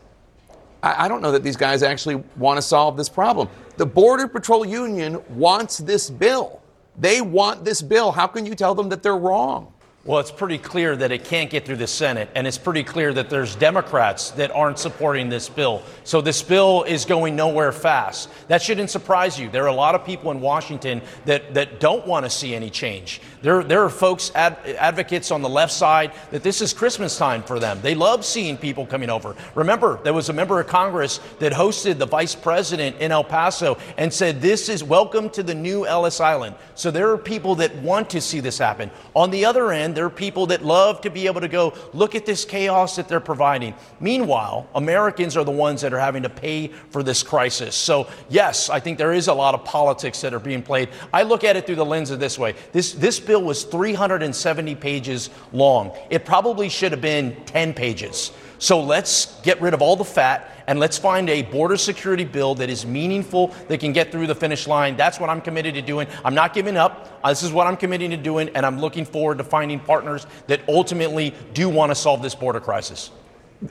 I, 0.81 1.05
I 1.05 1.07
don't 1.07 1.21
know 1.21 1.31
that 1.31 1.43
these 1.43 1.57
guys 1.57 1.83
actually 1.83 2.23
want 2.37 2.57
to 2.57 2.61
solve 2.61 2.97
this 2.97 3.09
problem. 3.09 3.49
The 3.77 3.85
Border 3.85 4.27
Patrol 4.27 4.65
Union 4.65 5.21
wants 5.29 5.77
this 5.77 6.09
bill. 6.09 6.61
They 6.97 7.21
want 7.21 7.63
this 7.63 7.81
bill. 7.81 8.11
How 8.11 8.27
can 8.27 8.45
you 8.45 8.55
tell 8.55 8.75
them 8.75 8.89
that 8.89 9.03
they're 9.03 9.17
wrong? 9.17 9.73
Well, 10.05 10.19
it's 10.19 10.31
pretty 10.31 10.57
clear 10.57 10.95
that 10.95 11.11
it 11.11 11.25
can't 11.25 11.49
get 11.49 11.65
through 11.65 11.75
the 11.75 11.85
Senate, 11.85 12.29
and 12.33 12.47
it's 12.47 12.57
pretty 12.57 12.83
clear 12.83 13.13
that 13.13 13.29
there's 13.29 13.57
Democrats 13.57 14.31
that 14.31 14.49
aren't 14.51 14.79
supporting 14.79 15.27
this 15.27 15.49
bill. 15.49 15.83
So 16.05 16.21
this 16.21 16.41
bill 16.41 16.83
is 16.83 17.03
going 17.03 17.35
nowhere 17.35 17.73
fast. 17.73 18.29
That 18.47 18.61
shouldn't 18.61 18.89
surprise 18.89 19.37
you. 19.37 19.49
There 19.49 19.65
are 19.65 19.67
a 19.67 19.73
lot 19.73 19.95
of 19.95 20.05
people 20.05 20.31
in 20.31 20.39
Washington 20.39 21.01
that, 21.25 21.53
that 21.53 21.81
don't 21.81 22.07
want 22.07 22.25
to 22.25 22.29
see 22.29 22.55
any 22.55 22.69
change. 22.69 23.19
There, 23.41 23.63
there 23.63 23.81
are 23.83 23.89
folks, 23.89 24.33
ad, 24.35 24.57
advocates 24.77 25.31
on 25.31 25.41
the 25.41 25.47
left 25.47 25.71
side, 25.71 26.11
that 26.31 26.43
this 26.43 26.61
is 26.61 26.73
Christmas 26.73 27.17
time 27.17 27.41
for 27.41 27.57
them. 27.57 27.79
They 27.81 27.95
love 27.95 28.25
seeing 28.25 28.57
people 28.57 28.85
coming 28.85 29.09
over. 29.09 29.33
Remember, 29.55 29.97
there 30.03 30.13
was 30.13 30.27
a 30.27 30.33
member 30.33 30.59
of 30.59 30.67
Congress 30.67 31.21
that 31.39 31.53
hosted 31.53 31.99
the 31.99 32.05
vice 32.05 32.35
president 32.35 32.97
in 32.97 33.13
El 33.13 33.23
Paso 33.23 33.77
and 33.97 34.13
said, 34.13 34.41
This 34.41 34.67
is 34.67 34.83
welcome 34.83 35.29
to 35.29 35.41
the 35.41 35.55
new 35.55 35.85
Ellis 35.85 36.19
Island. 36.19 36.55
So 36.75 36.91
there 36.91 37.11
are 37.11 37.17
people 37.17 37.55
that 37.55 37.73
want 37.77 38.09
to 38.09 38.19
see 38.19 38.41
this 38.41 38.57
happen. 38.57 38.91
On 39.15 39.31
the 39.31 39.45
other 39.45 39.71
end, 39.71 39.95
there 39.95 40.05
are 40.05 40.09
people 40.09 40.47
that 40.47 40.65
love 40.65 40.99
to 41.01 41.09
be 41.09 41.25
able 41.25 41.39
to 41.39 41.47
go 41.47 41.73
look 41.93 42.15
at 42.15 42.25
this 42.25 42.43
chaos 42.43 42.97
that 42.97 43.07
they're 43.07 43.21
providing. 43.21 43.73
Meanwhile, 44.01 44.67
Americans 44.75 45.37
are 45.37 45.45
the 45.45 45.51
ones 45.51 45.79
that 45.81 45.93
are 45.93 45.99
having 45.99 46.23
to 46.23 46.29
pay 46.29 46.67
for 46.89 47.03
this 47.03 47.23
crisis. 47.23 47.73
So, 47.73 48.09
yes, 48.27 48.69
I 48.69 48.81
think 48.81 48.97
there 48.97 49.13
is 49.13 49.29
a 49.29 49.33
lot 49.33 49.53
of 49.53 49.63
politics 49.63 50.19
that 50.21 50.33
are 50.33 50.39
being 50.39 50.61
played. 50.61 50.89
I 51.13 51.23
look 51.23 51.45
at 51.45 51.55
it 51.55 51.65
through 51.65 51.75
the 51.75 51.85
lens 51.85 52.11
of 52.11 52.19
this 52.19 52.37
way 52.37 52.55
this, 52.73 52.91
this 52.91 53.28
bill 53.29 53.43
was 53.43 53.63
370 53.63 54.73
pages 54.73 55.29
long. 55.53 55.95
It 56.09 56.25
probably 56.25 56.67
should 56.67 56.91
have 56.91 56.99
been 56.99 57.35
10 57.45 57.75
pages. 57.75 58.31
So 58.57 58.81
let's 58.81 59.39
get 59.41 59.61
rid 59.61 59.75
of 59.75 59.83
all 59.83 59.95
the 59.95 60.03
fat 60.03 60.63
and 60.65 60.79
let's 60.79 60.97
find 60.97 61.29
a 61.29 61.43
border 61.43 61.77
security 61.77 62.25
bill 62.25 62.55
that 62.55 62.71
is 62.71 62.87
meaningful, 62.87 63.53
that 63.67 63.79
can 63.79 63.93
get 63.93 64.11
through 64.11 64.25
the 64.25 64.33
finish 64.33 64.65
line. 64.65 64.97
That's 64.97 65.19
what 65.19 65.29
I'm 65.29 65.41
committed 65.41 65.75
to 65.75 65.83
doing. 65.83 66.07
I'm 66.25 66.33
not 66.33 66.55
giving 66.55 66.75
up. 66.75 67.19
Uh, 67.23 67.29
this 67.29 67.43
is 67.43 67.51
what 67.51 67.67
I'm 67.67 67.77
committing 67.77 68.09
to 68.09 68.17
doing, 68.17 68.49
and 68.55 68.65
I'm 68.65 68.79
looking 68.79 69.05
forward 69.05 69.37
to 69.37 69.43
finding 69.43 69.79
partners 69.79 70.25
that 70.47 70.61
ultimately 70.67 71.35
do 71.53 71.69
want 71.69 71.91
to 71.91 71.95
solve 71.95 72.23
this 72.23 72.33
border 72.33 72.59
crisis. 72.59 73.11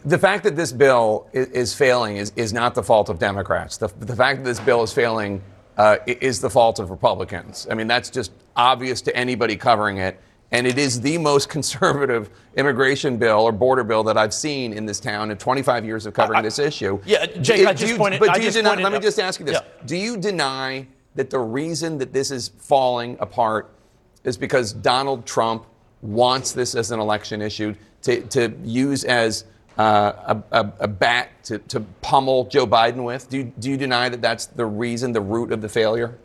The 0.04 0.18
fact 0.18 0.44
that 0.44 0.54
this 0.54 0.70
bill 0.70 1.26
is, 1.32 1.74
failing 1.74 2.16
is, 2.16 2.32
is 2.36 2.52
not 2.52 2.76
the 2.76 2.82
fault 2.84 3.08
of 3.08 3.18
Democrats. 3.18 3.76
The, 3.76 3.88
the 3.98 4.14
fact 4.14 4.38
that 4.38 4.44
this 4.44 4.60
bill 4.60 4.84
is 4.84 4.92
failing 4.92 5.42
uh, 5.78 5.96
is 6.06 6.40
the 6.40 6.50
fault 6.50 6.78
of 6.78 6.90
Republicans. 6.90 7.66
I 7.70 7.74
mean, 7.74 7.86
that's 7.88 8.10
just 8.10 8.32
obvious 8.58 9.00
to 9.00 9.16
anybody 9.16 9.56
covering 9.56 9.96
it 9.96 10.20
and 10.50 10.66
it 10.66 10.78
is 10.78 11.00
the 11.00 11.18
most 11.18 11.48
conservative 11.56 12.30
immigration 12.56 13.16
bill 13.16 13.40
or 13.40 13.52
border 13.52 13.84
bill 13.84 14.02
that 14.04 14.16
I've 14.16 14.34
seen 14.34 14.72
in 14.72 14.86
this 14.86 15.00
town 15.00 15.30
in 15.30 15.36
25 15.36 15.84
years 15.84 16.06
of 16.06 16.14
covering 16.14 16.40
I, 16.40 16.42
this 16.42 16.58
issue. 16.58 17.00
Yeah, 17.04 17.26
Jake, 17.26 17.66
I 17.66 17.72
just 17.72 17.92
you, 17.92 17.98
pointed. 17.98 18.20
But 18.20 18.30
I 18.30 18.38
do 18.38 18.44
you 18.44 18.50
deny, 18.50 18.74
let 18.74 18.92
me 18.92 18.98
just 18.98 19.18
ask 19.18 19.40
you 19.40 19.46
this: 19.46 19.54
yeah. 19.54 19.86
Do 19.86 19.96
you 19.96 20.16
deny 20.16 20.86
that 21.14 21.30
the 21.30 21.38
reason 21.38 21.98
that 21.98 22.12
this 22.12 22.30
is 22.30 22.48
falling 22.58 23.16
apart 23.20 23.70
is 24.24 24.36
because 24.36 24.72
Donald 24.72 25.26
Trump 25.26 25.66
wants 26.02 26.52
this 26.52 26.74
as 26.74 26.90
an 26.90 27.00
election 27.00 27.42
issue 27.42 27.74
to, 28.02 28.20
to 28.28 28.54
use 28.62 29.04
as 29.04 29.44
uh, 29.78 30.36
a, 30.52 30.60
a, 30.60 30.72
a, 30.80 30.88
bat 30.88 31.30
to, 31.44 31.58
to 31.58 31.80
pummel 32.02 32.44
Joe 32.46 32.66
Biden 32.66 33.04
with? 33.04 33.28
Do 33.28 33.38
you, 33.38 33.52
do 33.58 33.70
you 33.70 33.76
deny 33.76 34.08
that 34.08 34.20
that's 34.20 34.46
the 34.46 34.66
reason, 34.66 35.12
the 35.12 35.20
root 35.20 35.52
of 35.52 35.60
the 35.60 35.68
failure? 35.68 36.18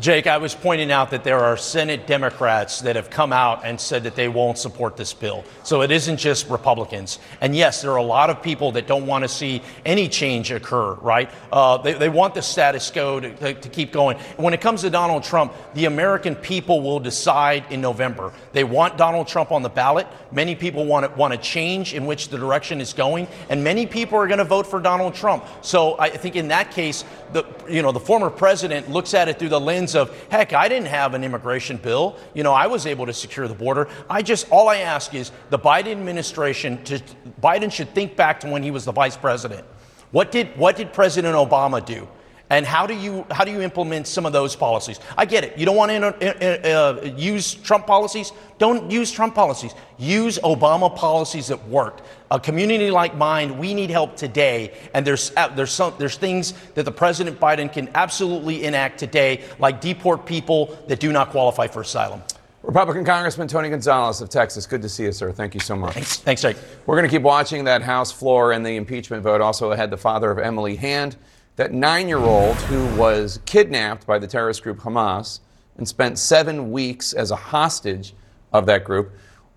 Jake, 0.00 0.26
I 0.26 0.38
was 0.38 0.54
pointing 0.54 0.90
out 0.90 1.10
that 1.10 1.22
there 1.22 1.38
are 1.38 1.56
Senate 1.56 2.06
Democrats 2.06 2.80
that 2.80 2.96
have 2.96 3.10
come 3.10 3.30
out 3.30 3.64
and 3.64 3.78
said 3.78 4.04
that 4.04 4.16
they 4.16 4.26
won't 4.26 4.56
support 4.56 4.96
this 4.96 5.12
bill. 5.12 5.44
So 5.64 5.82
it 5.82 5.90
isn't 5.90 6.16
just 6.16 6.48
Republicans. 6.48 7.18
And 7.42 7.54
yes, 7.54 7.82
there 7.82 7.92
are 7.92 7.98
a 7.98 8.02
lot 8.02 8.30
of 8.30 8.42
people 8.42 8.72
that 8.72 8.86
don't 8.86 9.06
want 9.06 9.22
to 9.22 9.28
see 9.28 9.60
any 9.84 10.08
change 10.08 10.50
occur, 10.50 10.94
right? 10.94 11.30
Uh, 11.52 11.76
they, 11.76 11.92
they, 11.92 12.08
want 12.08 12.34
the 12.34 12.40
status 12.40 12.90
quo 12.90 13.20
to, 13.20 13.34
to, 13.36 13.54
to, 13.54 13.68
keep 13.68 13.92
going. 13.92 14.16
When 14.38 14.54
it 14.54 14.62
comes 14.62 14.80
to 14.80 14.90
Donald 14.90 15.24
Trump, 15.24 15.52
the 15.74 15.84
American 15.84 16.36
people 16.36 16.80
will 16.80 16.98
decide 16.98 17.64
in 17.70 17.82
November. 17.82 18.32
They 18.52 18.64
want 18.64 18.96
Donald 18.96 19.28
Trump 19.28 19.52
on 19.52 19.62
the 19.62 19.68
ballot. 19.68 20.06
Many 20.32 20.54
people 20.54 20.86
want 20.86 21.06
to, 21.06 21.12
want 21.18 21.34
a 21.34 21.38
change 21.38 21.92
in 21.92 22.06
which 22.06 22.28
the 22.28 22.38
direction 22.38 22.80
is 22.80 22.94
going. 22.94 23.28
And 23.50 23.62
many 23.62 23.86
people 23.86 24.18
are 24.18 24.26
going 24.26 24.38
to 24.38 24.44
vote 24.44 24.66
for 24.66 24.80
Donald 24.80 25.14
Trump. 25.14 25.44
So 25.60 25.98
I 25.98 26.08
think 26.08 26.34
in 26.34 26.48
that 26.48 26.70
case, 26.70 27.04
the, 27.32 27.44
you 27.68 27.82
know, 27.82 27.92
the 27.92 28.00
former 28.00 28.30
president 28.30 28.90
looks 28.90 29.14
at 29.14 29.28
it 29.28 29.38
through 29.38 29.48
the 29.48 29.60
lens 29.60 29.94
of, 29.94 30.16
heck, 30.30 30.52
I 30.52 30.68
didn't 30.68 30.88
have 30.88 31.14
an 31.14 31.24
immigration 31.24 31.76
bill. 31.76 32.16
You 32.34 32.42
know, 32.42 32.52
I 32.52 32.66
was 32.66 32.86
able 32.86 33.06
to 33.06 33.12
secure 33.12 33.48
the 33.48 33.54
border. 33.54 33.88
I 34.08 34.22
just, 34.22 34.50
all 34.50 34.68
I 34.68 34.78
ask 34.78 35.14
is 35.14 35.32
the 35.50 35.58
Biden 35.58 35.92
administration, 35.92 36.82
to, 36.84 37.00
Biden 37.42 37.72
should 37.72 37.94
think 37.94 38.16
back 38.16 38.40
to 38.40 38.48
when 38.48 38.62
he 38.62 38.70
was 38.70 38.84
the 38.84 38.92
vice 38.92 39.16
president. 39.16 39.66
What 40.10 40.30
did, 40.30 40.56
what 40.56 40.76
did 40.76 40.92
President 40.92 41.34
Obama 41.34 41.84
do? 41.84 42.06
And 42.52 42.66
how 42.66 42.86
do 42.86 42.92
you 42.92 43.24
how 43.30 43.44
do 43.44 43.50
you 43.50 43.62
implement 43.62 44.06
some 44.06 44.26
of 44.26 44.34
those 44.34 44.54
policies? 44.54 45.00
I 45.16 45.24
get 45.24 45.42
it. 45.42 45.56
You 45.56 45.64
don't 45.64 45.74
want 45.74 45.90
to 45.90 46.04
uh, 46.04 47.02
uh, 47.02 47.14
use 47.16 47.54
Trump 47.54 47.86
policies. 47.86 48.30
Don't 48.58 48.90
use 48.90 49.10
Trump 49.10 49.34
policies. 49.34 49.72
Use 49.96 50.38
Obama 50.40 50.94
policies 50.94 51.46
that 51.46 51.66
worked. 51.66 52.02
A 52.30 52.38
community 52.38 52.90
like 52.90 53.16
mine, 53.16 53.56
we 53.56 53.72
need 53.72 53.88
help 53.88 54.16
today. 54.16 54.74
And 54.92 55.06
there's 55.06 55.32
uh, 55.34 55.48
there's 55.48 55.72
some 55.72 55.94
there's 55.96 56.18
things 56.18 56.52
that 56.74 56.82
the 56.82 56.92
President 56.92 57.40
Biden 57.40 57.72
can 57.72 57.88
absolutely 57.94 58.64
enact 58.64 58.98
today, 58.98 59.42
like 59.58 59.80
deport 59.80 60.26
people 60.26 60.78
that 60.88 61.00
do 61.00 61.10
not 61.10 61.30
qualify 61.30 61.68
for 61.68 61.80
asylum. 61.80 62.22
Republican 62.62 63.06
Congressman 63.06 63.48
Tony 63.48 63.70
Gonzales 63.70 64.20
of 64.20 64.28
Texas. 64.28 64.66
Good 64.66 64.82
to 64.82 64.90
see 64.90 65.04
you, 65.04 65.12
sir. 65.12 65.32
Thank 65.32 65.54
you 65.54 65.60
so 65.60 65.74
much. 65.74 65.94
Thanks, 65.94 66.16
Thanks 66.18 66.42
Jake. 66.42 66.58
We're 66.84 66.96
going 66.96 67.08
to 67.08 67.16
keep 67.16 67.22
watching 67.22 67.64
that 67.64 67.80
House 67.80 68.12
floor 68.12 68.52
and 68.52 68.64
the 68.64 68.76
impeachment 68.76 69.22
vote. 69.22 69.40
Also 69.40 69.72
ahead, 69.72 69.88
the 69.88 69.96
father 69.96 70.30
of 70.30 70.38
Emily 70.38 70.76
Hand 70.76 71.16
that 71.56 71.72
nine 71.72 72.08
year 72.08 72.18
old 72.18 72.56
who 72.56 72.86
was 72.96 73.40
kidnapped 73.44 74.06
by 74.06 74.18
the 74.18 74.26
terrorist 74.26 74.62
group 74.62 74.78
Hamas 74.78 75.40
and 75.76 75.86
spent 75.86 76.18
seven 76.18 76.70
weeks 76.70 77.12
as 77.12 77.30
a 77.30 77.36
hostage 77.36 78.14
of 78.52 78.66
that 78.66 78.84
group. 78.84 79.12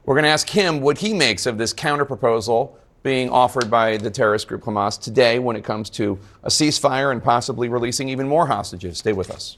We're 0.05 0.15
going 0.15 0.23
to 0.23 0.29
ask 0.29 0.49
him 0.49 0.81
what 0.81 0.99
he 0.99 1.13
makes 1.13 1.45
of 1.45 1.57
this 1.57 1.73
counterproposal 1.73 2.73
being 3.03 3.29
offered 3.29 3.69
by 3.69 3.97
the 3.97 4.09
terrorist 4.09 4.47
group 4.47 4.63
Hamas 4.63 4.99
today 4.99 5.39
when 5.39 5.55
it 5.55 5.63
comes 5.63 5.89
to 5.91 6.19
a 6.43 6.49
ceasefire 6.49 7.11
and 7.11 7.23
possibly 7.23 7.69
releasing 7.69 8.09
even 8.09 8.27
more 8.27 8.47
hostages. 8.47 8.97
Stay 8.97 9.13
with 9.13 9.29
us. 9.29 9.57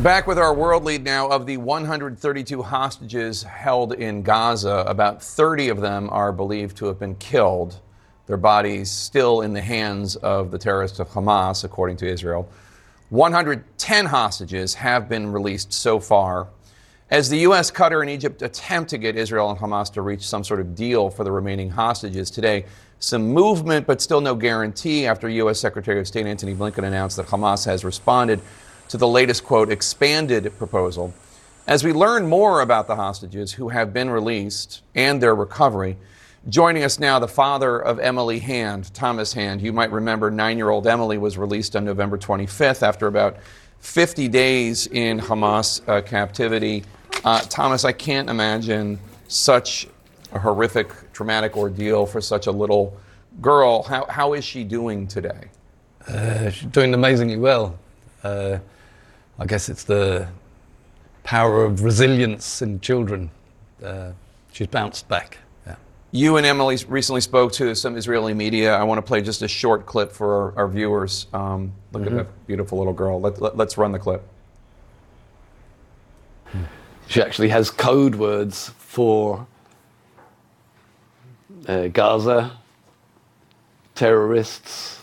Back 0.00 0.26
with 0.26 0.38
our 0.38 0.52
world 0.52 0.82
lead 0.82 1.04
now 1.04 1.28
of 1.28 1.46
the 1.46 1.56
132 1.56 2.62
hostages 2.62 3.44
held 3.44 3.92
in 3.92 4.22
Gaza, 4.22 4.84
about 4.88 5.22
30 5.22 5.68
of 5.68 5.80
them 5.80 6.10
are 6.10 6.32
believed 6.32 6.76
to 6.78 6.86
have 6.86 6.98
been 6.98 7.14
killed. 7.14 7.80
Their 8.26 8.36
bodies 8.36 8.90
still 8.90 9.42
in 9.42 9.52
the 9.52 9.60
hands 9.60 10.16
of 10.16 10.50
the 10.50 10.58
terrorists 10.58 10.98
of 10.98 11.08
Hamas, 11.10 11.62
according 11.62 11.96
to 11.98 12.08
Israel. 12.08 12.48
110 13.10 14.06
hostages 14.06 14.74
have 14.74 15.08
been 15.08 15.30
released 15.30 15.72
so 15.72 16.00
far. 16.00 16.48
As 17.08 17.28
the 17.28 17.38
U.S., 17.38 17.70
Qatar, 17.70 18.00
and 18.00 18.10
Egypt 18.10 18.42
attempt 18.42 18.90
to 18.90 18.98
get 18.98 19.14
Israel 19.14 19.48
and 19.50 19.58
Hamas 19.58 19.92
to 19.92 20.02
reach 20.02 20.26
some 20.26 20.42
sort 20.42 20.58
of 20.58 20.74
deal 20.74 21.08
for 21.08 21.22
the 21.22 21.30
remaining 21.30 21.70
hostages 21.70 22.32
today, 22.32 22.64
some 22.98 23.28
movement, 23.28 23.86
but 23.86 24.00
still 24.00 24.20
no 24.20 24.34
guarantee 24.34 25.06
after 25.06 25.28
U.S. 25.28 25.60
Secretary 25.60 26.00
of 26.00 26.08
State 26.08 26.26
Antony 26.26 26.54
Blinken 26.54 26.82
announced 26.82 27.16
that 27.16 27.26
Hamas 27.26 27.64
has 27.64 27.84
responded 27.84 28.40
to 28.88 28.96
the 28.96 29.08
latest, 29.08 29.44
quote, 29.44 29.70
expanded 29.70 30.56
proposal. 30.58 31.14
As 31.66 31.82
we 31.82 31.92
learn 31.92 32.28
more 32.28 32.60
about 32.60 32.86
the 32.86 32.96
hostages 32.96 33.52
who 33.52 33.70
have 33.70 33.92
been 33.92 34.10
released 34.10 34.82
and 34.94 35.22
their 35.22 35.34
recovery, 35.34 35.96
joining 36.48 36.84
us 36.84 36.98
now, 36.98 37.18
the 37.18 37.28
father 37.28 37.78
of 37.78 37.98
Emily 37.98 38.38
Hand, 38.38 38.92
Thomas 38.92 39.32
Hand. 39.32 39.62
You 39.62 39.72
might 39.72 39.90
remember 39.90 40.30
nine 40.30 40.58
year 40.58 40.68
old 40.68 40.86
Emily 40.86 41.16
was 41.16 41.38
released 41.38 41.74
on 41.74 41.84
November 41.84 42.18
25th 42.18 42.82
after 42.82 43.06
about 43.06 43.38
50 43.80 44.28
days 44.28 44.86
in 44.86 45.18
Hamas 45.18 45.86
uh, 45.88 46.02
captivity. 46.02 46.84
Uh, 47.24 47.40
Thomas, 47.40 47.84
I 47.84 47.92
can't 47.92 48.28
imagine 48.28 48.98
such 49.28 49.88
a 50.32 50.38
horrific, 50.38 50.90
traumatic 51.12 51.56
ordeal 51.56 52.06
for 52.06 52.20
such 52.20 52.46
a 52.46 52.52
little 52.52 52.96
girl. 53.40 53.82
How, 53.82 54.04
how 54.06 54.32
is 54.34 54.44
she 54.44 54.64
doing 54.64 55.06
today? 55.06 55.48
Uh, 56.06 56.50
she's 56.50 56.68
doing 56.68 56.92
amazingly 56.92 57.36
well. 57.36 57.78
Uh, 58.22 58.58
I 59.38 59.46
guess 59.46 59.68
it's 59.68 59.84
the 59.84 60.28
power 61.24 61.64
of 61.64 61.82
resilience 61.82 62.62
in 62.62 62.80
children. 62.80 63.30
Uh, 63.82 64.12
she's 64.52 64.68
bounced 64.68 65.08
back. 65.08 65.38
Yeah. 65.66 65.76
You 66.12 66.36
and 66.36 66.46
Emily 66.46 66.78
recently 66.86 67.20
spoke 67.20 67.52
to 67.54 67.74
some 67.74 67.96
Israeli 67.96 68.32
media. 68.34 68.74
I 68.76 68.84
want 68.84 68.98
to 68.98 69.02
play 69.02 69.22
just 69.22 69.42
a 69.42 69.48
short 69.48 69.86
clip 69.86 70.12
for 70.12 70.52
our, 70.52 70.58
our 70.58 70.68
viewers. 70.68 71.26
Um, 71.32 71.72
look 71.92 72.04
mm-hmm. 72.04 72.18
at 72.18 72.26
that 72.26 72.46
beautiful 72.46 72.78
little 72.78 72.92
girl. 72.92 73.20
Let, 73.20 73.40
let, 73.40 73.56
let's 73.56 73.76
run 73.76 73.90
the 73.90 73.98
clip. 73.98 74.22
She 77.08 77.20
actually 77.20 77.48
has 77.48 77.70
code 77.70 78.14
words 78.14 78.70
for 78.78 79.46
uh, 81.66 81.88
Gaza, 81.88 82.52
terrorists. 83.94 85.00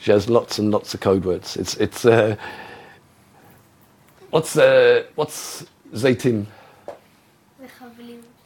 She 0.00 0.10
has 0.10 0.28
lots 0.28 0.58
and 0.58 0.70
lots 0.70 0.92
of 0.92 1.00
code 1.00 1.24
words. 1.24 1.56
It's, 1.56 1.76
it's, 1.76 2.04
uh, 2.04 2.36
What's 4.34 4.56
uh, 4.56 5.04
what's 5.14 5.64
zaytim? 5.92 6.46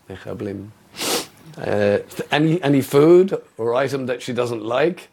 Mechablim. 0.06 0.68
Uh, 1.56 2.00
any 2.30 2.62
any 2.62 2.82
food 2.82 3.40
or 3.56 3.74
item 3.74 4.04
that 4.04 4.20
she 4.20 4.34
doesn't 4.34 4.62
like, 4.62 5.08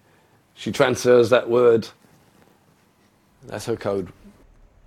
she 0.54 0.74
transfers 0.74 1.30
that 1.30 1.50
word. 1.50 1.88
That's 3.48 3.66
her 3.68 3.78
code. 3.78 4.12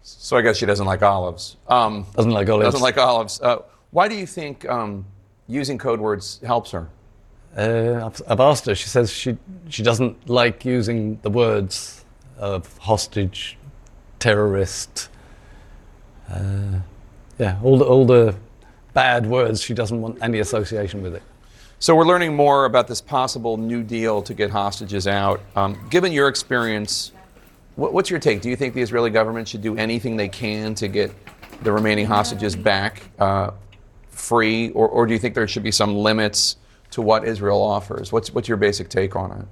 So 0.03 0.37
I 0.37 0.43
guess 0.43 0.59
she 0.59 0.67
doesn't 0.67 0.85
like 0.85 1.03
olives. 1.03 1.57
Um, 1.69 2.05
Doesn't 2.15 2.33
like 2.33 2.51
olives. 2.51 2.67
Doesn't 2.67 2.83
like 2.83 2.99
olives. 2.99 3.41
Uh, 3.41 3.63
why 3.91 4.09
do 4.09 4.15
you 4.15 4.27
think 4.27 4.69
um, 4.69 5.07
using 5.47 5.79
code 5.79 6.01
words 6.01 6.39
helps 6.45 6.71
her? 6.73 6.87
Uh, 7.57 8.05
I've, 8.05 8.21
I've 8.29 8.41
asked 8.41 8.67
her. 8.67 8.75
She 8.75 8.91
says 8.91 9.11
she 9.11 9.39
she 9.71 9.83
doesn't 9.83 10.29
like 10.29 10.67
using 10.67 11.19
the 11.23 11.31
words 11.31 12.05
of 12.37 12.77
hostage, 12.77 13.57
terrorist. 14.19 15.09
Uh, 16.31 16.81
yeah, 17.39 17.59
all 17.63 17.79
the 17.79 17.85
all 17.85 18.05
the 18.05 18.35
bad 18.95 19.27
words. 19.27 19.63
She 19.63 19.75
doesn't 19.75 20.01
want 20.01 20.19
any 20.23 20.41
association 20.41 21.03
with 21.03 21.15
it. 21.15 21.23
So 21.81 21.95
we're 21.95 22.07
learning 22.07 22.35
more 22.35 22.65
about 22.65 22.89
this 22.89 23.01
possible 23.01 23.57
New 23.57 23.85
Deal 23.85 24.21
to 24.23 24.35
get 24.35 24.51
hostages 24.51 25.07
out. 25.07 25.41
Um, 25.55 25.79
given 25.91 26.11
your 26.11 26.27
experience, 26.27 27.13
what, 27.77 27.93
what's 27.93 28.11
your 28.11 28.19
take? 28.19 28.41
Do 28.41 28.51
you 28.51 28.57
think 28.57 28.75
the 28.75 28.83
Israeli 28.83 29.11
government 29.11 29.47
should 29.47 29.63
do 29.63 29.77
anything 29.77 30.17
they 30.17 30.29
can 30.29 30.75
to 30.75 30.89
get 30.89 31.13
the 31.63 31.71
remaining 31.71 32.07
hostages 32.07 32.57
back 32.57 33.03
uh, 33.21 33.53
free, 34.09 34.71
or, 34.71 34.89
or 34.89 35.07
do 35.07 35.13
you 35.13 35.19
think 35.19 35.35
there 35.37 35.47
should 35.47 35.63
be 35.63 35.71
some 35.71 35.95
limits 35.95 36.57
to 36.91 37.03
what 37.03 37.25
Israel 37.25 37.63
offers? 37.63 38.11
What's 38.11 38.33
what's 38.33 38.49
your 38.49 38.57
basic 38.57 38.89
take 38.89 39.15
on 39.15 39.31
it? 39.33 39.47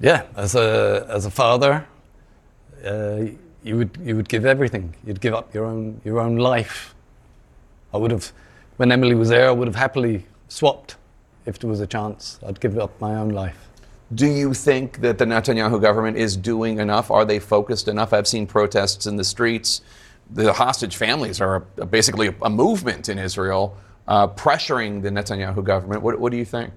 Yeah, 0.00 0.24
as 0.36 0.54
a 0.54 1.06
as 1.08 1.26
a 1.26 1.30
father, 1.30 1.86
uh, 2.84 3.24
you 3.62 3.76
would 3.76 3.98
you 4.02 4.16
would 4.16 4.28
give 4.28 4.44
everything. 4.44 4.94
You'd 5.04 5.20
give 5.20 5.34
up 5.34 5.54
your 5.54 5.64
own 5.64 6.00
your 6.04 6.20
own 6.20 6.36
life. 6.36 6.94
I 7.94 7.98
would 7.98 8.10
have, 8.10 8.32
when 8.78 8.90
Emily 8.90 9.14
was 9.14 9.28
there, 9.28 9.48
I 9.48 9.52
would 9.52 9.68
have 9.68 9.76
happily 9.76 10.24
swapped 10.48 10.96
if 11.44 11.58
there 11.58 11.68
was 11.68 11.80
a 11.80 11.86
chance. 11.86 12.38
I'd 12.46 12.60
give 12.60 12.78
up 12.78 12.98
my 13.00 13.14
own 13.14 13.30
life. 13.30 13.68
Do 14.14 14.26
you 14.26 14.54
think 14.54 15.00
that 15.00 15.18
the 15.18 15.24
Netanyahu 15.24 15.80
government 15.80 16.16
is 16.16 16.36
doing 16.36 16.78
enough? 16.78 17.10
Are 17.10 17.24
they 17.24 17.38
focused 17.38 17.88
enough? 17.88 18.12
I've 18.12 18.28
seen 18.28 18.46
protests 18.46 19.06
in 19.06 19.16
the 19.16 19.24
streets. 19.24 19.82
The 20.30 20.52
hostage 20.52 20.96
families 20.96 21.40
are 21.40 21.64
a, 21.76 21.86
basically 21.86 22.28
a, 22.28 22.34
a 22.42 22.50
movement 22.50 23.08
in 23.08 23.18
Israel 23.18 23.76
uh, 24.08 24.28
pressuring 24.28 25.02
the 25.02 25.10
Netanyahu 25.10 25.62
government. 25.64 26.02
What, 26.02 26.18
what 26.18 26.32
do 26.32 26.38
you 26.38 26.44
think? 26.44 26.72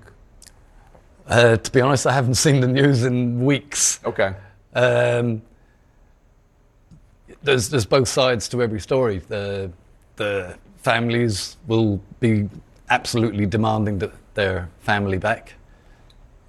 Uh, 1.28 1.58
to 1.58 1.72
be 1.72 1.82
honest, 1.82 2.06
I 2.06 2.14
haven't 2.14 2.36
seen 2.36 2.62
the 2.62 2.68
news 2.68 3.04
in 3.04 3.44
weeks. 3.44 4.00
Okay. 4.06 4.36
Um, 4.74 5.42
there's 7.46 7.70
there's 7.70 7.86
both 7.86 8.08
sides 8.08 8.50
to 8.50 8.62
every 8.62 8.80
story. 8.80 9.20
The 9.20 9.72
the 10.18 10.58
families 10.78 11.58
will 11.68 12.02
be 12.20 12.50
absolutely 12.90 13.46
demanding 13.46 14.00
th- 14.00 14.12
their 14.34 14.70
family 14.80 15.18
back, 15.18 15.54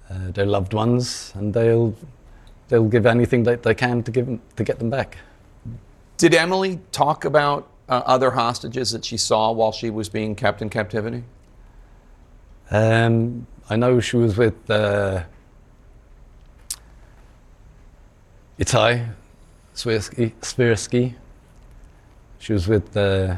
uh, 0.09 0.31
their 0.31 0.45
loved 0.45 0.73
ones, 0.73 1.31
and 1.35 1.53
they'll 1.53 1.95
they'll 2.67 2.89
give 2.89 3.05
anything 3.05 3.43
that 3.43 3.63
they 3.63 3.75
can 3.75 4.03
to 4.03 4.11
give 4.11 4.25
them, 4.25 4.41
to 4.55 4.63
get 4.63 4.79
them 4.79 4.89
back. 4.89 5.17
Did 6.17 6.33
Emily 6.33 6.79
talk 6.91 7.25
about 7.25 7.67
uh, 7.87 8.01
other 8.05 8.31
hostages 8.31 8.91
that 8.91 9.05
she 9.05 9.17
saw 9.17 9.51
while 9.51 9.71
she 9.71 9.89
was 9.89 10.09
being 10.09 10.35
kept 10.35 10.61
in 10.61 10.69
captivity? 10.69 11.23
Um, 12.71 13.47
I 13.69 13.75
know 13.75 13.99
she 13.99 14.17
was 14.17 14.35
with 14.35 14.69
uh, 14.69 15.23
Itai 18.59 19.07
Swirsky, 19.77 20.31
Swirsky. 20.41 21.13
She 22.39 22.53
was 22.53 22.67
with 22.67 22.97
uh, 22.97 23.35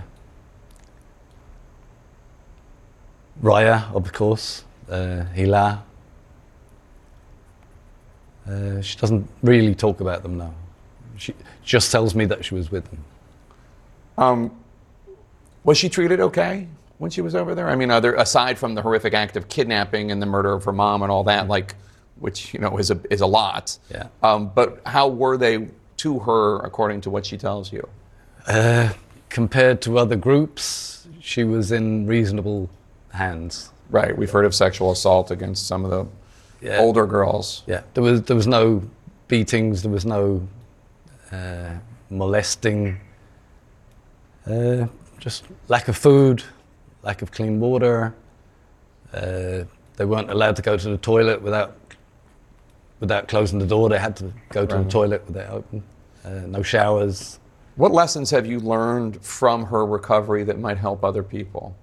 Raya, 3.44 3.94
of 3.94 4.14
course, 4.14 4.64
uh, 4.90 5.26
Hila. 5.36 5.82
Uh, 8.48 8.82
she 8.82 8.98
doesn't 8.98 9.28
really 9.44 9.76
talk 9.76 10.00
about 10.00 10.24
them 10.24 10.38
now. 10.38 10.54
She 11.18 11.36
just 11.62 11.92
tells 11.92 12.16
me 12.16 12.24
that 12.26 12.46
she 12.46 12.56
was 12.56 12.72
with 12.72 12.86
them. 12.90 13.04
Um, 14.18 14.52
was 15.66 15.78
she 15.78 15.90
treated 15.90 16.22
okay 16.22 16.68
when 17.00 17.12
she 17.12 17.20
was 17.20 17.36
over 17.36 17.54
there? 17.54 17.68
I 17.68 17.76
mean, 17.76 17.92
other 17.92 18.16
aside 18.16 18.58
from 18.58 18.76
the 18.76 18.82
horrific 18.82 19.14
act 19.14 19.36
of 19.36 19.50
kidnapping 19.50 20.10
and 20.10 20.22
the 20.22 20.26
murder 20.26 20.54
of 20.54 20.64
her 20.64 20.72
mom 20.72 21.04
and 21.04 21.12
all 21.12 21.26
that, 21.26 21.50
like, 21.50 21.76
which 22.20 22.54
you 22.54 22.62
know 22.62 22.78
is 22.78 22.92
a 22.92 23.00
is 23.10 23.20
a 23.20 23.28
lot. 23.28 23.78
Yeah. 23.92 24.08
Um, 24.24 24.52
but 24.56 24.82
how 24.86 25.10
were 25.10 25.36
they 25.38 25.68
to 26.00 26.20
her, 26.20 26.58
according 26.60 27.02
to 27.02 27.10
what 27.10 27.26
she 27.26 27.38
tells 27.38 27.72
you? 27.72 27.88
Uh, 28.48 28.90
compared 29.30 29.82
to 29.82 29.98
other 29.98 30.16
groups, 30.16 31.08
she 31.22 31.44
was 31.44 31.72
in 31.72 32.08
reasonable 32.08 32.70
hands. 33.14 33.72
Right. 33.90 34.18
We've 34.18 34.32
heard 34.32 34.46
of 34.46 34.54
sexual 34.56 34.92
assault 34.92 35.32
against 35.32 35.68
some 35.68 35.84
of 35.86 35.92
the 35.92 36.06
Yeah. 36.62 36.80
older 36.80 37.06
girls. 37.06 37.64
Yeah, 37.68 37.82
there 37.94 38.04
was 38.04 38.22
there 38.24 38.36
was 38.36 38.48
no 38.48 38.82
beatings, 39.28 39.82
there 39.84 39.92
was 39.92 40.06
no 40.06 40.48
uh, 41.32 41.74
molesting, 42.10 43.00
uh, 44.48 44.88
just 45.20 45.44
lack 45.68 45.88
of 45.88 45.96
food, 45.98 46.44
lack 47.04 47.22
of 47.22 47.32
clean 47.32 47.60
water. 47.60 48.14
Uh, 49.14 49.64
they 49.98 50.06
weren't 50.06 50.30
allowed 50.32 50.56
to 50.56 50.62
go 50.62 50.78
to 50.78 50.90
the 50.90 50.98
toilet 50.98 51.42
without 51.42 51.76
without 53.00 53.28
closing 53.28 53.60
the 53.60 53.66
door. 53.66 53.90
They 53.90 54.00
had 54.00 54.16
to 54.18 54.34
go 54.50 54.66
to 54.66 54.76
Right. 54.76 54.84
the 54.84 54.90
toilet 54.90 55.26
with 55.28 55.38
it 55.38 55.50
open. 55.50 55.84
Uh, 56.26 56.30
no 56.48 56.62
showers. 56.62 57.40
What 57.76 57.92
lessons 57.94 58.30
have 58.32 58.46
you 58.46 58.60
learned 58.60 59.24
from 59.24 59.66
her 59.66 59.86
recovery 59.86 60.44
that 60.44 60.60
might 60.60 60.78
help 60.78 61.04
other 61.04 61.24
people? 61.24 61.76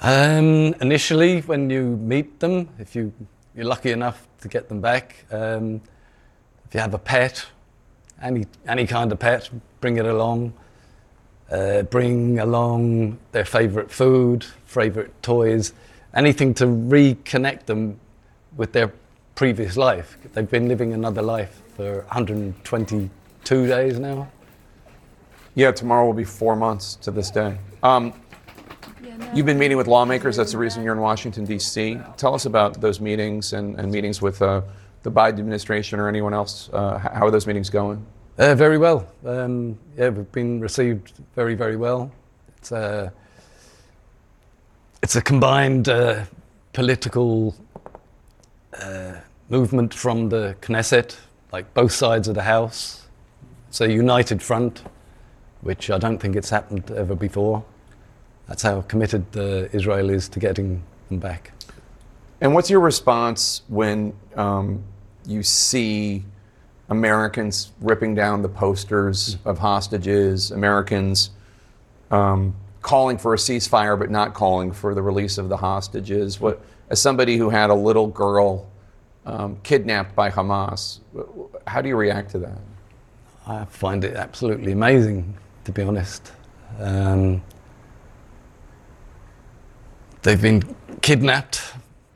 Um, 0.00 0.74
initially, 0.80 1.40
when 1.40 1.68
you 1.70 1.96
meet 1.96 2.40
them, 2.40 2.68
if 2.78 2.94
you, 2.96 3.12
you're 3.54 3.66
lucky 3.66 3.90
enough 3.90 4.26
to 4.40 4.48
get 4.48 4.68
them 4.68 4.80
back, 4.80 5.24
um, 5.30 5.80
if 6.66 6.74
you 6.74 6.80
have 6.80 6.94
a 6.94 6.98
pet, 6.98 7.44
any, 8.22 8.46
any 8.66 8.86
kind 8.86 9.12
of 9.12 9.18
pet, 9.18 9.50
bring 9.80 9.96
it 9.96 10.06
along. 10.06 10.52
Uh, 11.50 11.82
bring 11.82 12.38
along 12.38 13.18
their 13.32 13.44
favorite 13.44 13.90
food, 13.90 14.44
favorite 14.66 15.12
toys, 15.20 15.72
anything 16.14 16.54
to 16.54 16.64
reconnect 16.64 17.66
them 17.66 17.98
with 18.56 18.72
their 18.72 18.92
previous 19.34 19.76
life. 19.76 20.18
They've 20.34 20.50
been 20.50 20.68
living 20.68 20.92
another 20.92 21.22
life 21.22 21.62
for 21.76 22.02
122 22.02 23.66
days 23.66 23.98
now. 23.98 24.28
Yeah, 25.54 25.72
tomorrow 25.72 26.06
will 26.06 26.12
be 26.14 26.24
four 26.24 26.56
months 26.56 26.94
to 26.96 27.10
this 27.10 27.30
day. 27.30 27.58
Um, 27.82 28.12
You've 29.32 29.46
been 29.46 29.58
meeting 29.58 29.76
with 29.76 29.86
lawmakers. 29.86 30.36
That's 30.36 30.50
the 30.52 30.58
reason 30.58 30.82
you're 30.82 30.94
in 30.94 31.00
Washington, 31.00 31.44
D.C. 31.44 32.00
Tell 32.16 32.34
us 32.34 32.46
about 32.46 32.80
those 32.80 33.00
meetings 33.00 33.52
and, 33.52 33.78
and 33.78 33.90
meetings 33.92 34.20
with 34.20 34.42
uh, 34.42 34.62
the 35.04 35.10
Biden 35.12 35.38
administration 35.38 36.00
or 36.00 36.08
anyone 36.08 36.34
else. 36.34 36.68
Uh, 36.72 36.98
how 36.98 37.26
are 37.26 37.30
those 37.30 37.46
meetings 37.46 37.70
going? 37.70 38.04
Uh, 38.38 38.56
very 38.56 38.76
well. 38.76 39.06
Um, 39.24 39.78
yeah, 39.96 40.08
we've 40.08 40.32
been 40.32 40.60
received 40.60 41.12
very, 41.36 41.54
very 41.54 41.76
well. 41.76 42.10
It's 42.56 42.72
a, 42.72 43.12
it's 45.02 45.14
a 45.14 45.22
combined 45.22 45.88
uh, 45.88 46.24
political 46.72 47.54
uh, 48.78 49.14
movement 49.48 49.94
from 49.94 50.28
the 50.28 50.56
Knesset, 50.60 51.16
like 51.52 51.72
both 51.74 51.92
sides 51.92 52.28
of 52.28 52.34
the 52.34 52.42
House. 52.42 53.08
It's 53.68 53.80
a 53.80 53.90
united 53.90 54.42
front, 54.42 54.82
which 55.60 55.90
I 55.90 55.98
don't 55.98 56.18
think 56.18 56.36
it's 56.36 56.50
happened 56.50 56.90
ever 56.90 57.14
before. 57.14 57.64
That's 58.48 58.62
how 58.62 58.82
committed 58.82 59.24
Israel 59.72 60.10
is 60.10 60.28
to 60.30 60.40
getting 60.40 60.82
them 61.08 61.18
back. 61.18 61.52
And 62.40 62.54
what's 62.54 62.70
your 62.70 62.80
response 62.80 63.62
when 63.68 64.14
um, 64.34 64.82
you 65.26 65.42
see 65.42 66.24
Americans 66.88 67.70
ripping 67.80 68.14
down 68.14 68.42
the 68.42 68.48
posters 68.48 69.38
of 69.44 69.58
hostages, 69.58 70.50
Americans 70.50 71.30
um, 72.10 72.54
calling 72.82 73.18
for 73.18 73.34
a 73.34 73.36
ceasefire 73.36 73.98
but 73.98 74.10
not 74.10 74.34
calling 74.34 74.72
for 74.72 74.94
the 74.94 75.02
release 75.02 75.38
of 75.38 75.48
the 75.48 75.58
hostages? 75.58 76.40
What, 76.40 76.60
as 76.90 77.00
somebody 77.00 77.36
who 77.36 77.48
had 77.48 77.70
a 77.70 77.74
little 77.74 78.06
girl 78.06 78.68
um, 79.24 79.56
kidnapped 79.62 80.14
by 80.14 80.30
Hamas, 80.30 80.98
how 81.66 81.80
do 81.80 81.88
you 81.88 81.96
react 81.96 82.30
to 82.32 82.38
that? 82.40 82.58
I 83.46 83.64
find 83.64 84.04
it 84.04 84.16
absolutely 84.16 84.72
amazing, 84.72 85.34
to 85.64 85.72
be 85.72 85.82
honest. 85.82 86.32
Um, 86.78 87.42
they've 90.22 90.40
been 90.40 90.76
kidnapped, 91.00 91.62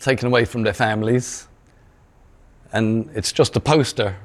taken 0.00 0.26
away 0.26 0.44
from 0.44 0.62
their 0.62 0.74
families, 0.74 1.48
and 2.72 3.08
it's 3.14 3.32
just 3.32 3.56
a 3.56 3.60
poster 3.60 4.16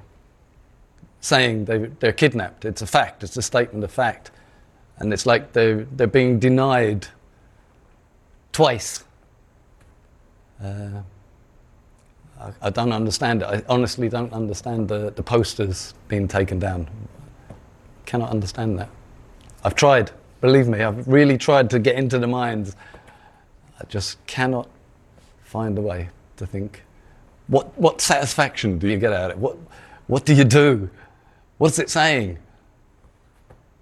saying 1.21 1.65
they, 1.65 1.77
they're 1.99 2.13
kidnapped. 2.13 2.65
It's 2.65 2.81
a 2.81 2.87
fact, 2.87 3.23
it's 3.23 3.37
a 3.37 3.41
statement 3.41 3.83
of 3.83 3.91
fact. 3.91 4.31
And 4.97 5.13
it's 5.13 5.25
like 5.25 5.53
they're, 5.53 5.85
they're 5.95 6.07
being 6.07 6.39
denied 6.39 7.07
twice. 8.51 9.03
Uh, 10.63 11.01
I, 12.39 12.51
I 12.61 12.69
don't 12.69 12.91
understand 12.91 13.41
it. 13.41 13.45
I 13.45 13.63
honestly 13.67 14.09
don't 14.09 14.31
understand 14.33 14.87
the, 14.87 15.11
the 15.11 15.23
posters 15.23 15.93
being 16.07 16.27
taken 16.27 16.59
down. 16.59 16.87
Cannot 18.05 18.31
understand 18.31 18.79
that. 18.79 18.89
I've 19.63 19.75
tried, 19.75 20.11
believe 20.41 20.67
me, 20.67 20.81
I've 20.81 21.07
really 21.07 21.37
tried 21.37 21.69
to 21.71 21.79
get 21.79 21.95
into 21.95 22.17
the 22.17 22.27
minds. 22.27 22.75
I 23.79 23.85
just 23.85 24.25
cannot 24.25 24.67
find 25.43 25.77
a 25.77 25.81
way 25.81 26.09
to 26.37 26.45
think. 26.45 26.83
What, 27.47 27.77
what 27.77 28.01
satisfaction 28.01 28.77
do 28.77 28.87
you 28.87 28.97
get 28.97 29.11
out 29.11 29.31
of 29.31 29.37
it? 29.37 29.37
What, 29.37 29.57
what 30.07 30.25
do 30.25 30.33
you 30.33 30.43
do? 30.43 30.89
What's 31.57 31.79
it 31.79 31.89
saying? 31.89 32.37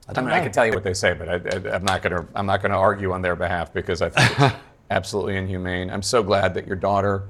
I 0.07 0.11
I 0.11 0.13
don't 0.13 0.25
mean, 0.25 0.33
I 0.33 0.41
can 0.41 0.51
tell 0.51 0.65
you 0.65 0.73
what 0.73 0.83
they 0.83 0.93
say, 0.93 1.13
but 1.13 1.29
I, 1.29 1.75
I'm 1.75 1.83
not 1.83 2.01
going 2.01 2.15
to. 2.15 2.25
I'm 2.33 2.45
not 2.45 2.61
going 2.61 2.71
to 2.71 2.77
argue 2.77 3.11
on 3.11 3.21
their 3.21 3.35
behalf 3.35 3.73
because 3.73 4.01
I 4.01 4.09
think 4.09 4.53
absolutely 4.89 5.37
inhumane. 5.37 5.89
I'm 5.89 6.01
so 6.01 6.23
glad 6.23 6.53
that 6.55 6.67
your 6.67 6.75
daughter 6.75 7.23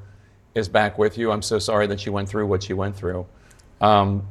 is 0.55 0.67
back 0.67 0.97
with 0.97 1.17
you. 1.17 1.31
I'm 1.31 1.41
so 1.41 1.59
sorry 1.59 1.88
that 1.88 1.99
she 1.99 2.09
went 2.09 2.27
through 2.29 2.47
what 2.47 2.63
she 2.63 2.73
went 2.73 2.95
through, 2.95 3.25
um, 3.81 4.25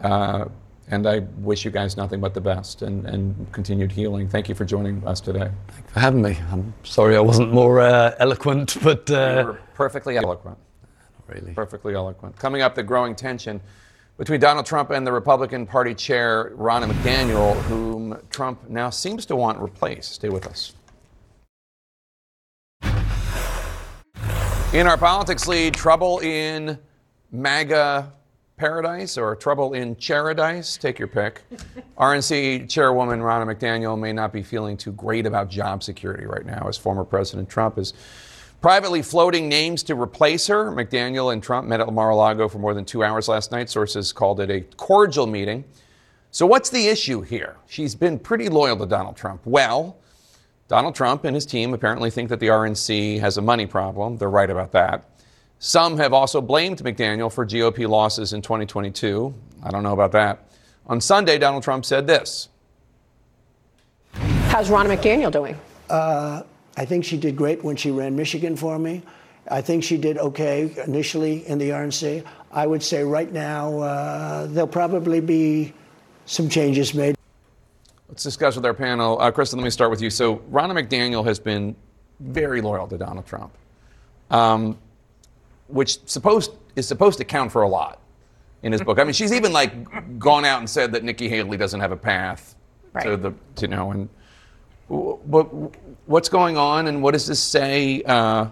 uh, 0.00 0.46
and 0.88 1.06
I 1.06 1.20
wish 1.38 1.64
you 1.64 1.70
guys 1.70 1.96
nothing 1.96 2.20
but 2.20 2.34
the 2.34 2.40
best 2.40 2.82
and, 2.82 3.04
and 3.06 3.52
continued 3.52 3.90
healing. 3.90 4.28
Thank 4.28 4.48
you 4.48 4.54
for 4.54 4.64
joining 4.64 5.04
us 5.06 5.20
today. 5.20 5.50
Thanks 5.68 5.92
for 5.92 6.00
having 6.00 6.22
me. 6.22 6.38
I'm 6.52 6.72
sorry 6.84 7.16
I 7.16 7.20
wasn't 7.20 7.52
more 7.52 7.80
uh, 7.80 8.14
eloquent, 8.18 8.76
but 8.82 9.08
You 9.08 9.16
uh, 9.16 9.56
perfectly 9.74 10.16
eloquent. 10.16 10.58
Really? 11.26 11.54
Perfectly 11.54 11.94
eloquent. 11.94 12.38
Coming 12.38 12.62
up, 12.62 12.76
the 12.76 12.84
growing 12.84 13.16
tension 13.16 13.60
between 14.16 14.38
Donald 14.38 14.64
Trump 14.64 14.90
and 14.90 15.04
the 15.04 15.12
Republican 15.12 15.66
Party 15.66 15.92
chair, 15.92 16.52
Ron 16.54 16.82
McDaniel, 16.88 17.54
whom 17.62 18.16
Trump 18.30 18.68
now 18.68 18.90
seems 18.90 19.26
to 19.26 19.34
want 19.34 19.58
replaced. 19.58 20.12
Stay 20.12 20.28
with 20.28 20.46
us. 20.46 20.75
In 24.76 24.86
our 24.86 24.98
politics 24.98 25.48
lead, 25.48 25.72
trouble 25.72 26.18
in 26.18 26.78
MAGA 27.32 28.12
paradise 28.58 29.16
or 29.16 29.34
trouble 29.34 29.72
in 29.72 29.96
Charadise, 29.96 30.78
take 30.78 30.98
your 30.98 31.08
pick. 31.08 31.40
RNC 31.98 32.68
chairwoman 32.68 33.20
Ronna 33.20 33.50
McDaniel 33.50 33.98
may 33.98 34.12
not 34.12 34.34
be 34.34 34.42
feeling 34.42 34.76
too 34.76 34.92
great 34.92 35.24
about 35.24 35.48
job 35.48 35.82
security 35.82 36.26
right 36.26 36.44
now 36.44 36.68
as 36.68 36.76
former 36.76 37.04
President 37.04 37.48
Trump 37.48 37.78
is 37.78 37.94
privately 38.60 39.00
floating 39.00 39.48
names 39.48 39.82
to 39.84 39.98
replace 39.98 40.46
her. 40.48 40.70
McDaniel 40.70 41.32
and 41.32 41.42
Trump 41.42 41.66
met 41.66 41.80
at 41.80 41.90
Mar-a-Lago 41.90 42.46
for 42.46 42.58
more 42.58 42.74
than 42.74 42.84
two 42.84 43.02
hours 43.02 43.28
last 43.28 43.52
night. 43.52 43.70
Sources 43.70 44.12
called 44.12 44.40
it 44.40 44.50
a 44.50 44.60
cordial 44.76 45.26
meeting. 45.26 45.64
So 46.32 46.44
what's 46.44 46.68
the 46.68 46.86
issue 46.86 47.22
here? 47.22 47.56
She's 47.66 47.94
been 47.94 48.18
pretty 48.18 48.50
loyal 48.50 48.76
to 48.76 48.84
Donald 48.84 49.16
Trump. 49.16 49.40
Well, 49.46 49.96
Donald 50.68 50.94
Trump 50.94 51.24
and 51.24 51.34
his 51.34 51.46
team 51.46 51.74
apparently 51.74 52.10
think 52.10 52.28
that 52.28 52.40
the 52.40 52.48
RNC 52.48 53.20
has 53.20 53.36
a 53.36 53.42
money 53.42 53.66
problem. 53.66 54.16
They're 54.16 54.30
right 54.30 54.50
about 54.50 54.72
that. 54.72 55.04
Some 55.58 55.96
have 55.98 56.12
also 56.12 56.40
blamed 56.40 56.78
McDaniel 56.82 57.32
for 57.32 57.46
GOP 57.46 57.88
losses 57.88 58.32
in 58.32 58.42
2022. 58.42 59.32
I 59.62 59.70
don't 59.70 59.82
know 59.82 59.92
about 59.92 60.12
that. 60.12 60.50
On 60.86 61.00
Sunday, 61.00 61.38
Donald 61.38 61.62
Trump 61.62 61.84
said 61.84 62.06
this. 62.06 62.48
How's 64.12 64.68
Ronna 64.68 64.96
McDaniel 64.96 65.30
doing? 65.30 65.56
Uh, 65.88 66.42
I 66.76 66.84
think 66.84 67.04
she 67.04 67.16
did 67.16 67.36
great 67.36 67.64
when 67.64 67.76
she 67.76 67.90
ran 67.90 68.16
Michigan 68.16 68.56
for 68.56 68.78
me. 68.78 69.02
I 69.48 69.60
think 69.60 69.84
she 69.84 69.96
did 69.96 70.18
okay 70.18 70.74
initially 70.86 71.46
in 71.46 71.58
the 71.58 71.70
RNC. 71.70 72.24
I 72.50 72.66
would 72.66 72.82
say 72.82 73.02
right 73.02 73.32
now 73.32 73.78
uh, 73.78 74.46
there'll 74.46 74.66
probably 74.66 75.20
be 75.20 75.72
some 76.26 76.48
changes 76.48 76.94
made. 76.94 77.15
Let's 78.16 78.24
discuss 78.24 78.56
with 78.56 78.64
our 78.64 78.72
panel. 78.72 79.20
Uh, 79.20 79.30
Kristen, 79.30 79.58
let 79.58 79.64
me 79.64 79.68
start 79.68 79.90
with 79.90 80.00
you. 80.00 80.08
So, 80.08 80.36
Ronna 80.50 80.72
McDaniel 80.72 81.22
has 81.26 81.38
been 81.38 81.76
very 82.18 82.62
loyal 82.62 82.88
to 82.88 82.96
Donald 82.96 83.26
Trump, 83.26 83.52
um, 84.30 84.78
which 85.68 85.98
supposed 86.08 86.52
is 86.76 86.88
supposed 86.88 87.18
to 87.18 87.26
count 87.26 87.52
for 87.52 87.60
a 87.60 87.68
lot 87.68 88.00
in 88.62 88.72
his 88.72 88.80
book. 88.80 88.98
I 88.98 89.04
mean, 89.04 89.12
she's 89.12 89.34
even 89.34 89.52
like 89.52 90.18
gone 90.18 90.46
out 90.46 90.60
and 90.60 90.70
said 90.70 90.92
that 90.92 91.04
Nikki 91.04 91.28
Haley 91.28 91.58
doesn't 91.58 91.78
have 91.78 91.92
a 91.92 91.96
path 91.98 92.54
to 93.02 93.18
the 93.18 93.34
to 93.56 93.66
you 93.66 93.68
know 93.68 93.90
and 93.90 94.08
what 94.88 95.44
what's 96.06 96.30
going 96.30 96.56
on 96.56 96.86
and 96.86 97.02
what 97.02 97.12
does 97.12 97.26
this 97.26 97.38
say 97.38 98.02
uh, 98.04 98.46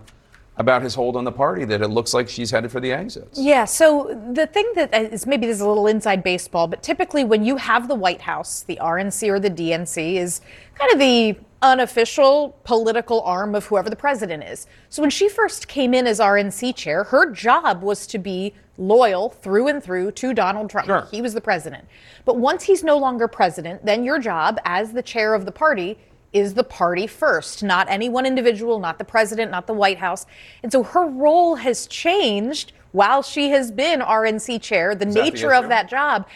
about 0.56 0.82
his 0.82 0.94
hold 0.94 1.16
on 1.16 1.24
the 1.24 1.32
party 1.32 1.64
that 1.64 1.82
it 1.82 1.89
looks 1.89 2.14
like 2.14 2.28
she's 2.28 2.51
headed 2.51 2.70
for 2.70 2.81
the 2.81 2.93
exits? 2.93 3.39
Yeah, 3.39 3.64
so 3.64 4.31
the 4.32 4.47
thing 4.47 4.70
that 4.76 4.94
uh, 4.94 4.98
is 4.98 5.26
maybe 5.26 5.47
this 5.47 5.56
is 5.56 5.60
a 5.60 5.68
little 5.68 5.86
inside 5.86 6.22
baseball, 6.22 6.68
but 6.68 6.82
typically 6.82 7.24
when 7.24 7.44
you 7.44 7.56
have 7.56 7.89
the 7.89 7.94
White 7.94 8.20
House, 8.20 8.62
the 8.62 8.78
RNC 8.81 9.28
or 9.28 9.40
the 9.40 9.51
DNC 9.51 10.14
is 10.14 10.40
kind 10.74 10.93
of 10.93 10.98
the 10.98 11.36
unofficial 11.62 12.56
political 12.64 13.22
arm 13.22 13.55
of 13.55 13.64
whoever 13.66 13.89
the 13.89 13.97
president 13.97 14.44
is. 14.44 14.66
So 14.90 15.02
when 15.02 15.10
she 15.10 15.28
first 15.28 15.66
came 15.66 15.94
in 15.94 16.06
as 16.06 16.20
RNC 16.20 16.76
chair, 16.76 17.05
her 17.05 17.31
job 17.32 17.82
was 17.82 18.06
to 18.09 18.18
be 18.18 18.52
loyal 18.76 19.31
through 19.31 19.68
and 19.68 19.82
through 19.82 20.12
to 20.12 20.35
Donald 20.35 20.68
Trump. 20.68 20.89
He 21.10 21.22
was 21.22 21.32
the 21.32 21.40
president. 21.40 21.85
But 22.24 22.36
once 22.36 22.64
he's 22.64 22.85
no 22.85 22.98
longer 22.98 23.28
president, 23.28 23.85
then 23.85 24.05
your 24.05 24.18
job 24.18 24.59
as 24.64 24.93
the 24.93 25.02
chair 25.02 25.32
of 25.32 25.47
the 25.47 25.52
party 25.52 25.97
is 26.35 26.55
the 26.55 26.65
party 26.65 27.06
first, 27.06 27.62
not 27.62 27.89
any 27.89 28.09
one 28.09 28.27
individual, 28.27 28.81
not 28.81 28.98
the 28.98 29.05
president, 29.05 29.51
not 29.51 29.66
the 29.66 29.73
White 29.73 29.98
House. 29.98 30.27
And 30.62 30.70
so 30.70 30.82
her 30.82 31.06
role 31.06 31.55
has 31.55 31.86
changed 31.86 32.73
while 32.93 33.23
she 33.23 33.51
has 33.51 33.70
been 33.70 34.01
RNC 34.01 34.61
chair, 34.61 34.94
the 34.94 35.06
Is 35.06 35.15
that 35.15 35.20
the 35.24 35.31
nature 35.31 35.55
of 35.55 35.69
that 35.69 35.89
job. 35.89 36.27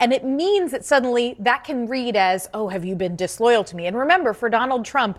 And 0.00 0.12
it 0.12 0.24
means 0.24 0.70
that 0.70 0.84
suddenly 0.84 1.36
that 1.40 1.64
can 1.64 1.88
read 1.88 2.14
as, 2.14 2.48
oh, 2.54 2.68
have 2.68 2.84
you 2.84 2.94
been 2.94 3.16
disloyal 3.16 3.64
to 3.64 3.76
me? 3.76 3.86
And 3.86 3.96
remember, 3.96 4.32
for 4.32 4.48
Donald 4.48 4.84
Trump, 4.84 5.18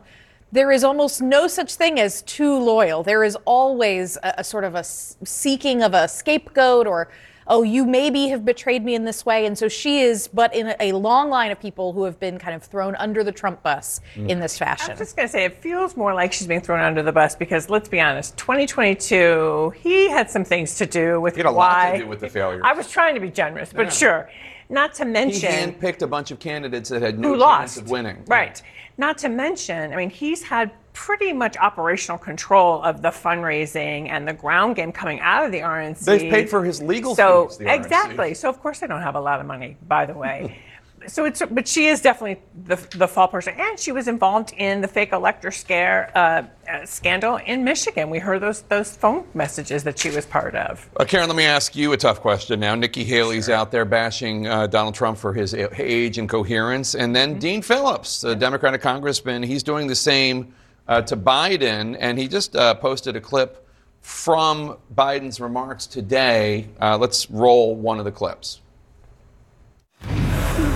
there 0.51 0.71
is 0.71 0.83
almost 0.83 1.21
no 1.21 1.47
such 1.47 1.75
thing 1.75 1.99
as 1.99 2.21
too 2.21 2.57
loyal. 2.57 3.03
There 3.03 3.23
is 3.23 3.37
always 3.45 4.17
a, 4.23 4.35
a 4.39 4.43
sort 4.43 4.63
of 4.63 4.75
a 4.75 4.83
seeking 4.83 5.83
of 5.83 5.93
a 5.93 6.07
scapegoat 6.07 6.87
or, 6.87 7.09
oh, 7.51 7.63
you 7.63 7.83
maybe 7.83 8.27
have 8.27 8.45
betrayed 8.45 8.85
me 8.85 8.93
in 8.93 9.05
this 9.05 9.25
way. 9.25 9.45
And 9.47 9.57
so 9.57 9.67
she 9.67 10.01
is, 10.01 10.27
but 10.27 10.53
in 10.55 10.67
a, 10.67 10.75
a 10.79 10.91
long 10.91 11.29
line 11.31 11.49
of 11.49 11.59
people 11.59 11.93
who 11.93 12.03
have 12.03 12.19
been 12.19 12.37
kind 12.37 12.55
of 12.55 12.63
thrown 12.63 12.95
under 12.97 13.23
the 13.23 13.31
Trump 13.31 13.63
bus 13.63 14.01
Mm. 14.15 14.29
in 14.29 14.39
this 14.39 14.57
fashion. 14.57 14.91
I 14.91 14.93
was 14.93 14.99
just 14.99 15.15
going 15.15 15.27
to 15.27 15.31
say, 15.31 15.45
it 15.45 15.55
feels 15.55 15.97
more 15.97 16.13
like 16.13 16.31
she's 16.31 16.45
being 16.47 16.61
thrown 16.61 16.79
under 16.79 17.01
the 17.01 17.11
bus 17.11 17.35
because 17.35 17.69
let's 17.69 17.89
be 17.89 17.99
honest, 17.99 18.37
2022, 18.37 19.71
he 19.81 20.09
had 20.09 20.29
some 20.29 20.43
things 20.43 20.75
to 20.75 20.85
do 20.85 21.19
with 21.19 21.35
He 21.35 21.39
had 21.39 21.47
a 21.47 21.51
why. 21.51 21.85
lot 21.87 21.91
to 21.93 21.97
do 21.99 22.07
with 22.07 22.19
the 22.19 22.29
failures. 22.29 22.61
I 22.63 22.73
was 22.73 22.89
trying 22.89 23.15
to 23.15 23.21
be 23.21 23.29
generous, 23.29 23.71
but 23.73 23.83
Yeah. 23.87 23.89
sure. 23.89 24.29
Not 24.69 24.93
to 24.95 25.05
mention, 25.05 25.49
He 25.51 25.55
mention 25.57 25.73
handpicked 25.81 26.01
a 26.03 26.07
bunch 26.07 26.29
of 26.31 26.39
candidates 26.39 26.89
that 26.89 27.01
had 27.01 27.17
no 27.19 27.29
chance 27.31 27.39
lost. 27.41 27.77
of 27.79 27.89
winning. 27.89 28.23
Right. 28.27 28.61
Not 28.97 29.17
to 29.19 29.29
mention, 29.29 29.91
I 29.91 29.95
mean, 29.95 30.09
he's 30.11 30.43
had 30.43 30.71
pretty 30.93 31.33
much 31.33 31.57
operational 31.57 32.17
control 32.17 32.81
of 32.83 33.01
the 33.01 33.09
fundraising 33.09 34.09
and 34.09 34.27
the 34.27 34.33
ground 34.33 34.75
game 34.75 34.91
coming 34.91 35.19
out 35.21 35.45
of 35.45 35.51
the 35.51 35.59
RNC. 35.59 36.05
They've 36.05 36.31
paid 36.31 36.49
for 36.49 36.63
his 36.63 36.81
legal 36.81 37.15
so, 37.15 37.47
fees, 37.47 37.57
the 37.57 37.65
RNC. 37.65 37.75
Exactly. 37.75 38.33
So 38.33 38.49
of 38.49 38.59
course 38.61 38.79
they 38.79 38.87
don't 38.87 39.01
have 39.01 39.15
a 39.15 39.21
lot 39.21 39.39
of 39.39 39.45
money, 39.45 39.77
by 39.87 40.05
the 40.05 40.13
way. 40.13 40.57
so 41.07 41.23
it's 41.23 41.41
but 41.49 41.65
she 41.65 41.85
is 41.85 42.01
definitely 42.01 42.41
the 42.65 42.75
the 42.97 43.07
fall 43.07 43.29
person, 43.29 43.53
and 43.57 43.79
she 43.79 43.93
was 43.93 44.09
involved 44.09 44.51
in 44.57 44.81
the 44.81 44.87
fake 44.87 45.13
elector 45.13 45.49
scare 45.49 46.11
uh, 46.13 46.43
uh, 46.69 46.85
scandal 46.85 47.37
in 47.37 47.63
Michigan. 47.63 48.09
We 48.09 48.19
heard 48.19 48.41
those 48.41 48.63
those 48.63 48.95
phone 48.95 49.25
messages 49.33 49.83
that 49.85 49.97
she 49.97 50.09
was 50.09 50.25
part 50.25 50.55
of. 50.55 50.89
Uh, 50.97 51.05
Karen, 51.05 51.27
let 51.27 51.37
me 51.37 51.45
ask 51.45 51.73
you 51.73 51.93
a 51.93 51.97
tough 51.97 52.19
question 52.19 52.59
now. 52.59 52.75
Nikki 52.75 53.05
Haley's 53.05 53.49
out 53.49 53.71
there 53.71 53.85
bashing 53.85 54.45
uh, 54.45 54.67
Donald 54.67 54.93
Trump 54.93 55.17
for 55.17 55.31
his 55.33 55.53
age 55.53 56.17
and 56.17 56.27
coherence. 56.27 56.95
And 56.95 57.15
then 57.15 57.29
Mm-hmm. 57.29 57.39
Dean 57.39 57.61
Phillips, 57.61 58.21
the 58.21 58.35
Democratic 58.35 58.81
congressman, 58.81 59.43
he's 59.43 59.63
doing 59.63 59.87
the 59.87 59.95
same 59.95 60.53
uh, 60.89 61.01
to 61.03 61.15
Biden. 61.15 61.95
And 61.97 62.19
he 62.19 62.27
just 62.27 62.55
uh, 62.55 62.73
posted 62.73 63.15
a 63.15 63.21
clip 63.21 63.65
from 64.01 64.77
Biden's 64.93 65.39
remarks 65.39 65.85
today. 65.85 66.67
Uh, 66.81 66.97
let's 66.97 67.29
roll 67.29 67.75
one 67.75 67.99
of 67.99 68.05
the 68.05 68.11
clips. 68.11 68.59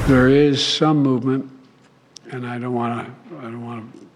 There 0.08 0.30
is 0.30 0.66
some 0.66 0.98
movement, 0.98 1.50
and 2.32 2.46
I 2.46 2.60
don't 2.60 2.74
want 2.74 3.06
to. 3.06 3.38
I 3.38 3.42
don't 3.44 3.66
want 3.66 3.94
to. 3.94 4.08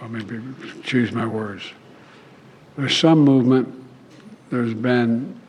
Well, 0.00 0.10
maybe 0.10 0.40
choose 0.84 1.10
my 1.10 1.26
words. 1.26 1.64
There's 2.76 2.96
some 2.96 3.18
movement. 3.20 3.84
There's 4.50 4.74
been 4.74 5.40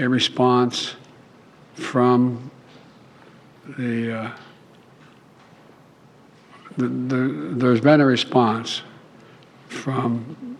a 0.00 0.08
response 0.08 0.94
from 1.74 2.50
the. 3.76 4.32
The, 6.78 6.88
the 6.88 7.54
there's 7.56 7.80
been 7.80 8.00
a 8.00 8.06
response 8.06 8.82
from 9.66 10.56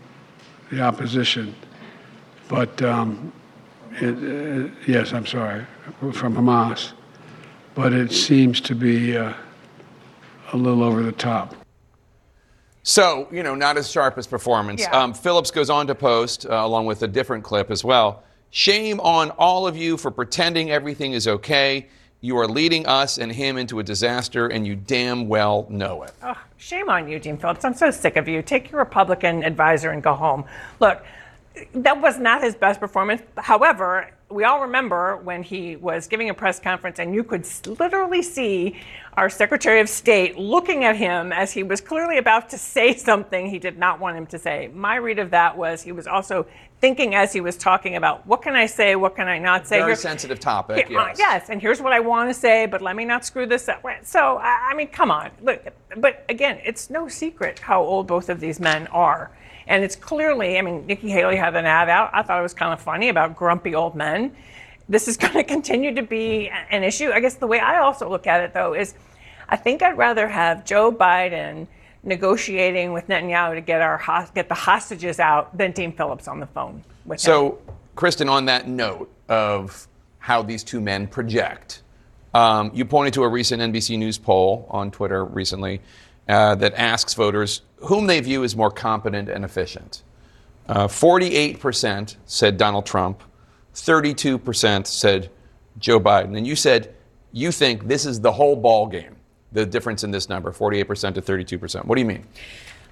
the 0.71 0.81
opposition, 0.81 1.55
but 2.49 2.83
um, 2.83 3.33
it, 3.93 4.15
uh, 4.15 4.69
yes, 4.87 5.13
I'm 5.13 5.27
sorry, 5.27 5.65
from 6.13 6.35
Hamas, 6.35 6.93
but 7.75 7.93
it 7.93 8.13
seems 8.13 8.61
to 8.63 8.75
be 8.75 9.17
uh, 9.17 9.33
a 10.53 10.57
little 10.57 10.83
over 10.83 11.05
the 11.05 11.13
top. 11.13 11.55
So, 12.83 13.29
you 13.31 13.43
know, 13.45 13.55
not 13.55 13.77
as 13.77 13.89
sharp 13.89 14.19
as 14.19 14.27
performance. 14.27 14.81
Yeah. 14.81 14.91
Um, 14.91 15.15
Phillips 15.15 15.53
goes 15.53 15.71
on 15.71 15.87
to 15.87 15.95
post, 15.95 16.47
uh, 16.47 16.55
along 16.55 16.87
with 16.87 17.03
a 17.03 17.09
different 17.09 17.45
clip 17.45 17.71
as 17.71 17.85
well. 17.85 18.25
Shame 18.51 18.99
on 19.01 19.31
all 19.33 19.69
of 19.69 19.77
you 19.77 19.97
for 19.97 20.11
pretending 20.11 20.71
everything 20.71 21.13
is 21.13 21.29
okay. 21.29 21.87
You 22.21 22.37
are 22.39 22.49
leading 22.49 22.85
us 22.87 23.19
and 23.19 23.31
him 23.31 23.57
into 23.57 23.79
a 23.79 23.85
disaster, 23.85 24.49
and 24.49 24.67
you 24.67 24.75
damn 24.75 25.29
well 25.29 25.67
know 25.71 26.03
it. 26.03 26.13
Oh, 26.23 26.37
shame 26.57 26.89
on 26.89 27.09
you, 27.09 27.21
Dean 27.21 27.37
Phillips. 27.37 27.65
I'm 27.65 27.75
so 27.75 27.93
sick 27.93 28.17
of 28.17 28.27
you. 28.27 28.43
Take 28.43 28.73
your 28.73 28.81
Republican 28.81 29.45
advisor 29.45 29.91
and 29.91 30.03
go 30.03 30.15
home. 30.15 30.45
Look, 30.81 31.05
that 31.75 32.01
was 32.01 32.19
not 32.19 32.43
his 32.43 32.57
best 32.57 32.81
performance. 32.81 33.23
However, 33.37 34.11
we 34.31 34.45
all 34.45 34.61
remember 34.61 35.17
when 35.17 35.43
he 35.43 35.77
was 35.77 36.07
giving 36.07 36.29
a 36.29 36.35
press 36.35 36.61
conference 36.61 36.99
and 36.99 37.15
you 37.15 37.25
could 37.25 37.47
literally 37.67 38.23
see 38.23 38.77
our 39.15 39.31
Secretary 39.31 39.81
of 39.81 39.89
State 39.89 40.37
looking 40.37 40.85
at 40.85 40.97
him 40.97 41.33
as 41.33 41.51
he 41.53 41.63
was 41.63 41.81
clearly 41.81 42.19
about 42.19 42.51
to 42.51 42.59
say 42.59 42.95
something 42.97 43.49
he 43.49 43.59
did 43.59 43.79
not 43.79 44.01
want 44.01 44.17
him 44.17 44.27
to 44.27 44.39
say. 44.39 44.69
My 44.75 44.97
read 44.97 45.19
of 45.19 45.31
that 45.31 45.57
was 45.57 45.83
he 45.83 45.93
was 45.93 46.07
also 46.07 46.47
thinking 46.81 47.15
as 47.15 47.33
he 47.33 47.41
was 47.41 47.57
talking 47.57 47.97
about 47.97 48.25
what 48.27 48.43
can 48.43 48.55
I 48.55 48.67
say, 48.67 48.97
what 48.97 49.17
can 49.17 49.29
I 49.29 49.39
not 49.39 49.67
say. 49.67 49.79
Very 49.79 49.91
Here- 49.91 49.97
sensitive 49.97 50.39
topic. 50.39 50.89
here- 50.89 50.99
uh, 50.99 51.07
yes. 51.09 51.19
yes, 51.19 51.51
and 51.51 51.61
here's 51.61 51.81
what 51.81 51.93
I 51.93 52.01
want 52.01 52.29
to 52.29 52.35
say, 52.35 52.67
but 52.67 52.83
let 52.83 52.95
me 52.97 53.05
not 53.05 53.25
screw 53.25 53.47
this 53.47 53.69
up. 53.69 53.83
So, 54.03 54.37
I 54.39 54.69
I 54.71 54.75
mean, 54.75 54.89
come 54.89 55.11
on. 55.11 55.31
Look, 55.41 55.67
but 55.97 56.25
again, 56.29 56.61
it's 56.65 56.91
no 56.91 57.09
secret 57.09 57.59
how 57.61 57.83
old 57.83 58.07
both 58.07 58.29
of 58.29 58.39
these 58.41 58.61
men 58.61 58.87
are. 58.89 59.31
And 59.69 59.85
it's 59.85 59.95
clearly, 59.95 60.59
I 60.59 60.63
mean, 60.63 60.87
Nikki 60.87 61.11
Haley 61.11 61.37
had 61.37 61.55
an 61.55 61.67
ad 61.67 61.91
out. 61.91 62.11
I 62.15 62.23
thought 62.23 62.41
it 62.41 62.43
was 62.43 62.55
kind 62.55 62.73
of 62.73 62.81
funny 62.81 63.11
about 63.11 63.37
grumpy 63.37 63.75
old 63.75 63.95
men. 63.95 64.35
This 64.89 65.07
is 65.07 65.17
going 65.19 65.35
to 65.35 65.45
continue 65.45 65.95
to 65.95 66.03
be 66.03 66.51
an 66.71 66.83
issue. 66.83 67.11
I 67.11 67.21
guess 67.21 67.35
the 67.35 67.47
way 67.47 67.61
I 67.61 67.79
also 67.79 68.09
look 68.09 68.27
at 68.27 68.41
it, 68.41 68.55
though, 68.55 68.75
is 68.75 68.95
I 69.49 69.57
think 69.57 69.83
I'd 69.83 69.99
rather 69.99 70.27
have 70.27 70.65
Joe 70.65 70.91
Biden 70.91 71.67
negotiating 72.03 72.93
with 72.93 73.09
Netanyahu 73.09 73.55
to 73.55 73.61
get 73.61 73.83
our 73.83 74.29
get 74.35 74.49
the 74.49 74.55
hostages 74.55 75.21
out 75.21 75.57
than 75.57 75.73
Dean 75.73 75.93
Phillips 75.93 76.29
on 76.29 76.41
the 76.41 76.47
phone 76.47 76.83
with 77.05 77.19
him. 77.19 77.25
So, 77.25 77.59
Kristen, 77.95 78.29
on 78.29 78.47
that 78.47 78.69
note 78.69 79.13
of 79.29 79.87
how 80.19 80.43
these 80.43 80.65
two 80.65 80.81
men 80.81 81.07
project, 81.07 81.83
um, 82.35 82.71
you 82.73 82.85
pointed 82.85 83.15
to 83.15 83.25
a 83.25 83.29
recent 83.29 83.61
NBC 83.61 83.99
News 83.99 84.17
poll 84.17 84.67
on 84.71 84.91
Twitter 84.91 85.25
recently 85.25 85.81
uh, 86.29 86.55
that 86.57 86.75
asks 86.75 87.15
voters 87.15 87.63
whom 87.77 88.07
they 88.07 88.21
view 88.21 88.45
as 88.45 88.57
more 88.57 88.71
competent 88.71 89.29
and 89.29 89.45
efficient. 89.45 90.03
Uh, 90.69 90.87
48% 90.87 92.17
said 92.27 92.57
Donald 92.57 92.85
Trump, 92.85 93.23
32% 93.75 94.87
said 94.87 95.31
Joe 95.79 96.01
Biden. 96.01 96.37
And 96.37 96.47
you 96.47 96.57
said 96.57 96.95
you 97.33 97.53
think 97.53 97.87
this 97.87 98.05
is 98.05 98.21
the 98.21 98.33
whole 98.33 98.57
ball 98.57 98.87
game, 98.87 99.17
the 99.53 99.65
difference 99.65 100.05
in 100.05 100.11
this 100.11 100.29
number, 100.29 100.53
48% 100.53 101.15
to 101.15 101.23
32%. 101.23 101.85
What 101.85 101.95
do 101.95 102.01
you 102.01 102.07
mean? 102.07 102.25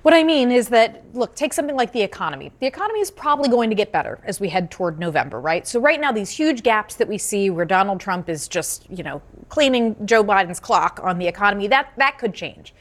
What 0.02 0.14
I 0.14 0.22
mean 0.22 0.52
is 0.52 0.68
that, 0.68 1.02
look, 1.14 1.34
take 1.34 1.52
something 1.52 1.74
like 1.74 1.92
the 1.92 2.02
economy. 2.02 2.52
The 2.60 2.66
economy 2.66 3.00
is 3.00 3.10
probably 3.10 3.48
going 3.48 3.70
to 3.70 3.74
get 3.74 3.90
better 3.90 4.20
as 4.22 4.38
we 4.38 4.48
head 4.48 4.70
toward 4.70 5.00
November, 5.00 5.40
right? 5.40 5.66
So, 5.66 5.80
right 5.80 6.00
now, 6.00 6.12
these 6.12 6.30
huge 6.30 6.62
gaps 6.62 6.94
that 6.94 7.08
we 7.08 7.18
see 7.18 7.50
where 7.50 7.64
Donald 7.64 7.98
Trump 7.98 8.28
is 8.28 8.46
just, 8.46 8.88
you 8.88 9.02
know, 9.02 9.20
cleaning 9.48 9.96
Joe 10.06 10.22
Biden's 10.22 10.60
clock 10.60 11.00
on 11.02 11.18
the 11.18 11.26
economy, 11.26 11.66
that, 11.66 11.92
that 11.96 12.18
could 12.18 12.34
change. 12.34 12.72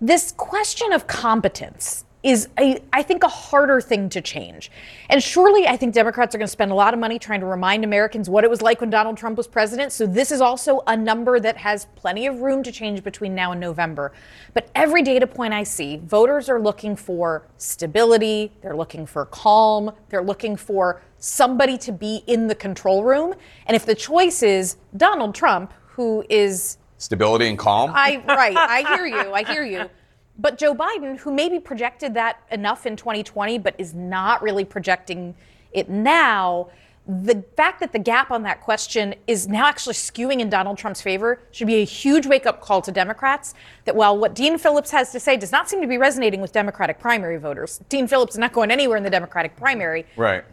This 0.00 0.32
question 0.32 0.92
of 0.92 1.06
competence 1.06 2.04
is, 2.24 2.48
a, 2.58 2.82
I 2.90 3.02
think, 3.02 3.22
a 3.22 3.28
harder 3.28 3.82
thing 3.82 4.08
to 4.08 4.22
change. 4.22 4.70
And 5.10 5.22
surely, 5.22 5.68
I 5.68 5.76
think 5.76 5.92
Democrats 5.92 6.34
are 6.34 6.38
going 6.38 6.46
to 6.46 6.52
spend 6.52 6.72
a 6.72 6.74
lot 6.74 6.94
of 6.94 6.98
money 6.98 7.18
trying 7.18 7.40
to 7.40 7.46
remind 7.46 7.84
Americans 7.84 8.30
what 8.30 8.44
it 8.44 8.50
was 8.50 8.62
like 8.62 8.80
when 8.80 8.88
Donald 8.88 9.18
Trump 9.18 9.36
was 9.36 9.46
president. 9.46 9.92
So, 9.92 10.06
this 10.06 10.32
is 10.32 10.40
also 10.40 10.82
a 10.86 10.96
number 10.96 11.38
that 11.38 11.58
has 11.58 11.86
plenty 11.96 12.26
of 12.26 12.40
room 12.40 12.62
to 12.62 12.72
change 12.72 13.04
between 13.04 13.34
now 13.34 13.52
and 13.52 13.60
November. 13.60 14.12
But 14.54 14.70
every 14.74 15.02
data 15.02 15.26
point 15.26 15.52
I 15.52 15.64
see, 15.64 15.98
voters 15.98 16.48
are 16.48 16.60
looking 16.60 16.96
for 16.96 17.46
stability, 17.58 18.52
they're 18.62 18.76
looking 18.76 19.04
for 19.04 19.26
calm, 19.26 19.92
they're 20.08 20.24
looking 20.24 20.56
for 20.56 21.02
somebody 21.18 21.76
to 21.78 21.92
be 21.92 22.22
in 22.26 22.46
the 22.46 22.54
control 22.54 23.04
room. 23.04 23.34
And 23.66 23.76
if 23.76 23.84
the 23.84 23.94
choice 23.94 24.42
is 24.42 24.78
Donald 24.96 25.34
Trump, 25.34 25.74
who 25.88 26.24
is 26.30 26.78
Stability 27.04 27.48
and 27.48 27.58
calm? 27.58 27.90
I 27.94 28.22
right, 28.26 28.56
I 28.56 28.96
hear 28.96 29.04
you. 29.06 29.34
I 29.34 29.44
hear 29.44 29.62
you. 29.62 29.90
But 30.38 30.56
Joe 30.56 30.74
Biden, 30.74 31.18
who 31.18 31.32
maybe 31.32 31.60
projected 31.60 32.14
that 32.14 32.40
enough 32.50 32.86
in 32.86 32.96
2020, 32.96 33.58
but 33.58 33.74
is 33.76 33.92
not 33.92 34.42
really 34.42 34.64
projecting 34.64 35.34
it 35.72 35.90
now, 35.90 36.70
the 37.06 37.44
fact 37.56 37.80
that 37.80 37.92
the 37.92 37.98
gap 37.98 38.30
on 38.30 38.42
that 38.44 38.62
question 38.62 39.14
is 39.26 39.46
now 39.46 39.66
actually 39.66 39.94
skewing 39.94 40.40
in 40.40 40.48
Donald 40.48 40.78
Trump's 40.78 41.02
favor 41.02 41.40
should 41.50 41.66
be 41.66 41.82
a 41.82 41.84
huge 41.84 42.26
wake 42.26 42.46
up 42.46 42.62
call 42.62 42.80
to 42.80 42.90
Democrats. 42.90 43.52
That 43.84 43.94
while 43.94 44.16
what 44.16 44.34
Dean 44.34 44.56
Phillips 44.56 44.90
has 44.90 45.12
to 45.12 45.20
say 45.20 45.36
does 45.36 45.52
not 45.52 45.68
seem 45.68 45.82
to 45.82 45.86
be 45.86 45.98
resonating 45.98 46.40
with 46.40 46.52
Democratic 46.52 46.98
primary 46.98 47.36
voters, 47.36 47.80
Dean 47.90 48.08
Phillips 48.08 48.34
is 48.34 48.38
not 48.38 48.54
going 48.54 48.70
anywhere 48.70 48.96
in 48.96 49.02
the 49.02 49.10
Democratic 49.10 49.54
primary. 49.56 50.06
Right. 50.16 50.44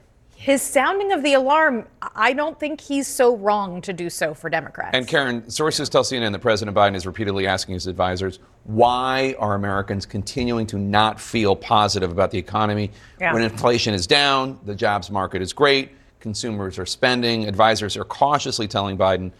His 0.41 0.63
sounding 0.63 1.11
of 1.11 1.21
the 1.21 1.35
alarm, 1.35 1.85
I 2.15 2.33
don't 2.33 2.59
think 2.59 2.81
he's 2.81 3.07
so 3.07 3.35
wrong 3.37 3.79
to 3.81 3.93
do 3.93 4.09
so 4.09 4.33
for 4.33 4.49
Democrats. 4.49 4.89
And 4.97 5.07
Karen, 5.07 5.47
sources 5.47 5.87
tell 5.87 6.01
CNN 6.01 6.31
that 6.31 6.39
President 6.39 6.75
Biden 6.75 6.95
is 6.95 7.05
repeatedly 7.05 7.45
asking 7.45 7.75
his 7.75 7.85
advisors, 7.85 8.39
why 8.63 9.35
are 9.37 9.53
Americans 9.53 10.07
continuing 10.07 10.65
to 10.65 10.79
not 10.79 11.19
feel 11.21 11.55
positive 11.55 12.09
about 12.09 12.31
the 12.31 12.39
economy 12.39 12.89
Yeah. 13.19 13.35
when 13.35 13.43
inflation 13.43 13.93
is 13.93 14.07
down, 14.07 14.57
the 14.65 14.73
jobs 14.73 15.11
market 15.11 15.43
is 15.43 15.53
great, 15.53 15.91
consumers 16.19 16.79
are 16.79 16.87
spending, 16.87 17.47
advisors 17.47 17.95
are 17.95 18.03
cautiously 18.03 18.67
telling 18.67 18.97
Biden 18.97 19.31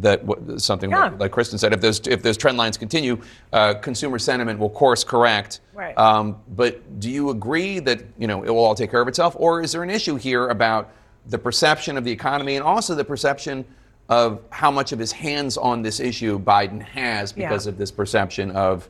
that 0.00 0.22
something 0.58 0.90
Yeah. 0.90 1.04
like, 1.04 1.20
like 1.20 1.30
Kristen 1.32 1.58
said, 1.58 1.72
if 1.72 1.80
those 1.80 2.00
if 2.06 2.22
those 2.22 2.36
trend 2.36 2.58
lines 2.58 2.76
continue, 2.76 3.18
uh, 3.52 3.74
consumer 3.74 4.18
sentiment 4.18 4.58
will 4.58 4.70
course 4.70 5.04
correct. 5.04 5.60
Right. 5.74 5.96
Um, 5.96 6.36
but 6.56 6.98
do 7.00 7.10
you 7.10 7.30
agree 7.30 7.78
that 7.80 8.02
you 8.18 8.26
know 8.26 8.42
it 8.42 8.50
will 8.50 8.64
all 8.64 8.74
take 8.74 8.90
care 8.90 9.00
of 9.00 9.08
itself, 9.08 9.36
or 9.38 9.62
is 9.62 9.72
there 9.72 9.82
an 9.82 9.90
issue 9.90 10.16
here 10.16 10.48
about 10.48 10.90
the 11.28 11.38
perception 11.38 11.96
of 11.96 12.04
the 12.04 12.10
economy 12.10 12.56
and 12.56 12.64
also 12.64 12.94
the 12.94 13.04
perception 13.04 13.64
of 14.08 14.40
how 14.50 14.70
much 14.70 14.92
of 14.92 14.98
his 14.98 15.10
hands 15.12 15.56
on 15.56 15.82
this 15.82 15.98
issue 15.98 16.38
Biden 16.38 16.80
has 16.82 17.32
Yeah. 17.36 17.48
because 17.48 17.66
of 17.66 17.78
this 17.78 17.90
perception 17.90 18.50
of 18.52 18.88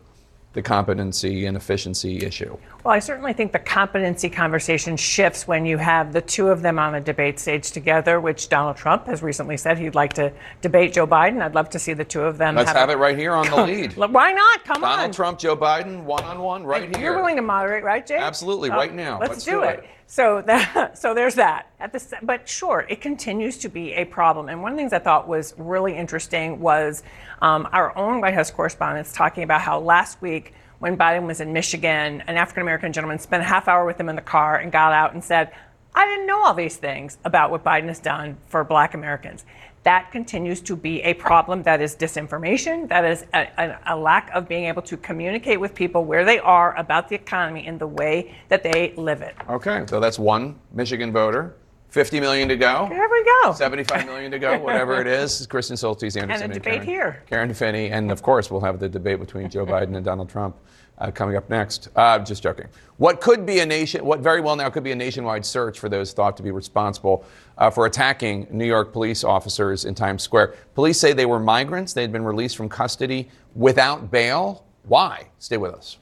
the 0.52 0.60
competency 0.62 1.46
and 1.46 1.56
efficiency 1.56 2.18
issue? 2.24 2.56
Well, 2.86 2.94
I 2.94 3.00
certainly 3.00 3.32
think 3.32 3.50
the 3.50 3.58
competency 3.58 4.30
conversation 4.30 4.96
shifts 4.96 5.48
when 5.48 5.66
you 5.66 5.76
have 5.76 6.12
the 6.12 6.20
two 6.20 6.50
of 6.50 6.62
them 6.62 6.78
on 6.78 6.94
a 6.94 7.00
debate 7.00 7.40
stage 7.40 7.72
together, 7.72 8.20
which 8.20 8.48
Donald 8.48 8.76
Trump 8.76 9.06
has 9.06 9.24
recently 9.24 9.56
said 9.56 9.76
he'd 9.76 9.96
like 9.96 10.12
to 10.12 10.32
debate 10.60 10.92
Joe 10.92 11.04
Biden. 11.04 11.42
I'd 11.42 11.56
love 11.56 11.68
to 11.70 11.80
see 11.80 11.94
the 11.94 12.04
two 12.04 12.20
of 12.20 12.38
them. 12.38 12.54
Let's 12.54 12.70
have 12.70 12.88
a- 12.88 12.92
it 12.92 12.98
right 12.98 13.18
here 13.18 13.32
on 13.32 13.50
the 13.50 13.56
lead. 13.56 13.96
Why 13.96 14.30
not? 14.30 14.64
Come 14.64 14.82
Donald 14.82 14.84
on. 14.84 14.98
Donald 14.98 15.12
Trump, 15.14 15.38
Joe 15.40 15.56
Biden, 15.56 16.04
one 16.04 16.22
on 16.22 16.38
one, 16.38 16.62
right 16.62 16.94
here. 16.94 17.06
You're 17.06 17.16
willing 17.16 17.34
to 17.34 17.42
moderate, 17.42 17.82
right, 17.82 18.06
Jay? 18.06 18.18
Absolutely, 18.18 18.70
right 18.70 18.94
now. 18.94 19.18
Let's, 19.18 19.30
Let's 19.30 19.44
do, 19.44 19.50
do 19.50 19.62
it. 19.64 19.80
it. 19.80 19.84
So 20.06 20.42
that, 20.46 20.96
so 20.96 21.12
there's 21.12 21.34
that. 21.34 21.72
At 21.80 21.92
the, 21.92 22.18
but 22.22 22.48
sure, 22.48 22.86
it 22.88 23.00
continues 23.00 23.58
to 23.58 23.68
be 23.68 23.94
a 23.94 24.04
problem. 24.04 24.48
And 24.48 24.62
one 24.62 24.70
of 24.70 24.76
the 24.76 24.80
things 24.80 24.92
I 24.92 25.00
thought 25.00 25.26
was 25.26 25.54
really 25.58 25.96
interesting 25.96 26.60
was 26.60 27.02
um, 27.42 27.68
our 27.72 27.98
own 27.98 28.20
White 28.20 28.34
House 28.34 28.52
correspondents 28.52 29.12
talking 29.12 29.42
about 29.42 29.60
how 29.60 29.80
last 29.80 30.22
week 30.22 30.54
when 30.78 30.96
Biden 30.96 31.26
was 31.26 31.40
in 31.40 31.52
Michigan, 31.52 32.22
an 32.26 32.36
African 32.36 32.62
American 32.62 32.92
gentleman 32.92 33.18
spent 33.18 33.42
a 33.42 33.46
half 33.46 33.68
hour 33.68 33.84
with 33.84 33.98
him 33.98 34.08
in 34.08 34.16
the 34.16 34.22
car 34.22 34.58
and 34.58 34.70
got 34.70 34.92
out 34.92 35.14
and 35.14 35.22
said, 35.22 35.52
I 35.94 36.04
didn't 36.04 36.26
know 36.26 36.44
all 36.44 36.54
these 36.54 36.76
things 36.76 37.16
about 37.24 37.50
what 37.50 37.64
Biden 37.64 37.88
has 37.88 37.98
done 37.98 38.36
for 38.48 38.62
black 38.64 38.92
Americans. 38.92 39.44
That 39.84 40.10
continues 40.10 40.60
to 40.62 40.76
be 40.76 41.00
a 41.02 41.14
problem. 41.14 41.62
That 41.62 41.80
is 41.80 41.94
disinformation. 41.94 42.88
That 42.88 43.04
is 43.04 43.24
a, 43.32 43.48
a, 43.56 43.78
a 43.94 43.96
lack 43.96 44.30
of 44.34 44.48
being 44.48 44.64
able 44.64 44.82
to 44.82 44.96
communicate 44.96 45.60
with 45.60 45.74
people 45.74 46.04
where 46.04 46.24
they 46.24 46.38
are 46.40 46.76
about 46.76 47.08
the 47.08 47.14
economy 47.14 47.66
in 47.66 47.78
the 47.78 47.86
way 47.86 48.34
that 48.48 48.62
they 48.62 48.92
live 48.96 49.22
it. 49.22 49.36
Okay, 49.48 49.84
so 49.88 50.00
that's 50.00 50.18
one 50.18 50.58
Michigan 50.72 51.12
voter. 51.12 51.54
50 51.96 52.20
million 52.20 52.46
to 52.46 52.56
go. 52.56 52.86
There 52.90 53.08
we 53.08 53.24
go. 53.42 53.54
75 53.54 54.04
million 54.04 54.30
to 54.30 54.38
go, 54.38 54.58
whatever 54.58 55.00
it 55.00 55.06
is. 55.06 55.46
Kristen 55.50 55.78
Soltis, 55.78 56.20
Anderson, 56.20 56.42
And 56.42 56.52
a 56.52 56.54
debate 56.56 56.82
Karen, 56.82 56.86
here. 56.86 57.22
Karen 57.26 57.54
Finney, 57.54 57.90
and 57.90 58.12
of 58.12 58.20
course, 58.20 58.50
we'll 58.50 58.60
have 58.60 58.78
the 58.78 58.86
debate 58.86 59.18
between 59.18 59.48
Joe 59.48 59.64
Biden 59.64 59.96
and 59.96 60.04
Donald 60.04 60.28
Trump 60.28 60.56
uh, 60.98 61.10
coming 61.10 61.36
up 61.36 61.48
next. 61.48 61.88
Uh, 61.96 62.18
just 62.18 62.42
joking. 62.42 62.66
What 62.98 63.22
could 63.22 63.46
be 63.46 63.60
a 63.60 63.66
nation, 63.66 64.04
what 64.04 64.20
very 64.20 64.42
well 64.42 64.56
now 64.56 64.68
could 64.68 64.84
be 64.84 64.92
a 64.92 64.94
nationwide 64.94 65.46
search 65.46 65.80
for 65.80 65.88
those 65.88 66.12
thought 66.12 66.36
to 66.36 66.42
be 66.42 66.50
responsible 66.50 67.24
uh, 67.56 67.70
for 67.70 67.86
attacking 67.86 68.46
New 68.50 68.66
York 68.66 68.92
police 68.92 69.24
officers 69.24 69.86
in 69.86 69.94
Times 69.94 70.22
Square. 70.22 70.54
Police 70.74 71.00
say 71.00 71.14
they 71.14 71.24
were 71.24 71.40
migrants. 71.40 71.94
They 71.94 72.02
had 72.02 72.12
been 72.12 72.26
released 72.26 72.58
from 72.58 72.68
custody 72.68 73.30
without 73.54 74.10
bail. 74.10 74.66
Why? 74.82 75.28
Stay 75.38 75.56
with 75.56 75.72
us. 75.72 75.96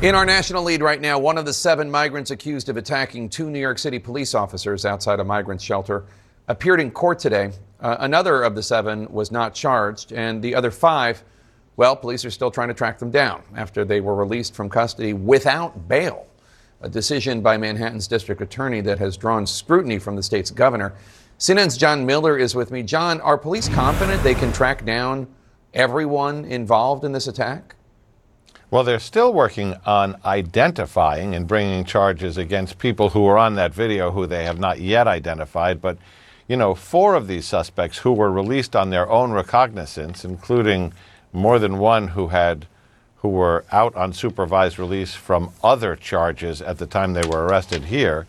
In 0.00 0.14
our 0.14 0.24
national 0.24 0.62
lead 0.62 0.80
right 0.80 1.00
now, 1.00 1.18
one 1.18 1.38
of 1.38 1.44
the 1.44 1.52
seven 1.52 1.90
migrants 1.90 2.30
accused 2.30 2.68
of 2.68 2.76
attacking 2.76 3.28
two 3.28 3.50
New 3.50 3.58
York 3.58 3.80
City 3.80 3.98
police 3.98 4.32
officers 4.32 4.86
outside 4.86 5.18
a 5.18 5.24
migrant 5.24 5.60
shelter 5.60 6.04
appeared 6.46 6.80
in 6.80 6.92
court 6.92 7.18
today. 7.18 7.50
Uh, 7.80 7.96
another 7.98 8.44
of 8.44 8.54
the 8.54 8.62
seven 8.62 9.10
was 9.10 9.32
not 9.32 9.54
charged, 9.54 10.12
and 10.12 10.40
the 10.40 10.54
other 10.54 10.70
five, 10.70 11.24
well, 11.76 11.96
police 11.96 12.24
are 12.24 12.30
still 12.30 12.48
trying 12.48 12.68
to 12.68 12.74
track 12.74 13.00
them 13.00 13.10
down 13.10 13.42
after 13.56 13.84
they 13.84 14.00
were 14.00 14.14
released 14.14 14.54
from 14.54 14.70
custody 14.70 15.14
without 15.14 15.88
bail. 15.88 16.28
A 16.80 16.88
decision 16.88 17.40
by 17.40 17.56
Manhattan's 17.56 18.06
district 18.06 18.40
attorney 18.40 18.80
that 18.82 19.00
has 19.00 19.16
drawn 19.16 19.44
scrutiny 19.48 19.98
from 19.98 20.14
the 20.14 20.22
state's 20.22 20.52
governor. 20.52 20.94
CNN's 21.40 21.76
John 21.76 22.06
Miller 22.06 22.38
is 22.38 22.54
with 22.54 22.70
me. 22.70 22.84
John, 22.84 23.20
are 23.20 23.36
police 23.36 23.68
confident 23.68 24.22
they 24.22 24.36
can 24.36 24.52
track 24.52 24.84
down 24.84 25.26
everyone 25.74 26.44
involved 26.44 27.02
in 27.02 27.10
this 27.10 27.26
attack? 27.26 27.74
Well, 28.70 28.84
they're 28.84 28.98
still 28.98 29.32
working 29.32 29.76
on 29.86 30.20
identifying 30.26 31.34
and 31.34 31.48
bringing 31.48 31.84
charges 31.84 32.36
against 32.36 32.78
people 32.78 33.08
who 33.10 33.22
were 33.22 33.38
on 33.38 33.54
that 33.54 33.72
video 33.72 34.10
who 34.10 34.26
they 34.26 34.44
have 34.44 34.58
not 34.58 34.78
yet 34.78 35.08
identified. 35.08 35.80
But, 35.80 35.96
you 36.48 36.56
know, 36.56 36.74
four 36.74 37.14
of 37.14 37.28
these 37.28 37.46
suspects 37.46 37.96
who 37.98 38.12
were 38.12 38.30
released 38.30 38.76
on 38.76 38.90
their 38.90 39.08
own 39.08 39.32
recognizance, 39.32 40.22
including 40.22 40.92
more 41.32 41.58
than 41.58 41.78
one 41.78 42.08
who 42.08 42.28
had 42.28 42.66
who 43.16 43.30
were 43.30 43.64
out 43.72 43.96
on 43.96 44.12
supervised 44.12 44.78
release 44.78 45.14
from 45.14 45.50
other 45.64 45.96
charges 45.96 46.62
at 46.62 46.78
the 46.78 46.86
time 46.86 47.14
they 47.14 47.26
were 47.26 47.46
arrested 47.46 47.84
here. 47.84 48.26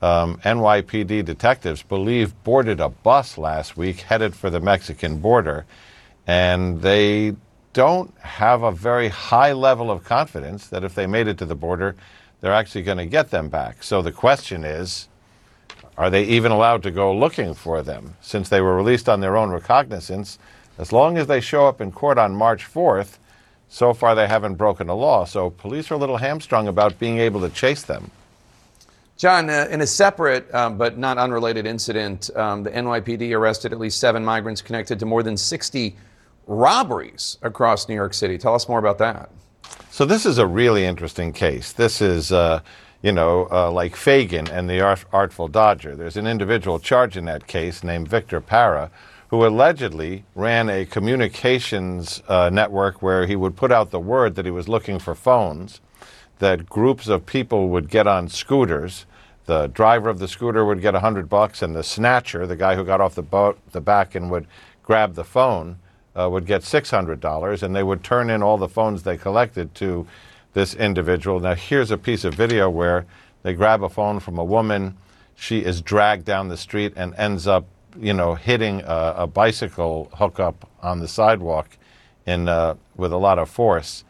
Um, 0.00 0.38
NYPD 0.38 1.24
detectives 1.24 1.82
believe 1.82 2.34
boarded 2.42 2.80
a 2.80 2.88
bus 2.88 3.38
last 3.38 3.76
week 3.76 4.00
headed 4.00 4.34
for 4.34 4.50
the 4.50 4.58
Mexican 4.58 5.20
border, 5.20 5.64
and 6.26 6.82
they 6.82 7.36
don't 7.72 8.16
have 8.18 8.62
a 8.62 8.72
very 8.72 9.08
high 9.08 9.52
level 9.52 9.90
of 9.90 10.04
confidence 10.04 10.66
that 10.68 10.84
if 10.84 10.94
they 10.94 11.06
made 11.06 11.28
it 11.28 11.38
to 11.38 11.46
the 11.46 11.54
border, 11.54 11.96
they're 12.40 12.52
actually 12.52 12.82
going 12.82 12.98
to 12.98 13.06
get 13.06 13.30
them 13.30 13.48
back. 13.48 13.82
So 13.82 14.02
the 14.02 14.12
question 14.12 14.64
is 14.64 15.08
are 15.96 16.10
they 16.10 16.24
even 16.24 16.52
allowed 16.52 16.82
to 16.84 16.90
go 16.90 17.14
looking 17.14 17.54
for 17.54 17.82
them? 17.82 18.16
Since 18.20 18.48
they 18.48 18.60
were 18.60 18.76
released 18.76 19.08
on 19.08 19.20
their 19.20 19.36
own 19.36 19.50
recognizance, 19.50 20.38
as 20.78 20.92
long 20.92 21.18
as 21.18 21.26
they 21.26 21.40
show 21.40 21.66
up 21.66 21.80
in 21.80 21.92
court 21.92 22.18
on 22.18 22.34
March 22.34 22.64
4th, 22.64 23.18
so 23.68 23.92
far 23.94 24.14
they 24.14 24.26
haven't 24.26 24.54
broken 24.54 24.88
a 24.88 24.94
law. 24.94 25.24
So 25.24 25.50
police 25.50 25.90
are 25.90 25.94
a 25.94 25.98
little 25.98 26.16
hamstrung 26.16 26.68
about 26.68 26.98
being 26.98 27.18
able 27.18 27.40
to 27.40 27.50
chase 27.50 27.82
them. 27.82 28.10
John, 29.16 29.50
uh, 29.50 29.68
in 29.70 29.82
a 29.82 29.86
separate 29.86 30.52
um, 30.54 30.78
but 30.78 30.98
not 30.98 31.18
unrelated 31.18 31.66
incident, 31.66 32.34
um, 32.36 32.62
the 32.62 32.70
NYPD 32.70 33.36
arrested 33.36 33.72
at 33.72 33.78
least 33.78 34.00
seven 34.00 34.24
migrants 34.24 34.62
connected 34.62 34.98
to 34.98 35.06
more 35.06 35.22
than 35.22 35.36
60 35.36 35.94
robberies 36.46 37.38
across 37.42 37.88
New 37.88 37.94
York 37.94 38.14
City. 38.14 38.38
Tell 38.38 38.54
us 38.54 38.68
more 38.68 38.78
about 38.78 38.98
that. 38.98 39.30
So 39.90 40.04
this 40.04 40.26
is 40.26 40.38
a 40.38 40.46
really 40.46 40.84
interesting 40.84 41.32
case. 41.32 41.72
This 41.72 42.00
is, 42.00 42.32
uh, 42.32 42.60
you 43.02 43.12
know, 43.12 43.48
uh, 43.50 43.70
like 43.70 43.94
Fagin 43.94 44.48
and 44.48 44.68
the 44.68 44.80
Art- 44.80 45.04
Artful 45.12 45.48
Dodger. 45.48 45.94
There's 45.94 46.16
an 46.16 46.26
individual 46.26 46.78
charged 46.78 47.16
in 47.16 47.26
that 47.26 47.46
case 47.46 47.84
named 47.84 48.08
Victor 48.08 48.40
Parra, 48.40 48.90
who 49.28 49.46
allegedly 49.46 50.24
ran 50.34 50.68
a 50.68 50.84
communications 50.84 52.22
uh, 52.28 52.50
network 52.50 53.02
where 53.02 53.26
he 53.26 53.36
would 53.36 53.56
put 53.56 53.72
out 53.72 53.90
the 53.90 54.00
word 54.00 54.34
that 54.34 54.44
he 54.44 54.50
was 54.50 54.68
looking 54.68 54.98
for 54.98 55.14
phones, 55.14 55.80
that 56.38 56.68
groups 56.68 57.08
of 57.08 57.24
people 57.24 57.68
would 57.68 57.88
get 57.88 58.06
on 58.06 58.28
scooters. 58.28 59.06
The 59.46 59.68
driver 59.68 60.10
of 60.10 60.18
the 60.18 60.28
scooter 60.28 60.64
would 60.64 60.80
get 60.80 60.94
a 60.94 61.00
hundred 61.00 61.28
bucks, 61.28 61.62
and 61.62 61.74
the 61.74 61.82
snatcher, 61.82 62.46
the 62.46 62.56
guy 62.56 62.76
who 62.76 62.84
got 62.84 63.00
off 63.00 63.14
the 63.14 63.22
boat, 63.22 63.58
the 63.72 63.80
back 63.80 64.14
and 64.14 64.30
would 64.30 64.46
grab 64.82 65.14
the 65.14 65.24
phone, 65.24 65.78
uh, 66.18 66.28
would 66.30 66.46
get 66.46 66.62
$600 66.62 67.62
and 67.62 67.74
they 67.74 67.82
would 67.82 68.04
turn 68.04 68.30
in 68.30 68.42
all 68.42 68.58
the 68.58 68.68
phones 68.68 69.02
they 69.02 69.16
collected 69.16 69.74
to 69.76 70.06
this 70.54 70.74
individual. 70.74 71.40
Now, 71.40 71.54
here's 71.54 71.90
a 71.90 71.98
piece 71.98 72.24
of 72.24 72.34
video 72.34 72.68
where 72.68 73.06
they 73.42 73.54
grab 73.54 73.82
a 73.82 73.88
phone 73.88 74.20
from 74.20 74.38
a 74.38 74.44
woman. 74.44 74.96
She 75.34 75.60
is 75.60 75.80
dragged 75.80 76.24
down 76.24 76.48
the 76.48 76.56
street 76.56 76.92
and 76.96 77.14
ends 77.16 77.46
up, 77.46 77.64
you 77.98 78.12
know, 78.12 78.34
hitting 78.34 78.82
a, 78.82 79.14
a 79.18 79.26
bicycle 79.26 80.10
hookup 80.14 80.68
on 80.82 81.00
the 81.00 81.08
sidewalk 81.08 81.76
in, 82.26 82.48
uh, 82.48 82.74
with 82.96 83.12
a 83.12 83.16
lot 83.16 83.38
of 83.38 83.48
force. 83.48 84.04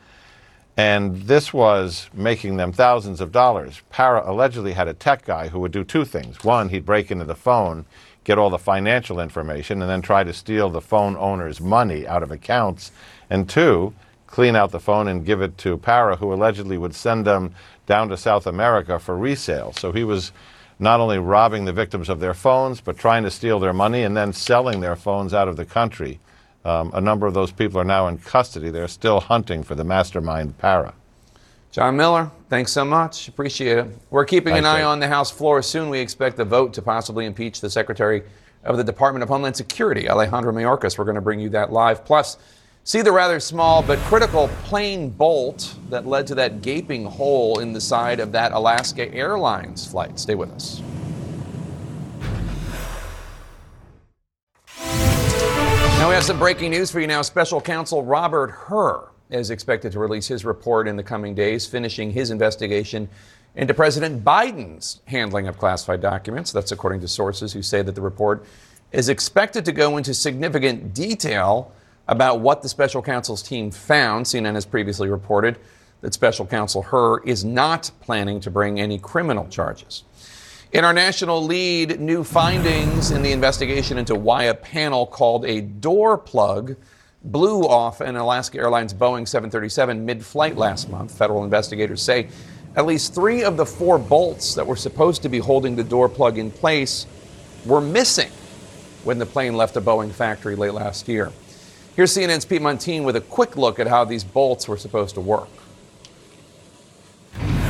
And 0.77 1.17
this 1.23 1.53
was 1.53 2.09
making 2.15 2.57
them 2.57 2.73
thousands 2.73 3.21
of 3.21 3.31
dollars. 3.31 3.83
Parra 3.91 4.23
allegedly 4.25 4.73
had 4.73 4.89
a 4.89 4.95
tech 4.95 5.25
guy 5.25 5.49
who 5.49 5.61
would 5.61 5.73
do 5.73 5.85
two 5.85 6.05
things. 6.05 6.43
One, 6.43 6.71
he'd 6.71 6.87
break 6.87 7.11
into 7.11 7.27
the 7.27 7.35
phone 7.35 7.85
get 8.25 8.39
all 8.39 8.51
the 8.51 8.59
financial 8.59 9.21
information, 9.21 9.83
and 9.83 9.91
then 9.91 10.03
try 10.03 10.23
to 10.25 10.33
steal 10.33 10.71
the 10.71 10.81
phone 10.81 11.17
owner's 11.17 11.61
money 11.61 12.07
out 12.07 12.23
of 12.23 12.31
accounts. 12.31 12.93
And 13.29 13.49
two, 13.49 13.95
clean 14.27 14.57
out 14.57 14.71
the 14.71 14.81
phone 14.81 15.09
and 15.09 15.27
give 15.27 15.43
it 15.43 15.59
to 15.59 15.77
Parra, 15.77 16.17
who 16.17 16.33
allegedly 16.33 16.79
would 16.79 16.95
send 16.95 17.27
them 17.27 17.55
down 17.87 18.09
to 18.09 18.17
South 18.17 18.47
America 18.47 18.99
for 18.99 19.17
resale. 19.17 19.73
So 19.73 19.93
he 19.93 20.05
was 20.05 20.33
not 20.79 21.01
only 21.01 21.19
robbing 21.19 21.65
the 21.65 21.73
victims 21.73 22.09
of 22.09 22.21
their 22.21 22.35
phones, 22.35 22.81
but 22.81 22.97
trying 22.97 23.25
to 23.25 23.31
steal 23.31 23.61
their 23.61 23.73
money 23.73 24.03
and 24.03 24.17
then 24.17 24.33
selling 24.33 24.81
their 24.81 24.97
phones 24.97 25.35
out 25.35 25.49
of 25.49 25.57
the 25.57 25.65
country. 25.65 26.19
Um, 26.65 26.91
a 26.95 27.01
number 27.01 27.27
of 27.27 27.35
those 27.35 27.53
people 27.53 27.81
are 27.81 27.85
now 27.85 28.09
in 28.09 28.19
custody. 28.19 28.71
They're 28.71 28.89
still 28.89 29.21
hunting 29.21 29.63
for 29.63 29.75
the 29.75 29.85
mastermind 29.85 30.59
Parra. 30.59 30.95
John 31.73 31.97
Miller, 31.97 32.31
thanks 32.51 32.71
so 32.71 32.85
much. 32.85 33.29
Appreciate 33.29 33.79
it. 33.79 33.87
We're 34.11 34.27
keeping 34.27 34.59
an 34.59 34.67
eye 34.67 34.83
on 34.83 35.01
the 35.01 35.09
House 35.09 35.31
floor. 35.31 35.63
Soon 35.63 35.89
we 35.89 36.01
expect 36.01 36.37
the 36.37 36.45
vote 36.45 36.75
to 36.75 36.83
possibly 36.83 37.25
impeach 37.25 37.63
the 37.63 37.71
Secretary 37.71 38.25
of 38.63 38.77
the 38.77 38.85
Department 38.85 39.23
of 39.23 39.31
Homeland 39.31 39.57
Security, 39.57 40.07
Alejandro 40.07 40.53
Mayorkas. 40.53 40.99
We're 40.99 41.07
going 41.07 41.15
to 41.15 41.23
bring 41.23 41.41
you 41.41 41.49
that 41.49 41.73
live. 41.73 42.05
Plus, 42.05 42.37
see 42.85 43.01
the 43.01 43.11
rather 43.11 43.41
small 43.41 43.83
but 43.83 43.99
critical 44.01 44.49
plane 44.65 45.09
bolt 45.09 45.75
that 45.89 46.07
led 46.07 46.27
to 46.27 46.35
that 46.35 46.61
gaping 46.61 47.07
hole 47.07 47.61
in 47.61 47.73
the 47.73 47.81
side 47.81 48.21
of 48.21 48.33
that 48.33 48.53
Alaska 48.53 49.11
Airlines 49.11 49.87
flight. 49.87 50.19
Stay 50.19 50.35
with 50.35 50.51
us. 50.51 50.83
Now 55.97 56.09
we 56.11 56.15
have 56.15 56.25
some 56.25 56.39
breaking 56.39 56.73
news 56.73 56.91
for 56.91 57.01
you 57.01 57.07
now. 57.07 57.23
Special 57.23 57.63
counsel 57.63 58.05
Robert 58.05 58.51
Hur 58.51 59.09
is 59.33 59.51
expected 59.51 59.93
to 59.93 59.99
release 59.99 60.29
his 60.29 60.45
report 60.45 60.87
in 60.87 60.97
the 60.97 61.03
coming 61.03 61.35
days, 61.35 61.67
finishing 61.67 62.11
his 62.11 62.31
investigation 62.31 63.09
into 63.55 63.75
President 63.75 64.25
Biden's 64.25 65.01
handling 65.07 65.49
of 65.49 65.59
classified 65.59 66.01
documents. 66.01 66.53
That's 66.53 66.73
according 66.73 67.01
to 67.01 67.09
sources 67.09 67.53
who 67.53 67.63
say 67.63 67.83
that 67.83 67.95
the 67.95 68.01
report 68.01 68.45
is 68.93 69.09
expected 69.09 69.65
to 69.65 69.73
go 69.73 69.97
into 69.97 70.15
significant 70.15 70.95
detail 70.95 71.73
about 72.09 72.41
what 72.41 72.63
the 72.63 72.69
special 72.69 73.03
counsel's 73.03 73.43
team 73.43 73.71
found. 73.71 74.27
CNN 74.27 74.55
has 74.55 74.67
previously 74.67 75.09
reported 75.09 75.59
that 76.01 76.13
special 76.13 76.47
counsel 76.47 76.83
Hur 76.83 77.21
is 77.21 77.45
not 77.45 77.91
planning 78.01 78.41
to 78.41 78.51
bring 78.51 78.81
any 78.81 78.99
criminal 78.99 79.47
charges. 79.49 80.05
In 80.73 80.85
our 80.85 80.93
national 80.93 81.45
lead, 81.45 82.01
new 82.01 82.25
findings 82.25 83.11
in 83.11 83.23
the 83.23 83.33
investigation 83.33 83.99
into 83.99 84.15
why 84.15 84.45
a 84.45 84.55
panel 84.55 85.07
called 85.07 85.45
a 85.45 85.61
door 85.61 86.17
plug 86.17 86.77
blew 87.25 87.63
off 87.63 88.01
an 88.01 88.17
Alaska 88.17 88.59
Airlines 88.59 88.93
Boeing 88.93 89.27
737 89.27 90.05
mid 90.05 90.25
flight 90.25 90.57
last 90.57 90.89
month. 90.89 91.17
Federal 91.17 91.45
investigators 91.45 92.03
say 92.03 92.29
at 92.77 92.87
least 92.87 93.15
three 93.15 93.45
of 93.45 93.57
the 93.57 93.67
four 93.67 93.99
bolts 93.99 94.55
that 94.55 94.67
were 94.67 94.77
supposed 94.77 95.23
to 95.23 95.29
be 95.29 95.39
holding 95.39 95.77
the 95.77 95.85
door 95.85 96.09
plug 96.09 96.39
in 96.39 96.51
place 96.51 97.07
were 97.67 97.81
missing 97.81 98.31
when 99.05 99.19
the 99.19 99.27
plane 99.27 99.57
left 99.57 99.77
a 99.77 99.81
Boeing 99.81 100.11
factory 100.11 100.57
late 100.57 100.75
last 100.75 101.09
year. 101.09 101.33
Here's 101.95 102.17
CNN's 102.17 102.45
Pete 102.45 102.63
Muntean 102.63 103.05
with 103.05 103.17
a 103.17 103.21
quick 103.21 103.57
look 103.57 103.79
at 103.79 103.87
how 103.87 104.05
these 104.05 104.25
bolts 104.25 104.67
were 104.67 104.79
supposed 104.79 105.15
to 105.17 105.21
work. 105.21 105.49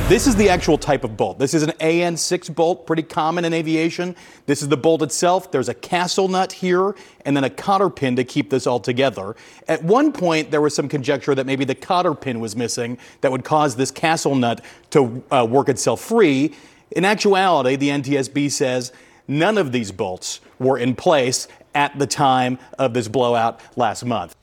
This 0.09 0.27
is 0.27 0.35
the 0.35 0.49
actual 0.49 0.77
type 0.77 1.05
of 1.05 1.15
bolt. 1.15 1.39
This 1.39 1.53
is 1.53 1.63
an 1.63 1.71
AN6 1.79 2.53
bolt, 2.53 2.85
pretty 2.85 3.03
common 3.03 3.45
in 3.45 3.53
aviation. 3.53 4.17
This 4.45 4.61
is 4.61 4.67
the 4.67 4.75
bolt 4.75 5.01
itself. 5.01 5.49
There's 5.49 5.69
a 5.69 5.73
castle 5.73 6.27
nut 6.27 6.51
here 6.51 6.93
and 7.23 7.37
then 7.37 7.45
a 7.45 7.49
cotter 7.49 7.89
pin 7.89 8.17
to 8.17 8.25
keep 8.25 8.49
this 8.49 8.67
all 8.67 8.81
together. 8.81 9.37
At 9.69 9.81
one 9.81 10.11
point, 10.11 10.51
there 10.51 10.59
was 10.59 10.75
some 10.75 10.89
conjecture 10.89 11.33
that 11.33 11.45
maybe 11.45 11.63
the 11.63 11.73
cotter 11.73 12.13
pin 12.13 12.41
was 12.41 12.53
missing 12.53 12.97
that 13.21 13.31
would 13.31 13.45
cause 13.45 13.77
this 13.77 13.91
castle 13.91 14.35
nut 14.35 14.59
to 14.89 15.23
uh, 15.31 15.47
work 15.49 15.69
itself 15.69 16.01
free. 16.01 16.53
In 16.91 17.05
actuality, 17.05 17.77
the 17.77 17.87
NTSB 17.87 18.51
says 18.51 18.91
none 19.29 19.57
of 19.57 19.71
these 19.71 19.93
bolts 19.93 20.41
were 20.59 20.77
in 20.77 20.95
place 20.95 21.47
at 21.73 21.97
the 21.97 22.07
time 22.07 22.59
of 22.77 22.93
this 22.93 23.07
blowout 23.07 23.61
last 23.77 24.03
month. 24.03 24.35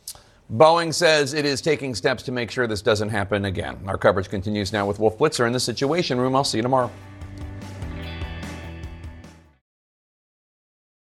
Boeing 0.53 0.93
says 0.93 1.33
it 1.33 1.45
is 1.45 1.61
taking 1.61 1.95
steps 1.95 2.25
to 2.25 2.33
make 2.33 2.51
sure 2.51 2.67
this 2.67 2.83
doesn't 2.83 3.11
happen 3.11 3.45
again. 3.45 3.79
Our 3.87 3.97
coverage 3.97 4.29
continues 4.29 4.73
now 4.73 4.85
with 4.85 4.99
Wolf 4.99 5.17
Blitzer 5.17 5.47
in 5.47 5.53
the 5.53 5.61
Situation 5.61 6.21
Room. 6.21 6.35
I'll 6.35 6.43
see 6.43 6.59
you 6.59 6.63
tomorrow. 6.63 6.91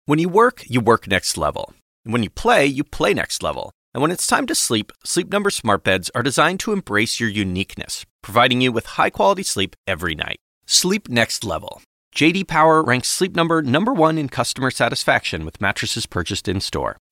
When 0.06 0.20
you 0.20 0.30
work, 0.30 0.64
you 0.70 0.80
work 0.80 1.08
next 1.08 1.38
level. 1.38 1.74
when 2.04 2.24
you 2.24 2.30
play, 2.30 2.66
you 2.66 2.84
play 2.84 3.14
next 3.14 3.42
level. 3.44 3.72
And 3.94 4.02
when 4.02 4.12
it's 4.12 4.28
time 4.28 4.46
to 4.48 4.56
sleep, 4.56 4.92
Sleep 5.04 5.32
Number 5.32 5.50
smart 5.50 5.84
beds 5.84 6.10
are 6.16 6.24
designed 6.24 6.60
to 6.62 6.74
embrace 6.74 7.20
your 7.20 7.30
uniqueness, 7.30 8.06
providing 8.22 8.60
you 8.60 8.72
with 8.72 8.86
high-quality 8.86 9.44
sleep 9.44 9.76
every 9.88 10.16
night. 10.16 10.38
Sleep 10.66 11.08
next 11.10 11.44
level. 11.46 11.82
JD 12.16 12.48
Power 12.48 12.84
ranks 12.84 13.08
Sleep 13.08 13.36
Number 13.36 13.62
number 13.62 13.94
1 13.94 14.18
in 14.18 14.30
customer 14.30 14.72
satisfaction 14.72 15.46
with 15.46 15.62
mattresses 15.62 16.06
purchased 16.06 16.48
in-store. 16.48 16.98